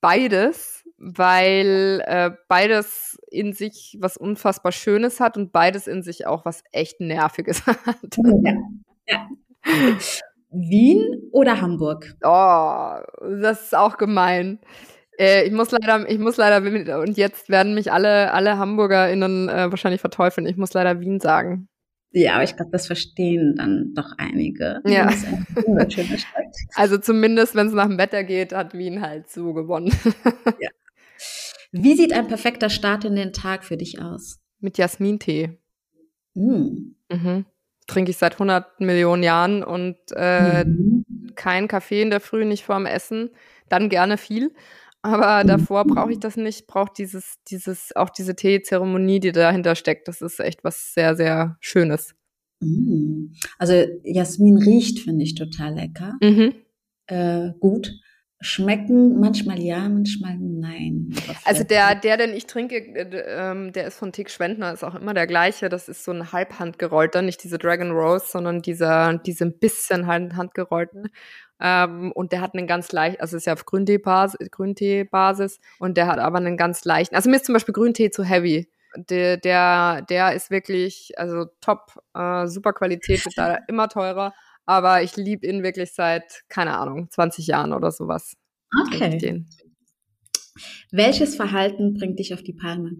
beides, 0.00 0.84
weil 0.98 2.02
äh, 2.06 2.30
beides 2.48 3.18
in 3.30 3.52
sich 3.52 3.96
was 4.00 4.16
unfassbar 4.16 4.72
Schönes 4.72 5.20
hat 5.20 5.36
und 5.36 5.52
beides 5.52 5.86
in 5.86 6.02
sich 6.02 6.26
auch 6.26 6.44
was 6.44 6.62
echt 6.72 7.00
Nerviges 7.00 7.62
hat. 7.66 7.78
ja. 8.42 8.54
ja. 9.08 9.28
Wien 10.54 11.28
oder 11.32 11.60
Hamburg? 11.60 12.14
Oh, 12.22 12.96
das 13.40 13.64
ist 13.64 13.76
auch 13.76 13.96
gemein. 13.96 14.60
Äh, 15.18 15.44
ich 15.44 15.52
muss 15.52 15.70
leider, 15.70 16.08
ich 16.08 16.18
muss 16.18 16.36
leider, 16.36 17.00
und 17.00 17.16
jetzt 17.16 17.48
werden 17.48 17.74
mich 17.74 17.92
alle, 17.92 18.32
alle 18.32 18.58
HamburgerInnen 18.58 19.48
äh, 19.48 19.70
wahrscheinlich 19.70 20.00
verteufeln. 20.00 20.46
Ich 20.46 20.56
muss 20.56 20.72
leider 20.72 21.00
Wien 21.00 21.20
sagen. 21.20 21.68
Ja, 22.16 22.34
aber 22.34 22.44
ich 22.44 22.54
glaube, 22.54 22.70
das 22.70 22.86
verstehen 22.86 23.56
dann 23.56 23.92
doch 23.94 24.12
einige. 24.18 24.80
Ja. 24.86 25.10
Also 26.76 26.98
zumindest, 26.98 27.54
wenn 27.54 27.66
es 27.66 27.72
nach 27.72 27.86
dem 27.86 27.98
Wetter 27.98 28.22
geht, 28.22 28.52
hat 28.52 28.74
Wien 28.74 29.00
halt 29.00 29.28
so 29.28 29.52
gewonnen. 29.52 29.92
Wie 31.72 31.94
sieht 31.94 32.12
ein 32.12 32.28
perfekter 32.28 32.70
Start 32.70 33.04
in 33.04 33.16
den 33.16 33.32
Tag 33.32 33.64
für 33.64 33.76
dich 33.76 34.00
aus? 34.00 34.40
Mit 34.60 34.78
Jasmintee. 34.78 35.58
Hm. 36.34 36.94
Mhm. 37.10 37.44
Trinke 37.86 38.10
ich 38.10 38.16
seit 38.16 38.38
100 38.38 38.80
Millionen 38.80 39.22
Jahren 39.22 39.62
und 39.62 39.96
äh, 40.12 40.64
Mhm. 40.64 41.04
kein 41.34 41.68
Kaffee 41.68 42.02
in 42.02 42.10
der 42.10 42.20
Früh, 42.20 42.44
nicht 42.44 42.64
vorm 42.64 42.86
Essen. 42.86 43.30
Dann 43.68 43.88
gerne 43.88 44.16
viel. 44.18 44.52
Aber 45.02 45.42
Mhm. 45.44 45.48
davor 45.48 45.84
brauche 45.86 46.12
ich 46.12 46.18
das 46.20 46.36
nicht. 46.36 46.66
Brauche 46.66 46.92
dieses, 46.96 47.34
dieses, 47.48 47.94
auch 47.94 48.08
diese 48.10 48.34
Teezeremonie, 48.34 49.20
die 49.20 49.32
dahinter 49.32 49.74
steckt. 49.74 50.08
Das 50.08 50.22
ist 50.22 50.40
echt 50.40 50.64
was 50.64 50.94
sehr, 50.94 51.14
sehr 51.14 51.56
Schönes. 51.60 52.14
Mm. 52.60 53.32
Also 53.58 53.74
Jasmin 54.04 54.56
riecht, 54.56 55.00
finde 55.00 55.24
ich, 55.24 55.34
total 55.34 55.74
lecker. 55.74 56.14
Mhm. 56.22 56.54
Äh, 57.06 57.50
gut. 57.60 57.92
Schmecken 58.44 59.18
manchmal 59.18 59.58
ja, 59.58 59.88
manchmal 59.88 60.36
nein. 60.38 61.14
Also 61.44 61.64
der, 61.64 61.94
der, 61.94 62.16
den 62.18 62.34
ich 62.34 62.46
trinke, 62.46 62.76
äh, 62.76 63.24
ähm, 63.26 63.72
der 63.72 63.86
ist 63.86 63.98
von 63.98 64.12
Tick 64.12 64.30
Schwendner, 64.30 64.72
ist 64.72 64.84
auch 64.84 64.94
immer 64.94 65.14
der 65.14 65.26
gleiche. 65.26 65.68
Das 65.68 65.88
ist 65.88 66.04
so 66.04 66.12
ein 66.12 66.30
halbhandgerollter, 66.32 67.22
nicht 67.22 67.42
diese 67.42 67.58
Dragon 67.58 67.90
Rose, 67.90 68.26
sondern 68.28 68.60
dieser, 68.60 69.18
diese 69.18 69.46
ein 69.46 69.58
bisschen 69.58 70.06
hand- 70.06 70.36
handgerollten. 70.36 71.08
Ähm, 71.60 72.12
und 72.12 72.32
der 72.32 72.40
hat 72.40 72.54
einen 72.54 72.66
ganz 72.66 72.92
leicht, 72.92 73.20
also 73.20 73.36
ist 73.36 73.46
ja 73.46 73.54
auf 73.54 73.64
Grüntee-Basis, 73.64 74.50
Grüntee-Basis 74.50 75.60
und 75.78 75.96
der 75.96 76.06
hat 76.06 76.18
aber 76.18 76.38
einen 76.38 76.56
ganz 76.56 76.84
leichten. 76.84 77.14
Also 77.14 77.30
mir 77.30 77.36
ist 77.36 77.46
zum 77.46 77.54
Beispiel 77.54 77.74
Grüntee 77.74 78.10
zu 78.10 78.24
heavy. 78.24 78.68
Der, 78.96 79.38
der, 79.38 80.02
der 80.02 80.34
ist 80.34 80.50
wirklich, 80.50 81.14
also 81.16 81.46
top, 81.60 82.00
äh, 82.14 82.46
super 82.46 82.72
Qualität, 82.72 83.24
wird 83.24 83.36
leider 83.36 83.60
immer 83.68 83.88
teurer. 83.88 84.34
Aber 84.66 85.02
ich 85.02 85.16
liebe 85.16 85.46
ihn 85.46 85.62
wirklich 85.62 85.92
seit, 85.92 86.44
keine 86.48 86.76
Ahnung, 86.78 87.10
20 87.10 87.46
Jahren 87.46 87.72
oder 87.72 87.90
sowas. 87.90 88.36
Okay. 88.88 89.44
Welches 90.90 91.36
Verhalten 91.36 91.94
bringt 91.94 92.18
dich 92.18 92.32
auf 92.32 92.42
die 92.42 92.52
Palme? 92.52 92.96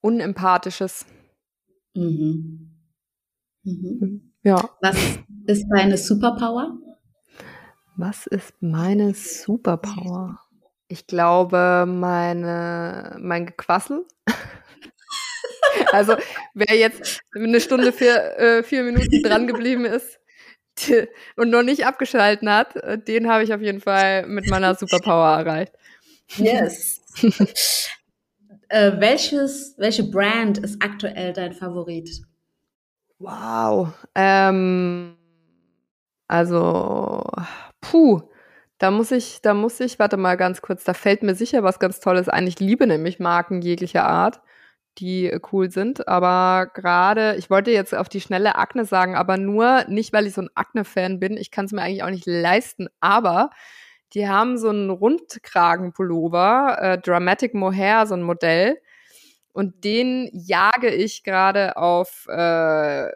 Unempathisches. 0.00 1.06
Mhm. 1.94 2.70
Mhm. 3.62 4.32
Ja. 4.42 4.68
Was 4.80 4.96
ist 5.46 5.66
deine 5.70 5.96
Superpower? 5.96 6.76
Was 7.96 8.26
ist 8.26 8.54
meine 8.60 9.14
Superpower? 9.14 10.40
Ich 10.88 11.06
glaube, 11.06 11.84
meine, 11.86 13.16
mein 13.20 13.46
Gequassel. 13.46 14.04
also, 15.92 16.16
wer 16.54 16.76
jetzt 16.76 17.20
eine 17.34 17.60
Stunde 17.60 17.92
vier, 17.92 18.38
äh, 18.38 18.62
vier 18.62 18.82
Minuten 18.82 19.22
dran 19.22 19.46
geblieben 19.46 19.84
ist 19.84 20.18
und 21.36 21.50
noch 21.50 21.62
nicht 21.62 21.86
abgeschalten 21.86 22.50
hat, 22.50 22.76
äh, 22.76 22.98
den 22.98 23.28
habe 23.28 23.44
ich 23.44 23.52
auf 23.52 23.60
jeden 23.60 23.80
Fall 23.80 24.26
mit 24.26 24.48
meiner 24.48 24.74
Superpower 24.74 25.38
erreicht. 25.38 25.72
Yes. 26.36 27.00
äh, 28.68 28.92
welches, 28.98 29.74
welche 29.78 30.04
Brand 30.04 30.58
ist 30.58 30.82
aktuell 30.82 31.32
dein 31.32 31.52
Favorit? 31.52 32.22
Wow. 33.18 33.88
Ähm, 34.14 35.16
also, 36.26 37.22
puh. 37.80 38.22
Da 38.78 38.90
muss 38.90 39.12
ich, 39.12 39.40
da 39.42 39.54
muss 39.54 39.78
ich, 39.78 40.00
warte 40.00 40.16
mal 40.16 40.36
ganz 40.36 40.60
kurz, 40.60 40.82
da 40.82 40.92
fällt 40.92 41.22
mir 41.22 41.36
sicher 41.36 41.62
was 41.62 41.78
ganz 41.78 42.00
Tolles 42.00 42.28
ein. 42.28 42.48
Ich 42.48 42.58
liebe 42.58 42.88
nämlich 42.88 43.20
Marken 43.20 43.62
jeglicher 43.62 44.04
Art, 44.04 44.40
die 44.98 45.26
äh, 45.26 45.40
cool 45.52 45.70
sind. 45.70 46.08
Aber 46.08 46.70
gerade, 46.74 47.36
ich 47.36 47.50
wollte 47.50 47.70
jetzt 47.70 47.94
auf 47.94 48.08
die 48.08 48.20
schnelle 48.20 48.56
Akne 48.56 48.84
sagen, 48.84 49.14
aber 49.14 49.36
nur 49.36 49.84
nicht, 49.88 50.12
weil 50.12 50.26
ich 50.26 50.34
so 50.34 50.42
ein 50.42 50.50
Akne-Fan 50.54 51.20
bin. 51.20 51.36
Ich 51.36 51.50
kann 51.50 51.64
es 51.66 51.72
mir 51.72 51.82
eigentlich 51.82 52.02
auch 52.02 52.10
nicht 52.10 52.26
leisten. 52.26 52.88
Aber 53.00 53.50
die 54.14 54.28
haben 54.28 54.58
so 54.58 54.68
einen 54.68 54.90
Rundkragenpullover, 54.90 56.78
äh, 56.80 56.98
Dramatic 56.98 57.54
Mohair, 57.54 58.06
so 58.06 58.14
ein 58.14 58.22
Modell. 58.22 58.78
Und 59.52 59.84
den 59.84 60.30
jage 60.32 60.88
ich 60.88 61.24
gerade 61.24 61.76
auf 61.76 62.26
äh, 62.28 63.08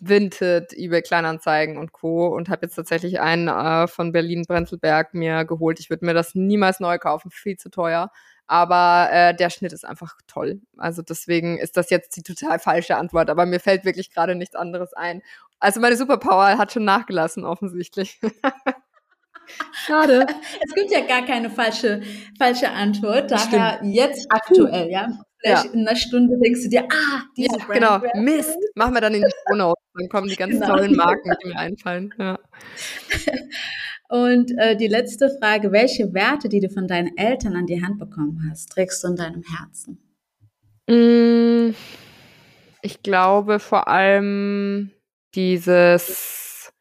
Vinted, 0.00 0.72
eBay 0.72 1.02
Kleinanzeigen 1.02 1.76
und 1.76 1.92
Co. 1.92 2.28
und 2.28 2.48
habe 2.48 2.66
jetzt 2.66 2.74
tatsächlich 2.74 3.20
einen 3.20 3.48
äh, 3.48 3.86
von 3.86 4.12
Berlin 4.12 4.44
Brenzelberg 4.48 5.14
mir 5.14 5.44
geholt. 5.44 5.78
Ich 5.78 5.90
würde 5.90 6.06
mir 6.06 6.14
das 6.14 6.34
niemals 6.34 6.80
neu 6.80 6.98
kaufen, 6.98 7.30
viel 7.30 7.56
zu 7.56 7.70
teuer. 7.70 8.10
Aber 8.52 9.08
äh, 9.12 9.32
der 9.32 9.48
Schnitt 9.48 9.72
ist 9.72 9.84
einfach 9.86 10.16
toll. 10.26 10.60
Also 10.76 11.02
deswegen 11.02 11.56
ist 11.56 11.76
das 11.76 11.88
jetzt 11.88 12.16
die 12.16 12.24
total 12.24 12.58
falsche 12.58 12.96
Antwort. 12.96 13.30
Aber 13.30 13.46
mir 13.46 13.60
fällt 13.60 13.84
wirklich 13.84 14.10
gerade 14.12 14.34
nichts 14.34 14.56
anderes 14.56 14.92
ein. 14.92 15.22
Also 15.60 15.78
meine 15.78 15.96
Superpower 15.96 16.58
hat 16.58 16.72
schon 16.72 16.84
nachgelassen, 16.84 17.44
offensichtlich. 17.44 18.18
Schade. 19.86 20.26
Es 20.66 20.74
gibt 20.74 20.90
ja 20.90 21.00
gar 21.06 21.24
keine 21.24 21.48
falsche, 21.48 22.02
falsche 22.38 22.70
Antwort. 22.70 23.30
Daher 23.30 23.78
jetzt 23.84 24.26
aktuell, 24.30 24.90
ja. 24.90 25.08
Vielleicht 25.38 25.64
Ja. 25.66 25.70
in 25.70 25.86
einer 25.88 25.96
Stunde 25.96 26.36
denkst 26.42 26.62
du 26.64 26.68
dir, 26.68 26.84
ah, 26.90 27.22
diese 27.36 27.56
Ja, 27.56 27.64
Brand 27.64 27.72
genau. 27.80 28.02
wäre- 28.02 28.18
Mist. 28.20 28.58
Machen 28.74 28.94
wir 28.94 29.00
dann 29.00 29.14
in 29.14 29.22
die 29.22 29.30
Shownotes. 29.48 29.82
Dann 29.94 30.08
kommen 30.08 30.28
die 30.28 30.36
ganz 30.42 30.52
Genau. 30.54 30.66
tollen 30.66 30.96
Marken, 30.96 31.32
die 31.42 31.48
mir 31.48 31.56
einfallen. 31.56 32.12
Ja. 32.18 32.38
Und 34.10 34.50
äh, 34.58 34.74
die 34.76 34.88
letzte 34.88 35.30
Frage, 35.40 35.70
welche 35.70 36.12
Werte, 36.12 36.48
die 36.48 36.58
du 36.58 36.68
von 36.68 36.88
deinen 36.88 37.16
Eltern 37.16 37.54
an 37.54 37.66
die 37.66 37.80
Hand 37.80 38.00
bekommen 38.00 38.44
hast, 38.50 38.72
trägst 38.72 39.04
du 39.04 39.08
in 39.08 39.14
deinem 39.16 39.44
Herzen? 39.44 39.98
Mm, 40.88 41.76
Ich 42.82 43.04
glaube 43.04 43.60
vor 43.60 43.86
allem 43.86 44.90
dieses 45.36 46.72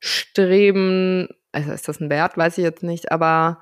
Streben, 0.00 1.28
also 1.50 1.72
ist 1.72 1.88
das 1.88 1.98
ein 1.98 2.10
Wert, 2.10 2.36
weiß 2.36 2.58
ich 2.58 2.64
jetzt 2.64 2.82
nicht, 2.82 3.10
aber 3.10 3.58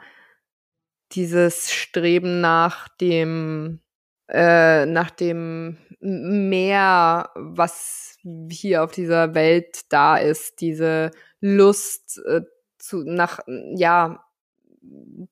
dieses 1.12 1.73
Streben 1.73 2.41
nach 2.41 2.89
dem, 2.89 3.81
äh, 4.29 4.87
nach 4.87 5.11
dem 5.11 5.79
Mehr, 6.01 7.31
was 7.37 8.17
hier 8.51 8.83
auf 8.83 8.91
dieser 8.91 9.37
Welt 9.37 9.83
da 9.91 10.17
ist, 10.17 10.61
diese 10.61 11.12
Lust 11.41 12.21
äh, 12.27 12.41
zu, 12.85 13.03
nach, 13.05 13.41
ja, 13.74 14.24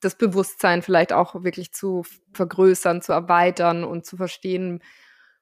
das 0.01 0.17
Bewusstsein 0.17 0.83
vielleicht 0.83 1.13
auch 1.13 1.45
wirklich 1.45 1.73
zu 1.73 2.05
vergrößern, 2.33 3.03
zu 3.03 3.13
erweitern 3.13 3.85
und 3.85 4.07
zu 4.07 4.17
verstehen, 4.17 4.83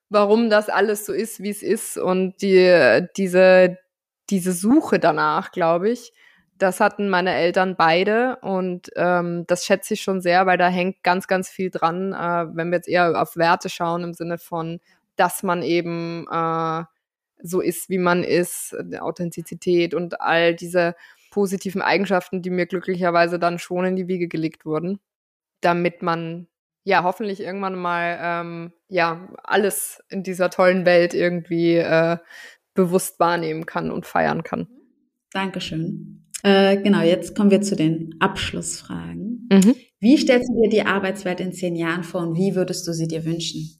warum 0.09 0.49
das 0.49 0.67
alles 0.67 1.05
so 1.05 1.13
ist, 1.13 1.41
wie 1.41 1.49
es 1.49 1.63
ist 1.63 1.97
und 1.97 2.41
die, 2.41 3.07
diese, 3.15 3.77
diese 4.29 4.51
Suche 4.51 4.99
danach, 4.99 5.51
glaube 5.51 5.89
ich, 5.89 6.11
das 6.57 6.79
hatten 6.79 7.09
meine 7.09 7.33
Eltern 7.33 7.75
beide 7.77 8.35
und 8.41 8.89
ähm, 8.95 9.45
das 9.47 9.65
schätze 9.65 9.95
ich 9.95 10.01
schon 10.01 10.21
sehr, 10.21 10.45
weil 10.45 10.57
da 10.57 10.67
hängt 10.67 11.01
ganz, 11.03 11.27
ganz 11.27 11.49
viel 11.49 11.71
dran, 11.71 12.13
äh, 12.13 12.55
wenn 12.55 12.69
wir 12.69 12.77
jetzt 12.77 12.89
eher 12.89 13.19
auf 13.19 13.35
Werte 13.37 13.69
schauen 13.69 14.03
im 14.03 14.13
Sinne 14.13 14.37
von, 14.37 14.79
dass 15.15 15.41
man 15.43 15.63
eben 15.63 16.27
äh, 16.29 16.83
so 17.41 17.61
ist, 17.61 17.89
wie 17.89 17.97
man 17.97 18.23
ist, 18.23 18.75
Authentizität 18.99 19.93
und 19.95 20.21
all 20.21 20.53
diese 20.53 20.95
positiven 21.31 21.81
Eigenschaften, 21.81 22.43
die 22.43 22.51
mir 22.51 22.67
glücklicherweise 22.67 23.39
dann 23.39 23.57
schon 23.57 23.85
in 23.85 23.95
die 23.95 24.07
Wiege 24.07 24.27
gelegt 24.27 24.65
wurden, 24.65 24.99
damit 25.61 26.03
man 26.03 26.47
ja 26.83 27.03
hoffentlich 27.03 27.39
irgendwann 27.39 27.75
mal 27.75 28.19
ähm, 28.21 28.73
ja 28.87 29.27
alles 29.43 30.03
in 30.09 30.21
dieser 30.21 30.51
tollen 30.51 30.85
Welt 30.85 31.15
irgendwie 31.15 31.77
äh, 31.77 32.17
bewusst 32.75 33.19
wahrnehmen 33.19 33.65
kann 33.65 33.89
und 33.89 34.05
feiern 34.05 34.43
kann. 34.43 34.67
Dankeschön. 35.31 36.27
Äh, 36.43 36.77
genau, 36.77 37.01
jetzt 37.01 37.35
kommen 37.35 37.51
wir 37.51 37.61
zu 37.61 37.75
den 37.75 38.15
Abschlussfragen. 38.19 39.47
Mhm. 39.51 39.75
Wie 39.99 40.17
stellst 40.17 40.49
du 40.49 40.61
dir 40.61 40.69
die 40.69 40.85
Arbeitswelt 40.85 41.39
in 41.39 41.53
zehn 41.53 41.75
Jahren 41.75 42.03
vor 42.03 42.21
und 42.21 42.35
wie 42.35 42.55
würdest 42.55 42.87
du 42.87 42.93
sie 42.93 43.07
dir 43.07 43.25
wünschen? 43.25 43.79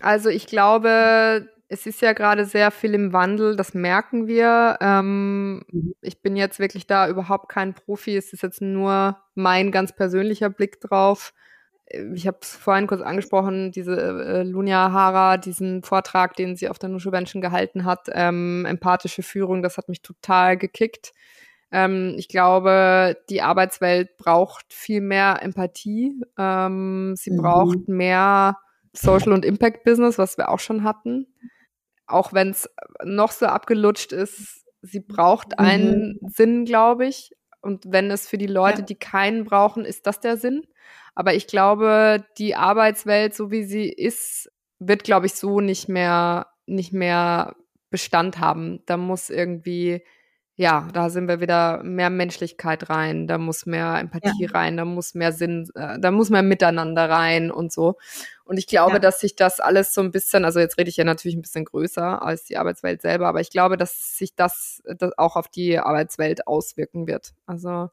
Also 0.00 0.28
ich 0.28 0.46
glaube, 0.46 1.48
es 1.70 1.86
ist 1.86 2.02
ja 2.02 2.12
gerade 2.12 2.44
sehr 2.44 2.70
viel 2.70 2.94
im 2.94 3.12
Wandel, 3.12 3.56
das 3.56 3.74
merken 3.74 4.26
wir. 4.26 4.76
Ähm, 4.80 5.64
mhm. 5.70 5.94
Ich 6.02 6.20
bin 6.20 6.36
jetzt 6.36 6.58
wirklich 6.58 6.86
da 6.86 7.08
überhaupt 7.08 7.48
kein 7.48 7.74
Profi, 7.74 8.16
es 8.16 8.32
ist 8.32 8.42
jetzt 8.42 8.60
nur 8.60 9.18
mein 9.34 9.70
ganz 9.70 9.94
persönlicher 9.94 10.50
Blick 10.50 10.80
drauf 10.80 11.32
ich 12.14 12.26
habe 12.26 12.38
es 12.40 12.54
vorhin 12.54 12.86
kurz 12.86 13.00
angesprochen, 13.02 13.72
diese 13.72 13.96
äh, 13.96 14.42
Lunia 14.42 14.92
Hara, 14.92 15.36
diesen 15.36 15.82
Vortrag, 15.82 16.36
den 16.36 16.56
sie 16.56 16.68
auf 16.68 16.78
der 16.78 16.88
Nushu 16.88 17.10
Menschen 17.10 17.40
gehalten 17.40 17.84
hat, 17.84 18.08
ähm, 18.12 18.64
empathische 18.66 19.22
Führung, 19.22 19.62
das 19.62 19.76
hat 19.76 19.88
mich 19.88 20.02
total 20.02 20.56
gekickt. 20.56 21.12
Ähm, 21.72 22.14
ich 22.16 22.28
glaube, 22.28 23.16
die 23.28 23.42
Arbeitswelt 23.42 24.16
braucht 24.18 24.72
viel 24.72 25.00
mehr 25.00 25.40
Empathie. 25.42 26.20
Ähm, 26.38 27.14
sie 27.16 27.32
mhm. 27.32 27.36
braucht 27.38 27.88
mehr 27.88 28.58
Social 28.92 29.32
und 29.32 29.44
Impact 29.44 29.84
Business, 29.84 30.18
was 30.18 30.38
wir 30.38 30.48
auch 30.48 30.60
schon 30.60 30.84
hatten. 30.84 31.26
Auch 32.10 32.32
wenn 32.32 32.50
es 32.50 32.68
noch 33.04 33.32
so 33.32 33.46
abgelutscht 33.46 34.12
ist, 34.12 34.64
sie 34.82 35.00
braucht 35.00 35.58
mhm. 35.58 35.64
einen 35.64 36.18
Sinn, 36.26 36.64
glaube 36.64 37.06
ich. 37.06 37.32
Und 37.60 37.84
wenn 37.88 38.10
es 38.10 38.28
für 38.28 38.38
die 38.38 38.46
Leute, 38.46 38.80
ja. 38.80 38.84
die 38.86 38.94
keinen 38.94 39.44
brauchen, 39.44 39.84
ist 39.84 40.06
das 40.06 40.20
der 40.20 40.36
Sinn. 40.36 40.62
Aber 41.14 41.34
ich 41.34 41.46
glaube, 41.46 42.24
die 42.38 42.54
Arbeitswelt, 42.54 43.34
so 43.34 43.50
wie 43.50 43.64
sie 43.64 43.88
ist, 43.88 44.50
wird, 44.78 45.04
glaube 45.04 45.26
ich, 45.26 45.34
so 45.34 45.60
nicht 45.60 45.88
mehr, 45.88 46.46
nicht 46.66 46.92
mehr 46.92 47.56
Bestand 47.90 48.38
haben. 48.38 48.82
Da 48.86 48.96
muss 48.96 49.28
irgendwie, 49.28 50.02
ja, 50.60 50.86
da 50.92 51.08
sind 51.08 51.26
wir 51.26 51.40
wieder 51.40 51.82
mehr 51.82 52.10
Menschlichkeit 52.10 52.90
rein, 52.90 53.26
da 53.26 53.38
muss 53.38 53.64
mehr 53.64 53.96
Empathie 53.98 54.44
ja. 54.44 54.50
rein, 54.50 54.76
da 54.76 54.84
muss 54.84 55.14
mehr 55.14 55.32
Sinn, 55.32 55.70
äh, 55.74 55.98
da 55.98 56.10
muss 56.10 56.28
mehr 56.28 56.42
Miteinander 56.42 57.08
rein 57.08 57.50
und 57.50 57.72
so. 57.72 57.96
Und 58.44 58.58
ich 58.58 58.66
glaube, 58.66 58.94
ja. 58.94 58.98
dass 58.98 59.20
sich 59.20 59.36
das 59.36 59.58
alles 59.58 59.94
so 59.94 60.02
ein 60.02 60.10
bisschen, 60.10 60.44
also 60.44 60.60
jetzt 60.60 60.76
rede 60.76 60.90
ich 60.90 60.98
ja 60.98 61.04
natürlich 61.04 61.34
ein 61.34 61.40
bisschen 61.40 61.64
größer 61.64 62.20
als 62.20 62.44
die 62.44 62.58
Arbeitswelt 62.58 63.00
selber, 63.00 63.26
aber 63.26 63.40
ich 63.40 63.48
glaube, 63.48 63.78
dass 63.78 64.18
sich 64.18 64.34
das, 64.34 64.82
das 64.98 65.16
auch 65.16 65.36
auf 65.36 65.48
die 65.48 65.78
Arbeitswelt 65.78 66.46
auswirken 66.46 67.06
wird. 67.06 67.32
Also, 67.46 67.70
ja. 67.70 67.90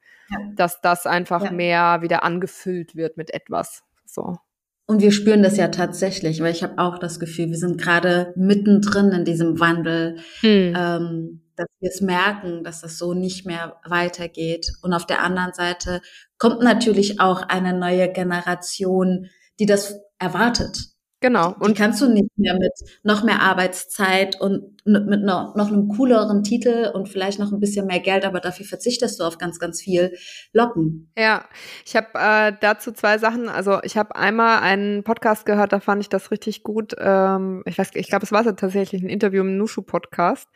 dass 0.57 0.81
das 0.81 1.05
einfach 1.07 1.49
mehr 1.51 2.01
wieder 2.01 2.23
angefüllt 2.23 2.97
wird 2.97 3.15
mit 3.15 3.33
etwas. 3.33 3.85
So. 4.05 4.39
Und 4.87 5.01
wir 5.01 5.11
spüren 5.11 5.43
das 5.43 5.57
ja 5.57 5.67
tatsächlich, 5.67 6.39
weil 6.41 6.53
ich 6.53 6.63
habe 6.63 6.77
auch 6.77 6.97
das 6.97 7.19
Gefühl, 7.19 7.49
wir 7.49 7.57
sind 7.57 7.77
gerade 7.79 8.33
mittendrin 8.37 9.11
in 9.11 9.25
diesem 9.25 9.59
Wandel, 9.59 10.15
hm. 10.39 10.73
ähm, 10.75 11.41
dass 11.57 11.67
wir 11.79 11.89
es 11.89 12.01
merken, 12.01 12.63
dass 12.63 12.81
das 12.81 12.97
so 12.97 13.13
nicht 13.13 13.45
mehr 13.45 13.81
weitergeht. 13.85 14.71
Und 14.81 14.93
auf 14.93 15.05
der 15.05 15.23
anderen 15.23 15.53
Seite 15.53 16.01
kommt 16.37 16.61
natürlich 16.61 17.19
auch 17.19 17.41
eine 17.41 17.77
neue 17.77 18.11
Generation, 18.11 19.27
die 19.59 19.65
das 19.65 19.99
erwartet. 20.19 20.96
Genau. 21.19 21.55
Und 21.59 21.69
die 21.69 21.81
kannst 21.81 21.99
du 21.99 22.09
nicht 22.09 22.29
mehr 22.37 22.53
mit 22.53 22.73
noch 23.01 23.23
mehr 23.23 23.41
Arbeitszeit 23.41 24.39
und 24.39 24.77
mit 24.85 25.23
noch, 25.23 25.55
noch 25.55 25.67
einem 25.67 25.87
cooleren 25.89 26.43
Titel 26.43 26.91
und 26.93 27.09
vielleicht 27.09 27.39
noch 27.39 27.51
ein 27.51 27.59
bisschen 27.59 27.87
mehr 27.87 27.99
Geld, 27.99 28.23
aber 28.23 28.39
dafür 28.39 28.67
verzichtest 28.67 29.19
du 29.19 29.23
auf 29.23 29.39
ganz, 29.39 29.57
ganz 29.57 29.81
viel 29.81 30.15
locken. 30.53 31.11
Ja, 31.17 31.45
ich 31.85 31.95
habe 31.95 32.07
äh, 32.13 32.53
dazu 32.61 32.91
zwei 32.91 33.17
Sachen. 33.17 33.49
Also 33.49 33.79
ich 33.81 33.97
habe 33.97 34.15
einmal 34.15 34.59
einen 34.59 35.03
Podcast 35.03 35.47
gehört, 35.47 35.73
da 35.73 35.79
fand 35.79 36.01
ich 36.01 36.09
das 36.09 36.29
richtig 36.29 36.61
gut. 36.61 36.93
Ähm, 36.99 37.63
ich 37.65 37.79
weiß, 37.79 37.91
ich 37.95 38.09
glaube, 38.09 38.25
es 38.25 38.31
war 38.31 38.43
tatsächlich 38.43 39.01
ein 39.01 39.09
Interview 39.09 39.41
im 39.41 39.57
Nushu-Podcast. 39.57 40.47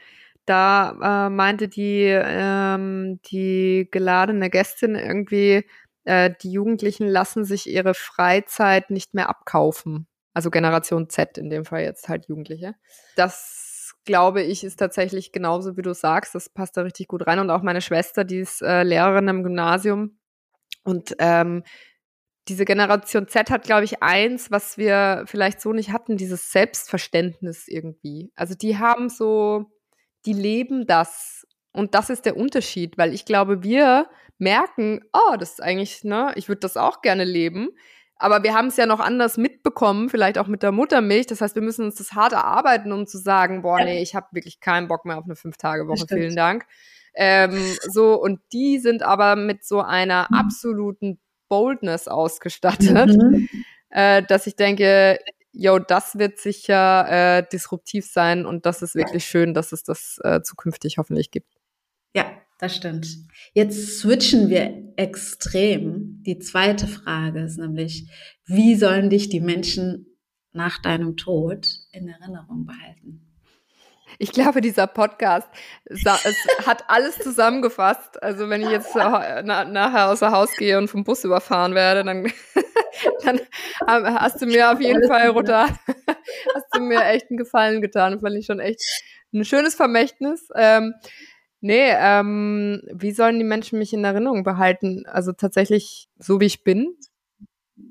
Da 0.45 1.27
äh, 1.27 1.29
meinte 1.29 1.67
die, 1.69 2.05
ähm, 2.07 3.19
die 3.31 3.87
geladene 3.91 4.51
Gästin 4.51 4.93
irgendwie, 4.93 5.65
äh, 6.03 6.31
die 6.41 6.51
Jugendlichen 6.51 7.07
lassen 7.07 7.45
sich 7.45 7.67
ihre 7.67 7.95
Freizeit 7.95 8.91
nicht 8.91 9.13
mehr 9.15 9.29
abkaufen. 9.29 10.07
Also 10.33 10.49
Generation 10.49 11.09
Z 11.09 11.37
in 11.37 11.49
dem 11.49 11.65
Fall 11.65 11.81
jetzt 11.81 12.09
halt 12.09 12.27
Jugendliche. 12.27 12.75
Das 13.15 13.93
glaube 14.05 14.41
ich 14.41 14.63
ist 14.63 14.77
tatsächlich 14.77 15.31
genauso, 15.31 15.77
wie 15.77 15.81
du 15.81 15.93
sagst. 15.93 16.35
Das 16.35 16.49
passt 16.49 16.77
da 16.77 16.81
richtig 16.81 17.07
gut 17.07 17.27
rein. 17.27 17.39
Und 17.39 17.49
auch 17.49 17.61
meine 17.61 17.81
Schwester, 17.81 18.23
die 18.23 18.39
ist 18.39 18.61
äh, 18.61 18.83
Lehrerin 18.83 19.27
im 19.27 19.43
Gymnasium. 19.43 20.17
Und 20.83 21.15
ähm, 21.19 21.63
diese 22.47 22.65
Generation 22.65 23.27
Z 23.27 23.51
hat, 23.51 23.63
glaube 23.63 23.85
ich, 23.85 24.01
eins, 24.01 24.49
was 24.49 24.77
wir 24.77 25.23
vielleicht 25.27 25.61
so 25.61 25.73
nicht 25.73 25.91
hatten, 25.91 26.17
dieses 26.17 26.51
Selbstverständnis 26.51 27.67
irgendwie. 27.67 28.31
Also 28.35 28.55
die 28.55 28.77
haben 28.77 29.09
so, 29.09 29.65
die 30.25 30.33
leben 30.33 30.87
das. 30.87 31.45
Und 31.71 31.93
das 31.93 32.09
ist 32.09 32.25
der 32.25 32.35
Unterschied, 32.35 32.97
weil 32.97 33.13
ich 33.13 33.25
glaube, 33.25 33.63
wir 33.63 34.09
merken, 34.39 35.01
oh, 35.13 35.35
das 35.37 35.51
ist 35.51 35.63
eigentlich, 35.63 36.03
ne, 36.03 36.33
ich 36.35 36.47
würde 36.47 36.59
das 36.59 36.77
auch 36.77 37.01
gerne 37.01 37.23
leben. 37.23 37.69
Aber 38.21 38.43
wir 38.43 38.53
haben 38.53 38.67
es 38.67 38.77
ja 38.77 38.85
noch 38.85 38.99
anders 38.99 39.37
mitbekommen, 39.37 40.09
vielleicht 40.09 40.37
auch 40.37 40.47
mit 40.47 40.61
der 40.63 40.71
Muttermilch. 40.71 41.27
Das 41.27 41.41
heißt, 41.41 41.55
wir 41.55 41.61
müssen 41.61 41.85
uns 41.85 41.95
das 41.95 42.13
hart 42.13 42.33
erarbeiten, 42.33 42.91
um 42.91 43.07
zu 43.07 43.17
sagen, 43.17 43.63
boah, 43.63 43.83
nee, 43.83 44.01
ich 44.01 44.13
habe 44.13 44.27
wirklich 44.31 44.59
keinen 44.59 44.87
Bock 44.87 45.05
mehr 45.05 45.17
auf 45.17 45.25
eine 45.25 45.35
Fünf-Tage-Woche, 45.35 46.05
vielen 46.07 46.35
Dank. 46.35 46.65
Ähm, 47.13 47.59
so, 47.89 48.21
und 48.21 48.39
die 48.53 48.79
sind 48.79 49.03
aber 49.03 49.35
mit 49.35 49.65
so 49.65 49.81
einer 49.81 50.33
absoluten 50.33 51.19
Boldness 51.49 52.07
ausgestattet, 52.07 53.09
mhm. 53.09 53.49
äh, 53.89 54.23
dass 54.23 54.47
ich 54.47 54.55
denke, 54.55 55.19
yo, 55.51 55.79
das 55.79 56.17
wird 56.17 56.39
sicher 56.39 57.39
äh, 57.39 57.43
disruptiv 57.51 58.05
sein 58.05 58.45
und 58.45 58.65
das 58.65 58.81
ist 58.81 58.95
wirklich 58.95 59.25
schön, 59.25 59.53
dass 59.53 59.71
es 59.71 59.83
das 59.83 60.19
äh, 60.23 60.41
zukünftig 60.41 60.97
hoffentlich 60.97 61.31
gibt. 61.31 61.50
Das 62.61 62.75
stimmt. 62.75 63.07
Jetzt 63.53 63.99
switchen 63.99 64.49
wir 64.49 64.93
extrem. 64.95 66.21
Die 66.21 66.37
zweite 66.37 66.85
Frage 66.85 67.41
ist 67.41 67.57
nämlich, 67.57 68.07
wie 68.45 68.75
sollen 68.75 69.09
dich 69.09 69.29
die 69.29 69.39
Menschen 69.39 70.05
nach 70.51 70.79
deinem 70.79 71.17
Tod 71.17 71.67
in 71.91 72.07
Erinnerung 72.07 72.67
behalten? 72.67 73.27
Ich 74.19 74.31
glaube, 74.31 74.61
dieser 74.61 74.85
Podcast 74.85 75.47
hat 76.67 76.83
alles 76.87 77.17
zusammengefasst. 77.17 78.21
Also 78.21 78.47
wenn 78.47 78.61
ich 78.61 78.69
jetzt 78.69 78.91
na, 78.93 79.65
nachher 79.65 80.11
außer 80.11 80.31
Haus 80.31 80.55
gehe 80.55 80.77
und 80.77 80.87
vom 80.87 81.03
Bus 81.03 81.23
überfahren 81.23 81.73
werde, 81.73 82.03
dann, 82.03 82.31
dann 83.25 83.39
hast 84.19 84.39
du 84.39 84.45
mir 84.45 84.71
auf 84.71 84.79
jeden 84.79 85.07
Fall, 85.07 85.29
Rutter, 85.29 85.65
hast 85.65 86.67
du 86.73 86.81
mir 86.81 87.03
echt 87.05 87.31
einen 87.31 87.37
Gefallen 87.37 87.81
getan. 87.81 88.19
Fand 88.19 88.35
ich 88.35 88.45
schon 88.45 88.59
echt 88.59 88.83
ein 89.33 89.45
schönes 89.45 89.73
Vermächtnis. 89.73 90.47
Nee, 91.61 91.91
ähm, 91.91 92.81
wie 92.91 93.11
sollen 93.11 93.37
die 93.37 93.45
Menschen 93.45 93.77
mich 93.77 93.93
in 93.93 94.03
Erinnerung 94.03 94.43
behalten? 94.43 95.05
Also 95.05 95.31
tatsächlich 95.31 96.09
so, 96.17 96.39
wie 96.39 96.45
ich 96.45 96.63
bin. 96.63 96.97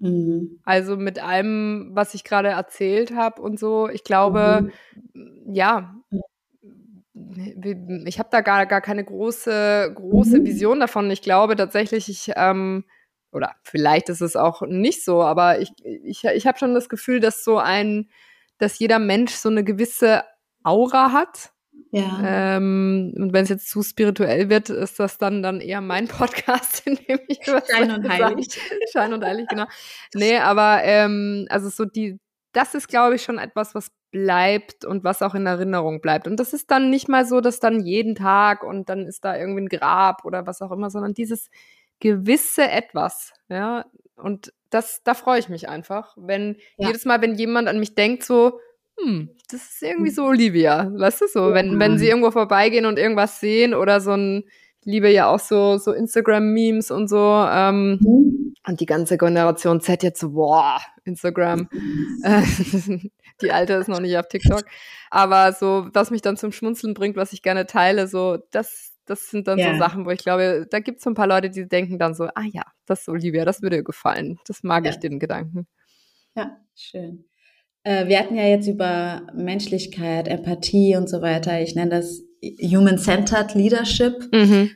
Mhm. 0.01 0.61
Also 0.65 0.97
mit 0.97 1.23
allem, 1.23 1.91
was 1.93 2.15
ich 2.15 2.25
gerade 2.25 2.49
erzählt 2.49 3.15
habe 3.15 3.41
und 3.41 3.61
so. 3.61 3.89
Ich 3.89 4.03
glaube, 4.03 4.73
mhm. 5.15 5.55
ja, 5.55 5.95
ich 8.05 8.19
habe 8.19 8.29
da 8.33 8.41
gar, 8.41 8.67
gar 8.67 8.81
keine 8.81 9.05
große, 9.05 9.93
große 9.95 10.41
mhm. 10.41 10.47
Vision 10.47 10.81
davon. 10.81 11.09
Ich 11.11 11.23
glaube 11.23 11.55
tatsächlich, 11.55 12.09
ich, 12.09 12.33
ähm, 12.35 12.85
oder 13.31 13.55
vielleicht 13.63 14.09
ist 14.09 14.21
es 14.21 14.35
auch 14.35 14.63
nicht 14.63 15.05
so, 15.05 15.23
aber 15.23 15.61
ich, 15.61 15.71
ich, 15.85 16.25
ich 16.25 16.47
habe 16.49 16.59
schon 16.59 16.75
das 16.75 16.89
Gefühl, 16.89 17.21
dass 17.21 17.45
so 17.45 17.59
ein, 17.59 18.11
dass 18.59 18.81
jeder 18.81 18.99
Mensch 18.99 19.33
so 19.33 19.49
eine 19.49 19.63
gewisse 19.63 20.25
Aura 20.65 21.13
hat 21.13 21.53
Ja. 21.91 22.57
Ähm, 22.57 23.13
und 23.17 23.33
wenn 23.33 23.45
es 23.45 23.49
jetzt 23.49 23.69
zu 23.69 23.83
spirituell 23.83 24.49
wird, 24.49 24.71
ist 24.71 25.01
das 25.01 25.19
dann, 25.19 25.43
dann 25.43 25.61
eher 25.61 25.81
mein 25.81 26.09
Podcast, 26.09 26.87
in 26.87 26.97
dem 26.97 27.21
ich 27.29 27.41
was 27.47 27.69
Schein 27.69 27.91
und 27.91 28.09
heilig. 28.09 28.49
Schein 28.93 29.13
und 29.13 29.25
heilig, 29.25 29.47
genau. 29.49 29.67
Nee, 30.15 30.39
aber 30.39 30.81
ähm, 30.85 31.47
also 31.51 31.69
so 31.69 31.85
die, 31.85 32.19
das 32.53 32.75
ist, 32.75 32.89
glaube 32.89 33.17
ich, 33.17 33.23
schon 33.23 33.39
etwas, 33.39 33.75
was 33.75 33.91
bleibt 34.11 34.85
und 34.85 35.05
was 35.05 35.23
auch 35.23 35.35
in 35.35 35.47
Erinnerung 35.47 36.01
bleibt. 36.01 36.27
Und 36.27 36.39
das 36.39 36.53
ist 36.53 36.71
dann 36.71 36.91
nicht 36.91 37.09
mal 37.09 37.25
so, 37.25 37.41
dass 37.41 37.61
dann 37.61 37.81
jeden 37.81 38.15
Tag 38.15 38.65
und 38.65 38.89
dann 38.89 39.07
ist 39.07 39.25
da 39.25 39.37
irgendwie 39.37 39.63
ein 39.63 39.69
Grab 39.69 40.25
oder 40.25 40.47
was 40.47 40.61
auch 40.63 40.73
immer, 40.73 40.91
sondern 40.91 41.15
dieses 41.15 41.49
gewisse 42.01 42.69
Etwas, 42.69 43.33
ja. 43.49 43.85
Und 44.17 44.53
das, 44.71 45.03
da 45.03 45.15
freue 45.15 45.39
ich 45.39 45.49
mich 45.49 45.69
einfach, 45.69 46.17
wenn 46.19 46.57
ja. 46.77 46.89
jedes 46.89 47.05
Mal, 47.05 47.21
wenn 47.23 47.37
jemand 47.37 47.69
an 47.69 47.79
mich 47.79 47.95
denkt, 47.95 48.25
so, 48.25 48.61
hm, 49.05 49.31
das 49.51 49.63
ist 49.63 49.83
irgendwie 49.83 50.11
so 50.11 50.25
Olivia, 50.25 50.91
weißt 50.95 51.23
du 51.23 51.27
so, 51.29 51.53
wenn, 51.53 51.79
wenn 51.79 51.99
sie 51.99 52.09
irgendwo 52.09 52.31
vorbeigehen 52.31 52.87
und 52.87 52.99
irgendwas 52.99 53.41
sehen 53.41 53.75
oder 53.75 54.01
so 54.01 54.13
ein, 54.13 54.45
ich 54.81 54.87
liebe 54.87 55.11
ja 55.11 55.29
auch 55.29 55.41
so, 55.41 55.79
so 55.79 55.93
Instagram-Memes 55.93 56.91
und 56.91 57.09
so, 57.09 57.19
ähm, 57.19 57.99
mhm. 58.01 58.55
und 58.67 58.81
die 58.81 58.87
ganze 58.87 59.19
Generation 59.19 59.81
Z 59.81 60.03
jetzt 60.03 60.21
so, 60.21 60.31
boah, 60.31 60.81
Instagram, 61.05 61.69
die 63.43 63.53
alte 63.53 63.75
ist 63.75 63.89
noch 63.89 64.01
nicht 64.01 64.17
auf 64.17 64.29
TikTok, 64.29 64.65
aber 65.11 65.53
so, 65.53 65.89
was 65.93 66.11
mich 66.11 66.23
dann 66.23 66.37
zum 66.37 66.53
Schmunzeln 66.53 66.95
bringt, 66.95 67.17
was 67.17 67.33
ich 67.33 67.43
gerne 67.43 67.67
teile, 67.67 68.07
so, 68.07 68.39
das, 68.51 68.93
das 69.07 69.29
sind 69.29 69.49
dann 69.49 69.59
ja. 69.59 69.73
so 69.73 69.79
Sachen, 69.79 70.07
wo 70.07 70.11
ich 70.11 70.21
glaube, 70.23 70.67
da 70.71 70.79
gibt 70.79 70.99
es 70.99 71.05
so 71.05 71.11
ein 71.11 71.15
paar 71.15 71.27
Leute, 71.27 71.51
die 71.51 71.69
denken 71.69 71.99
dann 71.99 72.15
so, 72.15 72.25
ah 72.35 72.45
ja, 72.53 72.63
das 72.87 73.01
ist 73.01 73.09
Olivia, 73.09 73.45
das 73.45 73.63
würde 73.63 73.77
ihr 73.77 73.83
gefallen. 73.83 74.39
Das 74.47 74.63
mag 74.63 74.85
ja. 74.85 74.91
ich, 74.93 74.99
den 74.99 75.19
Gedanken. 75.19 75.67
Ja, 76.37 76.57
schön. 76.77 77.25
Äh, 77.83 78.09
wir 78.09 78.19
hatten 78.19 78.37
ja 78.37 78.47
jetzt 78.47 78.67
über 78.67 79.27
Menschlichkeit, 79.35 80.29
Empathie 80.29 80.97
und 80.97 81.09
so 81.09 81.23
weiter. 81.23 81.61
Ich 81.61 81.75
nenne 81.75 81.91
das 81.91 82.23
Human-Centered 82.43 83.55
Leadership. 83.55 84.29
Mhm. 84.33 84.71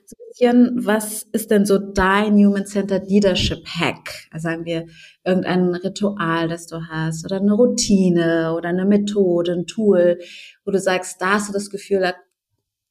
Was 0.85 1.23
ist 1.23 1.53
denn 1.53 1.65
so 1.65 1.79
dein 1.79 2.35
Human-Centered 2.35 3.09
Leadership 3.09 3.65
Hack? 3.67 4.27
Also 4.33 4.49
sagen 4.49 4.65
wir 4.65 4.87
irgendein 5.25 5.75
Ritual, 5.75 6.49
das 6.49 6.67
du 6.67 6.89
hast 6.89 7.25
oder 7.25 7.37
eine 7.37 7.53
Routine 7.53 8.53
oder 8.57 8.71
eine 8.71 8.85
Methode, 8.85 9.53
ein 9.53 9.67
Tool, 9.67 10.19
wo 10.65 10.73
du 10.73 10.81
sagst, 10.81 11.23
da 11.23 11.35
hast 11.35 11.51
du 11.51 11.53
das 11.53 11.71
Gefühl, 11.71 12.13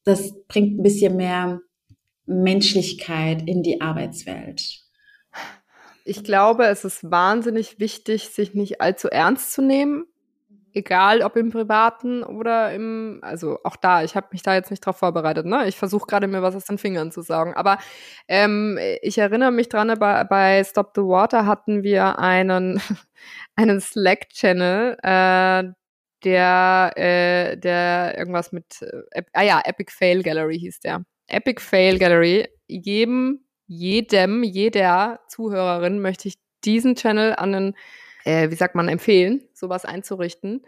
das 0.05 0.33
bringt 0.47 0.79
ein 0.79 0.83
bisschen 0.83 1.17
mehr 1.17 1.59
Menschlichkeit 2.25 3.43
in 3.45 3.61
die 3.61 3.81
Arbeitswelt. 3.81 4.82
Ich 6.03 6.23
glaube, 6.23 6.65
es 6.65 6.83
ist 6.83 7.09
wahnsinnig 7.09 7.79
wichtig, 7.79 8.29
sich 8.29 8.53
nicht 8.53 8.81
allzu 8.81 9.09
ernst 9.09 9.53
zu 9.53 9.61
nehmen. 9.61 10.05
Egal, 10.75 11.21
ob 11.21 11.37
im 11.37 11.51
Privaten 11.51 12.23
oder 12.23 12.73
im, 12.73 13.19
also 13.21 13.59
auch 13.63 13.75
da, 13.75 14.03
ich 14.03 14.15
habe 14.15 14.29
mich 14.31 14.41
da 14.41 14.55
jetzt 14.55 14.71
nicht 14.71 14.83
drauf 14.83 14.97
vorbereitet, 14.97 15.45
ne? 15.45 15.67
Ich 15.67 15.77
versuche 15.77 16.07
gerade 16.07 16.27
mir 16.27 16.41
was 16.41 16.55
aus 16.55 16.65
den 16.65 16.79
Fingern 16.79 17.11
zu 17.11 17.21
sagen. 17.21 17.53
Aber 17.53 17.77
ähm, 18.27 18.79
ich 19.03 19.19
erinnere 19.19 19.51
mich 19.51 19.69
dran, 19.69 19.93
bei, 19.99 20.23
bei 20.23 20.63
Stop 20.63 20.93
the 20.95 21.03
Water 21.03 21.45
hatten 21.45 21.83
wir 21.83 22.17
einen, 22.17 22.81
einen 23.55 23.79
Slack-Channel, 23.79 24.97
äh, 25.03 25.73
der, 26.23 26.91
äh, 26.95 27.57
der 27.57 28.17
irgendwas 28.17 28.51
mit, 28.51 28.81
äh, 28.81 29.23
ah 29.33 29.43
ja, 29.43 29.61
Epic 29.63 29.91
Fail 29.91 30.23
Gallery 30.23 30.57
hieß 30.57 30.79
der. 30.79 31.03
Epic 31.27 31.61
Fail 31.61 31.99
Gallery. 31.99 32.47
Jedem, 32.67 33.45
jedem, 33.77 34.43
jeder 34.43 35.19
Zuhörerin 35.27 35.99
möchte 35.99 36.27
ich 36.27 36.35
diesen 36.63 36.95
Channel 36.95 37.35
an 37.35 37.51
den, 37.51 37.75
äh, 38.25 38.49
wie 38.49 38.55
sagt 38.55 38.75
man, 38.75 38.87
empfehlen, 38.87 39.43
sowas 39.53 39.85
einzurichten. 39.85 40.63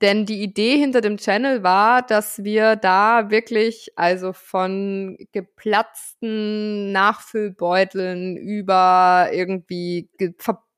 Denn 0.00 0.26
die 0.26 0.42
Idee 0.42 0.76
hinter 0.78 1.00
dem 1.00 1.16
Channel 1.16 1.62
war, 1.62 2.02
dass 2.02 2.42
wir 2.42 2.74
da 2.74 3.30
wirklich, 3.30 3.92
also 3.94 4.32
von 4.32 5.16
geplatzten 5.30 6.90
Nachfüllbeuteln 6.90 8.36
über 8.36 9.28
irgendwie 9.32 10.10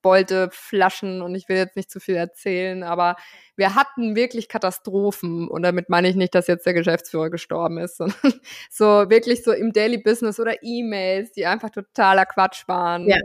verbeulte 0.04 0.50
Flaschen 0.52 1.22
und 1.22 1.34
ich 1.34 1.48
will 1.48 1.56
jetzt 1.56 1.76
nicht 1.76 1.90
zu 1.90 1.98
viel 1.98 2.16
erzählen, 2.16 2.82
aber 2.82 3.16
wir 3.56 3.74
hatten 3.74 4.14
wirklich 4.14 4.50
Katastrophen 4.50 5.48
und 5.48 5.62
damit 5.62 5.88
meine 5.88 6.08
ich 6.08 6.14
nicht, 6.14 6.34
dass 6.34 6.46
jetzt 6.46 6.66
der 6.66 6.74
Geschäftsführer 6.74 7.30
gestorben 7.30 7.78
ist, 7.78 7.96
sondern 7.96 8.34
so 8.70 8.84
wirklich 9.08 9.42
so 9.42 9.52
im 9.52 9.72
Daily 9.72 9.96
Business 9.96 10.38
oder 10.38 10.62
E-Mails, 10.62 11.32
die 11.32 11.46
einfach 11.46 11.70
totaler 11.70 12.26
Quatsch 12.26 12.68
waren. 12.68 13.08
Ja. 13.08 13.16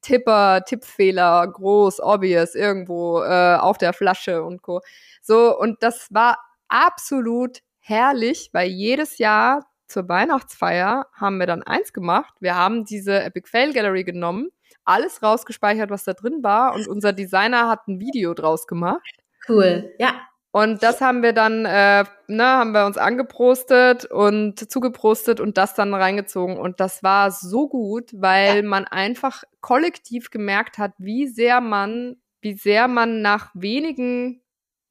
Tipper, 0.00 0.64
Tippfehler, 0.64 1.46
groß, 1.46 2.00
obvious, 2.00 2.54
irgendwo 2.54 3.22
äh, 3.22 3.56
auf 3.56 3.76
der 3.76 3.92
Flasche 3.92 4.42
und 4.42 4.62
co. 4.62 4.80
So, 5.20 5.58
und 5.58 5.82
das 5.82 6.08
war 6.10 6.38
absolut 6.68 7.58
herrlich, 7.80 8.48
weil 8.52 8.68
jedes 8.68 9.18
Jahr 9.18 9.66
zur 9.88 10.08
Weihnachtsfeier 10.08 11.06
haben 11.12 11.36
wir 11.36 11.46
dann 11.46 11.62
eins 11.62 11.92
gemacht. 11.92 12.34
Wir 12.40 12.54
haben 12.54 12.86
diese 12.86 13.22
Epic 13.22 13.48
Fail 13.48 13.74
Gallery 13.74 14.04
genommen, 14.04 14.48
alles 14.84 15.22
rausgespeichert, 15.22 15.90
was 15.90 16.04
da 16.04 16.12
drin 16.12 16.42
war 16.42 16.74
und 16.74 16.88
unser 16.88 17.12
Designer 17.12 17.68
hat 17.68 17.88
ein 17.88 18.00
Video 18.00 18.34
draus 18.34 18.66
gemacht. 18.66 19.02
Cool, 19.48 19.92
ja. 19.98 20.14
Und 20.52 20.84
das 20.84 21.00
haben 21.00 21.24
wir 21.24 21.32
dann, 21.32 21.64
äh, 21.64 22.04
ne, 22.28 22.44
haben 22.44 22.70
wir 22.70 22.86
uns 22.86 22.96
angeprostet 22.96 24.04
und 24.04 24.70
zugeprostet 24.70 25.40
und 25.40 25.58
das 25.58 25.74
dann 25.74 25.92
reingezogen. 25.92 26.58
Und 26.58 26.78
das 26.78 27.02
war 27.02 27.32
so 27.32 27.68
gut, 27.68 28.12
weil 28.14 28.58
ja. 28.58 28.62
man 28.62 28.84
einfach 28.84 29.42
kollektiv 29.60 30.30
gemerkt 30.30 30.78
hat, 30.78 30.92
wie 30.98 31.26
sehr 31.26 31.60
man, 31.60 32.18
wie 32.40 32.54
sehr 32.54 32.86
man 32.86 33.20
nach 33.20 33.50
wenigen 33.54 34.42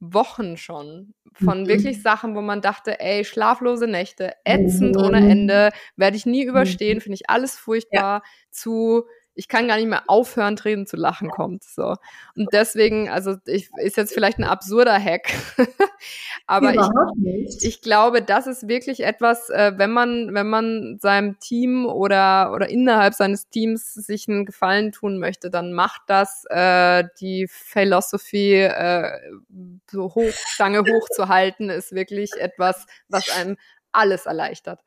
Wochen 0.01 0.57
schon 0.57 1.13
von 1.31 1.63
mhm. 1.63 1.67
wirklich 1.67 2.01
Sachen, 2.01 2.35
wo 2.35 2.41
man 2.41 2.59
dachte, 2.59 2.99
ey, 2.99 3.23
schlaflose 3.23 3.87
Nächte, 3.87 4.33
ätzend 4.43 4.97
mhm. 4.97 5.01
ohne 5.01 5.17
Ende, 5.29 5.69
werde 5.95 6.17
ich 6.17 6.25
nie 6.25 6.43
überstehen, 6.43 6.97
mhm. 6.97 7.01
finde 7.01 7.15
ich 7.15 7.29
alles 7.29 7.57
furchtbar, 7.57 8.21
ja. 8.21 8.23
zu 8.51 9.05
ich 9.35 9.47
kann 9.47 9.67
gar 9.67 9.77
nicht 9.77 9.87
mehr 9.87 10.03
aufhören, 10.07 10.55
Tränen 10.55 10.85
zu 10.85 10.95
lachen 10.95 11.29
kommt. 11.29 11.63
So. 11.63 11.95
Und 12.35 12.49
deswegen, 12.53 13.09
also 13.09 13.35
ich, 13.45 13.69
ist 13.77 13.97
jetzt 13.97 14.13
vielleicht 14.13 14.37
ein 14.37 14.43
absurder 14.43 14.93
Hack. 14.93 15.33
Aber 16.47 16.73
ich, 16.73 17.63
ich 17.63 17.81
glaube, 17.81 18.21
das 18.21 18.47
ist 18.47 18.67
wirklich 18.67 19.03
etwas, 19.03 19.49
äh, 19.49 19.73
wenn 19.77 19.91
man, 19.91 20.33
wenn 20.33 20.49
man 20.49 20.97
seinem 20.99 21.39
Team 21.39 21.85
oder, 21.85 22.51
oder 22.53 22.69
innerhalb 22.69 23.13
seines 23.13 23.49
Teams 23.49 23.93
sich 23.93 24.27
einen 24.27 24.45
Gefallen 24.45 24.91
tun 24.91 25.17
möchte, 25.17 25.49
dann 25.49 25.73
macht 25.73 26.01
das 26.07 26.45
äh, 26.49 27.03
die 27.19 27.47
Philosophy 27.49 28.61
äh, 28.61 29.19
so 29.89 30.13
hoch, 30.13 30.33
Stange 30.47 30.81
hochzuhalten, 30.81 31.69
ist 31.69 31.93
wirklich 31.93 32.31
etwas, 32.37 32.85
was 33.07 33.29
einem 33.35 33.57
alles 33.91 34.25
erleichtert. 34.25 34.81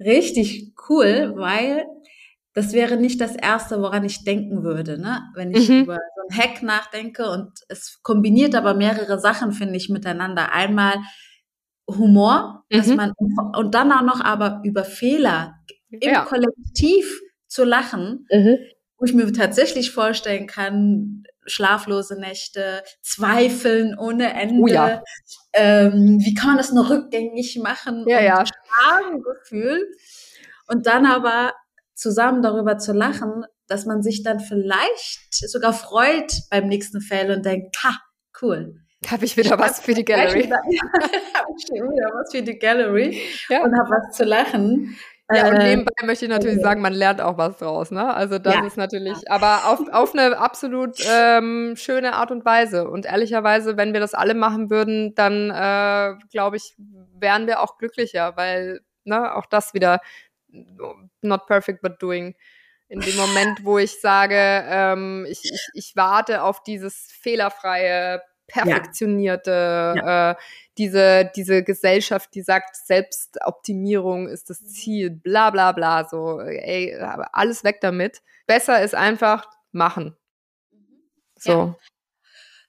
Richtig 0.00 0.72
cool, 0.88 1.32
weil 1.36 1.86
das 2.54 2.72
wäre 2.72 2.96
nicht 2.96 3.20
das 3.20 3.34
Erste, 3.34 3.80
woran 3.80 4.04
ich 4.04 4.24
denken 4.24 4.62
würde, 4.62 4.98
ne? 4.98 5.22
wenn 5.34 5.52
ich 5.52 5.68
mhm. 5.68 5.82
über 5.82 5.96
so 5.96 6.22
ein 6.28 6.38
Hack 6.38 6.62
nachdenke. 6.62 7.30
Und 7.30 7.50
es 7.68 8.00
kombiniert 8.02 8.54
aber 8.54 8.74
mehrere 8.74 9.18
Sachen, 9.18 9.52
finde 9.52 9.76
ich, 9.76 9.88
miteinander. 9.88 10.52
Einmal 10.52 10.96
Humor, 11.88 12.64
mhm. 12.70 12.76
dass 12.76 12.86
man 12.88 13.12
und 13.56 13.74
dann 13.74 13.92
auch 13.92 14.02
noch 14.02 14.20
aber 14.20 14.60
über 14.64 14.84
Fehler 14.84 15.54
im 15.90 16.00
ja. 16.00 16.24
Kollektiv 16.24 17.20
zu 17.48 17.64
lachen, 17.64 18.26
mhm. 18.30 18.58
wo 18.98 19.04
ich 19.04 19.14
mir 19.14 19.30
tatsächlich 19.32 19.90
vorstellen 19.90 20.46
kann, 20.46 21.24
schlaflose 21.46 22.20
Nächte, 22.20 22.82
Zweifeln 23.02 23.98
ohne 23.98 24.32
Ende. 24.34 24.62
Oh 24.62 24.66
ja. 24.66 25.02
ähm, 25.52 26.18
wie 26.20 26.34
kann 26.34 26.50
man 26.50 26.56
das 26.58 26.72
nur 26.72 26.88
rückgängig 26.88 27.58
machen? 27.62 28.04
Ja, 28.06 28.20
ja. 28.20 28.44
Gefühl. 29.42 29.90
Und 30.68 30.86
dann 30.86 31.04
aber 31.04 31.52
zusammen 31.94 32.42
darüber 32.42 32.78
zu 32.78 32.92
lachen, 32.92 33.44
dass 33.68 33.86
man 33.86 34.02
sich 34.02 34.22
dann 34.22 34.40
vielleicht 34.40 35.32
sogar 35.48 35.72
freut 35.72 36.32
beim 36.50 36.68
nächsten 36.68 37.00
Fail 37.00 37.30
und 37.30 37.44
denkt, 37.44 37.76
ha, 37.84 37.96
cool. 38.40 38.76
Habe 39.08 39.24
ich 39.24 39.36
wieder 39.36 39.54
ich 39.54 39.58
was 39.58 39.80
für 39.80 39.94
die 39.94 40.04
Gallery. 40.04 40.48
habe 40.50 40.68
ich 41.56 41.68
wieder 41.70 42.08
was 42.14 42.30
für 42.30 42.42
die 42.42 42.58
Gallery 42.58 43.20
ja. 43.48 43.64
und 43.64 43.76
habe 43.76 43.90
was 43.90 44.16
zu 44.16 44.24
lachen. 44.24 44.96
Ja, 45.34 45.48
und 45.48 45.54
äh, 45.54 45.68
nebenbei 45.70 45.92
möchte 46.04 46.26
ich 46.26 46.30
natürlich 46.30 46.56
okay. 46.56 46.64
sagen, 46.64 46.82
man 46.82 46.92
lernt 46.92 47.20
auch 47.20 47.38
was 47.38 47.56
draus, 47.58 47.90
ne? 47.90 48.12
Also 48.12 48.38
das 48.38 48.54
ja. 48.54 48.66
ist 48.66 48.76
natürlich, 48.76 49.30
aber 49.30 49.66
auf, 49.66 49.80
auf 49.90 50.14
eine 50.14 50.36
absolut 50.36 50.96
ähm, 51.08 51.74
schöne 51.76 52.14
Art 52.14 52.30
und 52.30 52.44
Weise. 52.44 52.88
Und 52.88 53.06
ehrlicherweise, 53.06 53.76
wenn 53.76 53.92
wir 53.92 54.00
das 54.00 54.14
alle 54.14 54.34
machen 54.34 54.68
würden, 54.68 55.14
dann 55.14 55.50
äh, 55.50 56.18
glaube 56.30 56.56
ich, 56.56 56.74
wären 57.18 57.46
wir 57.46 57.60
auch 57.60 57.78
glücklicher, 57.78 58.36
weil 58.36 58.80
ne, 59.04 59.34
auch 59.34 59.46
das 59.46 59.74
wieder 59.74 60.00
not 61.20 61.46
perfect, 61.46 61.82
but 61.82 62.00
doing. 62.00 62.34
In 62.88 63.00
dem 63.00 63.16
Moment, 63.16 63.64
wo 63.64 63.78
ich 63.78 64.00
sage, 64.00 64.36
ähm, 64.36 65.26
ich, 65.28 65.40
ich, 65.44 65.68
ich 65.72 65.96
warte 65.96 66.42
auf 66.42 66.62
dieses 66.62 67.10
fehlerfreie, 67.20 68.20
perfektionierte, 68.46 69.94
ja. 69.96 70.30
Äh, 70.32 70.34
diese, 70.78 71.30
diese 71.34 71.62
Gesellschaft, 71.62 72.34
die 72.34 72.42
sagt, 72.42 72.76
Selbstoptimierung 72.76 74.28
ist 74.28 74.50
das 74.50 74.66
Ziel, 74.66 75.10
bla 75.10 75.50
bla 75.50 75.72
bla, 75.72 76.06
so, 76.08 76.40
ey, 76.40 76.94
alles 77.32 77.64
weg 77.64 77.80
damit. 77.80 78.22
Besser 78.46 78.82
ist 78.82 78.94
einfach 78.94 79.46
machen. 79.70 80.16
So. 81.38 81.50
Ja. 81.50 81.76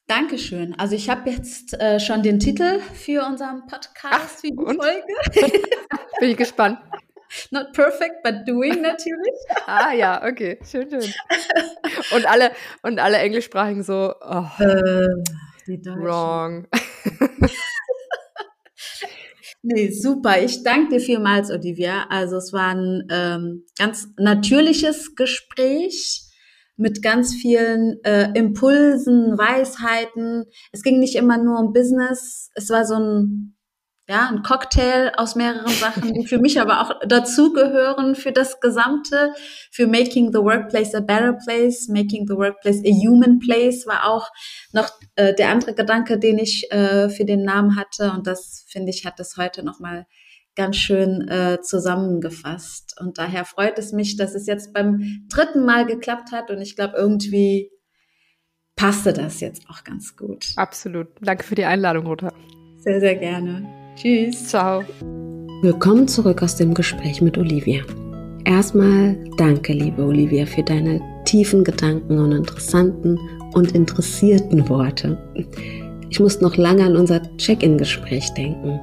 Dankeschön. 0.07 0.77
Also 0.77 0.95
ich 0.95 1.09
habe 1.09 1.29
jetzt 1.29 1.73
äh, 1.79 1.99
schon 1.99 2.23
den 2.23 2.39
Titel 2.39 2.79
für 2.79 3.25
unseren 3.25 3.65
Podcast, 3.67 3.95
Ach, 4.11 4.27
für 4.27 4.47
die 4.47 4.57
und? 4.57 4.75
Folge. 4.75 5.05
Bin 6.19 6.29
ich 6.29 6.37
gespannt. 6.37 6.79
Not 7.51 7.73
perfect, 7.73 8.23
but 8.23 8.45
doing 8.45 8.81
natürlich. 8.81 9.33
ah 9.67 9.91
ja, 9.93 10.23
okay, 10.25 10.59
schön, 10.69 10.89
schön. 10.89 11.13
Und 12.15 12.25
alle, 12.25 12.51
und 12.81 12.99
alle 12.99 13.17
Englischsprachigen 13.17 13.83
so, 13.83 14.13
oh, 14.21 14.45
äh, 14.59 15.07
wrong. 15.95 16.67
nee, 19.61 19.91
super. 19.91 20.41
Ich 20.41 20.63
danke 20.63 20.95
dir 20.95 21.01
vielmals, 21.01 21.49
Olivia. 21.51 22.05
Also 22.09 22.37
es 22.37 22.53
war 22.53 22.75
ein 22.75 23.07
ähm, 23.09 23.65
ganz 23.77 24.07
natürliches 24.17 25.15
Gespräch 25.15 26.23
mit 26.75 27.01
ganz 27.01 27.33
vielen 27.35 28.03
äh, 28.03 28.31
Impulsen, 28.33 29.37
Weisheiten. 29.37 30.45
Es 30.71 30.81
ging 30.81 30.99
nicht 30.99 31.15
immer 31.15 31.37
nur 31.37 31.59
um 31.59 31.73
Business. 31.73 32.49
Es 32.55 32.69
war 32.69 32.85
so 32.85 32.95
ein, 32.95 33.55
ja, 34.09 34.27
ein 34.29 34.43
Cocktail 34.43 35.13
aus 35.15 35.35
mehreren 35.35 35.71
Sachen, 35.71 36.13
die 36.13 36.27
für 36.27 36.37
mich 36.37 36.59
aber 36.59 36.81
auch 36.81 36.99
dazugehören 37.07 38.15
für 38.15 38.33
das 38.33 38.59
Gesamte. 38.59 39.33
Für 39.71 39.87
Making 39.87 40.33
the 40.33 40.39
Workplace 40.39 40.93
a 40.93 40.99
Better 40.99 41.33
Place, 41.33 41.87
Making 41.87 42.27
the 42.27 42.35
Workplace 42.35 42.79
a 42.79 42.91
Human 42.91 43.39
Place 43.39 43.87
war 43.87 44.09
auch 44.09 44.29
noch 44.73 44.89
äh, 45.15 45.33
der 45.33 45.49
andere 45.49 45.73
Gedanke, 45.73 46.19
den 46.19 46.37
ich 46.37 46.69
äh, 46.71 47.09
für 47.09 47.23
den 47.23 47.43
Namen 47.43 47.77
hatte. 47.77 48.11
Und 48.11 48.27
das, 48.27 48.65
finde 48.67 48.89
ich, 48.89 49.05
hat 49.05 49.19
das 49.19 49.37
heute 49.37 49.63
nochmal 49.63 50.05
ganz 50.55 50.75
schön 50.75 51.27
äh, 51.29 51.61
zusammengefasst. 51.61 52.99
Und 52.99 53.17
daher 53.17 53.45
freut 53.45 53.79
es 53.79 53.93
mich, 53.93 54.17
dass 54.17 54.35
es 54.35 54.47
jetzt 54.47 54.73
beim 54.73 55.25
dritten 55.29 55.65
Mal 55.65 55.85
geklappt 55.85 56.33
hat. 56.33 56.51
Und 56.51 56.61
ich 56.61 56.75
glaube, 56.75 56.95
irgendwie 56.97 57.71
passte 58.75 59.13
das 59.13 59.39
jetzt 59.39 59.69
auch 59.69 59.85
ganz 59.85 60.17
gut. 60.17 60.47
Absolut. 60.57 61.07
Danke 61.21 61.45
für 61.45 61.55
die 61.55 61.65
Einladung, 61.65 62.05
Rota. 62.05 62.33
Sehr, 62.79 62.99
sehr 62.99 63.15
gerne. 63.15 63.82
Tschüss. 63.95 64.47
Ciao. 64.47 64.83
Willkommen 65.61 66.07
zurück 66.07 66.41
aus 66.41 66.55
dem 66.55 66.73
Gespräch 66.73 67.21
mit 67.21 67.37
Olivia. 67.37 67.83
Erstmal 68.43 69.15
danke, 69.37 69.71
liebe 69.71 70.03
Olivia, 70.03 70.45
für 70.45 70.63
deine 70.63 70.99
tiefen 71.25 71.63
Gedanken 71.63 72.17
und 72.17 72.31
interessanten 72.31 73.19
und 73.53 73.73
interessierten 73.73 74.67
Worte. 74.67 75.17
Ich 76.09 76.19
musste 76.19 76.43
noch 76.43 76.57
lange 76.57 76.83
an 76.83 76.97
unser 76.97 77.21
Check-in-Gespräch 77.37 78.29
denken. 78.33 78.79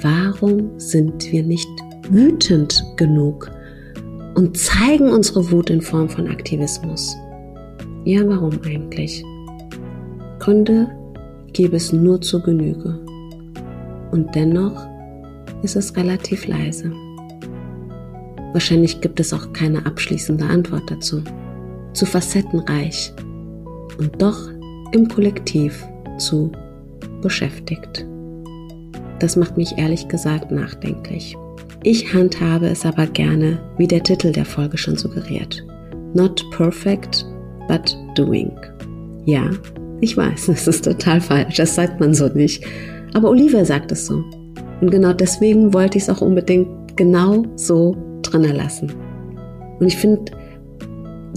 Warum 0.00 0.70
sind 0.78 1.30
wir 1.30 1.42
nicht 1.42 1.68
wütend 2.10 2.82
genug 2.96 3.50
und 4.34 4.56
zeigen 4.56 5.10
unsere 5.10 5.50
Wut 5.50 5.70
in 5.70 5.80
Form 5.80 6.08
von 6.08 6.26
Aktivismus? 6.28 7.16
Ja, 8.04 8.26
warum 8.26 8.58
eigentlich? 8.64 9.22
Gründe 10.38 10.88
gäbe 11.52 11.76
es 11.76 11.92
nur 11.92 12.20
zur 12.20 12.42
Genüge. 12.42 13.05
Und 14.16 14.34
dennoch 14.34 14.88
ist 15.62 15.76
es 15.76 15.94
relativ 15.94 16.46
leise. 16.46 16.90
Wahrscheinlich 18.54 19.02
gibt 19.02 19.20
es 19.20 19.34
auch 19.34 19.52
keine 19.52 19.84
abschließende 19.84 20.46
Antwort 20.46 20.90
dazu. 20.90 21.22
Zu 21.92 22.06
facettenreich 22.06 23.12
und 23.98 24.10
doch 24.22 24.48
im 24.92 25.06
Kollektiv 25.06 25.86
zu 26.16 26.50
beschäftigt. 27.20 28.06
Das 29.18 29.36
macht 29.36 29.58
mich 29.58 29.76
ehrlich 29.76 30.08
gesagt 30.08 30.50
nachdenklich. 30.50 31.36
Ich 31.82 32.14
handhabe 32.14 32.68
es 32.68 32.86
aber 32.86 33.06
gerne, 33.06 33.58
wie 33.76 33.86
der 33.86 34.02
Titel 34.02 34.32
der 34.32 34.46
Folge 34.46 34.78
schon 34.78 34.96
suggeriert. 34.96 35.62
Not 36.14 36.42
perfect, 36.52 37.26
but 37.68 37.94
doing. 38.14 38.50
Ja, 39.26 39.50
ich 40.00 40.16
weiß, 40.16 40.46
das 40.46 40.66
ist 40.66 40.86
total 40.86 41.20
falsch, 41.20 41.56
das 41.56 41.74
sagt 41.74 42.00
man 42.00 42.14
so 42.14 42.28
nicht. 42.28 42.64
Aber 43.14 43.30
Olivia 43.30 43.64
sagt 43.64 43.92
es 43.92 44.06
so. 44.06 44.24
Und 44.80 44.90
genau 44.90 45.12
deswegen 45.12 45.72
wollte 45.72 45.98
ich 45.98 46.04
es 46.04 46.10
auch 46.10 46.20
unbedingt 46.20 46.68
genau 46.96 47.44
so 47.56 47.96
drinnen 48.22 48.56
lassen. 48.56 48.92
Und 49.78 49.86
ich 49.86 49.96
finde, 49.96 50.32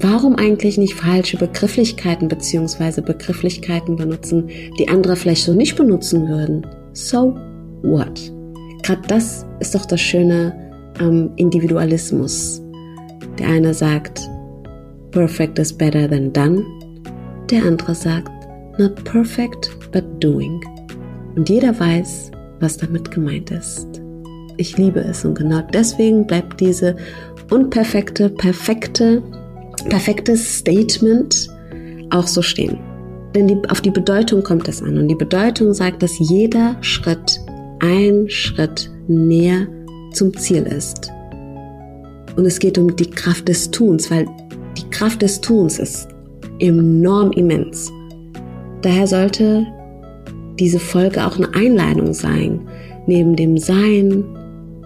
warum 0.02 0.36
eigentlich 0.36 0.78
nicht 0.78 0.94
falsche 0.94 1.38
Begrifflichkeiten 1.38 2.28
bzw. 2.28 3.02
Begrifflichkeiten 3.02 3.96
benutzen, 3.96 4.50
die 4.78 4.88
andere 4.88 5.16
vielleicht 5.16 5.44
so 5.44 5.54
nicht 5.54 5.76
benutzen 5.76 6.28
würden? 6.28 6.66
So 6.94 7.36
what? 7.84 8.32
Gerade 8.84 9.02
das 9.08 9.46
ist 9.60 9.76
doch 9.76 9.86
das 9.86 10.02
Schöne 10.02 10.54
am 11.00 11.32
Individualismus. 11.36 12.62
Der 13.38 13.48
eine 13.48 13.74
sagt, 13.74 14.30
perfect 15.12 15.60
is 15.60 15.72
better 15.72 16.10
than 16.10 16.32
done. 16.34 16.66
Der 17.50 17.64
andere 17.64 17.96
sagt, 17.96 18.32
not 18.78 19.04
perfect, 19.04 19.70
but 19.92 20.04
doing. 20.20 20.62
Und 21.36 21.50
jeder 21.50 21.78
weiß, 21.80 22.32
was 22.60 22.78
damit 22.78 23.12
gemeint 23.12 23.52
ist. 23.52 24.02
Ich 24.58 24.78
liebe 24.78 25.00
es 25.00 25.24
und 25.24 25.38
genau 25.38 25.62
deswegen 25.74 26.28
bleibt 26.28 26.60
diese 26.60 26.96
unperfekte, 27.50 28.30
perfekte, 28.30 29.24
perfektes 29.88 30.58
Statement 30.58 31.50
auch 32.10 32.28
so 32.28 32.42
stehen. 32.42 32.78
Denn 33.36 33.48
die, 33.48 33.58
auf 33.70 33.82
die 33.82 33.92
Bedeutung 33.92 34.44
kommt 34.44 34.68
es 34.68 34.82
an. 34.82 34.98
Und 34.98 35.08
die 35.08 35.16
Bedeutung 35.16 35.74
sagt, 35.74 36.04
dass 36.04 36.18
jeder 36.20 36.76
Schritt 36.82 37.40
ein 37.80 38.28
Schritt 38.28 38.90
näher 39.08 39.68
zum 40.14 40.36
Ziel 40.36 40.64
ist. 40.64 41.12
Und 42.36 42.46
es 42.46 42.60
geht 42.60 42.78
um 42.78 42.96
die 42.96 43.10
Kraft 43.10 43.48
des 43.48 43.70
Tuns, 43.72 44.10
weil 44.10 44.26
die 44.78 44.90
Kraft 44.90 45.22
des 45.22 45.40
Tuns 45.42 45.80
ist 45.80 46.08
enorm 46.60 47.32
immens. 47.32 47.92
Daher 48.82 49.08
sollte 49.08 49.66
diese 50.60 50.80
Folge 50.80 51.26
auch 51.26 51.38
eine 51.38 51.54
Einladung 51.54 52.14
sein, 52.14 52.62
neben 53.08 53.36
dem 53.36 53.58
Sein 53.58 54.24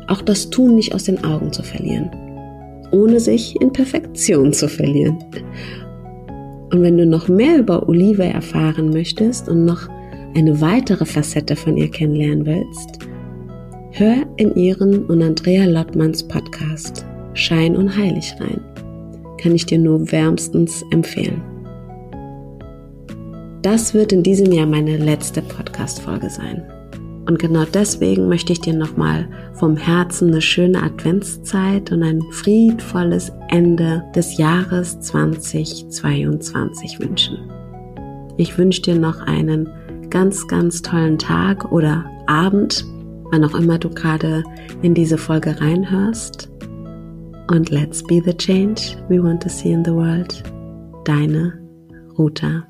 auch 0.08 0.22
das 0.22 0.50
Tun 0.50 0.76
nicht 0.76 0.94
aus 0.94 1.06
den 1.06 1.24
Augen 1.24 1.52
zu 1.52 1.64
verlieren, 1.64 2.12
ohne 2.92 3.20
sich 3.20 3.60
in 3.62 3.72
Perfektion 3.72 4.54
zu 4.54 4.68
verlieren. 4.68 5.18
Und 6.72 6.82
wenn 6.82 6.98
du 6.98 7.06
noch 7.06 7.28
mehr 7.28 7.58
über 7.58 7.88
Olive 7.88 8.24
erfahren 8.24 8.90
möchtest 8.90 9.48
und 9.48 9.66
noch 9.66 9.88
eine 10.36 10.60
weitere 10.60 11.06
Facette 11.06 11.56
von 11.56 11.78
ihr 11.78 11.90
kennenlernen 11.90 12.46
willst, 12.46 13.00
hör 13.92 14.16
in 14.38 14.56
ihren 14.56 15.06
und 15.06 15.22
Andrea 15.22 15.66
Lottmanns 15.66 16.24
Podcast 16.24 17.06
Schein 17.36 17.76
und 17.76 17.96
Heilig 17.96 18.34
rein. 18.40 18.62
Kann 19.40 19.56
ich 19.56 19.66
dir 19.66 19.80
nur 19.80 20.12
wärmstens 20.12 20.84
empfehlen. 20.92 21.53
Das 23.64 23.94
wird 23.94 24.12
in 24.12 24.24
diesem 24.24 24.52
Jahr 24.52 24.68
meine 24.68 24.98
letzte 24.98 25.42
Podcast-Folge 25.42 26.30
sein. 26.30 26.70
Und 27.26 27.40
genau 27.40 27.64
deswegen 27.64 28.28
möchte 28.28 28.52
ich 28.52 28.60
dir 28.60 28.74
nochmal 28.74 29.26
vom 29.54 29.78
Herzen 29.78 30.32
eine 30.32 30.42
schöne 30.42 30.84
Adventszeit 30.84 31.90
und 31.94 32.04
ein 32.04 32.22
friedvolles 32.32 33.32
Ende 33.48 34.04
des 34.14 34.38
Jahres 34.38 35.00
2022 35.00 37.00
wünschen. 37.00 37.38
Ich 38.36 38.58
wünsche 38.58 38.82
dir 38.82 38.96
noch 38.96 39.22
einen 39.22 39.70
ganz, 40.10 40.46
ganz 40.50 40.82
tollen 40.82 41.18
Tag 41.18 41.72
oder 41.72 42.04
Abend, 42.28 42.84
wann 43.32 43.46
auch 43.46 43.56
immer 43.56 43.80
du 43.80 43.90
gerade 43.90 44.44
in 44.82 44.94
diese 44.94 45.18
Folge 45.18 45.62
reinhörst. 45.62 46.52
Und 47.50 47.70
let's 47.70 48.04
be 48.04 48.22
the 48.26 48.34
change 48.34 48.98
we 49.08 49.24
want 49.24 49.42
to 49.42 49.48
see 49.48 49.72
in 49.72 49.86
the 49.86 49.94
world. 49.94 50.44
Deine 51.06 51.54
Ruta. 52.18 52.68